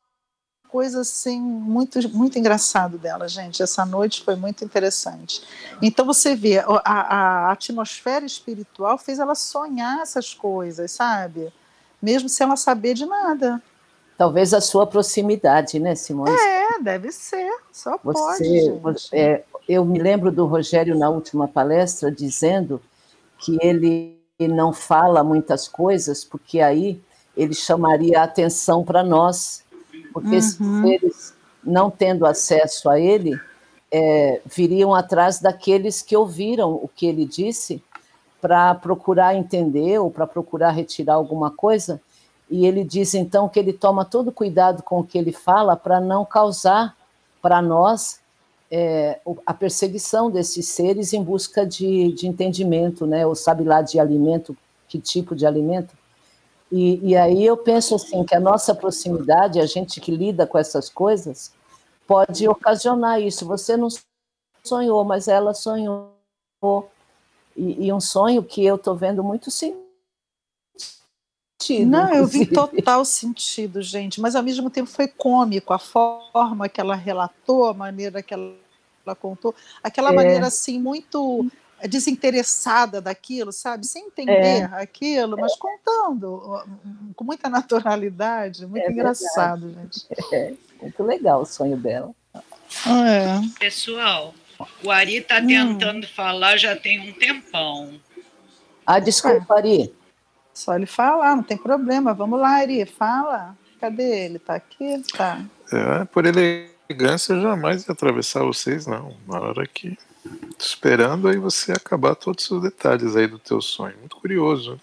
[0.76, 3.62] coisa assim muito muito engraçado dela, gente.
[3.62, 5.40] Essa noite foi muito interessante.
[5.80, 11.50] Então você vê a, a atmosfera espiritual fez ela sonhar essas coisas, sabe?
[12.00, 13.62] Mesmo sem ela saber de nada.
[14.18, 16.30] Talvez a sua proximidade, né, Simone?
[16.30, 17.50] É, deve ser.
[17.72, 19.08] Só você, pode.
[19.14, 22.82] É, eu me lembro do Rogério na última palestra dizendo
[23.38, 27.00] que ele não fala muitas coisas porque aí
[27.34, 29.64] ele chamaria a atenção para nós
[30.16, 30.34] porque uhum.
[30.34, 33.38] esses seres, não tendo acesso a ele,
[33.92, 37.82] é, viriam atrás daqueles que ouviram o que ele disse
[38.40, 42.00] para procurar entender ou para procurar retirar alguma coisa,
[42.48, 46.00] e ele diz então que ele toma todo cuidado com o que ele fala para
[46.00, 46.96] não causar
[47.42, 48.18] para nós
[48.70, 53.26] é, a perseguição desses seres em busca de, de entendimento, né?
[53.26, 54.56] Ou sabe lá de alimento,
[54.88, 55.94] que tipo de alimento.
[56.70, 60.58] E, e aí eu penso assim que a nossa proximidade, a gente que lida com
[60.58, 61.52] essas coisas,
[62.06, 63.46] pode ocasionar isso.
[63.46, 63.88] Você não
[64.64, 66.12] sonhou, mas ela sonhou.
[67.56, 69.86] E, e um sonho que eu estou vendo muito sentido.
[71.86, 76.80] Não, eu vi total sentido, gente, mas ao mesmo tempo foi cômico a forma que
[76.80, 78.54] ela relatou, a maneira que ela,
[79.04, 80.14] ela contou, aquela é.
[80.14, 81.50] maneira assim muito
[81.88, 83.86] desinteressada daquilo, sabe?
[83.86, 84.64] Sem entender é.
[84.72, 86.64] aquilo, mas contando
[87.14, 90.06] com muita naturalidade, muito é engraçado, gente.
[90.32, 92.10] É, muito legal o sonho dela.
[92.34, 93.58] É.
[93.58, 94.34] Pessoal,
[94.82, 95.46] o Ari está hum.
[95.46, 98.00] tentando falar já tem um tempão.
[98.84, 99.94] Ah, desculpa, Ari.
[100.54, 102.14] Só ele falar, não tem problema.
[102.14, 103.56] Vamos lá, Ari, fala.
[103.80, 104.38] Cadê ele?
[104.38, 105.02] Tá aqui?
[105.16, 105.44] Tá.
[105.72, 109.16] É, por elegância, eu jamais ia atravessar vocês, não.
[109.26, 109.98] Na hora que.
[110.58, 113.96] Esperando aí você acabar todos os detalhes aí do teu sonho.
[113.98, 114.78] Muito curioso, né?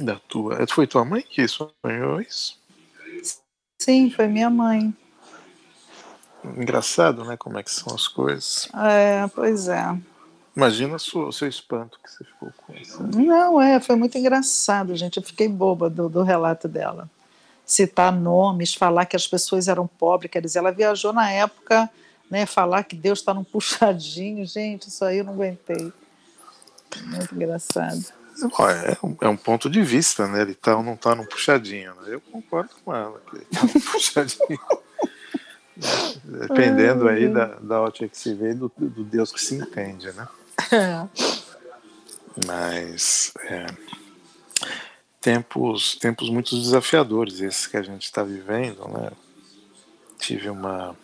[0.00, 0.66] Da tua.
[0.68, 2.58] Foi tua mãe que sonhou isso?
[3.78, 4.94] Sim, foi minha mãe.
[6.44, 7.36] Engraçado, né?
[7.36, 8.68] Como é que são as coisas.
[8.74, 9.96] É, pois é.
[10.56, 13.02] Imagina o seu espanto que você ficou com isso.
[13.02, 15.16] Não, é, foi muito engraçado, gente.
[15.16, 17.08] Eu fiquei boba do, do relato dela.
[17.64, 21.88] Citar nomes, falar que as pessoas eram pobres, quer dizer, ela viajou na época,
[22.30, 22.46] né?
[22.46, 25.92] Falar que Deus está num puxadinho, gente, isso aí eu não aguentei.
[27.04, 28.04] Muito engraçado.
[28.42, 30.42] É um, é um ponto de vista, né?
[30.42, 31.94] Ele tá, não está num puxadinho.
[31.96, 32.14] Né?
[32.14, 34.60] Eu concordo com ela, que ele tá num puxadinho.
[36.24, 40.28] Dependendo aí da, da ótica que se vê, do, do Deus que se entende, né?
[40.72, 41.08] É.
[42.46, 43.66] Mas é,
[45.20, 49.10] tempos, tempos muito desafiadores esses que a gente está vivendo, né?
[50.18, 50.96] Tive uma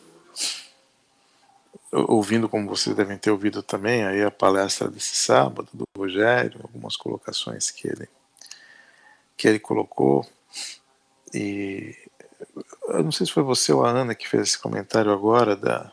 [1.93, 6.97] ouvindo como vocês devem ter ouvido também aí a palestra desse sábado do Rogério, algumas
[6.97, 8.09] colocações que ele
[9.37, 10.27] que ele colocou.
[11.35, 11.95] E
[12.89, 15.93] eu não sei se foi você ou a Ana que fez esse comentário agora da,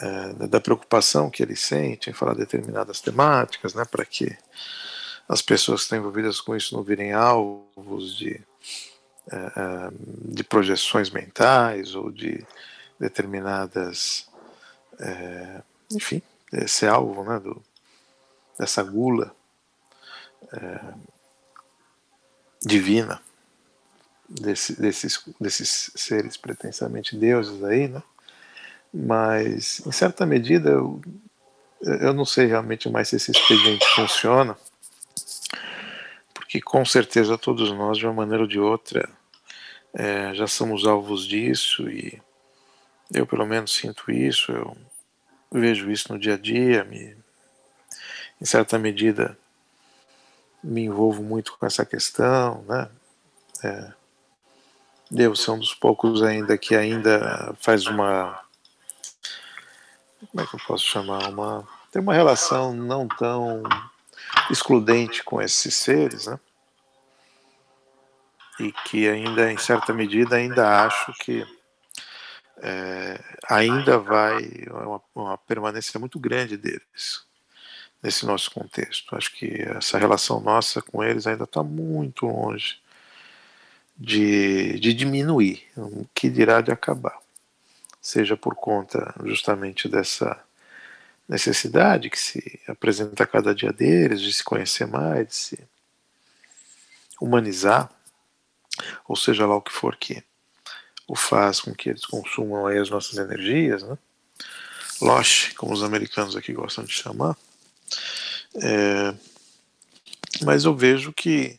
[0.00, 4.36] é, da preocupação que ele sente em falar determinadas temáticas, né, para que
[5.28, 8.40] as pessoas que estão envolvidas com isso não virem alvos de,
[9.30, 9.90] é, é
[10.32, 12.44] de projeções mentais ou de
[12.98, 14.28] determinadas,
[15.00, 16.22] é, enfim,
[16.52, 17.62] esse alvo né, do,
[18.58, 19.34] dessa gula
[20.52, 20.94] é,
[22.62, 23.20] divina
[24.28, 28.02] desse, desses, desses seres pretensamente deuses aí, né?
[28.92, 31.00] Mas, em certa medida, eu,
[31.80, 34.56] eu não sei realmente mais se esse expediente funciona,
[36.32, 39.08] porque com certeza todos nós, de uma maneira ou de outra,
[39.92, 42.20] é, já somos alvos disso e
[43.14, 44.76] eu, pelo menos, sinto isso, eu
[45.50, 47.16] vejo isso no dia a dia, me,
[48.40, 49.38] em certa medida,
[50.62, 52.90] me envolvo muito com essa questão, né?
[53.62, 53.92] É,
[55.10, 58.40] Devo ser um dos poucos ainda que ainda faz uma.
[60.30, 61.28] Como é que eu posso chamar?
[61.28, 63.62] Uma, tem uma relação não tão
[64.50, 66.40] excludente com esses seres, né?
[68.58, 71.46] E que ainda, em certa medida, ainda acho que
[72.58, 77.24] é, ainda vai uma, uma permanência muito grande deles
[78.02, 79.16] nesse nosso contexto.
[79.16, 82.78] Acho que essa relação nossa com eles ainda está muito longe
[83.96, 87.18] de, de diminuir, o que dirá de acabar.
[88.00, 90.38] Seja por conta justamente dessa
[91.26, 95.68] necessidade que se apresenta a cada dia deles, de se conhecer mais, de se
[97.18, 97.90] humanizar,
[99.08, 100.22] ou seja lá o que for que
[101.06, 103.98] o faz com que eles consumam aí as nossas energias, né?
[105.00, 107.36] Losh, como os americanos aqui gostam de chamar.
[108.56, 109.14] É,
[110.42, 111.58] mas eu vejo que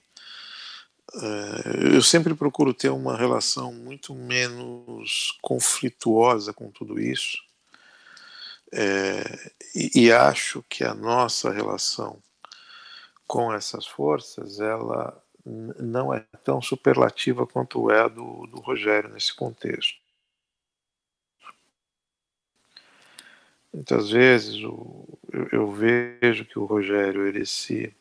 [1.14, 7.38] é, eu sempre procuro ter uma relação muito menos conflituosa com tudo isso.
[8.72, 12.22] É, e, e, acho que a nossa relação
[13.28, 19.34] com essas forças ela não é tão superlativa quanto é a do, do Rogério nesse
[19.34, 20.00] contexto.
[23.74, 27.94] Muitas vezes o, eu, eu vejo que o Rogério ele se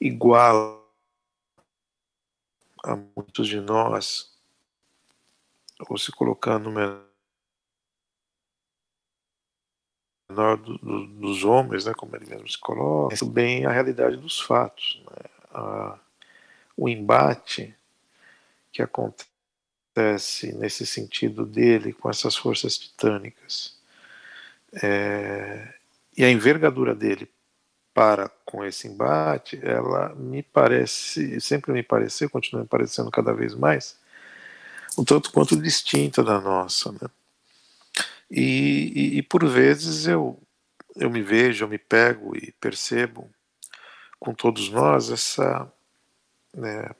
[0.00, 0.82] iguala
[2.82, 4.34] a muitos de nós,
[5.88, 7.04] ou se colocando menor
[10.56, 15.02] do, do, dos homens, né, como ele mesmo se coloca, bem a realidade dos fatos.
[15.04, 15.30] Né?
[15.50, 15.98] A,
[16.76, 17.74] o embate
[18.72, 23.76] que acontece nesse sentido dele com essas forças titânicas
[24.82, 25.74] é,
[26.16, 27.30] e a envergadura dele
[27.94, 33.54] para com esse embate, ela me parece, sempre me pareceu, continua me parecendo cada vez
[33.54, 33.98] mais,
[34.98, 37.08] um tanto quanto distinta da nossa, né?
[38.30, 40.38] E, e, e, por vezes eu,
[40.96, 43.30] eu me vejo, eu me pego e percebo
[44.18, 45.70] com todos nós essa
[46.56, 46.90] né,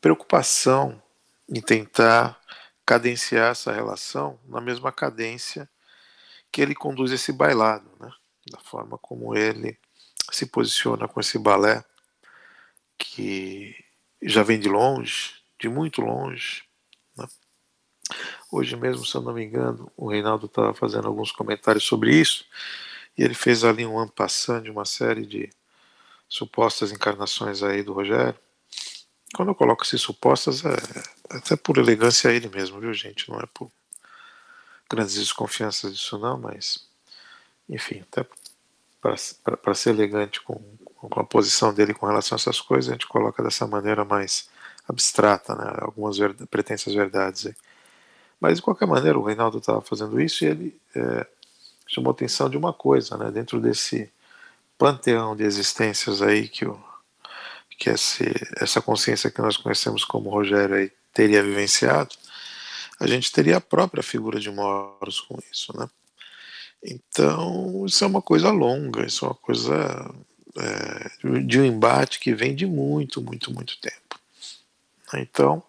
[0.00, 1.02] preocupação
[1.48, 2.38] em tentar
[2.84, 5.68] cadenciar essa relação na mesma cadência
[6.52, 8.10] que ele conduz esse bailado, né?
[8.50, 9.78] da forma como ele
[10.30, 11.84] se posiciona com esse balé
[12.96, 13.74] que
[14.22, 16.68] já vem de longe, de muito longe,
[18.50, 22.46] Hoje mesmo, se eu não me engano, o Reinaldo estava fazendo alguns comentários sobre isso,
[23.16, 25.50] e ele fez ali um ampassando de uma série de
[26.28, 28.38] supostas encarnações aí do Rogério.
[29.34, 33.30] Quando eu coloco essas supostas, é até por elegância ele mesmo, viu, gente?
[33.30, 33.70] Não é por
[34.88, 36.86] grandes desconfianças disso, não, mas,
[37.68, 38.26] enfim, até
[39.00, 40.60] para ser elegante com,
[40.94, 44.48] com a posição dele com relação a essas coisas, a gente coloca dessa maneira mais
[44.88, 45.72] abstrata, né?
[45.80, 46.16] Algumas
[46.50, 47.54] pretensas verdades aí.
[48.40, 51.26] Mas, de qualquer maneira, o Reinaldo estava fazendo isso e ele é,
[51.86, 53.30] chamou atenção de uma coisa, né?
[53.30, 54.10] Dentro desse
[54.78, 56.80] panteão de existências aí que, o,
[57.78, 62.14] que esse, essa consciência que nós conhecemos como Rogério aí teria vivenciado,
[63.00, 65.88] a gente teria a própria figura de Moros com isso, né?
[66.82, 70.14] Então, isso é uma coisa longa, isso é uma coisa
[70.56, 74.20] é, de um embate que vem de muito, muito, muito tempo.
[75.14, 75.62] Então,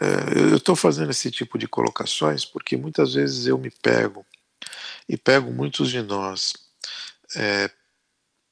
[0.00, 4.24] é, eu estou fazendo esse tipo de colocações porque muitas vezes eu me pego,
[5.08, 6.52] e pego muitos de nós,
[7.34, 7.70] é,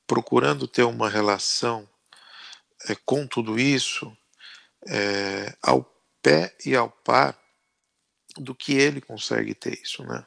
[0.07, 1.89] procurando ter uma relação
[2.89, 4.17] é, com tudo isso
[4.87, 5.85] é, ao
[6.23, 7.39] pé e ao par
[8.37, 10.25] do que ele consegue ter isso, né?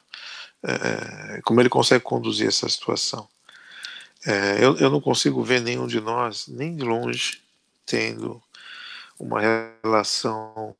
[0.62, 3.28] É, como ele consegue conduzir essa situação.
[4.60, 7.42] Eu, eu não consigo ver nenhum de nós, nem de longe,
[7.86, 8.42] tendo
[9.18, 10.76] uma relação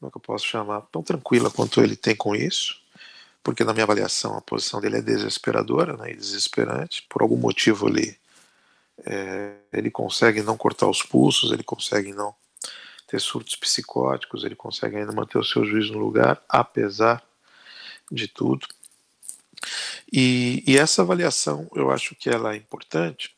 [0.00, 2.79] como é que eu posso chamar, tão tranquila quanto ele tem com isso,
[3.42, 7.88] porque na minha avaliação a posição dele é desesperadora né, e desesperante, por algum motivo
[7.88, 8.16] ele,
[9.04, 12.34] é, ele consegue não cortar os pulsos, ele consegue não
[13.06, 17.22] ter surtos psicóticos, ele consegue ainda manter o seu juízo no lugar, apesar
[18.10, 18.66] de tudo.
[20.12, 23.34] E, e essa avaliação eu acho que ela é importante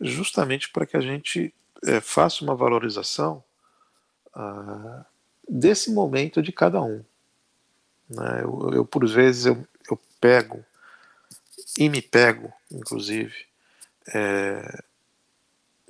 [0.00, 1.52] justamente para que a gente
[1.84, 3.42] é, faça uma valorização
[4.34, 5.04] ah,
[5.48, 7.02] desse momento de cada um.
[8.08, 8.42] Né?
[8.42, 10.64] Eu, eu, por vezes, eu, eu pego,
[11.78, 13.34] e me pego, inclusive,
[14.14, 14.82] é,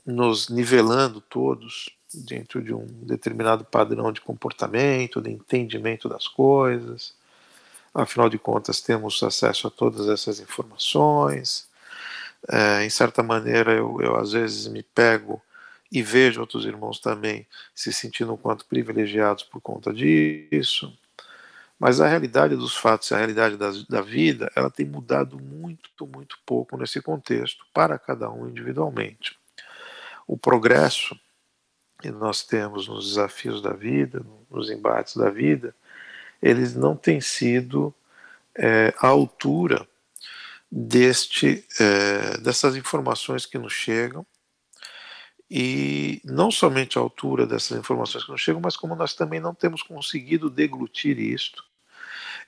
[0.05, 7.15] nos nivelando todos dentro de um determinado padrão de comportamento, de entendimento das coisas.
[7.95, 11.69] Afinal de contas, temos acesso a todas essas informações.
[12.49, 15.43] É, em certa maneira, eu, eu às vezes me pego
[15.91, 20.93] e vejo outros irmãos também se sentindo um quanto privilegiados por conta disso.
[21.79, 26.39] Mas a realidade dos fatos, a realidade da, da vida, ela tem mudado muito, muito
[26.47, 29.39] pouco nesse contexto, para cada um individualmente.
[30.27, 31.19] O progresso
[32.01, 35.75] que nós temos nos desafios da vida, nos embates da vida,
[36.43, 37.95] eles não têm sido
[38.55, 39.87] é, à altura
[40.71, 44.27] deste, é, dessas informações que nos chegam
[45.51, 49.55] e não somente a altura dessas informações que nos chegam, mas como nós também não
[49.55, 51.66] temos conseguido deglutir isto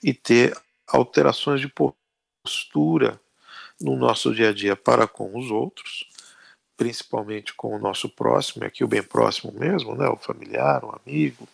[0.03, 0.57] e ter
[0.87, 3.21] alterações de postura
[3.81, 6.09] no nosso dia a dia para com os outros,
[6.77, 11.49] principalmente com o nosso próximo, aqui o bem próximo mesmo, né, o familiar, o amigo,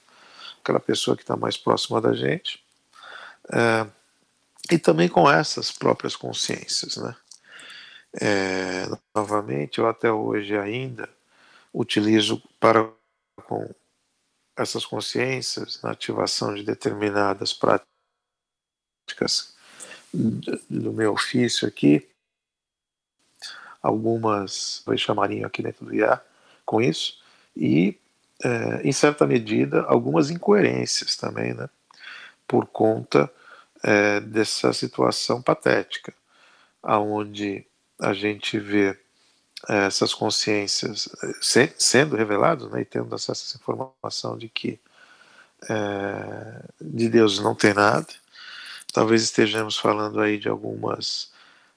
[0.63, 2.63] aquela pessoa que está mais próxima da gente,
[3.53, 3.87] é,
[4.71, 7.15] e também com essas próprias consciências, né.
[8.21, 11.09] É, novamente, eu até hoje ainda
[11.73, 12.89] utilizo para
[13.47, 13.69] com
[14.57, 17.94] essas consciências na ativação de determinadas práticas
[20.71, 22.09] do meu ofício aqui,
[23.83, 26.21] algumas chamarinho aqui dentro do IA
[26.65, 27.21] com isso,
[27.57, 27.99] e
[28.43, 31.69] é, em certa medida algumas incoerências também, né,
[32.47, 33.31] por conta
[33.83, 36.15] é, dessa situação patética,
[36.83, 37.67] aonde
[38.01, 38.99] a gente vê
[39.69, 44.79] essas consciências eh, sendo revelados né, e tendo acesso a essa informação de que
[45.69, 48.07] é, de Deus não tem nada,
[48.95, 51.33] talvez estejamos falando aí de algumas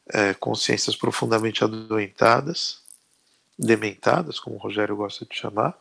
[0.07, 2.84] é, consciências profundamente adoentadas,
[3.57, 5.76] dementadas, como o Rogério gosta de chamar,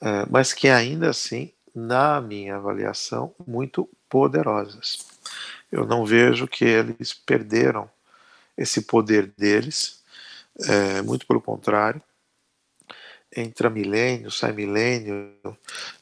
[0.00, 5.06] é, mas que ainda assim, na minha avaliação, muito poderosas.
[5.70, 7.88] Eu não vejo que eles perderam
[8.58, 10.02] esse poder deles,
[10.68, 12.02] é, muito pelo contrário.
[13.34, 15.32] Entra milênio, sai milênio,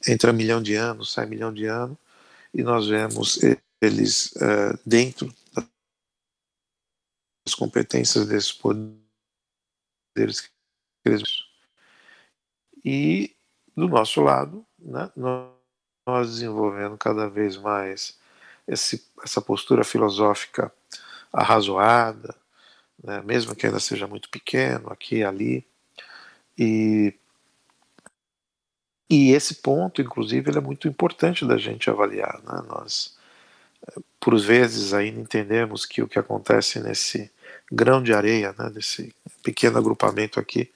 [0.08, 1.98] entra milhão de anos, sai milhão de anos,
[2.54, 3.38] e nós vemos
[3.84, 5.32] eles uh, dentro
[7.44, 8.98] das competências desses poderes
[10.40, 10.50] que
[11.04, 11.44] eles
[12.84, 13.34] e
[13.76, 18.18] do nosso lado né, nós desenvolvendo cada vez mais
[18.66, 20.72] esse, essa postura filosófica
[21.32, 22.34] arrazoada
[23.02, 25.66] né, mesmo que ainda seja muito pequeno aqui e ali
[26.56, 27.14] e
[29.08, 32.40] e esse ponto, inclusive, ele é muito importante da gente avaliar.
[32.42, 32.62] Né?
[32.66, 33.16] Nós
[34.20, 37.30] por vezes ainda entendemos que o que acontece nesse
[37.70, 38.72] grão de areia, né,
[39.42, 40.70] pequeno agrupamento aqui,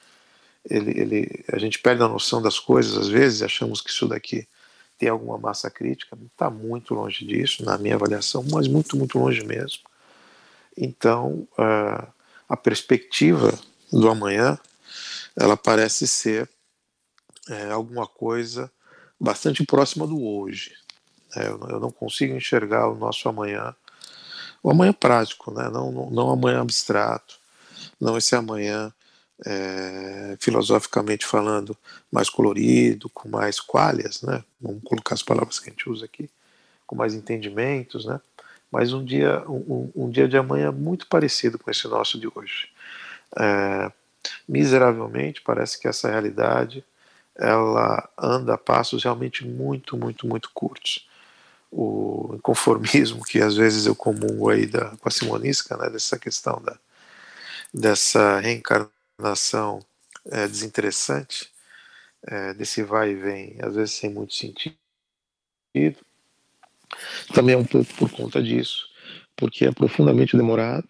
[0.69, 4.47] ele, ele, a gente perde a noção das coisas às vezes, achamos que isso daqui
[4.99, 9.45] tem alguma massa crítica, está muito longe disso, na minha avaliação, mas muito, muito longe
[9.45, 9.83] mesmo.
[10.77, 12.13] Então, uh,
[12.49, 13.57] a perspectiva
[13.93, 14.59] do amanhã,
[15.37, 16.49] ela parece ser
[17.49, 18.71] é, alguma coisa
[19.19, 20.73] bastante próxima do hoje.
[21.37, 23.75] É, eu não consigo enxergar o nosso amanhã,
[24.63, 25.69] o amanhã prático, né?
[25.69, 27.39] não, não, não amanhã abstrato,
[28.01, 28.93] não esse amanhã
[29.47, 31.77] é, filosoficamente falando
[32.11, 34.43] mais colorido, com mais qualhas, né?
[34.61, 36.31] vamos colocar as palavras que a gente usa aqui,
[36.87, 38.21] com mais entendimentos, né?
[38.71, 42.69] mas um dia, um, um dia de amanhã muito parecido com esse nosso de hoje.
[43.39, 43.93] É,
[44.49, 46.85] miseravelmente, parece que essa realidade
[47.37, 51.08] ela anda a passos realmente muito, muito, muito curtos
[51.71, 56.61] o inconformismo que às vezes eu comungo aí da, com a Simonisca, né, dessa questão
[56.63, 56.79] da,
[57.73, 59.81] dessa reencarnação
[60.31, 61.51] é, desinteressante,
[62.27, 64.77] é, desse vai e vem, às vezes sem muito sentido.
[67.35, 68.89] Também é um pouco por conta disso,
[69.37, 70.89] porque é profundamente demorado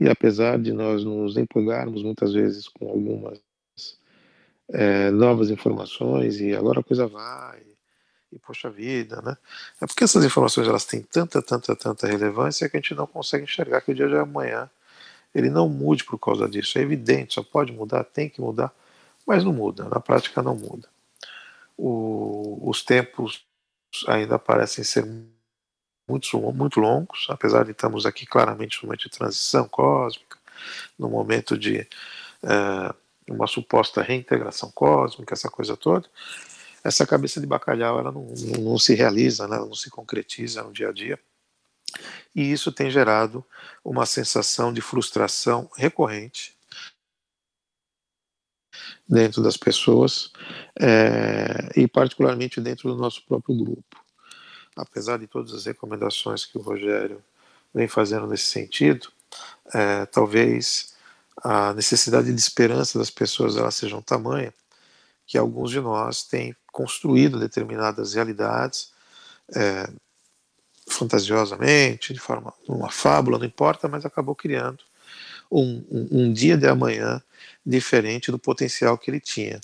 [0.00, 3.40] e apesar de nós nos empolgarmos muitas vezes com algumas
[4.70, 7.62] é, novas informações e agora a coisa vai,
[8.34, 9.36] e poxa vida, né?
[9.80, 13.44] É porque essas informações elas têm tanta, tanta, tanta relevância que a gente não consegue
[13.44, 14.68] enxergar que o dia de amanhã
[15.34, 16.78] ele não mude por causa disso.
[16.78, 18.72] É evidente, só pode mudar, tem que mudar,
[19.26, 20.88] mas não muda, na prática não muda.
[21.76, 23.44] O, os tempos
[24.08, 25.04] ainda parecem ser
[26.08, 30.38] muito, muito longos, apesar de estarmos aqui claramente no momento de transição cósmica,
[30.98, 31.86] no momento de
[32.42, 32.94] uh,
[33.28, 36.08] uma suposta reintegração cósmica, essa coisa toda,
[36.84, 39.56] essa cabeça de bacalhau ela não, não, não se realiza, né?
[39.56, 41.18] ela não se concretiza no dia a dia.
[42.34, 43.44] E isso tem gerado
[43.82, 46.54] uma sensação de frustração recorrente
[49.08, 50.30] dentro das pessoas
[50.78, 54.04] é, e particularmente dentro do nosso próprio grupo.
[54.76, 57.22] Apesar de todas as recomendações que o Rogério
[57.72, 59.08] vem fazendo nesse sentido,
[59.72, 60.94] é, talvez
[61.42, 64.52] a necessidade de esperança das pessoas ela seja um tamanha
[65.26, 68.92] que alguns de nós têm construído determinadas realidades
[69.54, 69.88] é,
[70.88, 74.82] fantasiosamente, de forma uma fábula, não importa, mas acabou criando
[75.50, 77.22] um, um, um, dia de amanhã
[77.64, 79.60] diferente do potencial que ele tinha.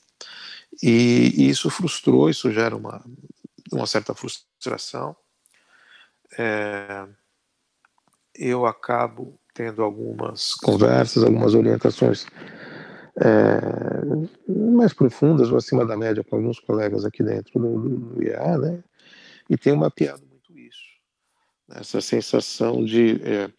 [0.80, 3.04] E, e isso frustrou, isso gera uma,
[3.72, 5.16] uma certa frustração.
[6.38, 7.06] É,
[8.36, 12.24] eu acabo tendo algumas conversas, algumas orientações
[13.18, 18.84] é, mais profundas ou acima da média com alguns colegas aqui dentro do, IEA, né?
[19.48, 20.84] E tem mapeado muito isso,
[21.68, 21.78] né?
[21.80, 23.50] essa sensação de é,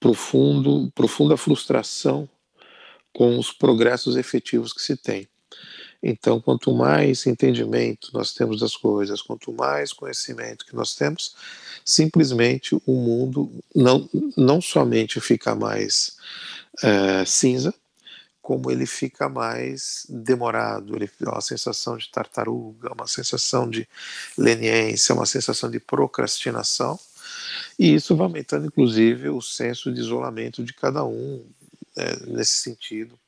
[0.00, 2.28] profundo, profunda frustração
[3.12, 5.28] com os progressos efetivos que se tem.
[6.06, 11.34] Então, quanto mais entendimento nós temos das coisas, quanto mais conhecimento que nós temos,
[11.82, 14.06] simplesmente o mundo não,
[14.36, 16.18] não somente fica mais
[16.82, 17.72] é, cinza,
[18.44, 23.88] como ele fica mais demorado, ele uma sensação de tartaruga, uma sensação de
[24.36, 27.00] leniência, uma sensação de procrastinação,
[27.78, 31.42] e isso vai aumentando inclusive o senso de isolamento de cada um
[31.96, 33.18] né, nesse sentido,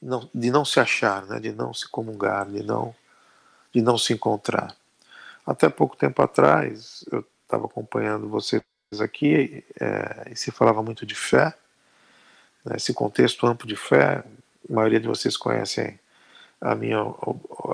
[0.00, 2.94] não, de não se achar, né, de não se comungar, de não,
[3.70, 4.74] de não se encontrar.
[5.44, 8.62] Até pouco tempo atrás, eu estava acompanhando vocês
[8.98, 11.54] aqui é, e se falava muito de fé,
[12.64, 14.24] né, esse contexto amplo de fé,
[14.68, 15.98] a maioria de vocês conhecem
[16.60, 16.98] a minha,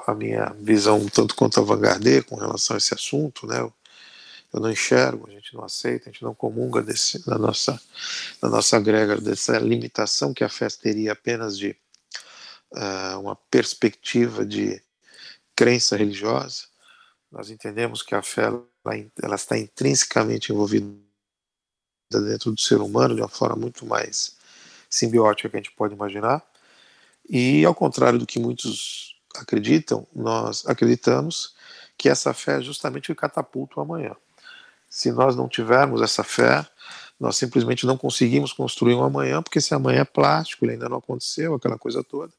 [0.06, 3.60] a minha visão tanto quanto avant com relação a esse assunto, né?
[4.52, 7.81] eu não enxergo, a gente não aceita, a gente não comunga desse, da, nossa,
[8.40, 11.77] da nossa grega, dessa limitação que a fé teria apenas de
[12.73, 14.82] uh, uma perspectiva de
[15.55, 16.65] crença religiosa.
[17.31, 18.65] Nós entendemos que a fé ela,
[19.23, 20.89] ela está intrinsecamente envolvida
[22.10, 24.38] dentro do ser humano de uma forma muito mais
[24.89, 26.43] simbiótica que a gente pode imaginar.
[27.28, 31.55] E ao contrário do que muitos acreditam, nós acreditamos
[31.97, 34.15] que essa fé é justamente o catapulta amanhã.
[34.89, 36.66] Se nós não tivermos essa fé,
[37.20, 40.98] nós simplesmente não conseguimos construir um amanhã, porque esse amanhã é plástico, ele ainda não
[40.98, 42.32] aconteceu, aquela coisa toda.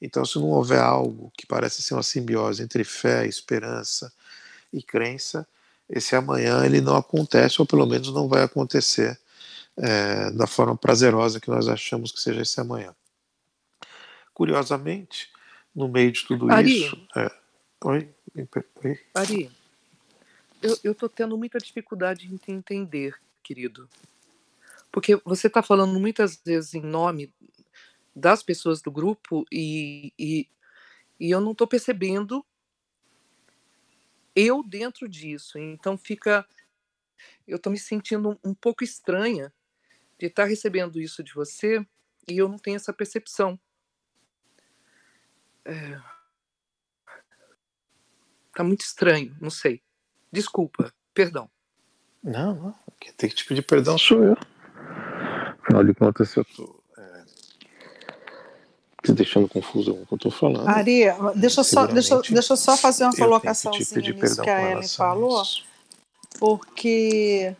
[0.00, 4.12] Então, se não houver algo que parece ser uma simbiose entre fé, esperança
[4.72, 5.46] e crença,
[5.88, 9.18] esse amanhã ele não acontece, ou pelo menos não vai acontecer
[9.80, 12.94] é, da forma prazerosa que nós achamos que seja esse amanhã.
[14.34, 15.30] Curiosamente,
[15.74, 17.08] no meio de tudo Ari, isso.
[17.16, 17.30] É...
[17.84, 18.14] Oi?
[18.84, 19.00] Oi?
[19.14, 19.50] Ari,
[20.84, 23.88] eu estou tendo muita dificuldade em entender, querido.
[24.92, 27.32] Porque você está falando muitas vezes em nome
[28.14, 30.46] das pessoas do grupo e, e,
[31.18, 32.44] e eu não estou percebendo
[34.34, 35.58] eu dentro disso.
[35.58, 36.46] Então fica.
[37.46, 39.52] Eu estou me sentindo um, um pouco estranha
[40.20, 41.84] de estar tá recebendo isso de você
[42.28, 43.58] e eu não tenho essa percepção.
[45.64, 45.98] É...
[48.54, 49.82] Tá muito estranho, não sei.
[50.30, 51.50] Desculpa, perdão.
[52.22, 52.74] Não, não.
[53.00, 54.36] Quem tem que te pedir perdão sou eu.
[55.62, 57.24] Afinal de contas, eu tô é,
[59.02, 60.68] te deixando confuso com o que eu tô falando.
[60.68, 61.04] Ari,
[61.36, 65.42] deixa eu só, deixa, deixa eu só fazer uma colocaçãozinha nisso que a Ellen falou.
[66.38, 67.56] Porque.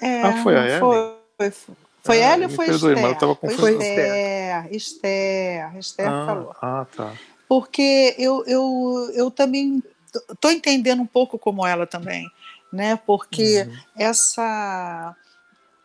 [0.00, 0.80] É, ah, foi a Ellen?
[0.80, 3.02] Foi, foi, foi ah, Ellen ou foi perdoe, Esther?
[3.02, 3.60] Mas eu tava confuso.
[3.60, 6.56] Foi Esther, Esther, Esther ah, falou.
[6.60, 7.12] Ah, tá.
[7.48, 9.82] Porque eu, eu, eu também
[10.30, 12.26] estou entendendo um pouco como ela também,
[12.72, 12.96] né?
[12.96, 13.76] Porque uhum.
[13.96, 15.16] essa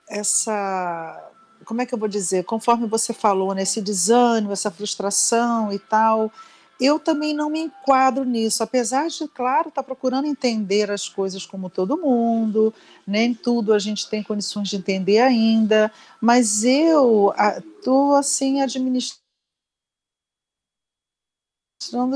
[0.09, 1.23] essa
[1.65, 2.45] como é que eu vou dizer?
[2.45, 6.31] Conforme você falou, nesse né, desânimo, essa frustração e tal,
[6.79, 11.45] eu também não me enquadro nisso, apesar de, claro, estar tá procurando entender as coisas
[11.45, 12.73] como todo mundo,
[13.05, 15.91] nem tudo a gente tem condições de entender ainda,
[16.21, 19.17] mas eu estou assim administrando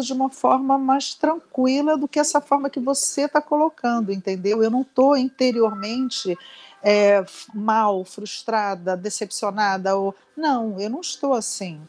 [0.03, 4.61] de uma forma mais tranquila do que essa forma que você está colocando, entendeu?
[4.61, 6.37] Eu não estou interiormente
[6.83, 7.23] é,
[7.53, 11.79] mal, frustrada, decepcionada, ou não, eu não estou assim.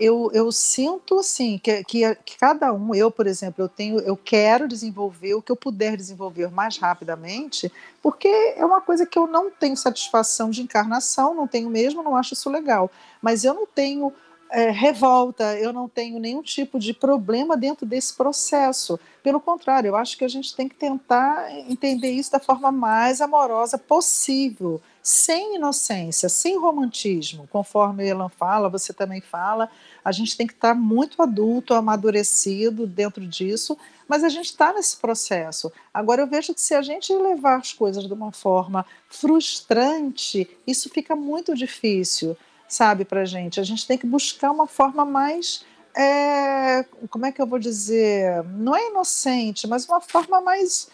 [0.00, 4.16] Eu, eu sinto assim que, que, que, cada um, eu por exemplo, eu tenho, eu
[4.16, 7.70] quero desenvolver o que eu puder desenvolver mais rapidamente,
[8.02, 12.16] porque é uma coisa que eu não tenho satisfação de encarnação, não tenho mesmo, não
[12.16, 12.90] acho isso legal.
[13.20, 14.10] Mas eu não tenho
[14.50, 18.98] é, revolta, eu não tenho nenhum tipo de problema dentro desse processo.
[19.22, 23.20] Pelo contrário, eu acho que a gente tem que tentar entender isso da forma mais
[23.20, 27.48] amorosa possível, sem inocência, sem romantismo.
[27.48, 29.70] Conforme o Elan fala, você também fala,
[30.04, 33.76] a gente tem que estar muito adulto, amadurecido dentro disso,
[34.08, 35.72] mas a gente está nesse processo.
[35.92, 40.90] Agora, eu vejo que se a gente levar as coisas de uma forma frustrante, isso
[40.90, 42.36] fica muito difícil
[42.70, 43.60] sabe, para gente.
[43.60, 45.64] A gente tem que buscar uma forma mais,
[45.94, 50.88] é, como é que eu vou dizer, não é inocente, mas uma forma mais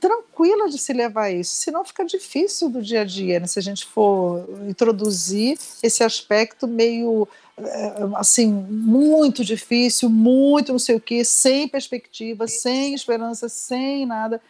[0.00, 3.46] tranquila de se levar isso, senão fica difícil do dia a dia, né?
[3.46, 10.94] se a gente for introduzir esse aspecto meio é, assim, muito difícil, muito não sei
[10.94, 14.40] o que, sem perspectiva, sem esperança, sem nada.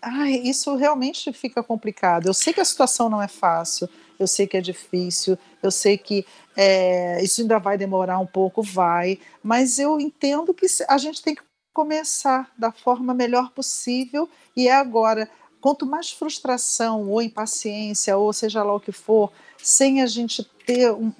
[0.00, 2.26] Ai, isso realmente fica complicado.
[2.26, 3.88] Eu sei que a situação não é fácil,
[4.18, 6.24] eu sei que é difícil, eu sei que
[6.56, 11.34] é, isso ainda vai demorar um pouco, vai, mas eu entendo que a gente tem
[11.34, 11.42] que
[11.80, 15.30] começar da forma melhor possível e é agora.
[15.62, 19.32] Quanto mais frustração ou impaciência, ou seja lá o que for,
[19.62, 21.10] sem a gente ter, um,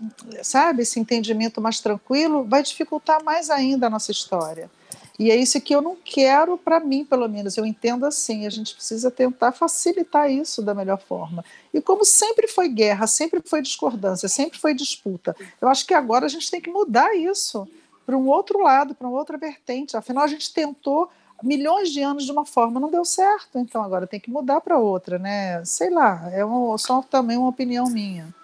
[0.42, 4.70] sabe, esse entendimento mais tranquilo, vai dificultar mais ainda a nossa história.
[5.18, 7.56] E é isso que eu não quero para mim, pelo menos.
[7.56, 8.46] Eu entendo assim.
[8.46, 11.44] A gente precisa tentar facilitar isso da melhor forma.
[11.72, 16.26] E como sempre foi guerra, sempre foi discordância, sempre foi disputa, eu acho que agora
[16.26, 17.66] a gente tem que mudar isso
[18.10, 19.96] para um outro lado, para uma outra vertente.
[19.96, 21.08] Afinal, a gente tentou
[21.44, 23.56] milhões de anos de uma forma, não deu certo.
[23.56, 25.64] Então agora tem que mudar para outra, né?
[25.64, 28.34] Sei lá, é uma, só também uma opinião minha.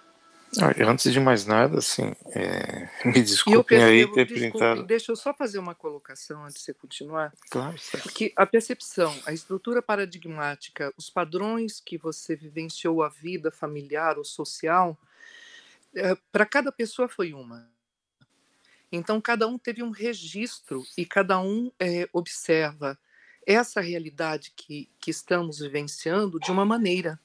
[0.61, 2.87] Ah, antes de mais nada, assim, é...
[3.03, 4.83] me desculpem aí ter printado.
[4.83, 7.33] Deixa eu só fazer uma colocação antes de você continuar.
[7.49, 8.03] Claro, certo.
[8.03, 14.23] Porque a percepção, a estrutura paradigmática, os padrões que você vivenciou a vida familiar ou
[14.23, 14.97] social,
[15.93, 17.67] é, para cada pessoa foi uma.
[18.91, 22.97] Então, cada um teve um registro e cada um é, observa
[23.45, 27.19] essa realidade que, que estamos vivenciando de uma maneira,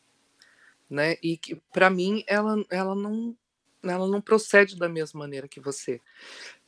[0.89, 1.16] né?
[1.22, 3.36] E que para mim ela, ela não
[3.82, 6.01] ela não procede da mesma maneira que você.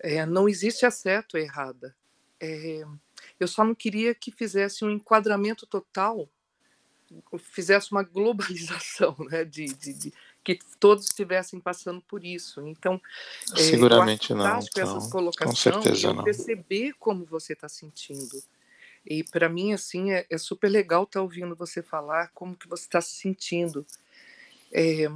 [0.01, 0.91] É, não existe a
[1.33, 1.95] ou errada.
[2.41, 2.83] É,
[3.39, 6.29] eu só não queria que fizesse um enquadramento total,
[7.39, 9.45] fizesse uma globalização, né?
[9.45, 10.13] De, de, de
[10.45, 12.61] que todos estivessem passando por isso.
[12.67, 13.01] Então,
[13.57, 14.61] é, seguramente não.
[14.61, 16.23] Então, essa colocação com certeza não.
[16.23, 18.43] perceber como você está sentindo.
[19.07, 22.69] E para mim, assim, é, é, super legal estar tá ouvindo você falar como que
[22.69, 23.87] você está se sentindo.
[24.73, 25.07] É,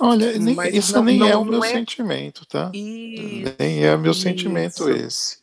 [0.00, 1.68] Olha, nem, isso não, nem não, é o meu é...
[1.68, 2.70] sentimento, tá?
[2.74, 3.44] E...
[3.58, 4.20] Nem é o meu isso.
[4.20, 5.42] sentimento esse.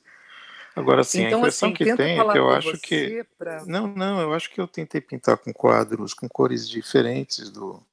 [0.76, 3.26] Agora, sim, então, a impressão assim, que tem é que eu acho que.
[3.38, 3.66] Pra...
[3.66, 7.84] Não, não, eu acho que eu tentei pintar com quadros com cores diferentes do,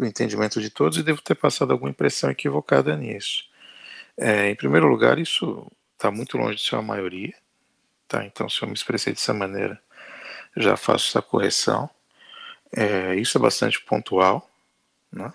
[0.00, 3.44] do entendimento de todos e devo ter passado alguma impressão equivocada nisso.
[4.16, 7.34] É, em primeiro lugar, isso está muito longe de ser a maioria.
[8.08, 8.24] Tá?
[8.24, 9.80] Então, se eu me expressei dessa maneira,
[10.56, 11.88] já faço essa correção.
[12.74, 14.50] É, isso é bastante pontual
[15.12, 15.32] né?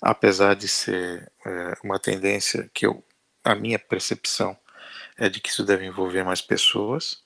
[0.00, 3.04] apesar de ser é, uma tendência que eu,
[3.44, 4.56] a minha percepção
[5.16, 7.22] é de que isso deve envolver mais pessoas.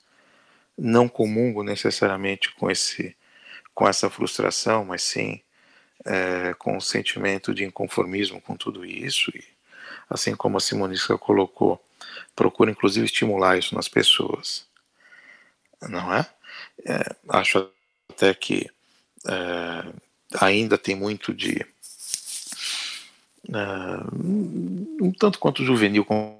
[0.77, 3.17] Não comungo necessariamente com esse,
[3.73, 5.41] com essa frustração, mas sim
[6.05, 9.31] é, com o sentimento de inconformismo com tudo isso.
[9.35, 9.43] E,
[10.09, 11.83] assim como a Simonisca colocou,
[12.35, 14.65] procura inclusive estimular isso nas pessoas,
[15.81, 16.25] não é?
[16.85, 17.69] é acho
[18.09, 18.69] até que
[19.27, 19.93] é,
[20.39, 21.65] ainda tem muito de
[23.49, 26.37] um tanto quanto juvenil como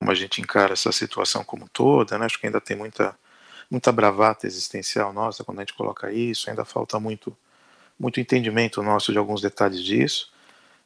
[0.00, 2.26] a gente encara essa situação como toda, né?
[2.26, 3.18] acho que ainda tem muita,
[3.70, 7.36] muita bravata existencial nossa quando a gente coloca isso, ainda falta muito,
[7.98, 10.32] muito entendimento nosso de alguns detalhes disso,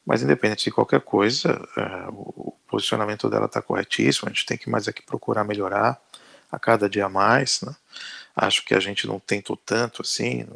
[0.05, 4.69] mas independente de qualquer coisa, uh, o posicionamento dela está corretíssimo, a gente tem que
[4.69, 6.01] mais aqui procurar melhorar
[6.51, 7.75] a cada dia mais, né?
[8.35, 10.47] acho que a gente não tentou tanto assim,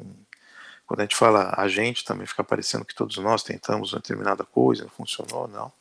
[0.85, 4.43] quando a gente fala a gente, também fica parecendo que todos nós tentamos uma determinada
[4.43, 5.71] coisa, não funcionou, não.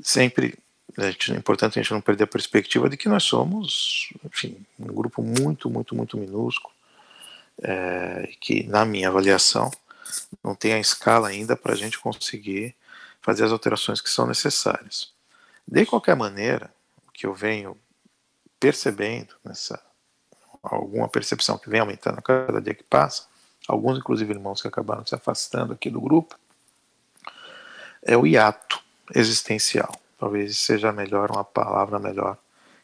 [0.00, 0.58] Sempre
[0.98, 5.22] é importante a gente não perder a perspectiva de que nós somos, enfim, um grupo
[5.22, 6.74] muito, muito, muito minúsculo,
[7.62, 9.70] é, que, na minha avaliação,
[10.42, 12.74] não tem a escala ainda para a gente conseguir
[13.20, 15.12] fazer as alterações que são necessárias.
[15.66, 16.72] De qualquer maneira,
[17.08, 17.76] o que eu venho
[18.60, 19.80] percebendo nessa
[20.62, 23.26] alguma percepção que vem aumentando a cada dia que passa,
[23.68, 26.36] alguns inclusive irmãos que acabaram se afastando aqui do grupo,
[28.02, 28.80] é o hiato
[29.14, 29.92] existencial.
[30.18, 32.38] Talvez seja melhor uma palavra melhor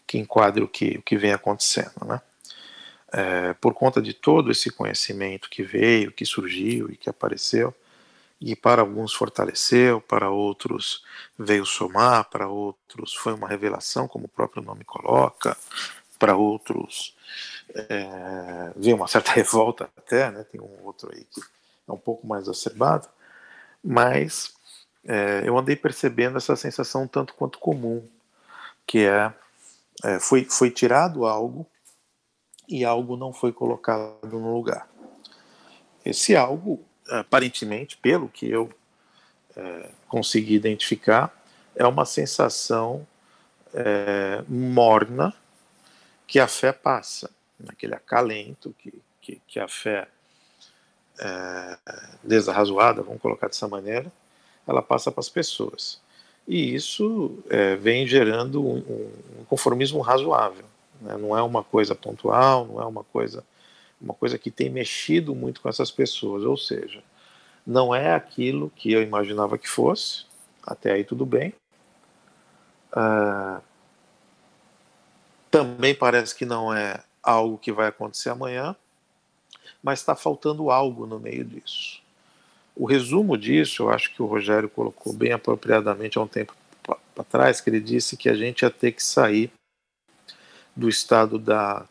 [0.06, 2.20] que enquadre o que, o que vem acontecendo, né?
[3.14, 7.74] É, por conta de todo esse conhecimento que veio, que surgiu e que apareceu,
[8.40, 11.04] e para alguns fortaleceu, para outros
[11.38, 15.56] veio somar, para outros foi uma revelação, como o próprio nome coloca,
[16.18, 17.14] para outros
[17.74, 20.44] é, vê uma certa revolta até, né?
[20.50, 21.40] tem um outro aí que
[21.88, 23.08] é um pouco mais acerbado,
[23.82, 24.54] mas
[25.04, 28.06] é, eu andei percebendo essa sensação tanto quanto comum,
[28.86, 29.32] que é,
[30.04, 31.66] é, foi, foi tirado algo
[32.72, 34.88] e algo não foi colocado no lugar.
[36.02, 38.72] Esse algo, aparentemente, pelo que eu
[39.54, 41.30] é, consegui identificar,
[41.76, 43.06] é uma sensação
[43.74, 45.34] é, morna
[46.26, 47.30] que a fé passa
[47.60, 50.08] naquele acalento que, que, que a fé
[51.20, 51.78] é,
[52.24, 54.10] desarrazoada, vamos colocar dessa maneira,
[54.66, 56.00] ela passa para as pessoas.
[56.48, 58.78] E isso é, vem gerando um,
[59.40, 60.64] um conformismo razoável.
[61.02, 61.16] Né?
[61.16, 63.44] Não é uma coisa pontual, não é uma coisa,
[64.00, 66.44] uma coisa que tem mexido muito com essas pessoas.
[66.44, 67.02] Ou seja,
[67.66, 70.24] não é aquilo que eu imaginava que fosse,
[70.64, 71.52] até aí tudo bem.
[72.92, 73.60] Uh,
[75.50, 78.76] também parece que não é algo que vai acontecer amanhã,
[79.82, 82.00] mas está faltando algo no meio disso.
[82.74, 87.24] O resumo disso, eu acho que o Rogério colocou bem apropriadamente há um tempo para
[87.24, 89.52] trás, que ele disse que a gente ia ter que sair
[90.74, 91.86] do estado da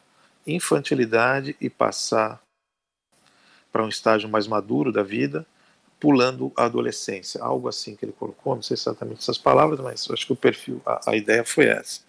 [0.45, 2.41] infantilidade e passar
[3.71, 5.45] para um estágio mais maduro da vida,
[5.99, 7.41] pulando a adolescência.
[7.41, 10.81] Algo assim que ele colocou, não sei exatamente essas palavras, mas acho que o perfil,
[10.85, 12.01] a, a ideia foi essa.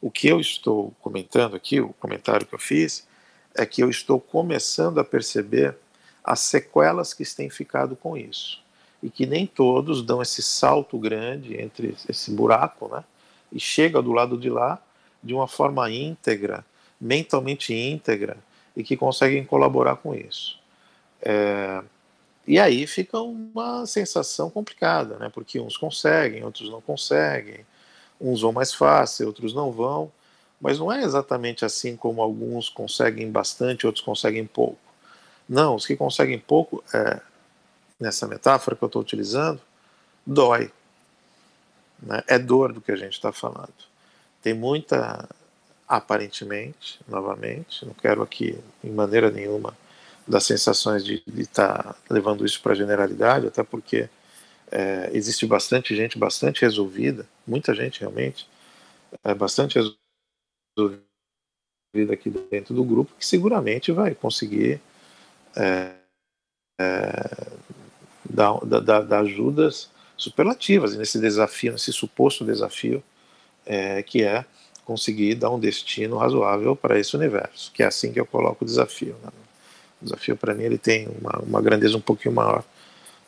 [0.00, 3.06] O que eu estou comentando aqui, o comentário que eu fiz,
[3.54, 5.76] é que eu estou começando a perceber
[6.22, 8.60] as sequelas que têm ficado com isso.
[9.02, 13.02] E que nem todos dão esse salto grande entre esse buraco, né?
[13.50, 14.80] E chega do lado de lá
[15.22, 16.64] de uma forma íntegra,
[17.00, 18.36] mentalmente íntegra,
[18.76, 20.58] e que conseguem colaborar com isso.
[21.20, 21.82] É,
[22.46, 25.30] e aí fica uma sensação complicada, né?
[25.32, 27.64] Porque uns conseguem, outros não conseguem
[28.22, 30.10] uns vão mais fácil, outros não vão,
[30.60, 34.78] Mas não é exatamente assim como alguns conseguem bastante, outros conseguem pouco.
[35.48, 37.20] Não, os que conseguem pouco, é,
[37.98, 39.60] nessa metáfora que eu estou utilizando,
[40.24, 40.70] dói.
[42.00, 42.22] Né?
[42.28, 43.74] É dor do que a gente está falando.
[44.42, 45.28] Tem muita,
[45.86, 49.76] aparentemente, novamente, não quero aqui, em maneira nenhuma,
[50.26, 54.08] das sensações de estar tá levando isso para generalidade, até porque
[54.70, 58.48] é, existe bastante gente bastante resolvida, muita gente realmente,
[59.22, 59.78] é, bastante
[60.76, 61.02] resolvida
[62.10, 64.80] aqui dentro do grupo, que seguramente vai conseguir
[65.54, 65.92] é,
[66.80, 67.52] é,
[68.24, 73.04] dar, dar, dar, ajudas superlativas nesse desafio, nesse suposto desafio,
[73.66, 74.44] é, que é
[74.84, 78.66] conseguir dar um destino razoável para esse universo, que é assim que eu coloco o
[78.66, 79.16] desafio.
[79.22, 79.30] Né?
[80.00, 82.64] O desafio para mim ele tem uma, uma grandeza um pouquinho maior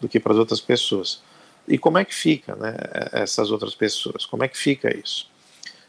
[0.00, 1.22] do que para as outras pessoas.
[1.66, 2.74] E como é que fica, né,
[3.12, 4.26] essas outras pessoas?
[4.26, 5.30] Como é que fica isso?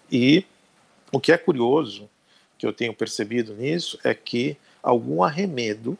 [0.09, 0.45] E
[1.11, 2.09] o que é curioso,
[2.57, 5.97] que eu tenho percebido nisso, é que algum arremedo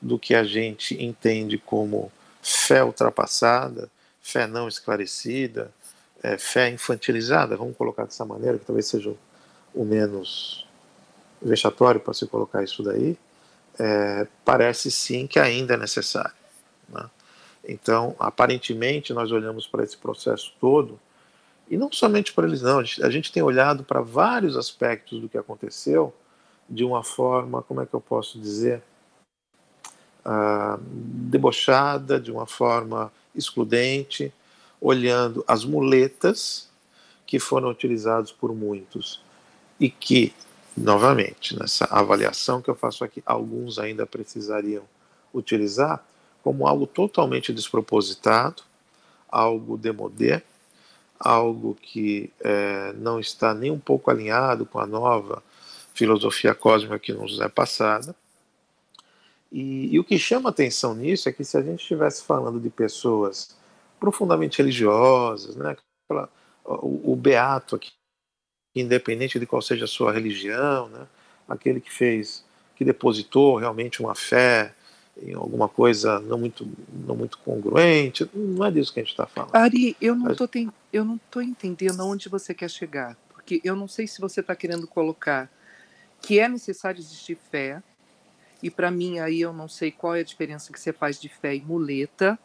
[0.00, 3.90] do que a gente entende como fé ultrapassada,
[4.20, 5.72] fé não esclarecida,
[6.22, 9.14] é, fé infantilizada, vamos colocar dessa maneira, que talvez seja
[9.74, 10.66] o menos
[11.40, 13.16] vexatório para se colocar isso daí,
[13.78, 16.34] é, parece sim que ainda é necessário.
[16.88, 17.08] Né?
[17.66, 20.98] Então, aparentemente, nós olhamos para esse processo todo,
[21.70, 25.20] e não somente para eles, não, a gente, a gente tem olhado para vários aspectos
[25.20, 26.14] do que aconteceu
[26.68, 28.82] de uma forma, como é que eu posso dizer,
[30.24, 34.32] uh, debochada, de uma forma excludente,
[34.80, 36.68] olhando as muletas
[37.26, 39.20] que foram utilizadas por muitos
[39.78, 40.32] e que,
[40.76, 44.82] novamente, nessa avaliação que eu faço aqui, alguns ainda precisariam
[45.32, 46.04] utilizar,
[46.42, 48.62] como algo totalmente despropositado,
[49.28, 50.42] algo demodé,
[51.18, 55.42] algo que é, não está nem um pouco alinhado com a nova
[55.92, 58.14] filosofia cósmica que nos é passada.
[59.50, 62.70] E, e o que chama atenção nisso é que se a gente estivesse falando de
[62.70, 63.56] pessoas
[63.98, 65.76] profundamente religiosas, né,
[66.64, 67.92] o, o beato aqui,
[68.74, 71.06] independente de qual seja a sua religião, né,
[71.48, 72.44] aquele que fez,
[72.76, 74.74] que depositou realmente uma fé
[75.20, 76.68] em alguma coisa não muito,
[77.06, 78.28] não muito congruente.
[78.32, 79.54] Não é disso que a gente está falando.
[79.54, 80.48] Ari, eu não estou
[80.92, 84.54] eu não tô entendendo aonde você quer chegar, porque eu não sei se você está
[84.54, 85.50] querendo colocar
[86.22, 87.82] que é necessário existir fé,
[88.62, 91.28] e para mim aí eu não sei qual é a diferença que você faz de
[91.28, 92.38] fé e muleta.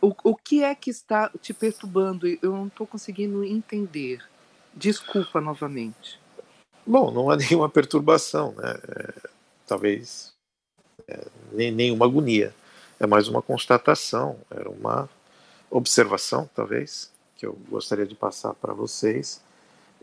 [0.00, 2.26] O, o que é que está te perturbando?
[2.26, 4.24] Eu não estou conseguindo entender.
[4.74, 6.20] Desculpa novamente.
[6.86, 8.78] Bom, não há nenhuma perturbação, né?
[8.88, 9.28] É,
[9.66, 10.32] talvez
[11.08, 12.54] é, nem, nenhuma agonia.
[12.98, 15.08] É mais uma constatação, era uma
[15.70, 19.40] observação, talvez, que eu gostaria de passar para vocês,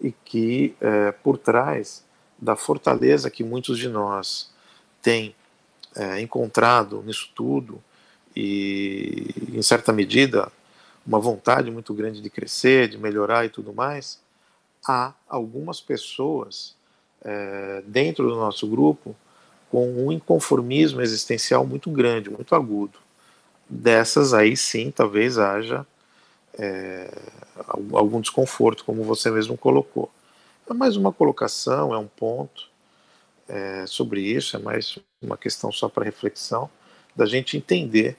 [0.01, 2.03] e que é, por trás
[2.39, 4.51] da fortaleza que muitos de nós
[5.01, 5.35] têm
[5.95, 7.83] é, encontrado nisso tudo,
[8.39, 10.51] e em certa medida
[11.03, 14.19] uma vontade muito grande de crescer, de melhorar e tudo mais,
[14.87, 16.75] há algumas pessoas
[17.23, 19.15] é, dentro do nosso grupo
[19.71, 22.99] com um inconformismo existencial muito grande, muito agudo.
[23.67, 25.83] Dessas aí sim, talvez haja
[26.59, 27.09] é,
[27.93, 30.11] algum desconforto, como você mesmo colocou.
[30.69, 32.69] É mais uma colocação, é um ponto
[33.47, 36.69] é, sobre isso, é mais uma questão só para reflexão,
[37.15, 38.15] da gente entender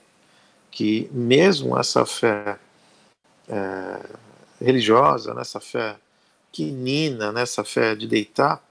[0.71, 2.59] que mesmo essa fé
[3.47, 4.09] é,
[4.61, 5.97] religiosa, nessa fé
[6.51, 8.63] quinina, nessa fé de deitar,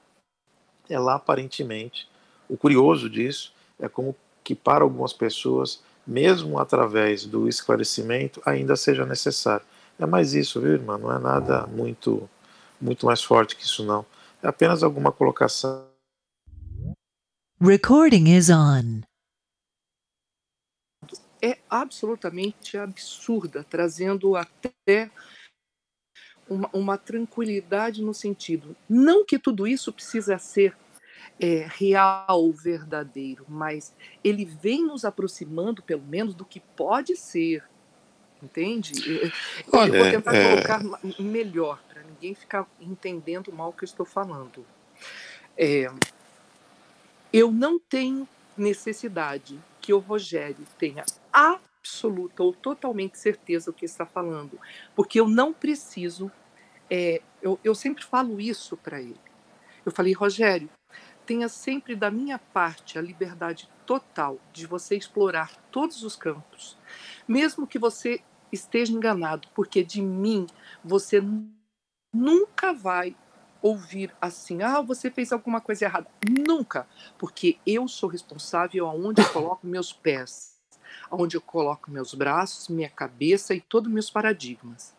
[0.89, 2.09] ela aparentemente
[2.49, 9.05] o curioso disso é como que para algumas pessoas, mesmo através do esclarecimento, ainda seja
[9.05, 9.65] necessário.
[9.99, 10.97] É mais isso, viu, irmã?
[10.97, 12.29] Não é nada muito,
[12.81, 14.07] muito mais forte que isso, não.
[14.43, 15.87] É apenas alguma colocação.
[17.61, 19.08] Recording is on.
[21.41, 25.11] É absolutamente absurda, trazendo até
[26.49, 28.77] uma, uma tranquilidade no sentido.
[28.89, 30.77] Não que tudo isso precisa ser
[31.41, 33.95] é, real, verdadeiro, mas
[34.25, 37.63] ele vem nos aproximando, pelo menos, do que pode ser.
[38.43, 38.93] Entende?
[39.73, 40.51] Olha, eu vou tentar é...
[40.51, 40.81] colocar
[41.19, 44.65] melhor, para ninguém ficar entendendo mal o que eu estou falando.
[45.57, 45.91] É,
[47.33, 49.59] eu não tenho necessidade
[49.89, 51.03] que o Rogério tenha
[51.33, 54.61] absoluta ou totalmente certeza do que está falando,
[54.95, 56.31] porque eu não preciso.
[56.91, 59.19] É, eu, eu sempre falo isso para ele.
[59.87, 60.69] Eu falei, Rogério,
[61.25, 66.77] tenha sempre da minha parte a liberdade total de você explorar todos os campos,
[67.27, 68.21] mesmo que você
[68.53, 70.47] esteja enganado, porque de mim
[70.85, 71.23] você
[72.13, 73.17] nunca vai
[73.61, 76.09] ouvir assim, ah, você fez alguma coisa errada.
[76.29, 76.87] Nunca,
[77.19, 80.57] porque eu sou responsável aonde eu coloco meus pés,
[81.11, 84.97] aonde eu coloco meus braços, minha cabeça e todos meus paradigmas.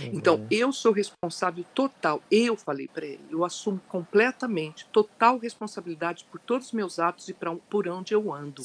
[0.00, 0.44] Então, uhum.
[0.44, 2.22] Então, eu sou responsável total.
[2.30, 7.34] Eu falei para ele, eu assumo completamente, total responsabilidade por todos os meus atos e
[7.34, 8.62] pra, por onde eu ando.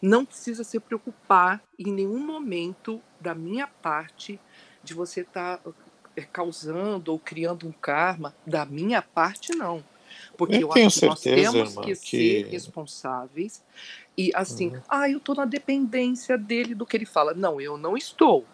[0.00, 4.40] Não precisa se preocupar em nenhum momento da minha parte
[4.82, 5.72] de você estar tá é,
[6.20, 8.34] causando ou criando um karma.
[8.46, 9.82] Da minha parte, não.
[10.36, 13.62] Porque eu, eu acho que nós temos irmã, que, que, ser responsáveis.
[14.16, 14.82] E assim, uhum.
[14.88, 17.32] ah, eu estou na dependência dele do que ele fala.
[17.34, 18.46] Não, eu não estou.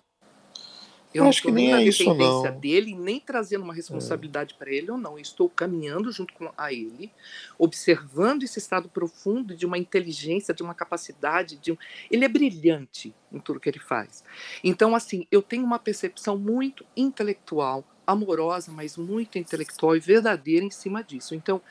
[1.13, 2.61] Eu, acho que nem é isso não.
[2.61, 4.59] dele, nem trazendo uma responsabilidade é.
[4.59, 5.13] para ele ou não.
[5.13, 7.11] Eu estou caminhando junto com a ele,
[7.59, 11.79] observando esse estado profundo de uma inteligência, de uma capacidade, de um...
[12.11, 14.23] ele é brilhante em tudo que ele faz.
[14.63, 20.71] Então, assim, eu tenho uma percepção muito intelectual, amorosa, mas muito intelectual e verdadeira em
[20.71, 21.35] cima disso.
[21.35, 21.63] Então,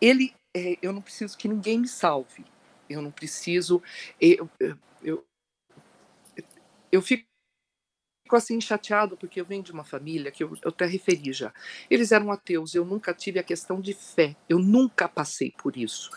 [0.00, 2.44] ele, é, eu não preciso que ninguém me salve.
[2.88, 3.82] Eu não preciso,
[4.20, 5.24] eu, eu, eu,
[6.90, 7.31] eu fico
[8.32, 11.52] fico assim chateado porque eu venho de uma família que eu, eu até referi já.
[11.90, 16.10] Eles eram ateus, eu nunca tive a questão de fé, eu nunca passei por isso.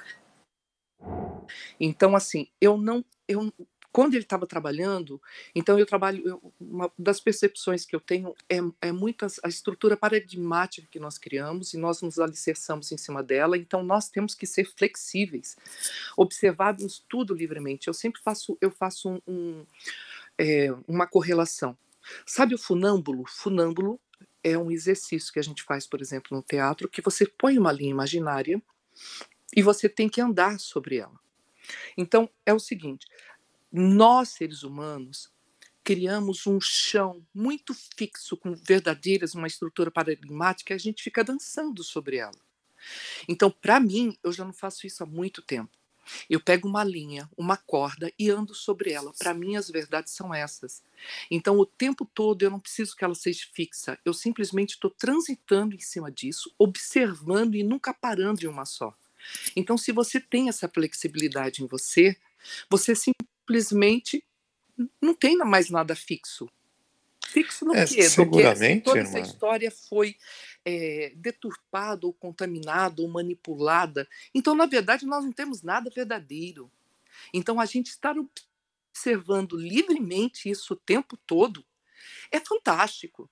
[1.79, 3.03] Então, assim, eu não.
[3.27, 3.51] Eu,
[3.91, 5.21] quando ele estava trabalhando,
[5.53, 6.21] então eu trabalho.
[6.25, 11.17] Eu, uma das percepções que eu tenho é, é muito a estrutura paradigmática que nós
[11.17, 15.57] criamos e nós nos alicerçamos em cima dela, então nós temos que ser flexíveis,
[16.17, 17.87] observarmos tudo livremente.
[17.87, 19.65] Eu sempre faço, eu faço um, um
[20.37, 21.77] é, uma correlação.
[22.25, 23.25] Sabe o funâmbulo?
[23.27, 23.99] Funâmbulo
[24.43, 27.71] é um exercício que a gente faz, por exemplo, no teatro, que você põe uma
[27.71, 28.61] linha imaginária
[29.55, 31.19] e você tem que andar sobre ela.
[31.97, 33.07] Então, é o seguinte:
[33.71, 35.31] nós, seres humanos,
[35.83, 41.83] criamos um chão muito fixo, com verdadeiras, uma estrutura paradigmática, e a gente fica dançando
[41.83, 42.39] sobre ela.
[43.27, 45.71] Então, para mim, eu já não faço isso há muito tempo.
[46.29, 49.13] Eu pego uma linha, uma corda e ando sobre ela.
[49.17, 50.83] Para mim, as verdades são essas.
[51.29, 53.97] Então, o tempo todo eu não preciso que ela seja fixa.
[54.05, 58.95] Eu simplesmente estou transitando em cima disso, observando e nunca parando em uma só.
[59.55, 62.15] Então, se você tem essa flexibilidade em você,
[62.69, 64.23] você simplesmente
[65.01, 66.49] não tem mais nada fixo.
[67.27, 68.03] Fixo no é, quê?
[68.03, 70.15] Seguramente, Porque toda essa história foi
[70.65, 74.07] é, deturpada ou contaminada ou manipulada.
[74.33, 76.71] Então, na verdade, nós não temos nada verdadeiro.
[77.33, 78.15] Então, a gente estar
[78.91, 81.63] observando livremente isso o tempo todo
[82.31, 83.29] é fantástico.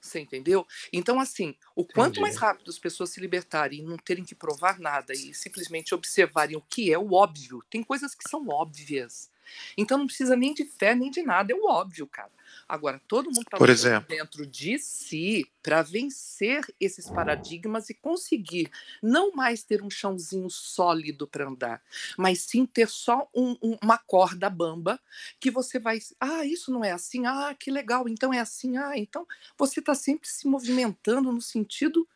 [0.00, 0.66] Você entendeu?
[0.92, 2.20] Então, assim, o quanto Entendi.
[2.20, 6.56] mais rápido as pessoas se libertarem e não terem que provar nada e simplesmente observarem
[6.56, 9.30] o que é o óbvio, tem coisas que são óbvias.
[9.76, 12.30] Então não precisa nem de fé nem de nada, é o óbvio, cara.
[12.68, 13.58] Agora, todo mundo está
[14.00, 18.70] dentro de si para vencer esses paradigmas e conseguir
[19.02, 21.82] não mais ter um chãozinho sólido para andar,
[22.16, 25.00] mas sim ter só um, um, uma corda bamba
[25.38, 25.98] que você vai.
[26.20, 27.26] Ah, isso não é assim?
[27.26, 28.76] Ah, que legal, então é assim.
[28.76, 29.26] Ah, então
[29.56, 32.06] você está sempre se movimentando no sentido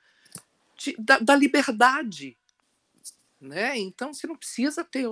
[0.77, 2.37] de, da, da liberdade.
[3.41, 3.79] Né?
[3.79, 5.07] Então você não precisa ter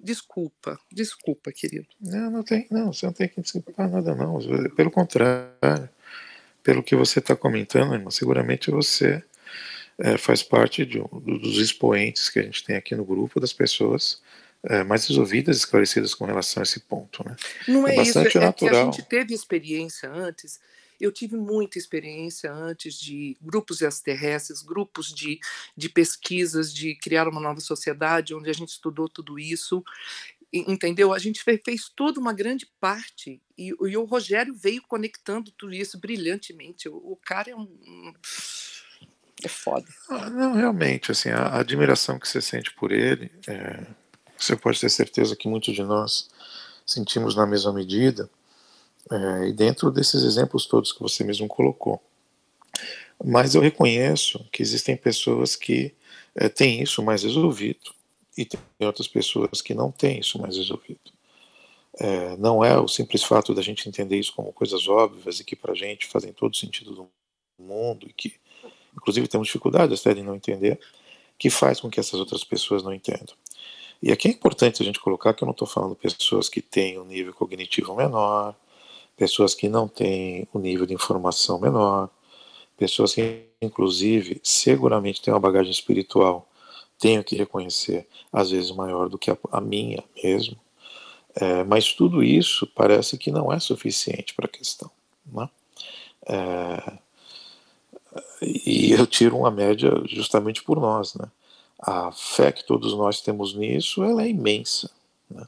[0.00, 1.86] Desculpa, desculpa, querido.
[2.00, 4.38] Não, não tem, não, você não tem que desculpar nada, não.
[4.74, 5.88] Pelo contrário,
[6.62, 9.22] pelo que você está comentando, irmão, seguramente você
[9.98, 13.52] é, faz parte de um, dos expoentes que a gente tem aqui no grupo das
[13.52, 14.22] pessoas
[14.62, 17.36] é, mais resolvidas, esclarecidas com relação a esse ponto, né?
[17.68, 18.52] Não é, é isso, é natural.
[18.52, 20.60] que a gente teve experiência antes
[21.00, 25.38] eu tive muita experiência antes de grupos extraterrestres, grupos de,
[25.76, 29.84] de pesquisas, de criar uma nova sociedade, onde a gente estudou tudo isso.
[30.52, 31.12] Entendeu?
[31.12, 35.98] A gente fez, toda uma grande parte e, e, o Rogério veio conectando tudo isso
[35.98, 36.88] brilhantemente.
[36.88, 37.68] O, o cara é um.
[39.42, 39.86] É foda.
[40.08, 43.86] Ah, não, realmente, assim, a, admiração que você sente por ele, é,
[44.36, 46.30] você pode ter certeza que muitos de nós
[46.86, 48.30] sentimos na mesma medida.
[49.10, 52.02] É, e dentro desses exemplos todos que você mesmo colocou.
[53.24, 55.94] Mas eu reconheço que existem pessoas que
[56.34, 57.94] é, têm isso mais resolvido
[58.36, 61.16] e tem outras pessoas que não têm isso mais resolvido.
[61.98, 65.56] É, não é o simples fato da gente entender isso como coisas óbvias e que
[65.56, 67.08] para a gente fazem todo sentido do
[67.58, 68.34] mundo e que,
[68.94, 70.78] inclusive, temos dificuldades até de não entender,
[71.38, 73.34] que faz com que essas outras pessoas não entendam.
[74.02, 76.98] E aqui é importante a gente colocar que eu não estou falando pessoas que têm
[76.98, 78.54] um nível cognitivo menor,
[79.16, 82.10] pessoas que não têm o um nível de informação menor,
[82.76, 86.48] pessoas que, inclusive, seguramente têm uma bagagem espiritual,
[86.98, 90.56] tenho que reconhecer, às vezes maior do que a, a minha mesmo.
[91.34, 94.90] É, mas tudo isso parece que não é suficiente para a questão.
[95.26, 95.48] Né?
[96.26, 96.98] É,
[98.40, 101.30] E eu tiro uma média justamente por nós, né?
[101.78, 104.90] A fé que todos nós temos nisso, ela é imensa.
[105.28, 105.46] Né?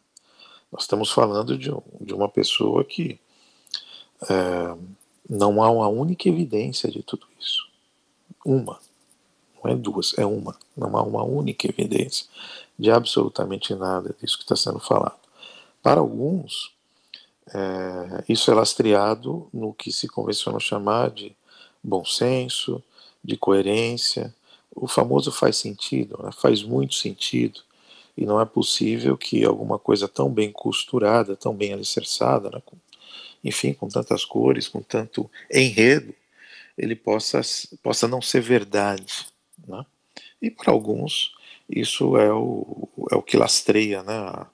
[0.71, 3.19] Nós estamos falando de, de uma pessoa que
[5.29, 7.69] não há uma única evidência de tudo isso.
[8.45, 8.79] Uma,
[9.63, 10.57] não é duas, é uma.
[10.77, 12.27] Não há uma única evidência
[12.79, 15.19] de absolutamente nada disso que está sendo falado.
[15.83, 16.73] Para alguns,
[17.53, 21.35] é, isso é lastreado no que se convenciona chamar de
[21.83, 22.83] bom senso,
[23.23, 24.35] de coerência.
[24.75, 26.31] O famoso faz sentido, né?
[26.33, 27.61] faz muito sentido.
[28.17, 32.61] E não é possível que alguma coisa tão bem costurada, tão bem alicerçada, né?
[33.43, 36.15] Enfim, com tantas cores, com tanto enredo,
[36.77, 37.41] ele possa,
[37.83, 39.27] possa não ser verdade.
[39.67, 39.85] Né?
[40.41, 41.35] E para alguns,
[41.69, 44.15] isso é o, é o que lastreia né?
[44.15, 44.47] a,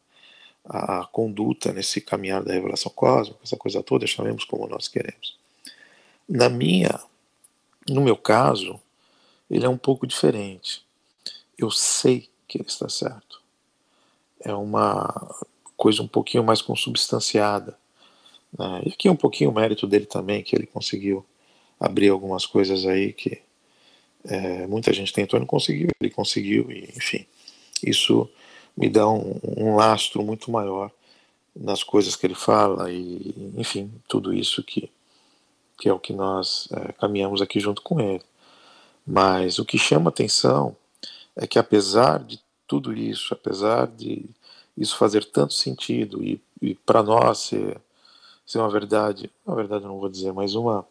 [0.64, 5.36] a conduta nesse caminhar da revelação cósmica, essa coisa toda, chamemos como nós queremos.
[6.28, 6.98] Na minha,
[7.88, 8.80] no meu caso,
[9.50, 10.82] ele é um pouco diferente.
[11.56, 13.42] Eu sei que ele está certo.
[14.40, 15.36] É uma
[15.76, 17.78] coisa um pouquinho mais consubstanciada.
[18.58, 18.82] Né?
[18.86, 21.24] E aqui é um pouquinho o mérito dele também, que ele conseguiu
[21.78, 23.42] abrir algumas coisas aí que
[24.24, 27.26] é, muita gente tentou e não conseguiu, ele conseguiu, e, enfim,
[27.82, 28.28] isso
[28.76, 30.90] me dá um, um lastro muito maior
[31.54, 34.90] nas coisas que ele fala e, enfim, tudo isso que,
[35.78, 38.22] que é o que nós é, caminhamos aqui junto com ele.
[39.06, 40.74] Mas o que chama atenção
[41.36, 44.24] é que, apesar de tudo isso, apesar de
[44.76, 47.80] isso fazer tanto sentido e, e para nós ser,
[48.46, 50.86] ser uma verdade, uma verdade eu não vou dizer, mas uma,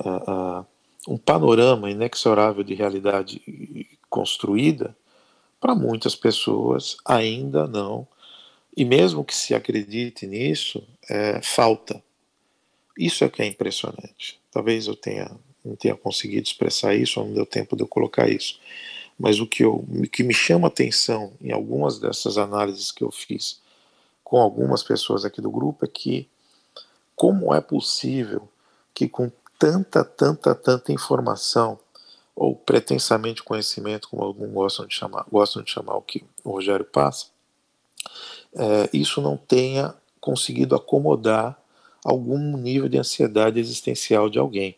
[0.00, 0.66] uh, uh,
[1.06, 3.40] um panorama inexorável de realidade
[4.10, 4.96] construída,
[5.60, 8.06] para muitas pessoas ainda não.
[8.76, 12.00] E mesmo que se acredite nisso, é, falta.
[12.96, 14.40] Isso é que é impressionante.
[14.52, 15.30] Talvez eu tenha
[15.64, 18.58] não tenha conseguido expressar isso, ou não deu tempo de eu colocar isso.
[19.18, 23.60] Mas o que, eu, que me chama atenção em algumas dessas análises que eu fiz
[24.22, 26.28] com algumas pessoas aqui do grupo é que
[27.18, 28.48] como é possível
[28.94, 31.78] que com tanta, tanta, tanta informação
[32.34, 36.84] ou pretensamente conhecimento, como alguns gostam de chamar, gostam de chamar o que o Rogério
[36.84, 37.26] passa,
[38.54, 41.60] é, isso não tenha conseguido acomodar
[42.04, 44.76] algum nível de ansiedade existencial de alguém.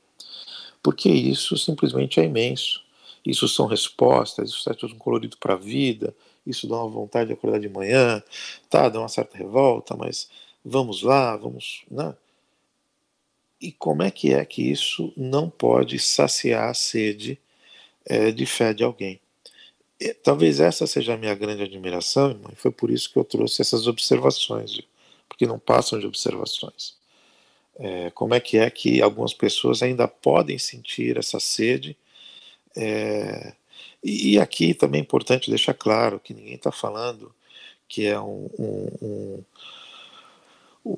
[0.83, 2.81] Porque isso simplesmente é imenso.
[3.25, 6.15] Isso são respostas, isso traz todo um colorido para a vida,
[6.47, 8.23] isso dá uma vontade de acordar de manhã,
[8.70, 10.31] tá, dá uma certa revolta, mas
[10.65, 12.15] vamos lá, vamos, né?
[13.61, 17.39] E como é que é que isso não pode saciar a sede
[18.07, 19.21] é, de fé de alguém.
[20.01, 23.25] E, talvez essa seja a minha grande admiração, irmão, e foi por isso que eu
[23.25, 24.81] trouxe essas observações,
[25.29, 26.95] porque não passam de observações.
[27.79, 31.97] É, como é que é que algumas pessoas ainda podem sentir essa sede?
[32.77, 33.55] É,
[34.03, 37.35] e, e, aqui também é importante deixar claro que ninguém está falando
[37.91, 39.45] que é um, um, um,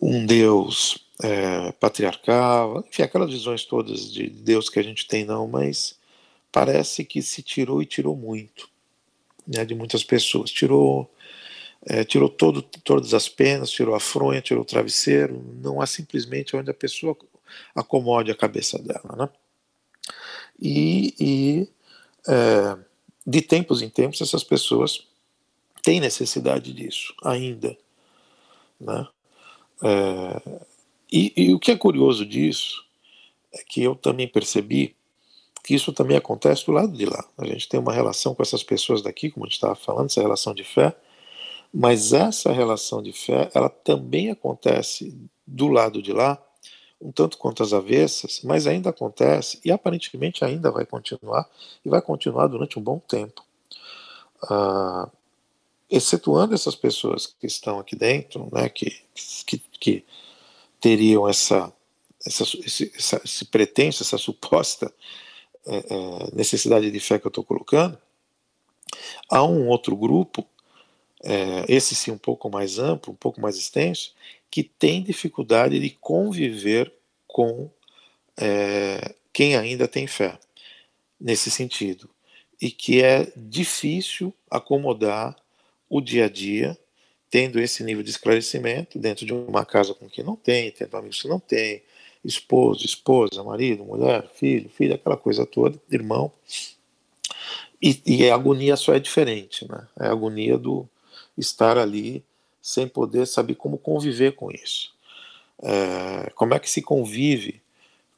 [0.03, 5.47] um Deus é, patriarcal, enfim, aquelas visões todas de Deus que a gente tem, não,
[5.47, 5.99] mas
[6.51, 8.69] parece que se tirou e tirou muito
[9.47, 10.51] né, de muitas pessoas.
[10.51, 11.11] Tirou,
[11.87, 15.43] é, tirou todo, todas as penas, tirou a fronha, tirou o travesseiro.
[15.63, 17.17] Não há simplesmente onde a pessoa
[17.75, 19.17] acomode a cabeça dela.
[19.17, 19.29] Né?
[20.61, 21.69] E, e
[22.29, 22.79] é,
[23.27, 25.07] de tempos em tempos essas pessoas
[25.83, 27.77] têm necessidade disso ainda.
[28.81, 29.07] Né?
[29.83, 30.61] É,
[31.13, 32.85] e, e o que é curioso disso
[33.53, 34.97] é que eu também percebi
[35.63, 37.25] que isso também acontece do lado de lá.
[37.39, 40.21] A gente tem uma relação com essas pessoas daqui, como a gente estava falando, essa
[40.21, 40.97] relação de fé,
[41.73, 45.17] mas essa relação de fé, ela também acontece
[45.47, 46.43] do lado de lá,
[47.01, 51.49] um tanto quanto as avessas, mas ainda acontece e aparentemente ainda vai continuar
[51.85, 53.45] e vai continuar durante um bom tempo.
[54.49, 55.09] Ah,
[55.91, 58.91] excetuando essas pessoas que estão aqui dentro, né, que,
[59.47, 60.05] que, que
[60.83, 61.73] teriam essa,
[62.27, 64.93] essa, esse, essa, esse pretenso, essa suposta
[65.65, 67.97] é, é, necessidade de fé que eu estou colocando,
[69.31, 70.45] há um outro grupo,
[71.23, 74.13] é, esse sim um pouco mais amplo, um pouco mais extenso,
[74.51, 76.93] que tem dificuldade de conviver
[77.29, 77.71] com
[78.37, 80.37] é, quem ainda tem fé,
[81.19, 82.11] nesse sentido,
[82.61, 85.37] e que é difícil acomodar
[85.89, 86.77] o dia a dia
[87.33, 91.23] tendo esse nível de esclarecimento dentro de uma casa com quem não tem, tendo amigos
[91.23, 91.83] que não tem,
[92.23, 96.31] esposo, esposa, marido, mulher, filho, filha, aquela coisa toda, irmão.
[97.81, 99.89] E, e a agonia só é diferente, né?
[99.99, 100.87] É a agonia do
[101.37, 102.23] estar ali
[102.61, 104.93] sem poder saber como conviver com isso.
[105.63, 107.63] É, como é que se convive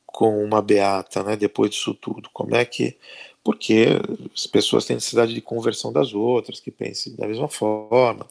[0.07, 2.29] com uma beata, né, depois disso tudo?
[2.33, 2.97] Como é que
[3.45, 4.01] porque
[4.35, 8.27] as pessoas têm necessidade de conversão das outras, que pensem da mesma forma,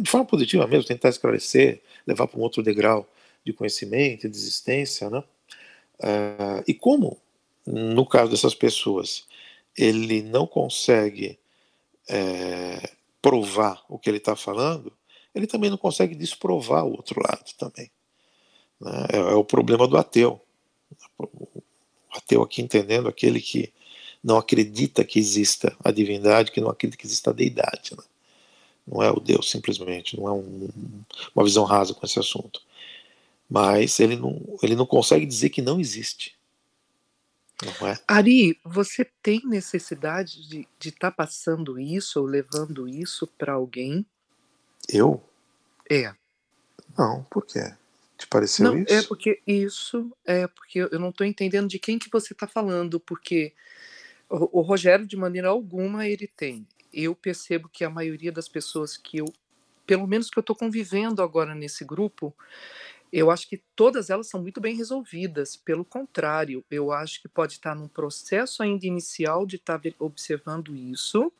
[0.00, 3.04] de forma positiva mesmo, tentar esclarecer, levar para um outro degrau
[3.44, 5.24] de conhecimento, de existência, né?
[5.98, 7.18] Uh, e como,
[7.66, 9.26] no caso dessas pessoas,
[9.76, 11.38] ele não consegue
[12.08, 14.92] é, provar o que ele está falando,
[15.34, 17.90] ele também não consegue desprovar o outro lado também.
[18.80, 19.06] Né?
[19.12, 20.40] É, é, o problema do ateu.
[21.18, 21.62] O
[22.12, 23.72] ateu aqui entendendo aquele que
[24.24, 27.94] não acredita que exista a divindade, que não acredita que exista a deidade.
[27.94, 28.02] Né?
[28.86, 30.70] Não é o Deus, simplesmente, não é um,
[31.34, 32.62] uma visão rasa com esse assunto.
[33.48, 36.34] Mas ele não, ele não consegue dizer que não existe.
[37.62, 37.98] Não é?
[38.08, 44.06] Ari, você tem necessidade de estar de tá passando isso ou levando isso para alguém?
[44.88, 45.22] Eu?
[45.88, 46.14] É.
[46.96, 47.74] Não, por quê?
[48.16, 48.92] Te pareceu não, isso?
[48.92, 52.98] É porque isso, é porque eu não estou entendendo de quem que você está falando,
[52.98, 53.52] porque
[54.34, 56.66] o, Rogério, de maneira alguma, ele tem.
[56.92, 59.26] Eu percebo que a maioria das pessoas que eu,
[59.86, 62.34] pelo menos que eu estou convivendo agora nesse grupo,
[63.12, 65.56] eu acho que todas elas são muito bem resolvidas.
[65.56, 71.32] Pelo contrário, eu acho que pode estar num processo ainda inicial de estar observando isso,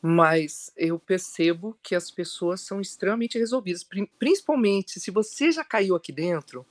[0.00, 3.86] mas eu percebo que as pessoas são extremamente resolvidas.
[4.18, 6.64] Principalmente se você já caiu aqui dentro,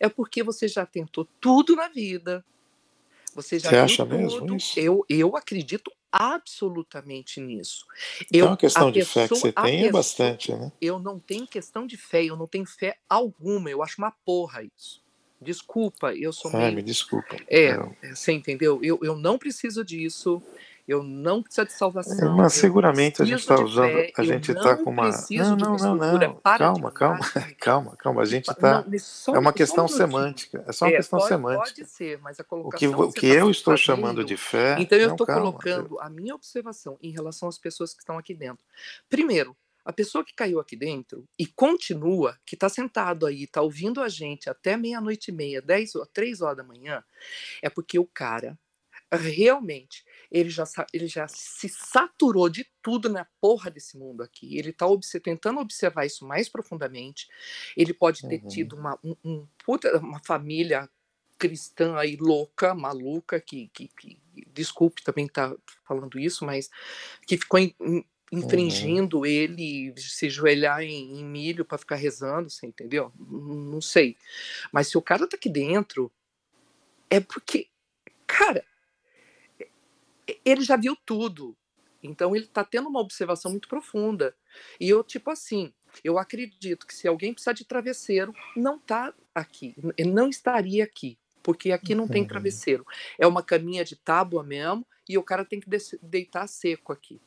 [0.00, 2.44] é porque você já tentou tudo na vida,
[3.42, 4.18] você já Você acha tudo.
[4.18, 4.80] mesmo isso?
[4.80, 7.86] Eu, eu acredito absolutamente nisso.
[8.32, 10.52] Eu, então, a questão a de pessoa, fé que você tem é pessoa, é bastante,
[10.52, 10.72] né?
[10.80, 13.70] Eu não tenho questão de fé, eu não tenho fé alguma.
[13.70, 15.00] Eu acho uma porra isso.
[15.40, 16.74] Desculpa, eu sou ah, meio...
[16.74, 17.36] me desculpa.
[17.46, 17.94] É, eu...
[18.12, 18.80] você entendeu?
[18.82, 20.42] Eu, eu não preciso disso
[20.88, 22.34] eu não preciso de salvação.
[22.34, 25.10] Mas seguramente a gente está usando, fé, a gente está com uma.
[25.30, 26.40] Não, não, não, não.
[26.56, 27.20] Calma, calma,
[27.60, 28.22] calma, calma.
[28.22, 28.82] A gente está.
[29.34, 30.64] É uma questão semântica.
[30.66, 31.74] É só uma é, questão pode, semântica.
[31.76, 32.88] Pode ser, mas a colocação.
[32.88, 34.76] O que, o que, tá eu estou chamando de fé.
[34.80, 38.64] Então eu estou colocando a minha observação em relação às pessoas que estão aqui dentro.
[39.10, 44.00] Primeiro, a pessoa que caiu aqui dentro e continua, que está sentado aí, está ouvindo
[44.00, 47.04] a gente até meia-noite e meia, dez, três horas da manhã,
[47.60, 48.58] é porque o cara
[49.12, 54.58] realmente ele já, ele já se saturou de tudo na porra desse mundo aqui.
[54.58, 57.28] Ele está obse tentando observar isso mais profundamente.
[57.76, 58.48] Ele pode ter uhum.
[58.48, 59.46] tido uma, um, um,
[60.00, 60.88] uma família
[61.38, 64.18] cristã aí louca, maluca, que, que, que
[64.52, 66.68] desculpe também estar tá falando isso, mas
[67.26, 69.26] que ficou in, in, infringindo uhum.
[69.26, 73.12] ele se ajoelhar em, em milho para ficar rezando, você entendeu?
[73.18, 74.16] Não sei.
[74.72, 76.12] Mas se o cara tá aqui dentro,
[77.08, 77.68] é porque,
[78.26, 78.64] cara,
[80.48, 81.56] ele já viu tudo.
[82.02, 84.34] Então ele está tendo uma observação muito profunda.
[84.80, 85.72] E eu, tipo assim,
[86.04, 89.74] eu acredito que se alguém precisar de travesseiro, não está aqui,
[90.06, 92.86] não estaria aqui, porque aqui não tem travesseiro.
[93.18, 95.68] É uma caminha de tábua mesmo, e o cara tem que
[96.02, 97.20] deitar seco aqui.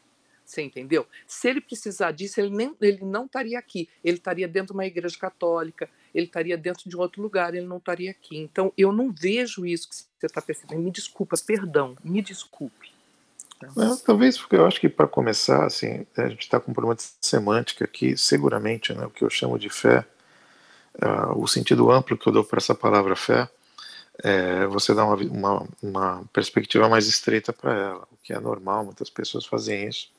[0.45, 1.07] Você entendeu?
[1.25, 3.87] Se ele precisar disso, ele, nem, ele não estaria aqui.
[4.03, 7.77] Ele estaria dentro de uma igreja católica, ele estaria dentro de outro lugar, ele não
[7.77, 8.37] estaria aqui.
[8.37, 10.81] Então, eu não vejo isso que você está percebendo.
[10.81, 12.90] Me desculpa, perdão, me desculpe.
[13.63, 16.95] É, talvez porque eu acho que para começar, assim, a gente está com um problema
[16.95, 20.05] de semântica aqui, seguramente, né, o que eu chamo de fé,
[20.95, 23.47] uh, o sentido amplo que eu dou para essa palavra fé,
[24.23, 28.85] é você dá uma, uma, uma perspectiva mais estreita para ela, o que é normal,
[28.85, 30.09] muitas pessoas fazem isso.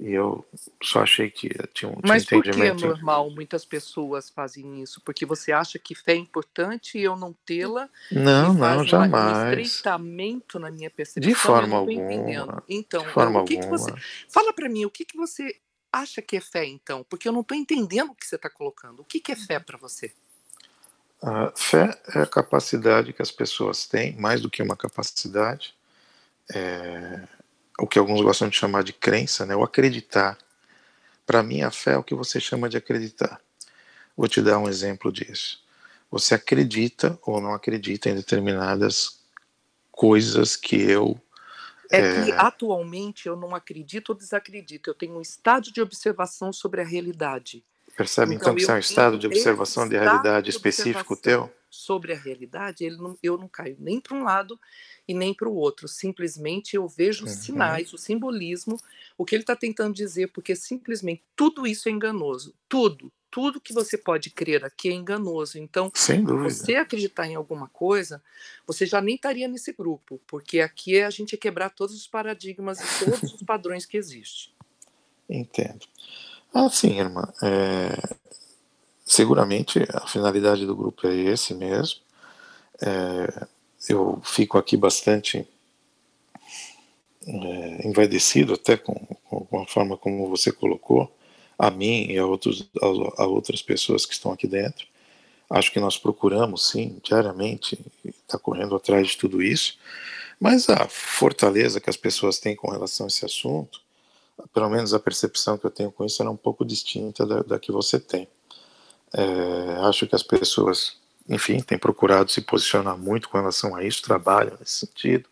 [0.00, 0.46] E eu
[0.80, 5.00] só achei que tinha um Mas tinha por que é normal muitas pessoas fazem isso?
[5.00, 7.88] Porque você acha que fé é importante e eu não tê-la?
[8.12, 9.56] Não, não, jamais.
[9.58, 11.28] Um estreitamento na minha percepção.
[11.28, 12.62] De forma alguma.
[12.68, 13.76] Então, de forma o que, alguma.
[13.76, 13.92] que você.
[14.28, 15.56] Fala para mim, o que, que você
[15.92, 17.04] acha que é fé, então?
[17.08, 19.00] Porque eu não estou entendendo o que você está colocando.
[19.00, 20.12] O que, que é fé para você?
[21.20, 25.74] A fé é a capacidade que as pessoas têm, mais do que uma capacidade,
[26.54, 27.26] é,
[27.78, 30.36] o que alguns gostam de chamar de crença, né, o acreditar.
[31.24, 33.40] Para mim, a fé é o que você chama de acreditar.
[34.16, 35.62] Vou te dar um exemplo disso.
[36.10, 39.20] Você acredita ou não acredita em determinadas
[39.92, 41.20] coisas que eu.
[41.90, 44.90] É, é que atualmente eu não acredito ou desacredito.
[44.90, 47.64] Eu tenho um estado de observação sobre a realidade.
[47.96, 51.52] Percebe então, então que isso é um estado de observação de realidade específico teu?
[51.70, 54.58] Sobre a realidade, ele não, eu não caio nem para um lado
[55.08, 55.88] e nem para o outro.
[55.88, 57.42] Simplesmente eu vejo os uhum.
[57.42, 58.78] sinais, o simbolismo,
[59.16, 62.54] o que ele está tentando dizer, porque simplesmente tudo isso é enganoso.
[62.68, 65.58] Tudo, tudo que você pode crer aqui é enganoso.
[65.58, 68.22] Então, se você acreditar em alguma coisa,
[68.66, 72.78] você já nem estaria nesse grupo, porque aqui é a gente quebrar todos os paradigmas
[72.80, 74.52] e todos os padrões que existem.
[75.28, 75.86] Entendo.
[76.52, 77.32] Ah, sim, irmã.
[77.42, 78.28] É...
[79.04, 81.98] Seguramente a finalidade do grupo é esse mesmo
[82.80, 83.46] É,
[83.88, 85.46] eu fico aqui bastante
[87.26, 91.12] é, envaidecido até com, com, a forma como você colocou,
[91.58, 94.86] a mim e a, outros, a, a outras pessoas que estão aqui dentro.
[95.50, 99.78] Acho que nós procuramos, sim, diariamente, estar tá correndo atrás de tudo isso,
[100.38, 103.80] mas a fortaleza que as pessoas têm com relação a esse assunto,
[104.52, 107.58] pelo menos a percepção que eu tenho com isso, era um pouco distinta da, da
[107.58, 108.28] que você tem.
[109.12, 110.96] É, acho que as pessoas,
[111.28, 115.28] enfim, têm procurado se posicionar muito com relação a isso, trabalham nesse sentido,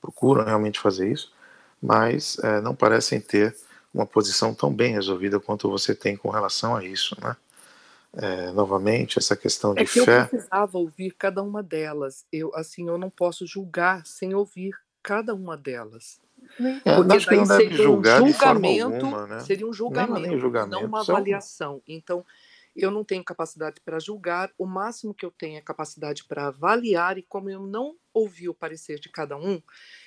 [0.00, 1.32] procuram realmente fazer isso,
[1.80, 3.56] mas é, não parecem ter
[3.94, 7.36] uma posição tão bem resolvida quanto você tem com relação a isso, né?
[8.16, 10.22] É, novamente essa questão de é que fé.
[10.22, 12.24] Eu precisava ouvir cada uma delas.
[12.32, 16.18] Eu assim eu não posso julgar sem ouvir cada uma delas.
[16.84, 19.40] É, Porque acho que não deve julgar um julgamento, de forma alguma, né?
[19.40, 21.82] Seria um julgamento, nem, nem julgamento, não uma avaliação.
[21.86, 22.24] Então
[22.78, 27.18] eu não tenho capacidade para julgar, o máximo que eu tenho é capacidade para avaliar,
[27.18, 29.60] e como eu não ouvi o parecer de cada um,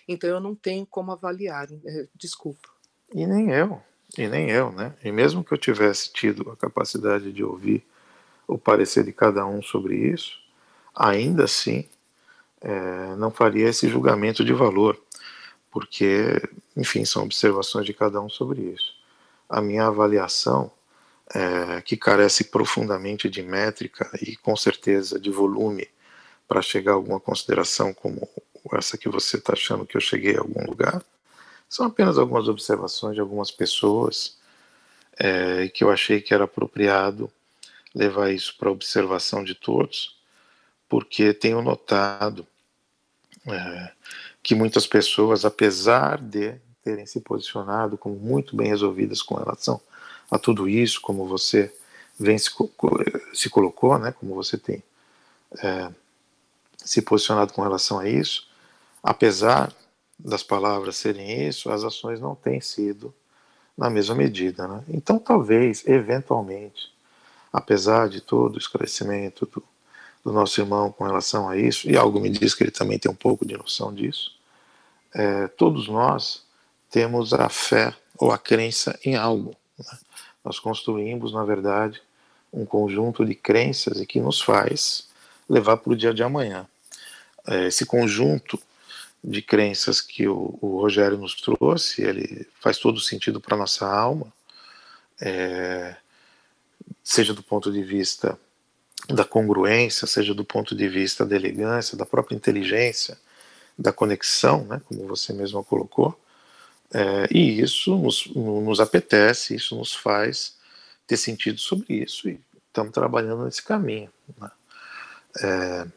[0.07, 1.67] então eu não tenho como avaliar.
[1.85, 2.69] É, desculpa.
[3.13, 3.81] E nem eu,
[4.17, 4.95] e nem eu, né?
[5.03, 7.85] E mesmo que eu tivesse tido a capacidade de ouvir
[8.47, 10.39] o parecer de cada um sobre isso,
[10.95, 11.87] ainda assim
[12.61, 15.01] é, não faria esse julgamento de valor,
[15.69, 16.41] porque,
[16.75, 18.93] enfim, são observações de cada um sobre isso.
[19.49, 20.71] A minha avaliação
[21.33, 25.87] é, que carece profundamente de métrica e com certeza de volume
[26.47, 28.27] para chegar a alguma consideração como
[28.73, 31.03] essa que você está achando que eu cheguei a algum lugar,
[31.67, 34.37] são apenas algumas observações de algumas pessoas
[35.17, 37.31] é, que eu achei que era apropriado
[37.93, 40.17] levar isso para observação de todos,
[40.87, 42.45] porque tenho notado
[43.47, 43.91] é,
[44.43, 49.81] que muitas pessoas, apesar de terem se posicionado como muito bem resolvidas com relação
[50.31, 51.71] a tudo isso, como você
[52.17, 52.49] vem se,
[53.33, 54.81] se colocou, né, como você tem
[55.61, 55.91] é,
[56.77, 58.47] se posicionado com relação a isso,
[59.03, 59.73] apesar
[60.17, 63.13] das palavras serem isso, as ações não têm sido
[63.77, 64.67] na mesma medida.
[64.67, 64.83] Né?
[64.89, 66.93] Então, talvez, eventualmente,
[67.51, 69.63] apesar de todo o esclarecimento do,
[70.23, 73.11] do, nosso irmão com relação a isso, e algo me diz que ele também tem
[73.11, 74.35] um pouco de noção disso,
[75.13, 76.45] é, todos nós
[76.89, 79.55] temos a fé ou a crença em algo.
[79.77, 79.97] Né?
[80.43, 82.01] Nós construímos, na verdade,
[82.51, 85.07] um conjunto de crenças e que nos faz
[85.47, 86.67] levar para o dia de amanhã.
[87.47, 88.59] É, esse conjunto
[89.23, 94.31] de crenças que o, o, Rogério nos trouxe, ele faz todo sentido para nossa alma,
[95.19, 95.95] é,
[97.03, 98.37] seja do ponto de vista
[99.07, 103.17] da congruência, seja do ponto de vista da elegância, da própria inteligência,
[103.77, 106.17] da conexão, né, como você mesmo colocou,
[106.93, 110.57] é, e isso nos, nos apetece, isso nos faz
[111.07, 114.09] ter sentido sobre isso e estamos trabalhando nesse caminho.
[114.37, 114.51] Né?
[115.41, 115.87] É,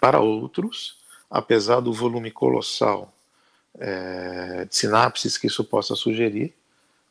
[0.00, 0.98] para outros,
[1.30, 3.12] apesar do volume colossal
[3.78, 6.54] é, de sinapses que isso possa sugerir,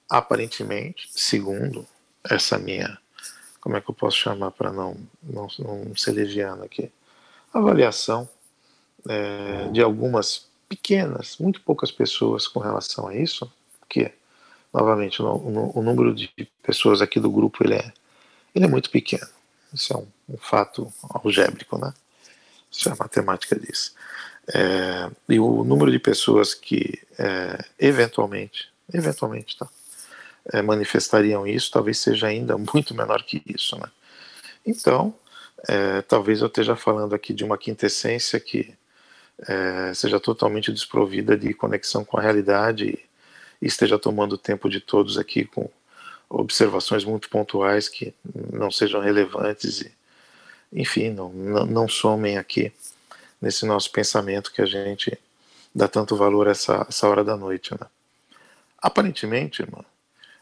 [0.10, 1.88] aparentemente, segundo
[2.24, 2.98] essa minha,
[3.62, 6.92] como é que eu posso chamar para não, não, não ser leviano aqui,
[7.54, 8.28] avaliação
[9.08, 14.14] é, de algumas pequenas, muito poucas pessoas com relação a isso, porque,
[14.72, 16.30] novamente, o, o número de
[16.62, 17.92] pessoas aqui do grupo ele é,
[18.54, 19.28] ele é muito pequeno.
[19.74, 21.92] Isso é um, um fato algébrico, né?
[22.72, 23.94] Isso é a matemática disso.
[24.54, 29.68] É, e o número de pessoas que é, eventualmente, eventualmente, tá,
[30.54, 33.90] é, manifestariam isso, talvez seja ainda muito menor que isso, né?
[34.66, 35.16] Então,
[35.68, 38.74] é, talvez eu esteja falando aqui de uma quintessência que
[39.48, 43.00] é, seja totalmente desprovida de conexão com a realidade
[43.62, 45.70] e esteja tomando o tempo de todos aqui com
[46.30, 48.14] observações muito pontuais que
[48.52, 49.92] não sejam relevantes e,
[50.72, 52.72] enfim, não, não, somem aqui
[53.42, 55.18] nesse nosso pensamento que a gente
[55.74, 57.72] dá tanto valor a essa, essa hora da noite.
[57.74, 57.88] Né?
[58.78, 59.84] Aparentemente, irmão,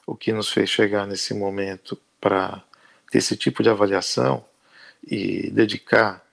[0.06, 2.62] o que nos fez chegar nesse momento para
[3.10, 4.44] ter esse tipo de avaliação
[5.06, 6.27] e dedicar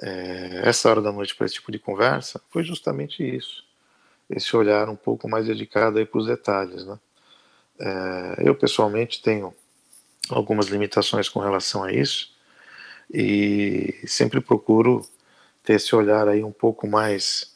[0.00, 3.64] é, essa hora da noite para esse tipo de conversa foi justamente isso.
[4.28, 6.84] Esse olhar um pouco mais dedicado para os detalhes.
[6.84, 6.98] Né?
[7.78, 9.54] É, eu, pessoalmente, tenho
[10.28, 12.32] algumas limitações com relação a isso
[13.12, 15.06] e sempre procuro
[15.62, 17.54] ter esse olhar aí um pouco mais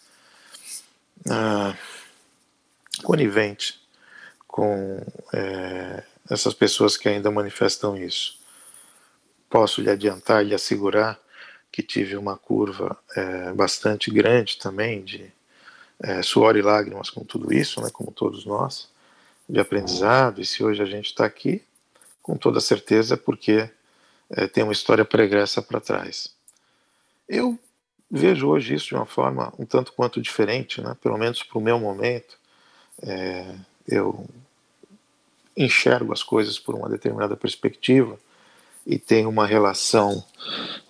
[1.29, 1.75] ah,
[3.03, 3.81] conivente
[4.47, 5.01] com
[5.33, 8.39] é, essas pessoas que ainda manifestam isso.
[9.49, 11.19] Posso lhe adiantar, lhe assegurar
[11.71, 15.31] que tive uma curva é, bastante grande também de
[16.01, 18.89] é, suor e lágrimas com tudo isso, né, como todos nós,
[19.49, 20.41] de aprendizado.
[20.41, 21.63] E se hoje a gente está aqui,
[22.23, 23.71] com toda certeza, é porque
[24.31, 26.35] é, tem uma história pregressa para trás.
[27.29, 27.59] Eu
[28.11, 30.97] vejo hoje isso de uma forma um tanto quanto diferente, né?
[31.03, 32.39] pelo menos para o meu momento.
[33.03, 33.55] É,
[33.87, 34.27] eu
[35.57, 38.19] enxergo as coisas por uma determinada perspectiva
[38.89, 40.25] e tenho uma relação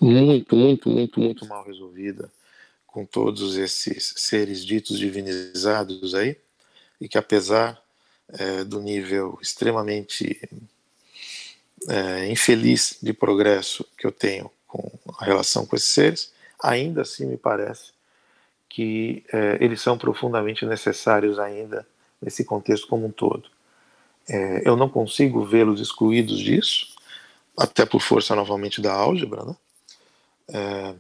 [0.01, 2.31] muito, muito, muito, muito mal resolvida
[2.87, 6.37] com todos esses seres ditos divinizados aí,
[7.01, 7.77] e que apesar
[8.29, 10.41] é, do nível extremamente
[11.89, 17.27] é, infeliz de progresso que eu tenho com a relação com esses seres, ainda assim
[17.27, 17.91] me parece
[18.69, 21.85] que é, eles são profundamente necessários ainda
[22.23, 23.51] nesse contexto como um todo.
[24.29, 26.98] É, eu não consigo vê-los excluídos disso,
[27.59, 29.57] até por força novamente da álgebra, né?
[30.51, 30.95] É,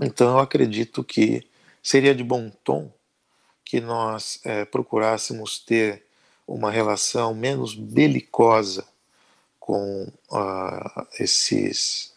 [0.00, 1.46] então eu acredito que
[1.82, 2.90] seria de bom tom
[3.64, 6.04] que nós é, procurássemos ter
[6.46, 8.84] uma relação menos belicosa
[9.58, 12.12] com uh, esses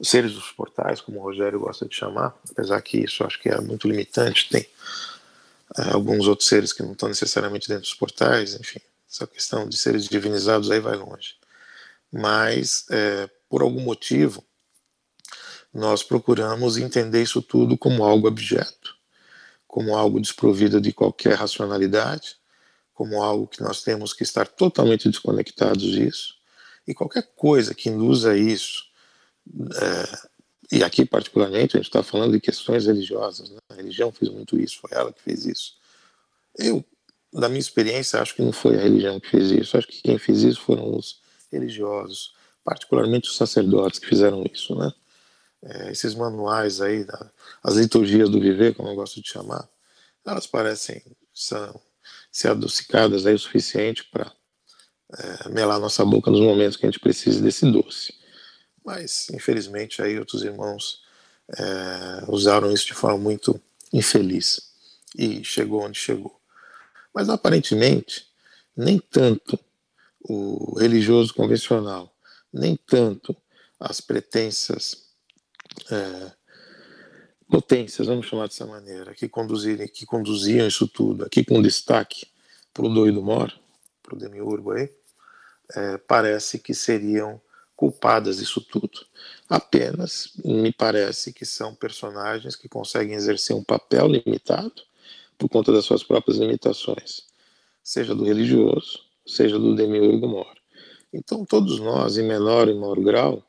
[0.00, 3.60] seres dos portais, como o Rogério gosta de chamar, apesar que isso acho que é
[3.60, 4.62] muito limitante, tem
[5.76, 9.76] uh, alguns outros seres que não estão necessariamente dentro dos portais, enfim, essa questão de
[9.76, 11.34] seres divinizados aí vai longe.
[12.12, 14.44] Mas, é, por algum motivo,
[15.72, 18.96] nós procuramos entender isso tudo como algo abjeto,
[19.66, 22.36] como algo desprovido de qualquer racionalidade,
[22.94, 26.34] como algo que nós temos que estar totalmente desconectados disso,
[26.86, 28.86] e qualquer coisa que induza isso,
[29.74, 30.28] é,
[30.72, 33.58] e aqui particularmente a gente está falando de questões religiosas, né?
[33.68, 35.74] a religião fez muito isso, foi ela que fez isso.
[36.58, 36.82] Eu,
[37.32, 40.16] da minha experiência, acho que não foi a religião que fez isso, acho que quem
[40.16, 42.34] fez isso foram os religiosos,
[42.64, 44.92] particularmente os sacerdotes que fizeram isso, né?
[45.66, 47.30] é, esses manuais aí, da,
[47.62, 49.68] as liturgias do viver, como eu gosto de chamar,
[50.24, 51.02] elas parecem
[51.34, 51.80] são,
[52.30, 54.32] ser adocicadas aí o suficiente para
[55.18, 58.14] é, melar nossa boca nos momentos que a gente precisa desse doce.
[58.84, 61.02] Mas, infelizmente, aí outros irmãos
[61.56, 63.60] é, usaram isso de forma muito
[63.92, 64.72] infeliz
[65.16, 66.40] e chegou onde chegou.
[67.14, 68.26] Mas, aparentemente,
[68.76, 69.58] nem tanto
[70.28, 72.12] o religioso convencional,
[72.52, 73.36] nem tanto
[73.78, 75.06] as pretensas
[75.90, 76.32] é,
[77.48, 82.26] potências, vamos chamar dessa maneira, que, conduzirem, que conduziam isso tudo, aqui com destaque
[82.72, 83.52] para o doido mor,
[84.02, 84.90] para o demiurgo aí,
[85.74, 87.40] é, parece que seriam
[87.74, 89.06] culpadas disso tudo.
[89.48, 94.82] Apenas me parece que são personagens que conseguem exercer um papel limitado
[95.38, 97.26] por conta das suas próprias limitações,
[97.82, 100.54] seja do religioso, seja do demiurgo mor.
[101.12, 103.42] Então todos nós, em menor e maior grau,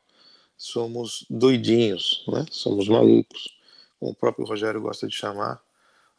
[0.56, 2.44] somos doidinhos, né?
[2.50, 3.56] somos malucos,
[3.98, 5.62] como o próprio Rogério gosta de chamar.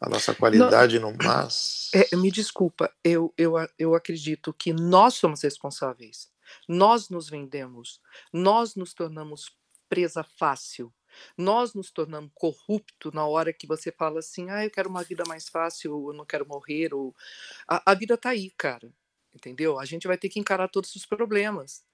[0.00, 1.90] A nossa qualidade não, mas.
[1.92, 6.30] É, me desculpa, eu, eu, eu acredito que nós somos responsáveis.
[6.66, 8.00] Nós nos vendemos,
[8.32, 9.52] nós nos tornamos
[9.90, 10.90] presa fácil,
[11.36, 15.22] nós nos tornamos corrupto na hora que você fala assim: ah, eu quero uma vida
[15.26, 16.94] mais fácil, eu não quero morrer.
[16.94, 17.14] Ou...
[17.68, 18.90] A, a vida tá aí, cara,
[19.34, 19.78] entendeu?
[19.78, 21.84] A gente vai ter que encarar todos os problemas.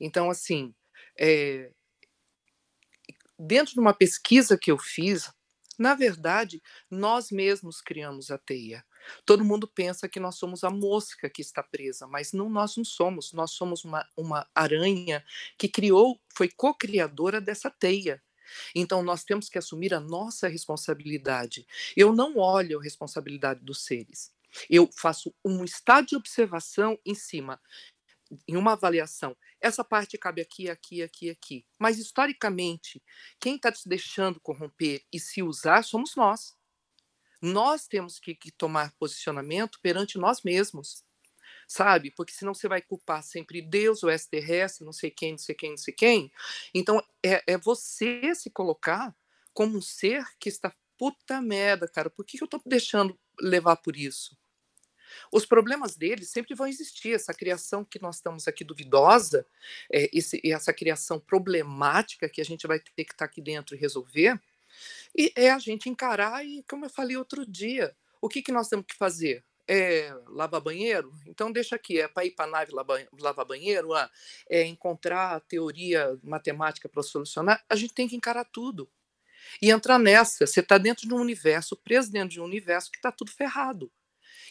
[0.00, 0.74] Então, assim,
[1.18, 1.70] é,
[3.38, 5.32] dentro de uma pesquisa que eu fiz,
[5.78, 8.84] na verdade, nós mesmos criamos a teia.
[9.26, 12.84] Todo mundo pensa que nós somos a mosca que está presa, mas não, nós não
[12.84, 13.32] somos.
[13.32, 15.24] Nós somos uma, uma aranha
[15.58, 18.22] que criou, foi co-criadora dessa teia.
[18.74, 21.66] Então, nós temos que assumir a nossa responsabilidade.
[21.96, 24.33] Eu não olho a responsabilidade dos seres.
[24.68, 27.60] Eu faço um estado de observação em cima
[28.48, 31.66] em uma avaliação, essa parte cabe aqui, aqui, aqui, aqui.
[31.78, 33.02] Mas, historicamente,
[33.40, 36.54] quem está se deixando corromper e se usar somos nós.
[37.40, 41.04] Nós temos que, que tomar posicionamento perante nós mesmos,
[41.68, 42.10] sabe?
[42.10, 45.70] Porque senão você vai culpar sempre Deus, o extraterrestre, não sei quem, não sei quem,
[45.70, 46.32] não sei quem.
[46.74, 49.14] Então, é, é você se colocar
[49.52, 52.08] como um ser que está puta merda, cara.
[52.08, 54.36] Por que, que eu estou deixando levar por isso?
[55.32, 57.14] Os problemas deles sempre vão existir.
[57.14, 59.46] Essa criação que nós estamos aqui duvidosa,
[59.92, 63.74] é, esse, essa criação problemática que a gente vai ter que estar tá aqui dentro
[63.74, 64.40] e resolver,
[65.16, 68.68] e é a gente encarar e, como eu falei outro dia, o que, que nós
[68.68, 69.44] temos que fazer?
[69.66, 71.12] É lavar banheiro?
[71.26, 73.94] Então deixa aqui, é para ir para a nave lavar, lavar banheiro?
[73.94, 74.10] Ah,
[74.48, 77.64] é encontrar teoria matemática para solucionar?
[77.68, 78.90] A gente tem que encarar tudo.
[79.60, 82.98] E entrar nessa, você está dentro de um universo, preso dentro de um universo que
[82.98, 83.90] está tudo ferrado.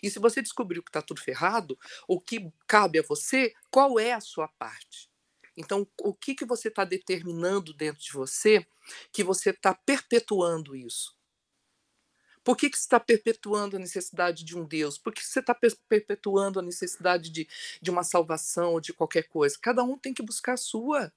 [0.01, 4.13] E se você descobriu que está tudo ferrado, o que cabe a você, qual é
[4.13, 5.09] a sua parte?
[5.55, 8.65] Então, o que, que você está determinando dentro de você
[9.11, 11.15] que você está perpetuando isso?
[12.43, 14.97] Por que, que você está perpetuando a necessidade de um Deus?
[14.97, 15.55] Por que você está
[15.87, 17.47] perpetuando a necessidade de,
[17.81, 19.57] de uma salvação ou de qualquer coisa?
[19.61, 21.13] Cada um tem que buscar a sua.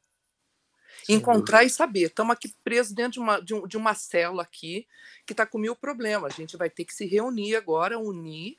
[1.08, 2.06] Encontrar e saber.
[2.06, 4.86] Estamos aqui presos dentro de uma, de, um, de uma célula aqui
[5.24, 6.34] que está com mil problemas.
[6.34, 8.54] A gente vai ter que se reunir agora, unir,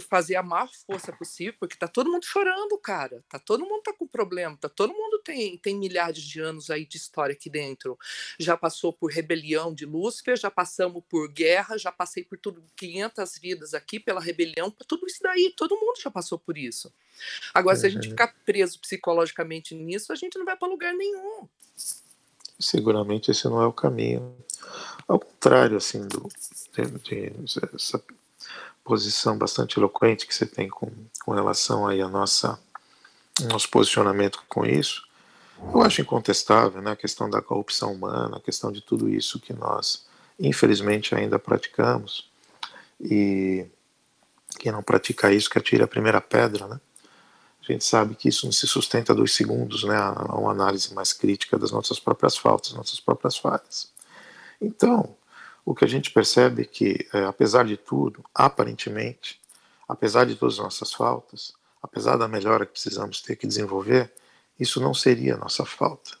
[0.00, 3.24] fazer a maior força possível, porque está todo mundo chorando, cara.
[3.28, 6.84] Tá todo mundo tá com problema, tá todo mundo tem, tem milhares de anos aí
[6.84, 7.98] de história aqui dentro.
[8.38, 13.38] Já passou por rebelião de Lúcifer, já passamos por guerra, já passei por tudo 500
[13.38, 16.92] vidas aqui pela rebelião, tudo isso daí, todo mundo já passou por isso.
[17.54, 17.80] Agora, uhum.
[17.80, 18.10] se a gente uhum.
[18.10, 21.48] ficar preso psicologicamente nisso, a gente não vai para lugar nenhum.
[22.58, 24.34] Seguramente esse não é o caminho.
[25.06, 26.28] Ao contrário, assim, do,
[26.72, 28.02] de, de, essa
[28.86, 30.90] posição bastante eloquente que você tem com,
[31.24, 32.58] com relação aí a nossa
[33.50, 35.06] nosso posicionamento com isso,
[35.74, 39.52] eu acho incontestável né, a questão da corrupção humana, a questão de tudo isso que
[39.52, 40.06] nós,
[40.38, 42.30] infelizmente, ainda praticamos.
[43.00, 43.66] E
[44.58, 46.80] quem não pratica isso que atire a primeira pedra, né?
[47.60, 49.98] A gente sabe que isso não se sustenta dois segundos, né?
[50.30, 53.92] Uma análise mais crítica das nossas próprias faltas, nossas próprias falhas.
[54.60, 55.14] Então,
[55.66, 59.40] o que a gente percebe é que, é, apesar de tudo, aparentemente,
[59.88, 64.12] apesar de todas as nossas faltas, apesar da melhora que precisamos ter que desenvolver,
[64.60, 66.12] isso não seria nossa falta.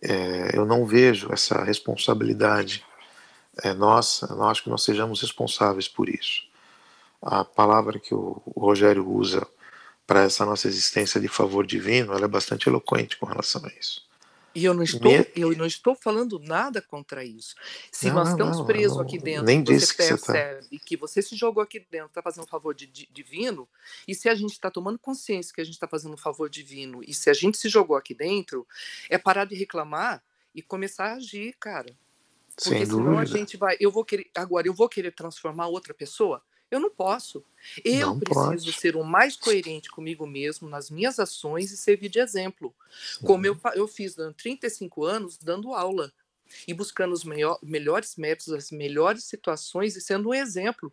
[0.00, 2.82] É, eu não vejo essa responsabilidade
[3.62, 6.42] é, nossa, não acho que nós sejamos responsáveis por isso.
[7.20, 9.46] A palavra que o, o Rogério usa
[10.06, 14.02] para essa nossa existência de favor divino, ela é bastante eloquente com relação a isso.
[14.54, 17.56] E eu não estou, eu não estou falando nada contra isso.
[17.90, 20.84] Se não, nós estamos não, presos aqui dentro, nem você que percebe você tá...
[20.84, 23.68] que você se jogou aqui dentro, está fazendo um favor de, de, divino,
[24.06, 27.02] e se a gente está tomando consciência que a gente está fazendo um favor divino,
[27.02, 28.66] e se a gente se jogou aqui dentro,
[29.10, 30.22] é parar de reclamar
[30.54, 31.92] e começar a agir, cara.
[32.54, 33.22] Porque Sem senão dúvida.
[33.22, 33.76] a gente vai.
[33.80, 34.30] Eu vou querer.
[34.34, 36.40] Agora, eu vou querer transformar outra pessoa?
[36.74, 37.44] Eu não posso.
[37.84, 38.72] Eu não preciso pode.
[38.72, 42.74] ser o mais coerente comigo mesmo nas minhas ações e servir de exemplo.
[43.22, 46.12] Como eu, eu fiz durante 35 anos dando aula
[46.66, 50.92] e buscando os melhor, melhores métodos, as melhores situações e sendo um exemplo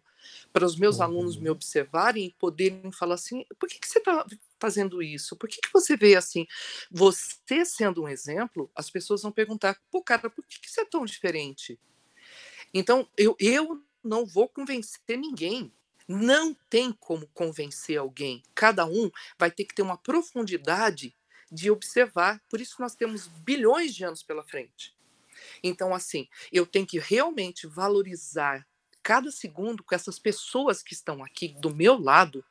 [0.53, 1.03] para os meus uhum.
[1.03, 4.23] alunos me observarem e poderem falar assim: por que, que você está
[4.59, 5.35] fazendo isso?
[5.35, 6.45] Por que, que você vê assim?
[6.91, 10.85] Você sendo um exemplo, as pessoas vão perguntar: pô, cara, por que, que você é
[10.85, 11.79] tão diferente?
[12.71, 15.71] Então, eu, eu não vou convencer ninguém.
[16.07, 18.43] Não tem como convencer alguém.
[18.53, 21.15] Cada um vai ter que ter uma profundidade
[21.51, 22.41] de observar.
[22.49, 24.95] Por isso nós temos bilhões de anos pela frente.
[25.63, 28.67] Então, assim, eu tenho que realmente valorizar
[29.01, 32.43] cada segundo com essas pessoas que estão aqui do meu lado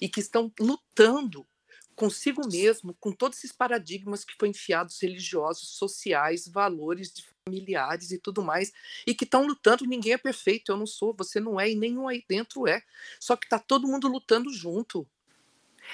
[0.00, 1.46] e que estão lutando
[1.94, 8.18] consigo mesmo, com todos esses paradigmas que foram enfiados religiosos, sociais, valores de familiares e
[8.18, 8.72] tudo mais,
[9.06, 9.86] e que estão lutando.
[9.86, 12.82] Ninguém é perfeito, eu não sou, você não é, e nenhum aí dentro é.
[13.20, 15.06] Só que está todo mundo lutando junto.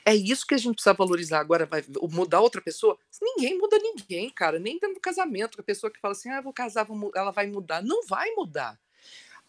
[0.05, 1.41] É isso que a gente precisa valorizar.
[1.41, 2.97] Agora, vai mudar outra pessoa?
[3.21, 4.59] Ninguém muda ninguém, cara.
[4.59, 5.61] Nem dentro do casamento.
[5.61, 7.83] A pessoa que fala assim, ah, vou casar, ela vai mudar.
[7.83, 8.79] Não vai mudar.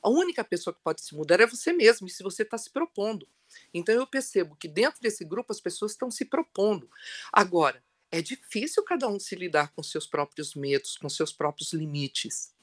[0.02, 2.70] A única pessoa que pode se mudar é você mesmo, e se você está se
[2.70, 3.28] propondo.
[3.74, 6.90] Então eu percebo que dentro desse grupo as pessoas estão se propondo.
[7.32, 12.54] Agora, é difícil cada um se lidar com seus próprios medos, com seus próprios limites.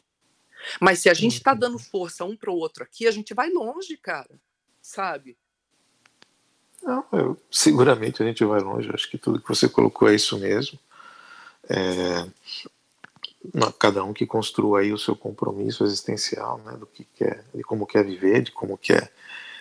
[0.80, 3.50] Mas se a gente está dando força um para o outro aqui, a gente vai
[3.50, 4.40] longe, cara.
[4.82, 5.38] Sabe?
[6.82, 8.90] Não, eu, seguramente a gente vai longe.
[8.92, 10.78] Acho que tudo que você colocou é isso mesmo.
[11.68, 12.28] É,
[13.78, 17.86] cada um que construa aí o seu compromisso existencial, né, do que quer, de como
[17.86, 19.12] quer viver, de como quer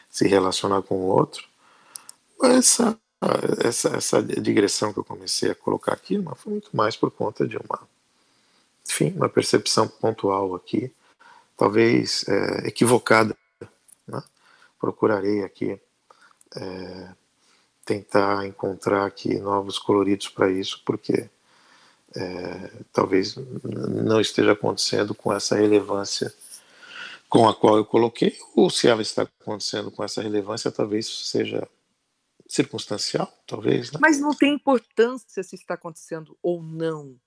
[0.09, 1.47] se relacionar com o outro.
[2.41, 2.97] Essa,
[3.63, 7.57] essa, essa digressão que eu comecei a colocar aqui foi muito mais por conta de
[7.57, 7.87] uma,
[8.87, 10.91] enfim, uma percepção pontual aqui,
[11.55, 13.35] talvez é, equivocada.
[14.07, 14.23] Né?
[14.79, 15.79] Procurarei aqui
[16.55, 17.09] é,
[17.85, 21.29] tentar encontrar aqui novos coloridos para isso, porque
[22.15, 26.33] é, talvez não esteja acontecendo com essa relevância
[27.29, 31.67] com a qual eu coloquei, ou se ela está acontecendo com essa relevância, talvez seja
[32.47, 33.91] circunstancial, talvez.
[33.91, 33.99] Né?
[34.01, 37.19] Mas não tem importância se está acontecendo ou não.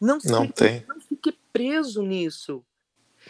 [0.00, 0.84] Não, não fique, tem.
[0.88, 2.64] Não fique preso nisso.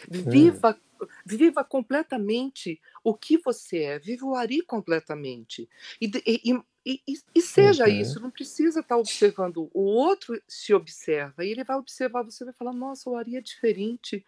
[0.09, 1.07] Viva, hum.
[1.25, 3.99] viva completamente o que você é.
[3.99, 5.69] Viva o Ari completamente.
[6.01, 7.91] E, e, e, e seja uhum.
[7.91, 8.21] isso.
[8.21, 9.69] Não precisa estar observando.
[9.75, 12.23] O outro se observa e ele vai observar.
[12.23, 14.25] Você vai falar: Nossa, o Ari é diferente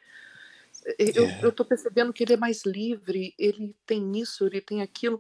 [0.99, 1.49] eu É.
[1.49, 5.19] estou percebendo que ele é mais livre, ele tem isso, ele tem aquilo.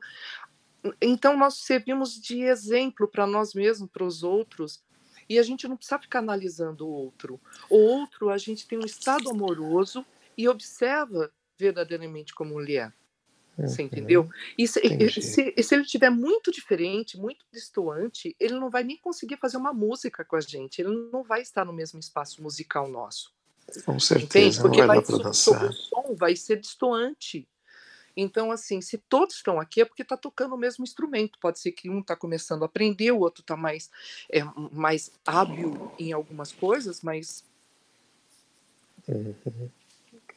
[1.00, 4.83] Então, nós servimos de exemplo para nós mesmos, para os outros,
[5.28, 7.41] e a gente não precisa ficar analisando o outro.
[7.68, 12.92] O outro, a gente tem um estado amoroso e observa verdadeiramente como ele é.
[13.59, 14.28] Você entendeu?
[14.57, 14.81] E se,
[15.20, 19.73] se, se, ele tiver muito diferente, muito distoante, ele não vai nem conseguir fazer uma
[19.73, 20.81] música com a gente.
[20.81, 23.33] Ele não vai estar no mesmo espaço musical nosso.
[23.85, 24.25] Com certeza.
[24.25, 24.61] Entende?
[24.61, 27.49] Porque vai, vai, o som vai ser distoante.
[28.17, 31.39] Então, assim, se todos estão aqui é porque está tocando o mesmo instrumento.
[31.39, 33.91] Pode ser que um está começando a aprender, o outro está mais,
[34.31, 34.41] é,
[34.73, 37.45] mais hábil em algumas coisas, mas.
[39.07, 39.70] Uhum.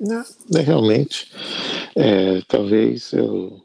[0.04, 1.32] Não, é, realmente.
[1.96, 3.64] É, talvez eu,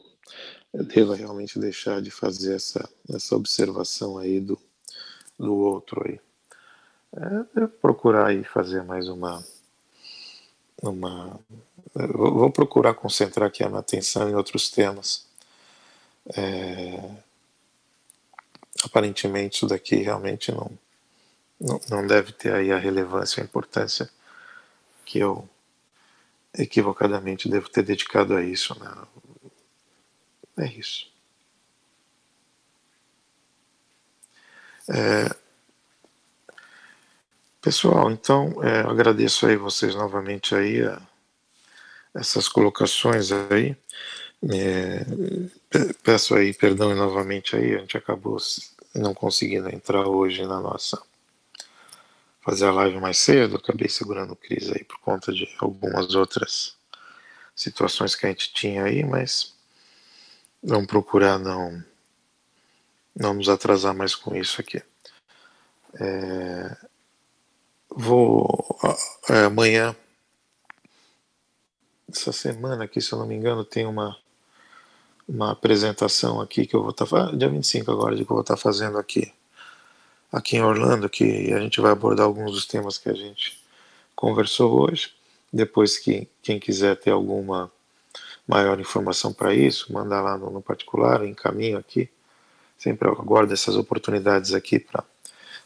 [0.75, 4.61] eu deva realmente deixar de fazer essa, essa observação aí do,
[5.39, 6.21] do outro aí.
[7.17, 9.43] É, procurar aí fazer mais uma
[10.83, 11.41] uma
[11.95, 15.27] vou procurar concentrar aqui a minha atenção em outros temas.
[16.37, 17.13] É,
[18.85, 20.71] aparentemente isso daqui realmente não,
[21.59, 24.11] não, não deve ter aí a relevância, a importância
[25.07, 25.49] que eu
[26.57, 28.79] equivocadamente devo ter dedicado a isso.
[28.79, 28.91] Né?
[30.59, 31.11] É isso.
[34.89, 35.35] É,
[37.61, 41.01] pessoal, então é, agradeço aí vocês novamente aí a,
[42.15, 43.77] essas colocações aí.
[44.49, 45.05] É,
[46.05, 48.39] peço aí perdão novamente aí, a gente acabou
[48.95, 51.03] não conseguindo entrar hoje na nossa
[52.47, 56.77] fazer a live mais cedo, acabei segurando o Cris aí por conta de algumas outras
[57.57, 59.53] situações que a gente tinha aí, mas
[60.63, 61.85] vamos procurar não
[63.17, 64.81] não nos atrasar mais com isso aqui.
[65.95, 66.77] É,
[67.91, 68.79] vou
[69.29, 69.97] é, amanhã
[72.09, 74.17] essa semana aqui, se eu não me engano, tem uma,
[75.29, 78.43] uma apresentação aqui que eu vou estar tá, dia 25 agora, de que eu vou
[78.43, 79.33] estar tá fazendo aqui,
[80.33, 83.59] aqui em Orlando, que a gente vai abordar alguns dos temas que a gente
[84.15, 85.13] conversou hoje.
[85.53, 87.71] Depois que quem quiser ter alguma
[88.47, 92.09] maior informação para isso, manda lá no, no particular, encaminho aqui.
[92.79, 95.05] Sempre aguardo essas oportunidades aqui para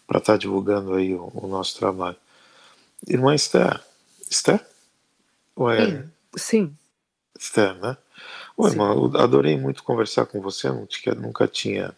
[0.08, 2.16] estar tá divulgando aí o, o, nosso trabalho.
[3.06, 3.80] Irmã Esther,
[4.30, 4.64] Esther?
[5.56, 6.06] Ou é?
[6.36, 6.74] Sim.
[7.38, 7.96] Esther, né?
[8.56, 10.68] Oi, irmão, adorei muito conversar com você,
[11.16, 11.94] nunca tinha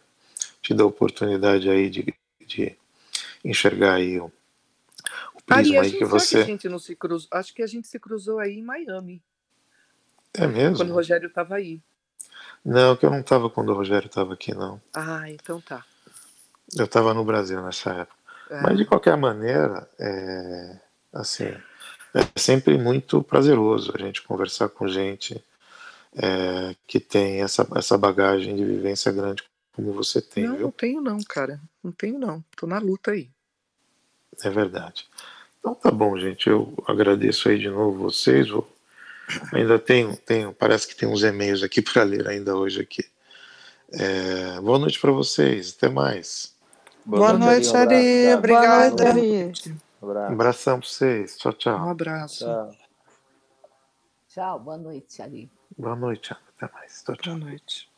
[0.61, 2.13] tido a oportunidade aí de,
[2.55, 2.77] de
[3.43, 4.31] enxergar aí o,
[5.33, 6.37] o prisma aí que você...
[6.37, 9.21] Que a gente não se cruzou, acho que a gente se cruzou aí em Miami.
[10.33, 10.77] É mesmo?
[10.77, 11.81] Quando o Rogério estava aí.
[12.65, 14.81] Não, que eu não estava quando o Rogério estava aqui, não.
[14.93, 15.85] Ah, então tá.
[16.75, 18.17] Eu estava no Brasil nessa época.
[18.49, 18.61] É.
[18.61, 20.79] Mas de qualquer maneira, é,
[21.11, 21.53] assim,
[22.13, 25.43] é sempre muito prazeroso a gente conversar com gente
[26.15, 30.45] é, que tem essa, essa bagagem de vivência grande como você tem.
[30.45, 30.61] Não, viu?
[30.63, 31.59] não tenho não, cara.
[31.83, 32.43] Não tenho não.
[32.55, 33.29] Tô na luta aí.
[34.43, 35.07] É verdade.
[35.59, 36.47] Então tá bom, gente.
[36.47, 38.49] Eu agradeço aí de novo vocês.
[38.49, 38.67] Vou...
[39.51, 43.03] Ainda tenho, tenho, parece que tem uns e-mails aqui para ler ainda hoje aqui.
[43.91, 44.59] É...
[44.61, 45.75] Boa noite para vocês.
[45.77, 46.53] Até mais.
[47.05, 48.33] Boa, Boa noite, Ari.
[48.33, 48.95] Obrigada.
[48.95, 49.77] Boa noite, Ari.
[50.01, 50.31] Um abraço.
[50.31, 51.37] Um abração para vocês.
[51.37, 51.77] Tchau, tchau.
[51.77, 52.45] Um abraço.
[52.45, 52.75] Tchau.
[54.29, 55.51] Tchau, boa noite, Ali.
[55.77, 57.03] Boa noite, Até mais.
[57.03, 57.35] Tchau, tchau.
[57.35, 57.92] Boa noite.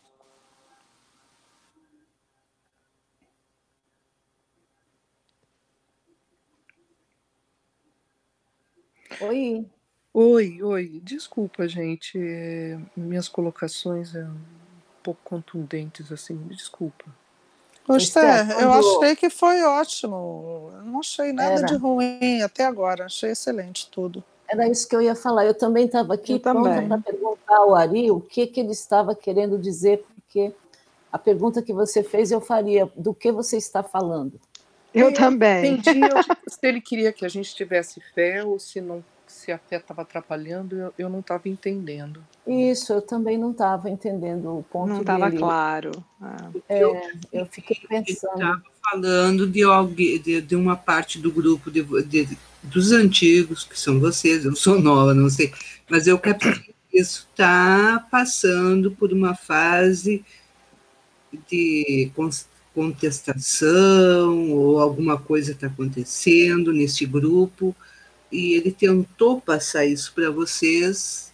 [9.22, 9.66] Oi.
[10.14, 11.02] Oi, oi.
[11.03, 12.18] Desculpa, gente.
[12.18, 14.38] É, minhas colocações é um
[15.03, 16.38] pouco contundentes, assim.
[16.50, 17.06] Desculpa.
[17.90, 20.72] Esther, eu achei que foi ótimo.
[20.84, 21.66] Não achei nada Era.
[21.66, 23.06] de ruim até agora.
[23.06, 24.24] Achei excelente tudo.
[24.48, 25.45] Era isso que eu ia falar.
[25.45, 29.58] Eu também estava aqui pronta para perguntar ao Ari o que, que ele estava querendo
[29.58, 30.53] dizer, porque
[31.11, 34.40] a pergunta que você fez eu faria: do que você está falando?
[34.95, 35.74] Eu, também.
[35.74, 35.99] Entendi
[36.48, 40.03] se ele queria que a gente tivesse fé ou se não se a fé estava
[40.03, 42.24] atrapalhando, eu, eu não estava entendendo.
[42.48, 45.91] Isso, eu também não estava entendendo o ponto Não estava claro.
[46.69, 47.01] É, eu,
[47.33, 48.33] eu fiquei pensando.
[48.35, 53.80] estava falando de, alguém, de, de, uma parte do grupo de, de, dos antigos, que
[53.80, 55.51] são vocês, eu sou nova, não sei,
[55.90, 60.24] mas eu quero que isso está passando por uma fase
[61.49, 62.11] de
[62.75, 67.73] contestação ou alguma coisa está acontecendo nesse grupo
[68.31, 71.31] e ele tentou passar isso para vocês,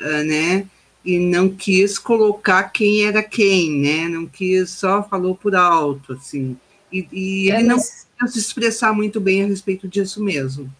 [0.00, 0.66] uh, né?
[1.04, 4.08] E não quis colocar quem era quem, né?
[4.08, 6.58] Não quis, só falou por alto, assim.
[6.92, 8.06] E, e é, ele mas...
[8.20, 10.70] não se expressar muito bem a respeito disso mesmo.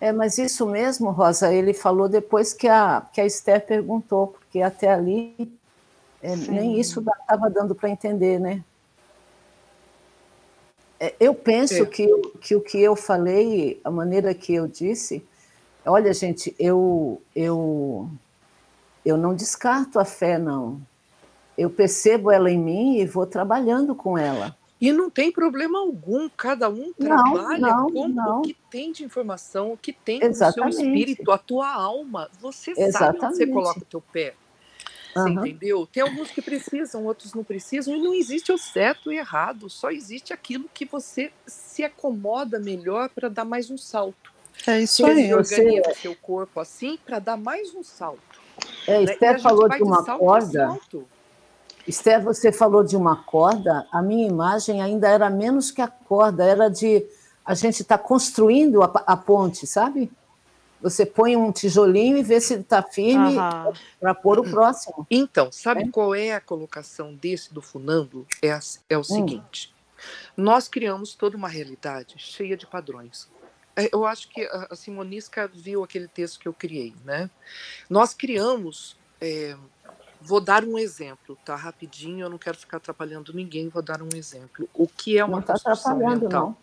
[0.00, 4.62] É, mas isso mesmo, Rosa, ele falou depois que a, que a Esther perguntou, porque
[4.62, 5.34] até ali
[6.22, 8.64] é, nem isso estava dando para entender, né?
[11.00, 11.86] É, eu penso é.
[11.86, 12.06] que,
[12.40, 15.24] que o que eu falei, a maneira que eu disse,
[15.86, 18.10] olha, gente, eu, eu,
[19.04, 20.80] eu não descarto a fé, não.
[21.56, 24.56] Eu percebo ela em mim e vou trabalhando com ela.
[24.80, 28.38] E não tem problema algum, cada um trabalha não, não, com não.
[28.38, 30.66] o que tem de informação, o que tem Exatamente.
[30.66, 32.30] no seu espírito, a tua alma.
[32.40, 32.92] Você Exatamente.
[32.92, 34.34] sabe onde você coloca o teu pé.
[35.14, 35.46] Você uhum.
[35.46, 35.88] entendeu?
[35.90, 39.90] Tem alguns que precisam, outros não precisam, e não existe o certo e errado, só
[39.90, 44.32] existe aquilo que você se acomoda melhor para dar mais um salto.
[44.66, 45.30] É isso aí.
[45.30, 48.20] Você organiza o seu corpo assim para dar mais um salto.
[48.86, 49.12] É, né?
[49.12, 50.78] Esther falou de uma corda.
[51.86, 53.86] Esther, você falou de uma corda.
[53.90, 57.06] A minha imagem ainda era menos que a corda, era de
[57.44, 60.10] a gente está construindo a, a ponte, sabe?
[60.80, 63.36] Você põe um tijolinho e vê se ele está firme
[64.00, 65.06] para pôr o próximo.
[65.10, 65.88] Então, sabe é?
[65.88, 68.26] qual é a colocação desse do funâmbulo?
[68.42, 68.56] É,
[68.88, 69.04] é o hum.
[69.04, 69.74] seguinte:
[70.36, 73.28] nós criamos toda uma realidade cheia de padrões.
[73.74, 77.30] É, eu acho que a Simonisca viu aquele texto que eu criei, né?
[77.88, 78.96] Nós criamos.
[79.20, 79.56] É,
[80.20, 81.56] vou dar um exemplo, tá?
[81.56, 84.68] Rapidinho, eu não quero ficar atrapalhando ninguém, vou dar um exemplo.
[84.74, 86.30] O que é uma não tá construção mental?
[86.30, 86.56] Não.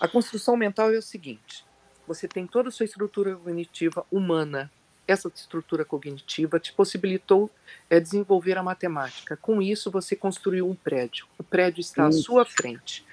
[0.00, 1.64] A construção mental é o seguinte:
[2.06, 4.70] você tem toda a sua estrutura cognitiva humana.
[5.06, 7.50] Essa estrutura cognitiva te possibilitou
[7.90, 9.36] é, desenvolver a matemática.
[9.36, 11.26] Com isso, você construiu um prédio.
[11.36, 13.04] O prédio está à sua frente.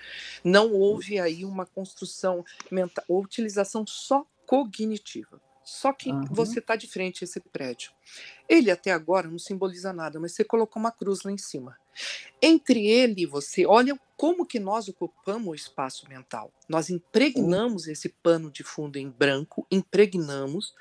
[0.43, 5.42] Não houve aí uma construção mental, ou utilização só cognitiva.
[5.64, 6.26] Só que uhum.
[6.30, 7.92] você está de frente a esse prédio.
[8.48, 11.77] Ele até agora não simboliza nada, mas você colocou uma cruz lá em cima.
[12.42, 16.51] Entre ele e você, olha como que nós ocupamos o espaço mental.
[16.68, 20.74] Nós impregnamos esse pano de fundo em branco, impregnamos.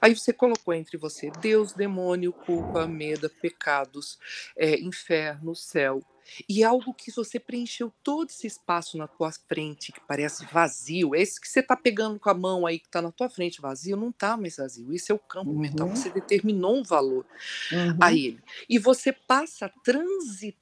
[0.00, 4.18] Aí você colocou entre você Deus, demônio, culpa, medo, pecados,
[4.56, 6.02] é, inferno, céu.
[6.48, 11.40] E algo que você preencheu todo esse espaço na tua frente, que parece vazio, esse
[11.40, 14.10] que você está pegando com a mão aí, que está na tua frente vazio, não
[14.10, 14.92] está mais vazio.
[14.92, 15.58] Esse é o campo uhum.
[15.58, 15.88] mental.
[15.88, 17.26] Você determinou um valor
[17.72, 17.98] uhum.
[18.00, 18.42] a ele.
[18.68, 20.60] E você passa a transitar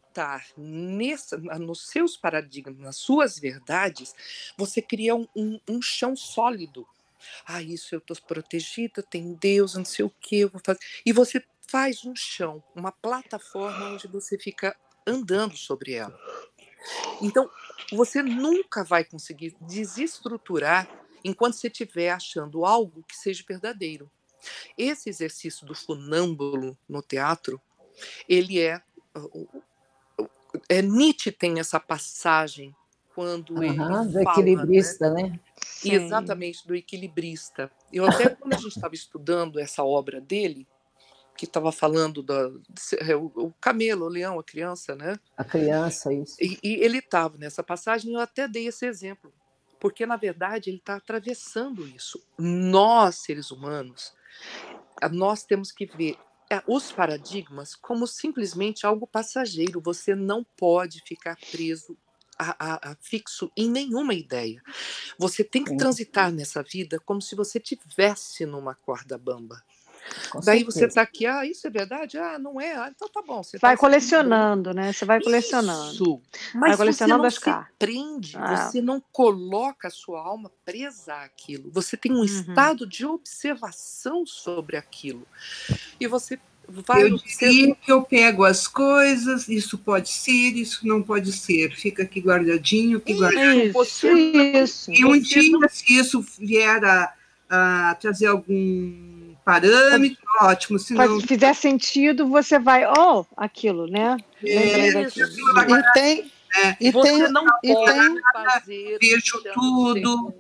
[0.57, 4.15] nessa, nos seus paradigmas, nas suas verdades,
[4.57, 6.87] você cria um, um, um chão sólido.
[7.47, 10.81] Ah, isso eu estou protegida, tem Deus, não sei o que eu vou fazer.
[11.05, 14.77] E você faz um chão, uma plataforma onde você fica
[15.09, 16.19] andando sobre ela.
[17.21, 17.51] Então,
[17.93, 20.89] você nunca vai conseguir desestruturar
[21.25, 24.11] enquanto você estiver achando algo que seja verdadeiro.
[24.77, 27.61] Esse exercício do funâmbulo no teatro,
[28.29, 28.81] ele é
[30.69, 32.75] é Nietzsche tem essa passagem
[33.15, 34.23] quando uhum, ele do fala, né?
[34.23, 35.23] equilibrista, né?
[35.25, 35.41] né?
[35.85, 37.71] Exatamente do equilibrista.
[37.93, 40.67] Eu até quando a gente estava estudando essa obra dele,
[41.39, 42.51] que estava falando da,
[42.99, 45.17] é, o camelo, o leão, a criança, né?
[45.37, 46.37] A criança, isso.
[46.41, 49.33] E, e ele estava nessa passagem, eu até dei esse exemplo,
[49.79, 52.21] porque na verdade ele está atravessando isso.
[52.37, 54.13] Nós, seres humanos,
[55.13, 56.19] nós temos que ver
[56.51, 59.81] é, os paradigmas como simplesmente algo passageiro.
[59.81, 61.97] Você não pode ficar preso
[62.37, 64.61] a, a, a, fixo em nenhuma ideia.
[65.17, 69.63] Você tem que transitar nessa vida como se você tivesse numa corda bamba.
[70.31, 70.79] Com Daí certeza.
[70.79, 72.19] você está aqui, ah, isso é verdade?
[72.19, 72.73] Ah, não é?
[72.75, 73.43] Ah, então tá bom.
[73.43, 74.93] Você vai tá colecionando, né?
[74.93, 75.93] Você vai colecionando.
[75.93, 76.21] Isso.
[76.55, 78.57] Mas vai colecionando você não se prende, ah.
[78.57, 81.71] você não coloca a sua alma presa àquilo.
[81.73, 82.25] Você tem um uhum.
[82.25, 85.27] estado de observação sobre aquilo.
[86.01, 91.03] E você vai eu diria que eu pego as coisas, isso pode ser, isso não
[91.03, 93.73] pode ser, fica aqui guardadinho, aqui guardadinho.
[93.81, 94.93] Isso, isso.
[94.93, 95.67] E um dia, não...
[95.69, 97.15] se isso vier a,
[97.49, 99.18] a trazer algum
[99.49, 100.79] parâmetro, ótimo.
[100.79, 101.21] Se não...
[101.23, 104.19] fizer sentido, você vai, oh, aquilo, né?
[104.45, 110.35] É, e tem, é, e você tem, não e tem fazer vejo tudo,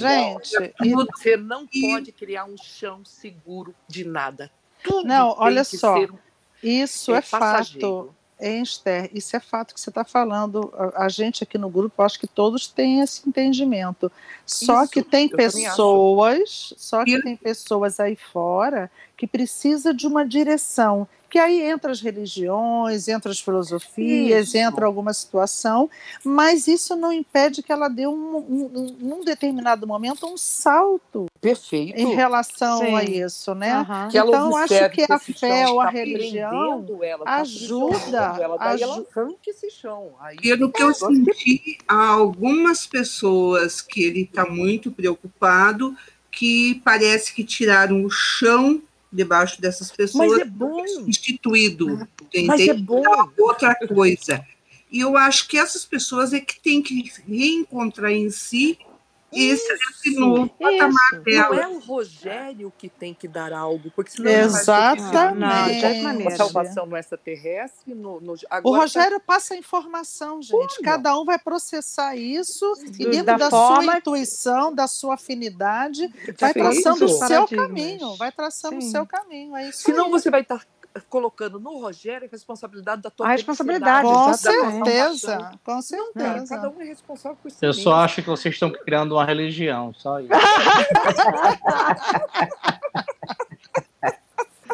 [0.00, 4.50] gente, você não pode criar um chão seguro de nada.
[4.82, 6.08] Tudo não, olha só, um,
[6.62, 8.14] isso é, é fato.
[8.42, 10.72] Esther, isso é fato que você está falando.
[10.76, 14.10] A, a, gente aqui no grupo, acho que todos têm esse entendimento.
[14.44, 20.26] Só isso, que tem pessoas, só que tem pessoas aí fora que precisa de uma
[20.26, 24.58] direção que aí entra as religiões, entra as filosofias, isso.
[24.58, 25.88] entra alguma situação,
[26.22, 31.98] mas isso não impede que ela dê um, um, num determinado momento um salto Perfeito.
[31.98, 32.94] em relação Sim.
[32.94, 33.78] a isso, né?
[33.78, 34.08] Uhum.
[34.12, 39.38] então acho que a fé ou a religião ela, tá ajuda, ela, daí ela arranca
[39.48, 40.12] esse chão.
[40.20, 45.96] Aí Pelo que eu senti, há algumas pessoas que ele está muito preocupado
[46.30, 50.84] que parece que tiraram o chão debaixo dessas pessoas Mas é bom.
[51.06, 52.08] instituído.
[52.46, 53.02] Mas é bom.
[53.38, 54.44] Outra coisa.
[54.90, 58.78] E eu acho que essas pessoas é que têm que reencontrar em si
[59.32, 61.60] esse esse novo patamar Não dela.
[61.60, 65.38] é o Rogério que tem que dar algo, porque senão Exatamente.
[65.38, 66.36] Não, maneira.
[66.36, 70.54] salvação no extraterrestre, no, no, O agora tá- Rogério passa a informação, gente.
[70.54, 70.82] Olha.
[70.84, 76.12] Cada um vai processar isso e dentro da da, forma- sua intuição, da sua afinidade,
[76.38, 79.56] vai traçando o seu caminho, vai traçando o seu caminho.
[79.56, 80.10] É isso Senão aí.
[80.10, 80.64] você vai estar
[81.08, 85.82] colocando no Rogério a responsabilidade da tua A responsabilidade, Com felicidade, da tua certeza, com
[85.82, 86.56] certeza.
[86.56, 87.82] cada um é responsável por si Eu mesmo.
[87.82, 90.30] só acho que vocês estão criando uma religião, só isso.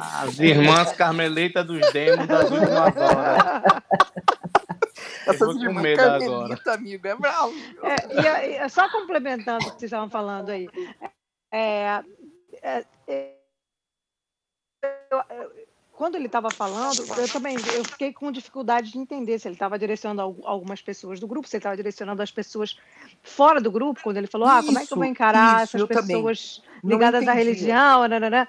[0.01, 3.63] As irmãs carmelitas dos demos das últimas horas.
[5.27, 6.61] Essas com irmãs medo agora.
[6.75, 7.53] amigo, é bravo.
[7.83, 10.69] É, e e só complementando o que vocês estavam falando aí.
[11.53, 12.03] é,
[12.63, 13.35] é, é,
[15.11, 15.68] eu- eu-
[15.99, 19.77] quando ele estava falando, eu também eu fiquei com dificuldade de entender se ele estava
[19.77, 22.78] direcionando al- algumas pessoas do grupo, se ele estava direcionando as pessoas
[23.20, 25.81] fora do grupo, quando ele falou, ah, como é que eu vou encarar isso, essas
[25.81, 26.17] eu também.
[26.84, 28.47] Ligadas à religião, nananã.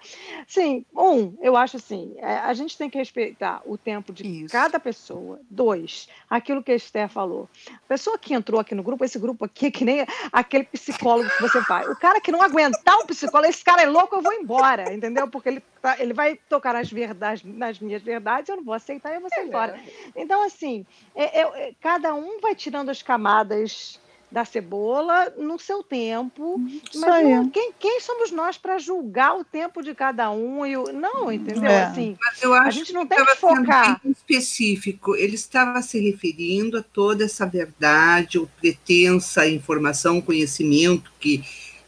[0.47, 4.51] Sim, um, eu acho assim, é, a gente tem que respeitar o tempo de Isso.
[4.51, 5.39] cada pessoa.
[5.49, 7.49] Dois, aquilo que a Esther falou.
[7.71, 11.29] A pessoa que entrou aqui no grupo, esse grupo aqui, é que nem aquele psicólogo
[11.29, 11.87] que você vai.
[11.87, 15.27] O cara que não aguentar um psicólogo, esse cara é louco, eu vou embora, entendeu?
[15.27, 19.13] Porque ele, tá- ele vai tocar nas, verdades, nas minhas verdades, eu não vou aceitar,
[19.13, 19.79] eu vou sair fora.
[20.15, 20.85] Então, assim,
[21.15, 23.99] é- é- é- cada um vai tirando as camadas
[24.31, 26.61] da cebola no seu tempo.
[26.91, 30.65] Isso Mas não- quem, quem somos nós para julgar o tempo de cada um?
[30.65, 31.69] E o, não, entendeu?
[31.71, 31.83] É.
[31.85, 33.99] Assim, Mas eu a acho gente não que tem que focar.
[34.03, 35.15] bem específico.
[35.15, 41.43] Ele estava se referindo a toda essa verdade, ou pretensa informação, conhecimento que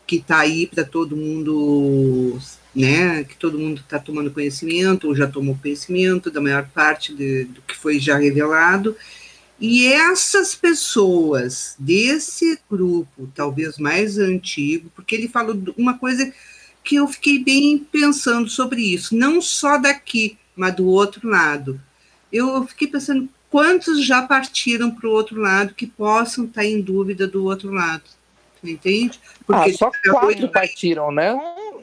[0.07, 2.37] que está aí para todo mundo,
[2.75, 3.23] né?
[3.23, 7.61] Que todo mundo está tomando conhecimento ou já tomou conhecimento da maior parte de- do
[7.61, 8.93] que foi já revelado.
[9.61, 16.33] E essas pessoas desse grupo, talvez mais antigo, porque ele falou uma coisa
[16.83, 21.79] que eu fiquei bem pensando sobre isso, não só daqui, mas do outro lado.
[22.33, 27.27] Eu fiquei pensando quantos já partiram para o outro lado que possam estar em dúvida
[27.27, 28.03] do outro lado.
[28.59, 29.19] Tu entende?
[29.23, 31.33] Ah, Porque só já foi- quatro partiram, né?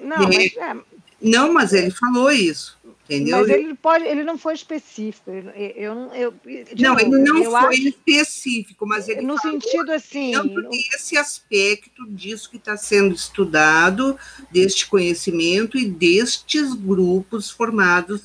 [0.03, 0.77] Não, mas, é,
[1.23, 2.77] Não, mas ele falou isso,
[3.09, 3.39] entendeu?
[3.39, 5.31] mas ele pode, ele não foi específico.
[5.31, 6.35] Eu, eu, não- eu,
[6.79, 10.33] não, novo, ele não eu foi acho- específico, mas ele no falou sentido assim,
[10.71, 14.19] desse aspecto disso que está sendo estudado,
[14.51, 18.23] deste conhecimento e destes grupos formados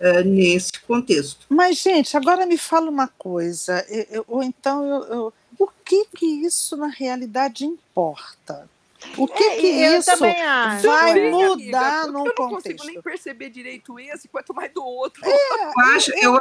[0.00, 1.46] eh, nesse contexto.
[1.48, 3.84] Mas, gente, agora me fala uma coisa.
[3.88, 8.68] eu- eu- ou então, eu, eu- o que que isso na realidade importa?
[9.16, 11.30] O que É, que eu isso vai é.
[11.30, 12.86] mudar amiga, num eu não consigo contexto?
[12.86, 15.22] nem perceber direito esse, quanto mais do outro.
[15.24, 16.38] Eu acho, eu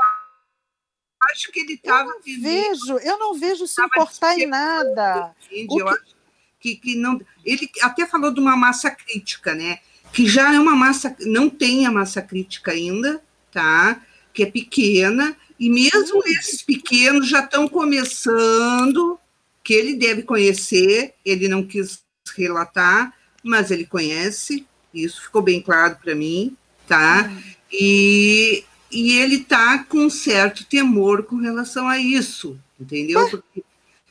[1.31, 5.35] acho que ele estava Vejo, eu não vejo isso importar em nada.
[5.45, 5.79] Entende?
[5.79, 6.15] Eu acho
[6.59, 7.19] que, que não.
[7.45, 9.79] Ele até falou de uma massa crítica, né?
[10.11, 14.01] Que já é uma massa, não tem a massa crítica ainda, tá?
[14.33, 19.19] Que é pequena, e mesmo esses pequenos já estão começando,
[19.63, 22.02] que ele deve conhecer, ele não quis
[22.35, 26.55] relatar, mas ele conhece, isso ficou bem claro para mim,
[26.87, 27.31] tá?
[27.71, 33.29] E, e ele está com um certo temor com relação a isso, entendeu?
[33.29, 33.63] Porque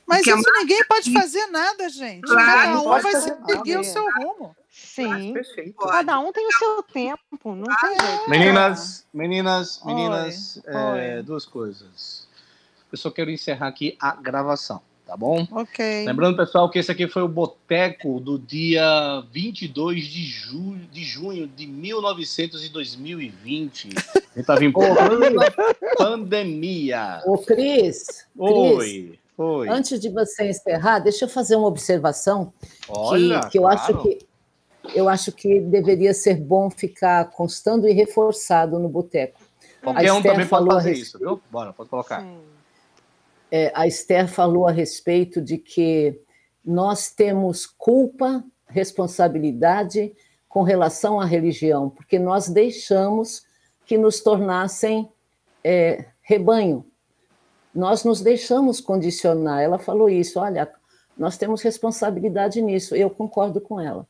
[0.06, 2.22] Mas isso ninguém pode fazer nada, gente.
[2.22, 4.56] Claro, Cada não um pode vai seguir o seu rumo.
[4.70, 5.32] Sim.
[5.32, 5.74] Perfeito.
[5.76, 8.28] Cada um tem o seu tempo, não tem jeito.
[8.30, 11.22] Meninas, meninas, Oi, meninas, é, oi.
[11.22, 12.26] duas coisas.
[12.90, 15.46] Eu só quero encerrar aqui a gravação, tá bom?
[15.50, 16.04] Ok.
[16.06, 21.46] Lembrando, pessoal, que esse aqui foi o Boteco do dia 22 de, ju de junho
[21.46, 23.88] de 1900 e 2020.
[23.96, 24.72] A gente tava em
[25.96, 27.22] pandemia.
[27.26, 29.68] Ô, Cris, Oi, oi.
[29.68, 32.52] antes de você encerrar, deixa eu fazer uma observação
[32.88, 34.02] Olha, que, que eu acho claro.
[34.02, 34.32] que
[34.94, 39.40] eu acho que deveria ser bom ficar constando e reforçado no boteco.
[39.82, 41.40] Qualquer A um Esther também pode fazer isso, viu?
[41.50, 42.24] Bora, pode colocar.
[43.54, 46.18] É, a Esther falou a respeito de que
[46.64, 50.14] nós temos culpa, responsabilidade
[50.48, 53.44] com relação à religião, porque nós deixamos
[53.84, 55.06] que nos tornassem
[55.62, 56.86] é, rebanho.
[57.74, 59.60] Nós nos deixamos condicionar.
[59.60, 60.40] Ela falou isso.
[60.40, 60.72] Olha,
[61.14, 62.96] nós temos responsabilidade nisso.
[62.96, 64.06] Eu concordo com ela.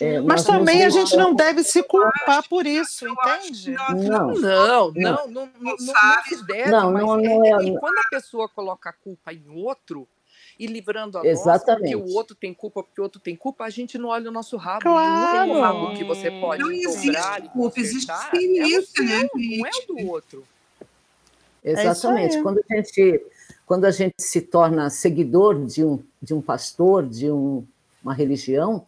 [0.00, 3.72] É, Mas também a gente não deve se culpar por isso, entende?
[3.72, 3.94] Não.
[3.94, 7.78] Não, não, não, não, não, não se deve, Não, mas não, é- não é- e
[7.78, 10.08] quando a pessoa coloca a culpa em outro
[10.58, 11.92] e livrando a Exatamente.
[11.92, 14.28] nossa, porque o outro tem culpa, porque o outro tem culpa, a gente não olha
[14.28, 14.82] o nosso rabo.
[14.82, 15.48] Claro.
[15.48, 19.28] Não é o rabo que você pode Não existe culpa, existe consertar, experiência, é né,
[19.32, 20.44] não é o do outro.
[21.62, 22.36] Exatamente.
[22.36, 22.42] aí.
[22.42, 23.26] quando, a gente,
[23.64, 27.64] quando a gente se torna seguidor de um, de um pastor, de um,
[28.02, 28.84] uma religião,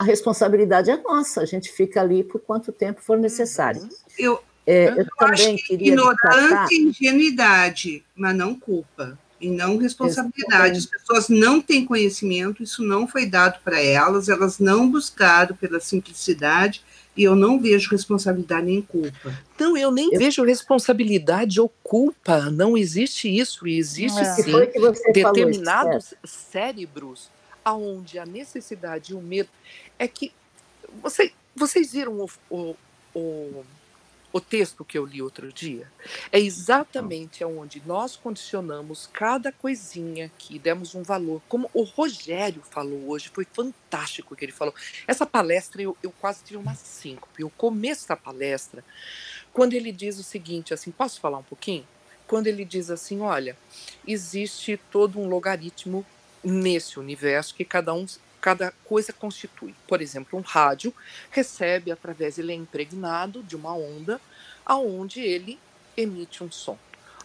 [0.00, 3.86] a responsabilidade é nossa, a gente fica ali por quanto tempo for necessário.
[4.18, 6.32] Eu, É, eu eu também acho que queria destacar.
[6.38, 9.18] ignorância e ingenuidade, mas não culpa.
[9.38, 10.78] E não responsabilidade.
[10.78, 15.80] As pessoas não têm conhecimento, isso não foi dado para elas, elas não buscaram pela
[15.80, 16.82] simplicidade,
[17.14, 19.38] e eu não vejo responsabilidade nem culpa.
[19.58, 22.50] Não, eu nem vejo responsabilidade ou culpa.
[22.50, 23.66] Não existe isso.
[23.68, 24.24] E existe É.
[24.24, 27.28] sim você falou, determinados cérebros
[27.62, 29.50] aonde a necessidade e o medo
[30.00, 30.32] é que
[31.02, 32.76] você, vocês viram o, o,
[33.14, 33.64] o,
[34.32, 35.86] o texto que eu li outro dia?
[36.32, 41.42] É exatamente aonde nós condicionamos cada coisinha aqui, demos um valor.
[41.50, 44.74] Como o Rogério falou hoje, foi fantástico o que ele falou.
[45.06, 47.44] Essa palestra eu, eu quase tive uma síncope.
[47.44, 48.82] O começo da palestra,
[49.52, 51.86] quando ele diz o seguinte, assim, posso falar um pouquinho?
[52.26, 53.54] Quando ele diz assim, olha,
[54.08, 56.06] existe todo um logaritmo
[56.42, 58.06] nesse universo que cada um
[58.40, 59.74] cada coisa constitui.
[59.86, 60.94] Por exemplo, um rádio
[61.30, 64.20] recebe através ele é impregnado de uma onda
[64.64, 65.58] aonde ele
[65.96, 66.78] emite um som.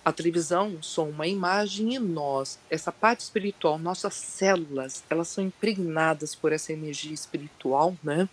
[0.03, 5.43] A televisão, um som, uma imagem e nós, essa parte espiritual, nossas células, elas são
[5.43, 8.29] impregnadas por essa energia espiritual, né?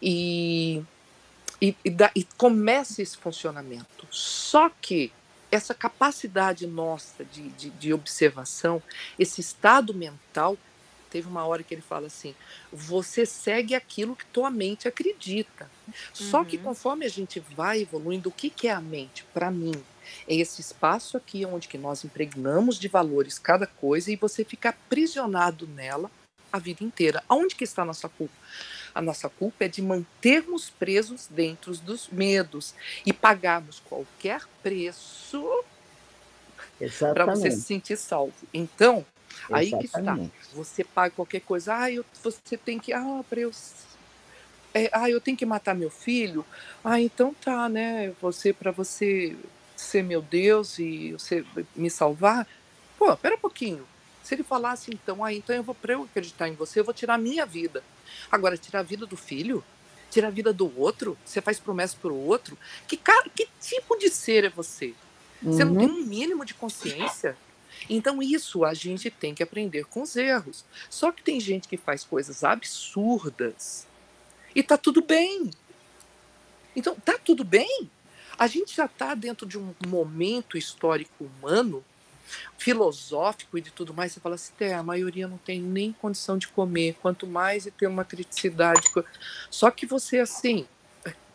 [0.00, 0.82] E
[1.60, 4.06] e, e, dá- e começa esse funcionamento.
[4.10, 5.12] Só que
[5.50, 8.82] essa capacidade nossa de, de, de observação,
[9.18, 10.56] esse estado mental,
[11.10, 12.34] teve uma hora que ele fala assim:
[12.72, 15.70] você segue aquilo que tua mente acredita.
[16.12, 19.24] Só que conforme a gente vai evoluindo, o que, que é a mente?
[19.32, 19.72] Para mim,
[20.26, 24.70] é esse espaço aqui onde que nós impregnamos de valores cada coisa e você fica
[24.70, 26.10] aprisionado nela
[26.52, 27.22] a vida inteira.
[27.28, 28.34] Aonde que está a nossa culpa?
[28.94, 35.64] A nossa culpa é de mantermos presos dentro dos medos e pagarmos qualquer preço
[37.14, 38.34] para você se sentir salvo.
[38.52, 39.04] Então,
[39.52, 40.00] aí que está.
[40.00, 40.32] Exatamente.
[40.54, 41.74] Você paga qualquer coisa.
[41.76, 42.92] Ah, eu, você tem que.
[42.92, 43.50] Ah, para eu.
[44.74, 46.44] é, ah, eu tenho que matar meu filho.
[46.84, 48.12] Ah, então tá, né?
[48.20, 49.36] Você para você
[49.76, 52.46] ser meu Deus e você me salvar.
[52.98, 53.86] Pô, pera um pouquinho.
[54.22, 56.92] Se ele falasse então, ah, então eu vou para eu acreditar em você, eu vou
[56.94, 57.82] tirar a minha vida.
[58.30, 59.64] Agora tirar a vida do filho,
[60.10, 62.58] tirar a vida do outro, você faz promessa pro outro.
[62.86, 64.94] Que cara, que tipo de ser é você?
[65.42, 65.78] Você não Uhum.
[65.78, 67.36] tem um mínimo de consciência?
[67.88, 70.64] Então, isso a gente tem que aprender com os erros.
[70.88, 73.86] Só que tem gente que faz coisas absurdas
[74.54, 75.50] e tá tudo bem.
[76.74, 77.90] Então, tá tudo bem.
[78.38, 81.84] A gente já está dentro de um momento histórico humano,
[82.56, 84.12] filosófico e de tudo mais.
[84.12, 87.70] Você fala assim, "É, a maioria não tem nem condição de comer, quanto mais e
[87.70, 88.90] ter uma criticidade.
[88.92, 89.04] co-".
[89.50, 90.66] Só que você, assim,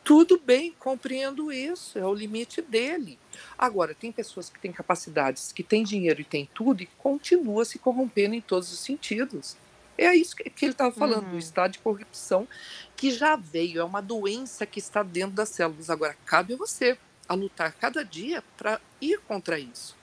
[0.04, 3.18] tudo bem, compreendo isso, é o limite dele.
[3.58, 7.80] Agora, tem pessoas que têm capacidades, que têm dinheiro e têm tudo e continua se
[7.80, 9.56] corrompendo em todos os sentidos.
[9.98, 12.48] É isso que ele estava falando, do estado de corrupção
[12.98, 15.90] que já veio, é uma doença que está dentro das células.
[15.90, 16.98] Agora, cabe a você
[17.28, 19.96] a lutar cada dia para ir contra isso.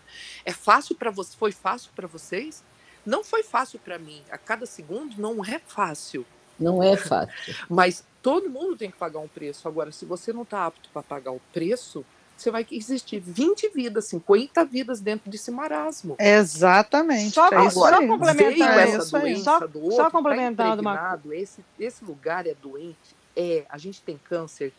[0.45, 1.37] É fácil para você?
[1.37, 2.63] Foi fácil para vocês?
[3.05, 4.23] Não foi fácil para mim.
[4.31, 6.27] A cada segundo não é fácil.
[6.59, 7.33] Não é fácil.
[7.69, 9.67] Mas todo mundo tem que pagar um preço.
[9.67, 12.05] Agora, se você não está apto para pagar o preço,
[12.41, 16.17] você vai existir 20 vidas, 50 vidas dentro desse marasmo.
[16.19, 17.33] Exatamente.
[17.33, 18.07] Só, é só aí.
[18.07, 19.23] complementar Veio É essa isso aí.
[19.23, 22.97] doença Só- do só outro, tá complementando uma impregnado, esse, esse lugar é doente?
[23.37, 23.65] É.
[23.69, 24.73] A gente tem câncer?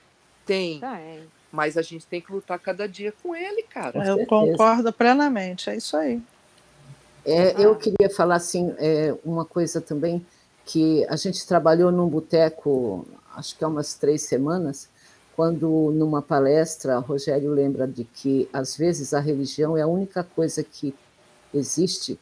[0.45, 0.79] Tem.
[0.79, 1.23] Tem.
[1.51, 4.05] Mas a gente tem que lutar cada dia com ele, cara.
[4.05, 6.21] Eu concordo plenamente, é isso aí.
[7.25, 10.25] É, eu queria falar assim, é, uma coisa também,
[10.65, 14.89] que a gente trabalhou num boteco, acho que há umas três semanas,
[15.41, 20.63] quando numa palestra, Rogério lembra de que às vezes a religião é a única coisa
[20.63, 20.93] que
[21.51, 22.19] existe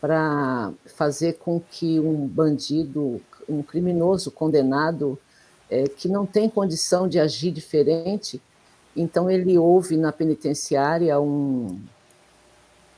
[0.00, 5.18] para fazer com que um bandido, um criminoso condenado,
[5.68, 8.40] é, que não tem condição de agir diferente,
[8.96, 11.80] então ele ouve na penitenciária um,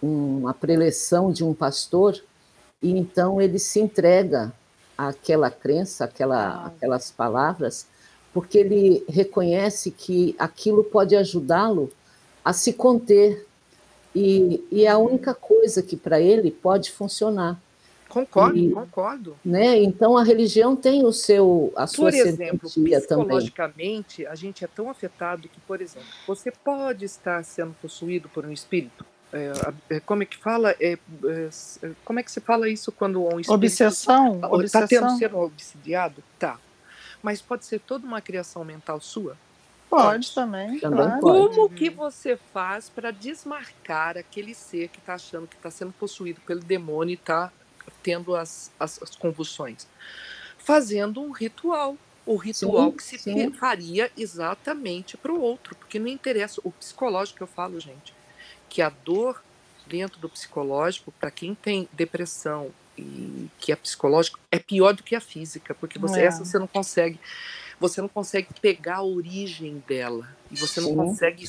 [0.02, 2.23] uma preleção de um pastor
[2.83, 4.52] e então ele se entrega
[4.99, 7.93] àquela crença, àquela, aquelas palavras,
[8.34, 11.90] porque ele reconhece que aquilo pode ajudá-lo
[12.44, 13.46] a se conter
[14.12, 17.58] e, e é a única coisa que para ele pode funcionar.
[18.08, 19.36] Concordo, E- concordo.
[19.44, 19.80] Né?
[19.82, 23.24] Então a religião tem o seu a sua Por exemplo, serventia também.
[23.26, 28.44] psicologicamente, a gente é tão afetado que, por exemplo, você pode estar sendo possuído por
[28.44, 29.04] um espírito.
[29.32, 30.72] É, é, como é que fala?
[30.80, 31.48] É, é,
[31.82, 36.22] é, como é que se fala isso quando um espírito Obsessão, está tendo sendo obsidiado?
[36.38, 36.58] Tá.
[37.24, 39.34] Mas pode ser toda uma criação mental sua?
[39.88, 40.78] Pode também.
[40.78, 41.20] Também claro.
[41.22, 41.56] pode.
[41.56, 46.42] Como que você faz para desmarcar aquele ser que está achando que está sendo possuído
[46.42, 47.50] pelo demônio e está
[48.02, 49.86] tendo as, as, as convulsões?
[50.58, 51.96] Fazendo um ritual.
[52.26, 53.52] O ritual Sim, que se sim.
[53.52, 56.60] faria exatamente para o outro, porque não interessa.
[56.62, 58.14] O psicológico que eu falo, gente,
[58.68, 59.42] que a dor
[59.86, 65.14] dentro do psicológico, para quem tem depressão e que é psicológico, é pior do que
[65.14, 66.24] a física, porque você, É.
[66.26, 67.18] essa você não consegue,
[67.81, 70.97] você não consegue pegar a origem dela e você não Sim.
[70.97, 71.48] consegue.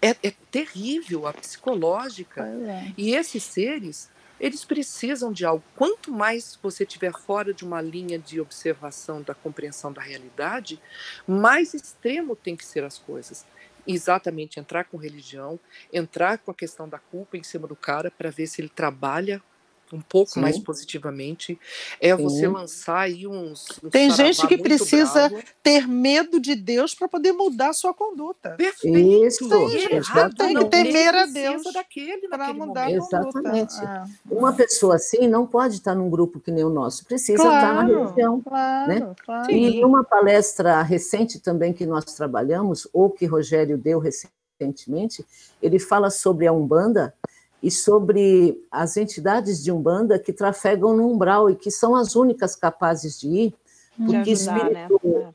[0.00, 2.42] É, é terrível a psicológica.
[2.42, 2.92] É.
[2.96, 5.64] E esses seres, eles precisam de algo.
[5.74, 10.80] Quanto mais você estiver fora de uma linha de observação da compreensão da realidade,
[11.26, 13.46] mais extremo tem que ser as coisas.
[13.86, 15.60] Exatamente, entrar com religião,
[15.92, 19.42] entrar com a questão da culpa em cima do cara para ver se ele trabalha
[19.94, 20.40] um pouco Sim.
[20.40, 21.58] mais positivamente.
[22.00, 22.46] É você Sim.
[22.48, 23.66] lançar aí uns.
[23.82, 25.44] uns Tem gente que precisa bravo.
[25.62, 28.50] ter medo de Deus para poder mudar a sua conduta.
[28.56, 28.98] Perfeito.
[29.26, 30.36] Isso, errado exatamente.
[30.36, 33.08] Tem que temer a Deus daquele para mudar a momento.
[33.08, 33.38] conduta.
[33.38, 33.74] Exatamente.
[33.84, 34.04] É.
[34.30, 37.84] Uma pessoa assim não pode estar num grupo que nem o nosso, precisa estar na
[37.84, 38.40] Claro, religião.
[38.40, 39.14] claro, né?
[39.24, 39.50] claro.
[39.50, 45.24] E numa palestra recente também que nós trabalhamos, ou que Rogério deu recentemente,
[45.62, 47.14] ele fala sobre a Umbanda
[47.66, 52.54] e sobre as entidades de Umbanda que trafegam no umbral e que são as únicas
[52.54, 53.54] capazes de ir,
[53.98, 54.82] De porque ajudar, né?
[54.90, 55.34] espírito-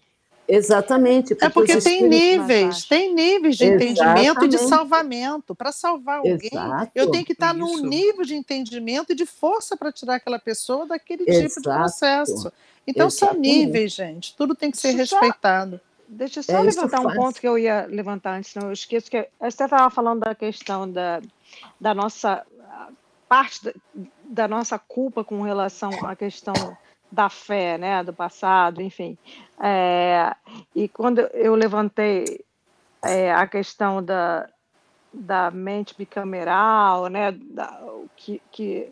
[0.51, 1.38] Exatamente.
[1.40, 4.67] É porque tem níveis, tem níveis de entendimento e de Exatamente.
[4.67, 5.53] salvamento.
[5.56, 6.91] Para salvar alguém, Exato.
[6.95, 7.85] eu tenho que estar num Isso.
[7.85, 11.61] nível de entendimento e de força para tirar aquela pessoa daquele tipo de Exato.
[11.80, 12.51] processo.
[12.88, 13.58] Então são Exatamente.
[13.66, 14.35] níveis, gente.
[14.35, 15.80] Tudo tem que ser Deixa respeitado.
[16.08, 17.16] Deixa eu só É, levantar um faz.
[17.16, 20.33] ponto que eu ia levantar antes, não eu esqueço, que a Esther estava falando da
[20.33, 21.22] questão da,
[21.79, 22.45] da nossa
[23.27, 23.73] parte
[24.25, 26.53] da, nossa culpa com relação à questão
[27.11, 29.17] da fé, né, do passado, enfim.
[29.59, 30.35] É,
[30.75, 32.43] e quando eu levantei
[33.03, 34.49] é, a questão da,
[35.13, 37.81] da mente bicameral, né, da,
[38.15, 38.91] que, que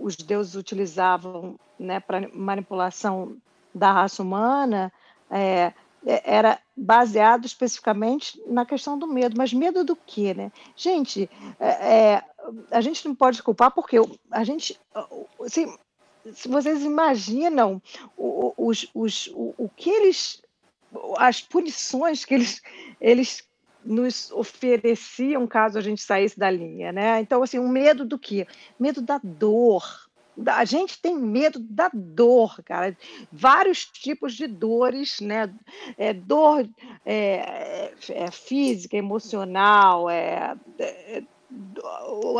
[0.00, 3.36] os deuses utilizavam né, para manipulação
[3.74, 4.92] da raça humana,
[5.30, 5.72] é,
[6.06, 9.36] era baseado especificamente na questão do medo.
[9.36, 10.52] Mas medo do quê, né?
[10.76, 12.22] Gente, é, é,
[12.70, 14.78] a gente não pode culpar porque o- a gente,
[15.44, 15.74] assim,
[16.32, 17.80] se vocês imaginam
[18.16, 20.42] o, o- os, os, o, o que eles,
[21.18, 22.62] as punições que eles,
[23.00, 23.42] eles
[23.84, 27.20] nos ofereciam caso a gente saísse da linha, né?
[27.20, 28.46] Então, assim, um medo do quê?
[28.78, 30.03] Medo da dor.
[30.36, 32.96] Da- A gente tem medo da dor, cara.
[33.32, 35.52] Vários tipos de dores, né?
[35.96, 36.68] É, dor
[37.04, 41.22] é, é, é física, emocional, é, é,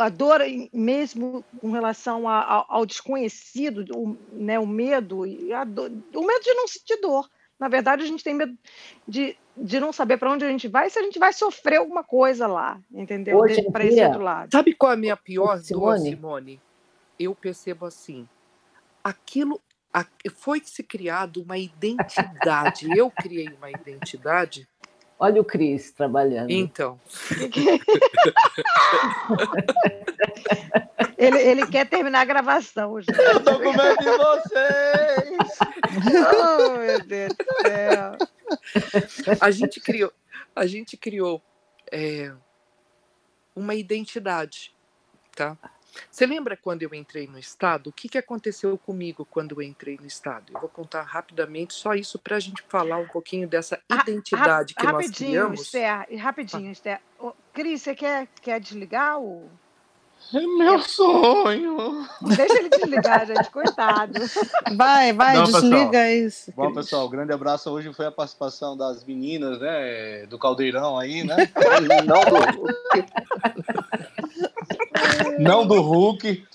[0.01, 0.41] a dor
[0.73, 6.21] mesmo com relação a- ao, ao desconhecido, o, né, o medo, e a dor- o
[6.25, 7.29] medo de não sentir dor.
[7.57, 8.53] Na verdade, a gente tem medo
[9.07, 12.03] de, de não saber para onde a gente vai, se a gente vai sofrer alguma
[12.03, 13.37] coisa lá, entendeu?
[13.71, 14.51] Para esse outro lado.
[14.51, 16.59] Sabe qual é a minha pior dor, Simone?
[17.19, 18.27] Eu percebo assim,
[19.03, 19.61] aquilo
[19.93, 22.87] a- foi se criado uma identidade.
[22.97, 24.67] Eu criei uma identidade.
[25.17, 26.51] Olha o Cris trabalhando.
[26.51, 26.99] Então,
[31.17, 33.11] Ele, ele quer terminar a gravação já.
[33.13, 35.59] Eu tô com medo de vocês!
[36.35, 38.17] oh, meu Deus do céu.
[39.39, 40.11] a gente criou,
[40.55, 41.41] a gente criou
[41.91, 42.33] é,
[43.55, 44.73] uma identidade,
[45.35, 45.55] tá?
[46.11, 47.87] Você lembra quando eu entrei no estado?
[47.89, 50.51] O que, que aconteceu comigo quando eu entrei no estado?
[50.53, 54.79] Eu vou contar rapidamente só isso para a gente falar um pouquinho dessa identidade Ra-
[54.81, 55.61] que nós rapidinho, criamos.
[55.61, 56.99] Esther, e rapidinho, Esther.
[57.19, 59.49] Ô, Cris, você quer, quer desligar o.
[60.33, 62.07] É meu sonho.
[62.35, 64.13] Deixa ele desligar, gente, coitado.
[64.75, 66.05] Vai, vai, Não, desliga pessoal.
[66.07, 66.51] isso.
[66.55, 67.69] Bom, pessoal, grande abraço.
[67.69, 70.25] Hoje foi a participação das meninas, né?
[70.25, 71.35] Do Caldeirão aí, né?
[72.07, 72.35] Não do
[75.39, 76.45] Não do Hulk.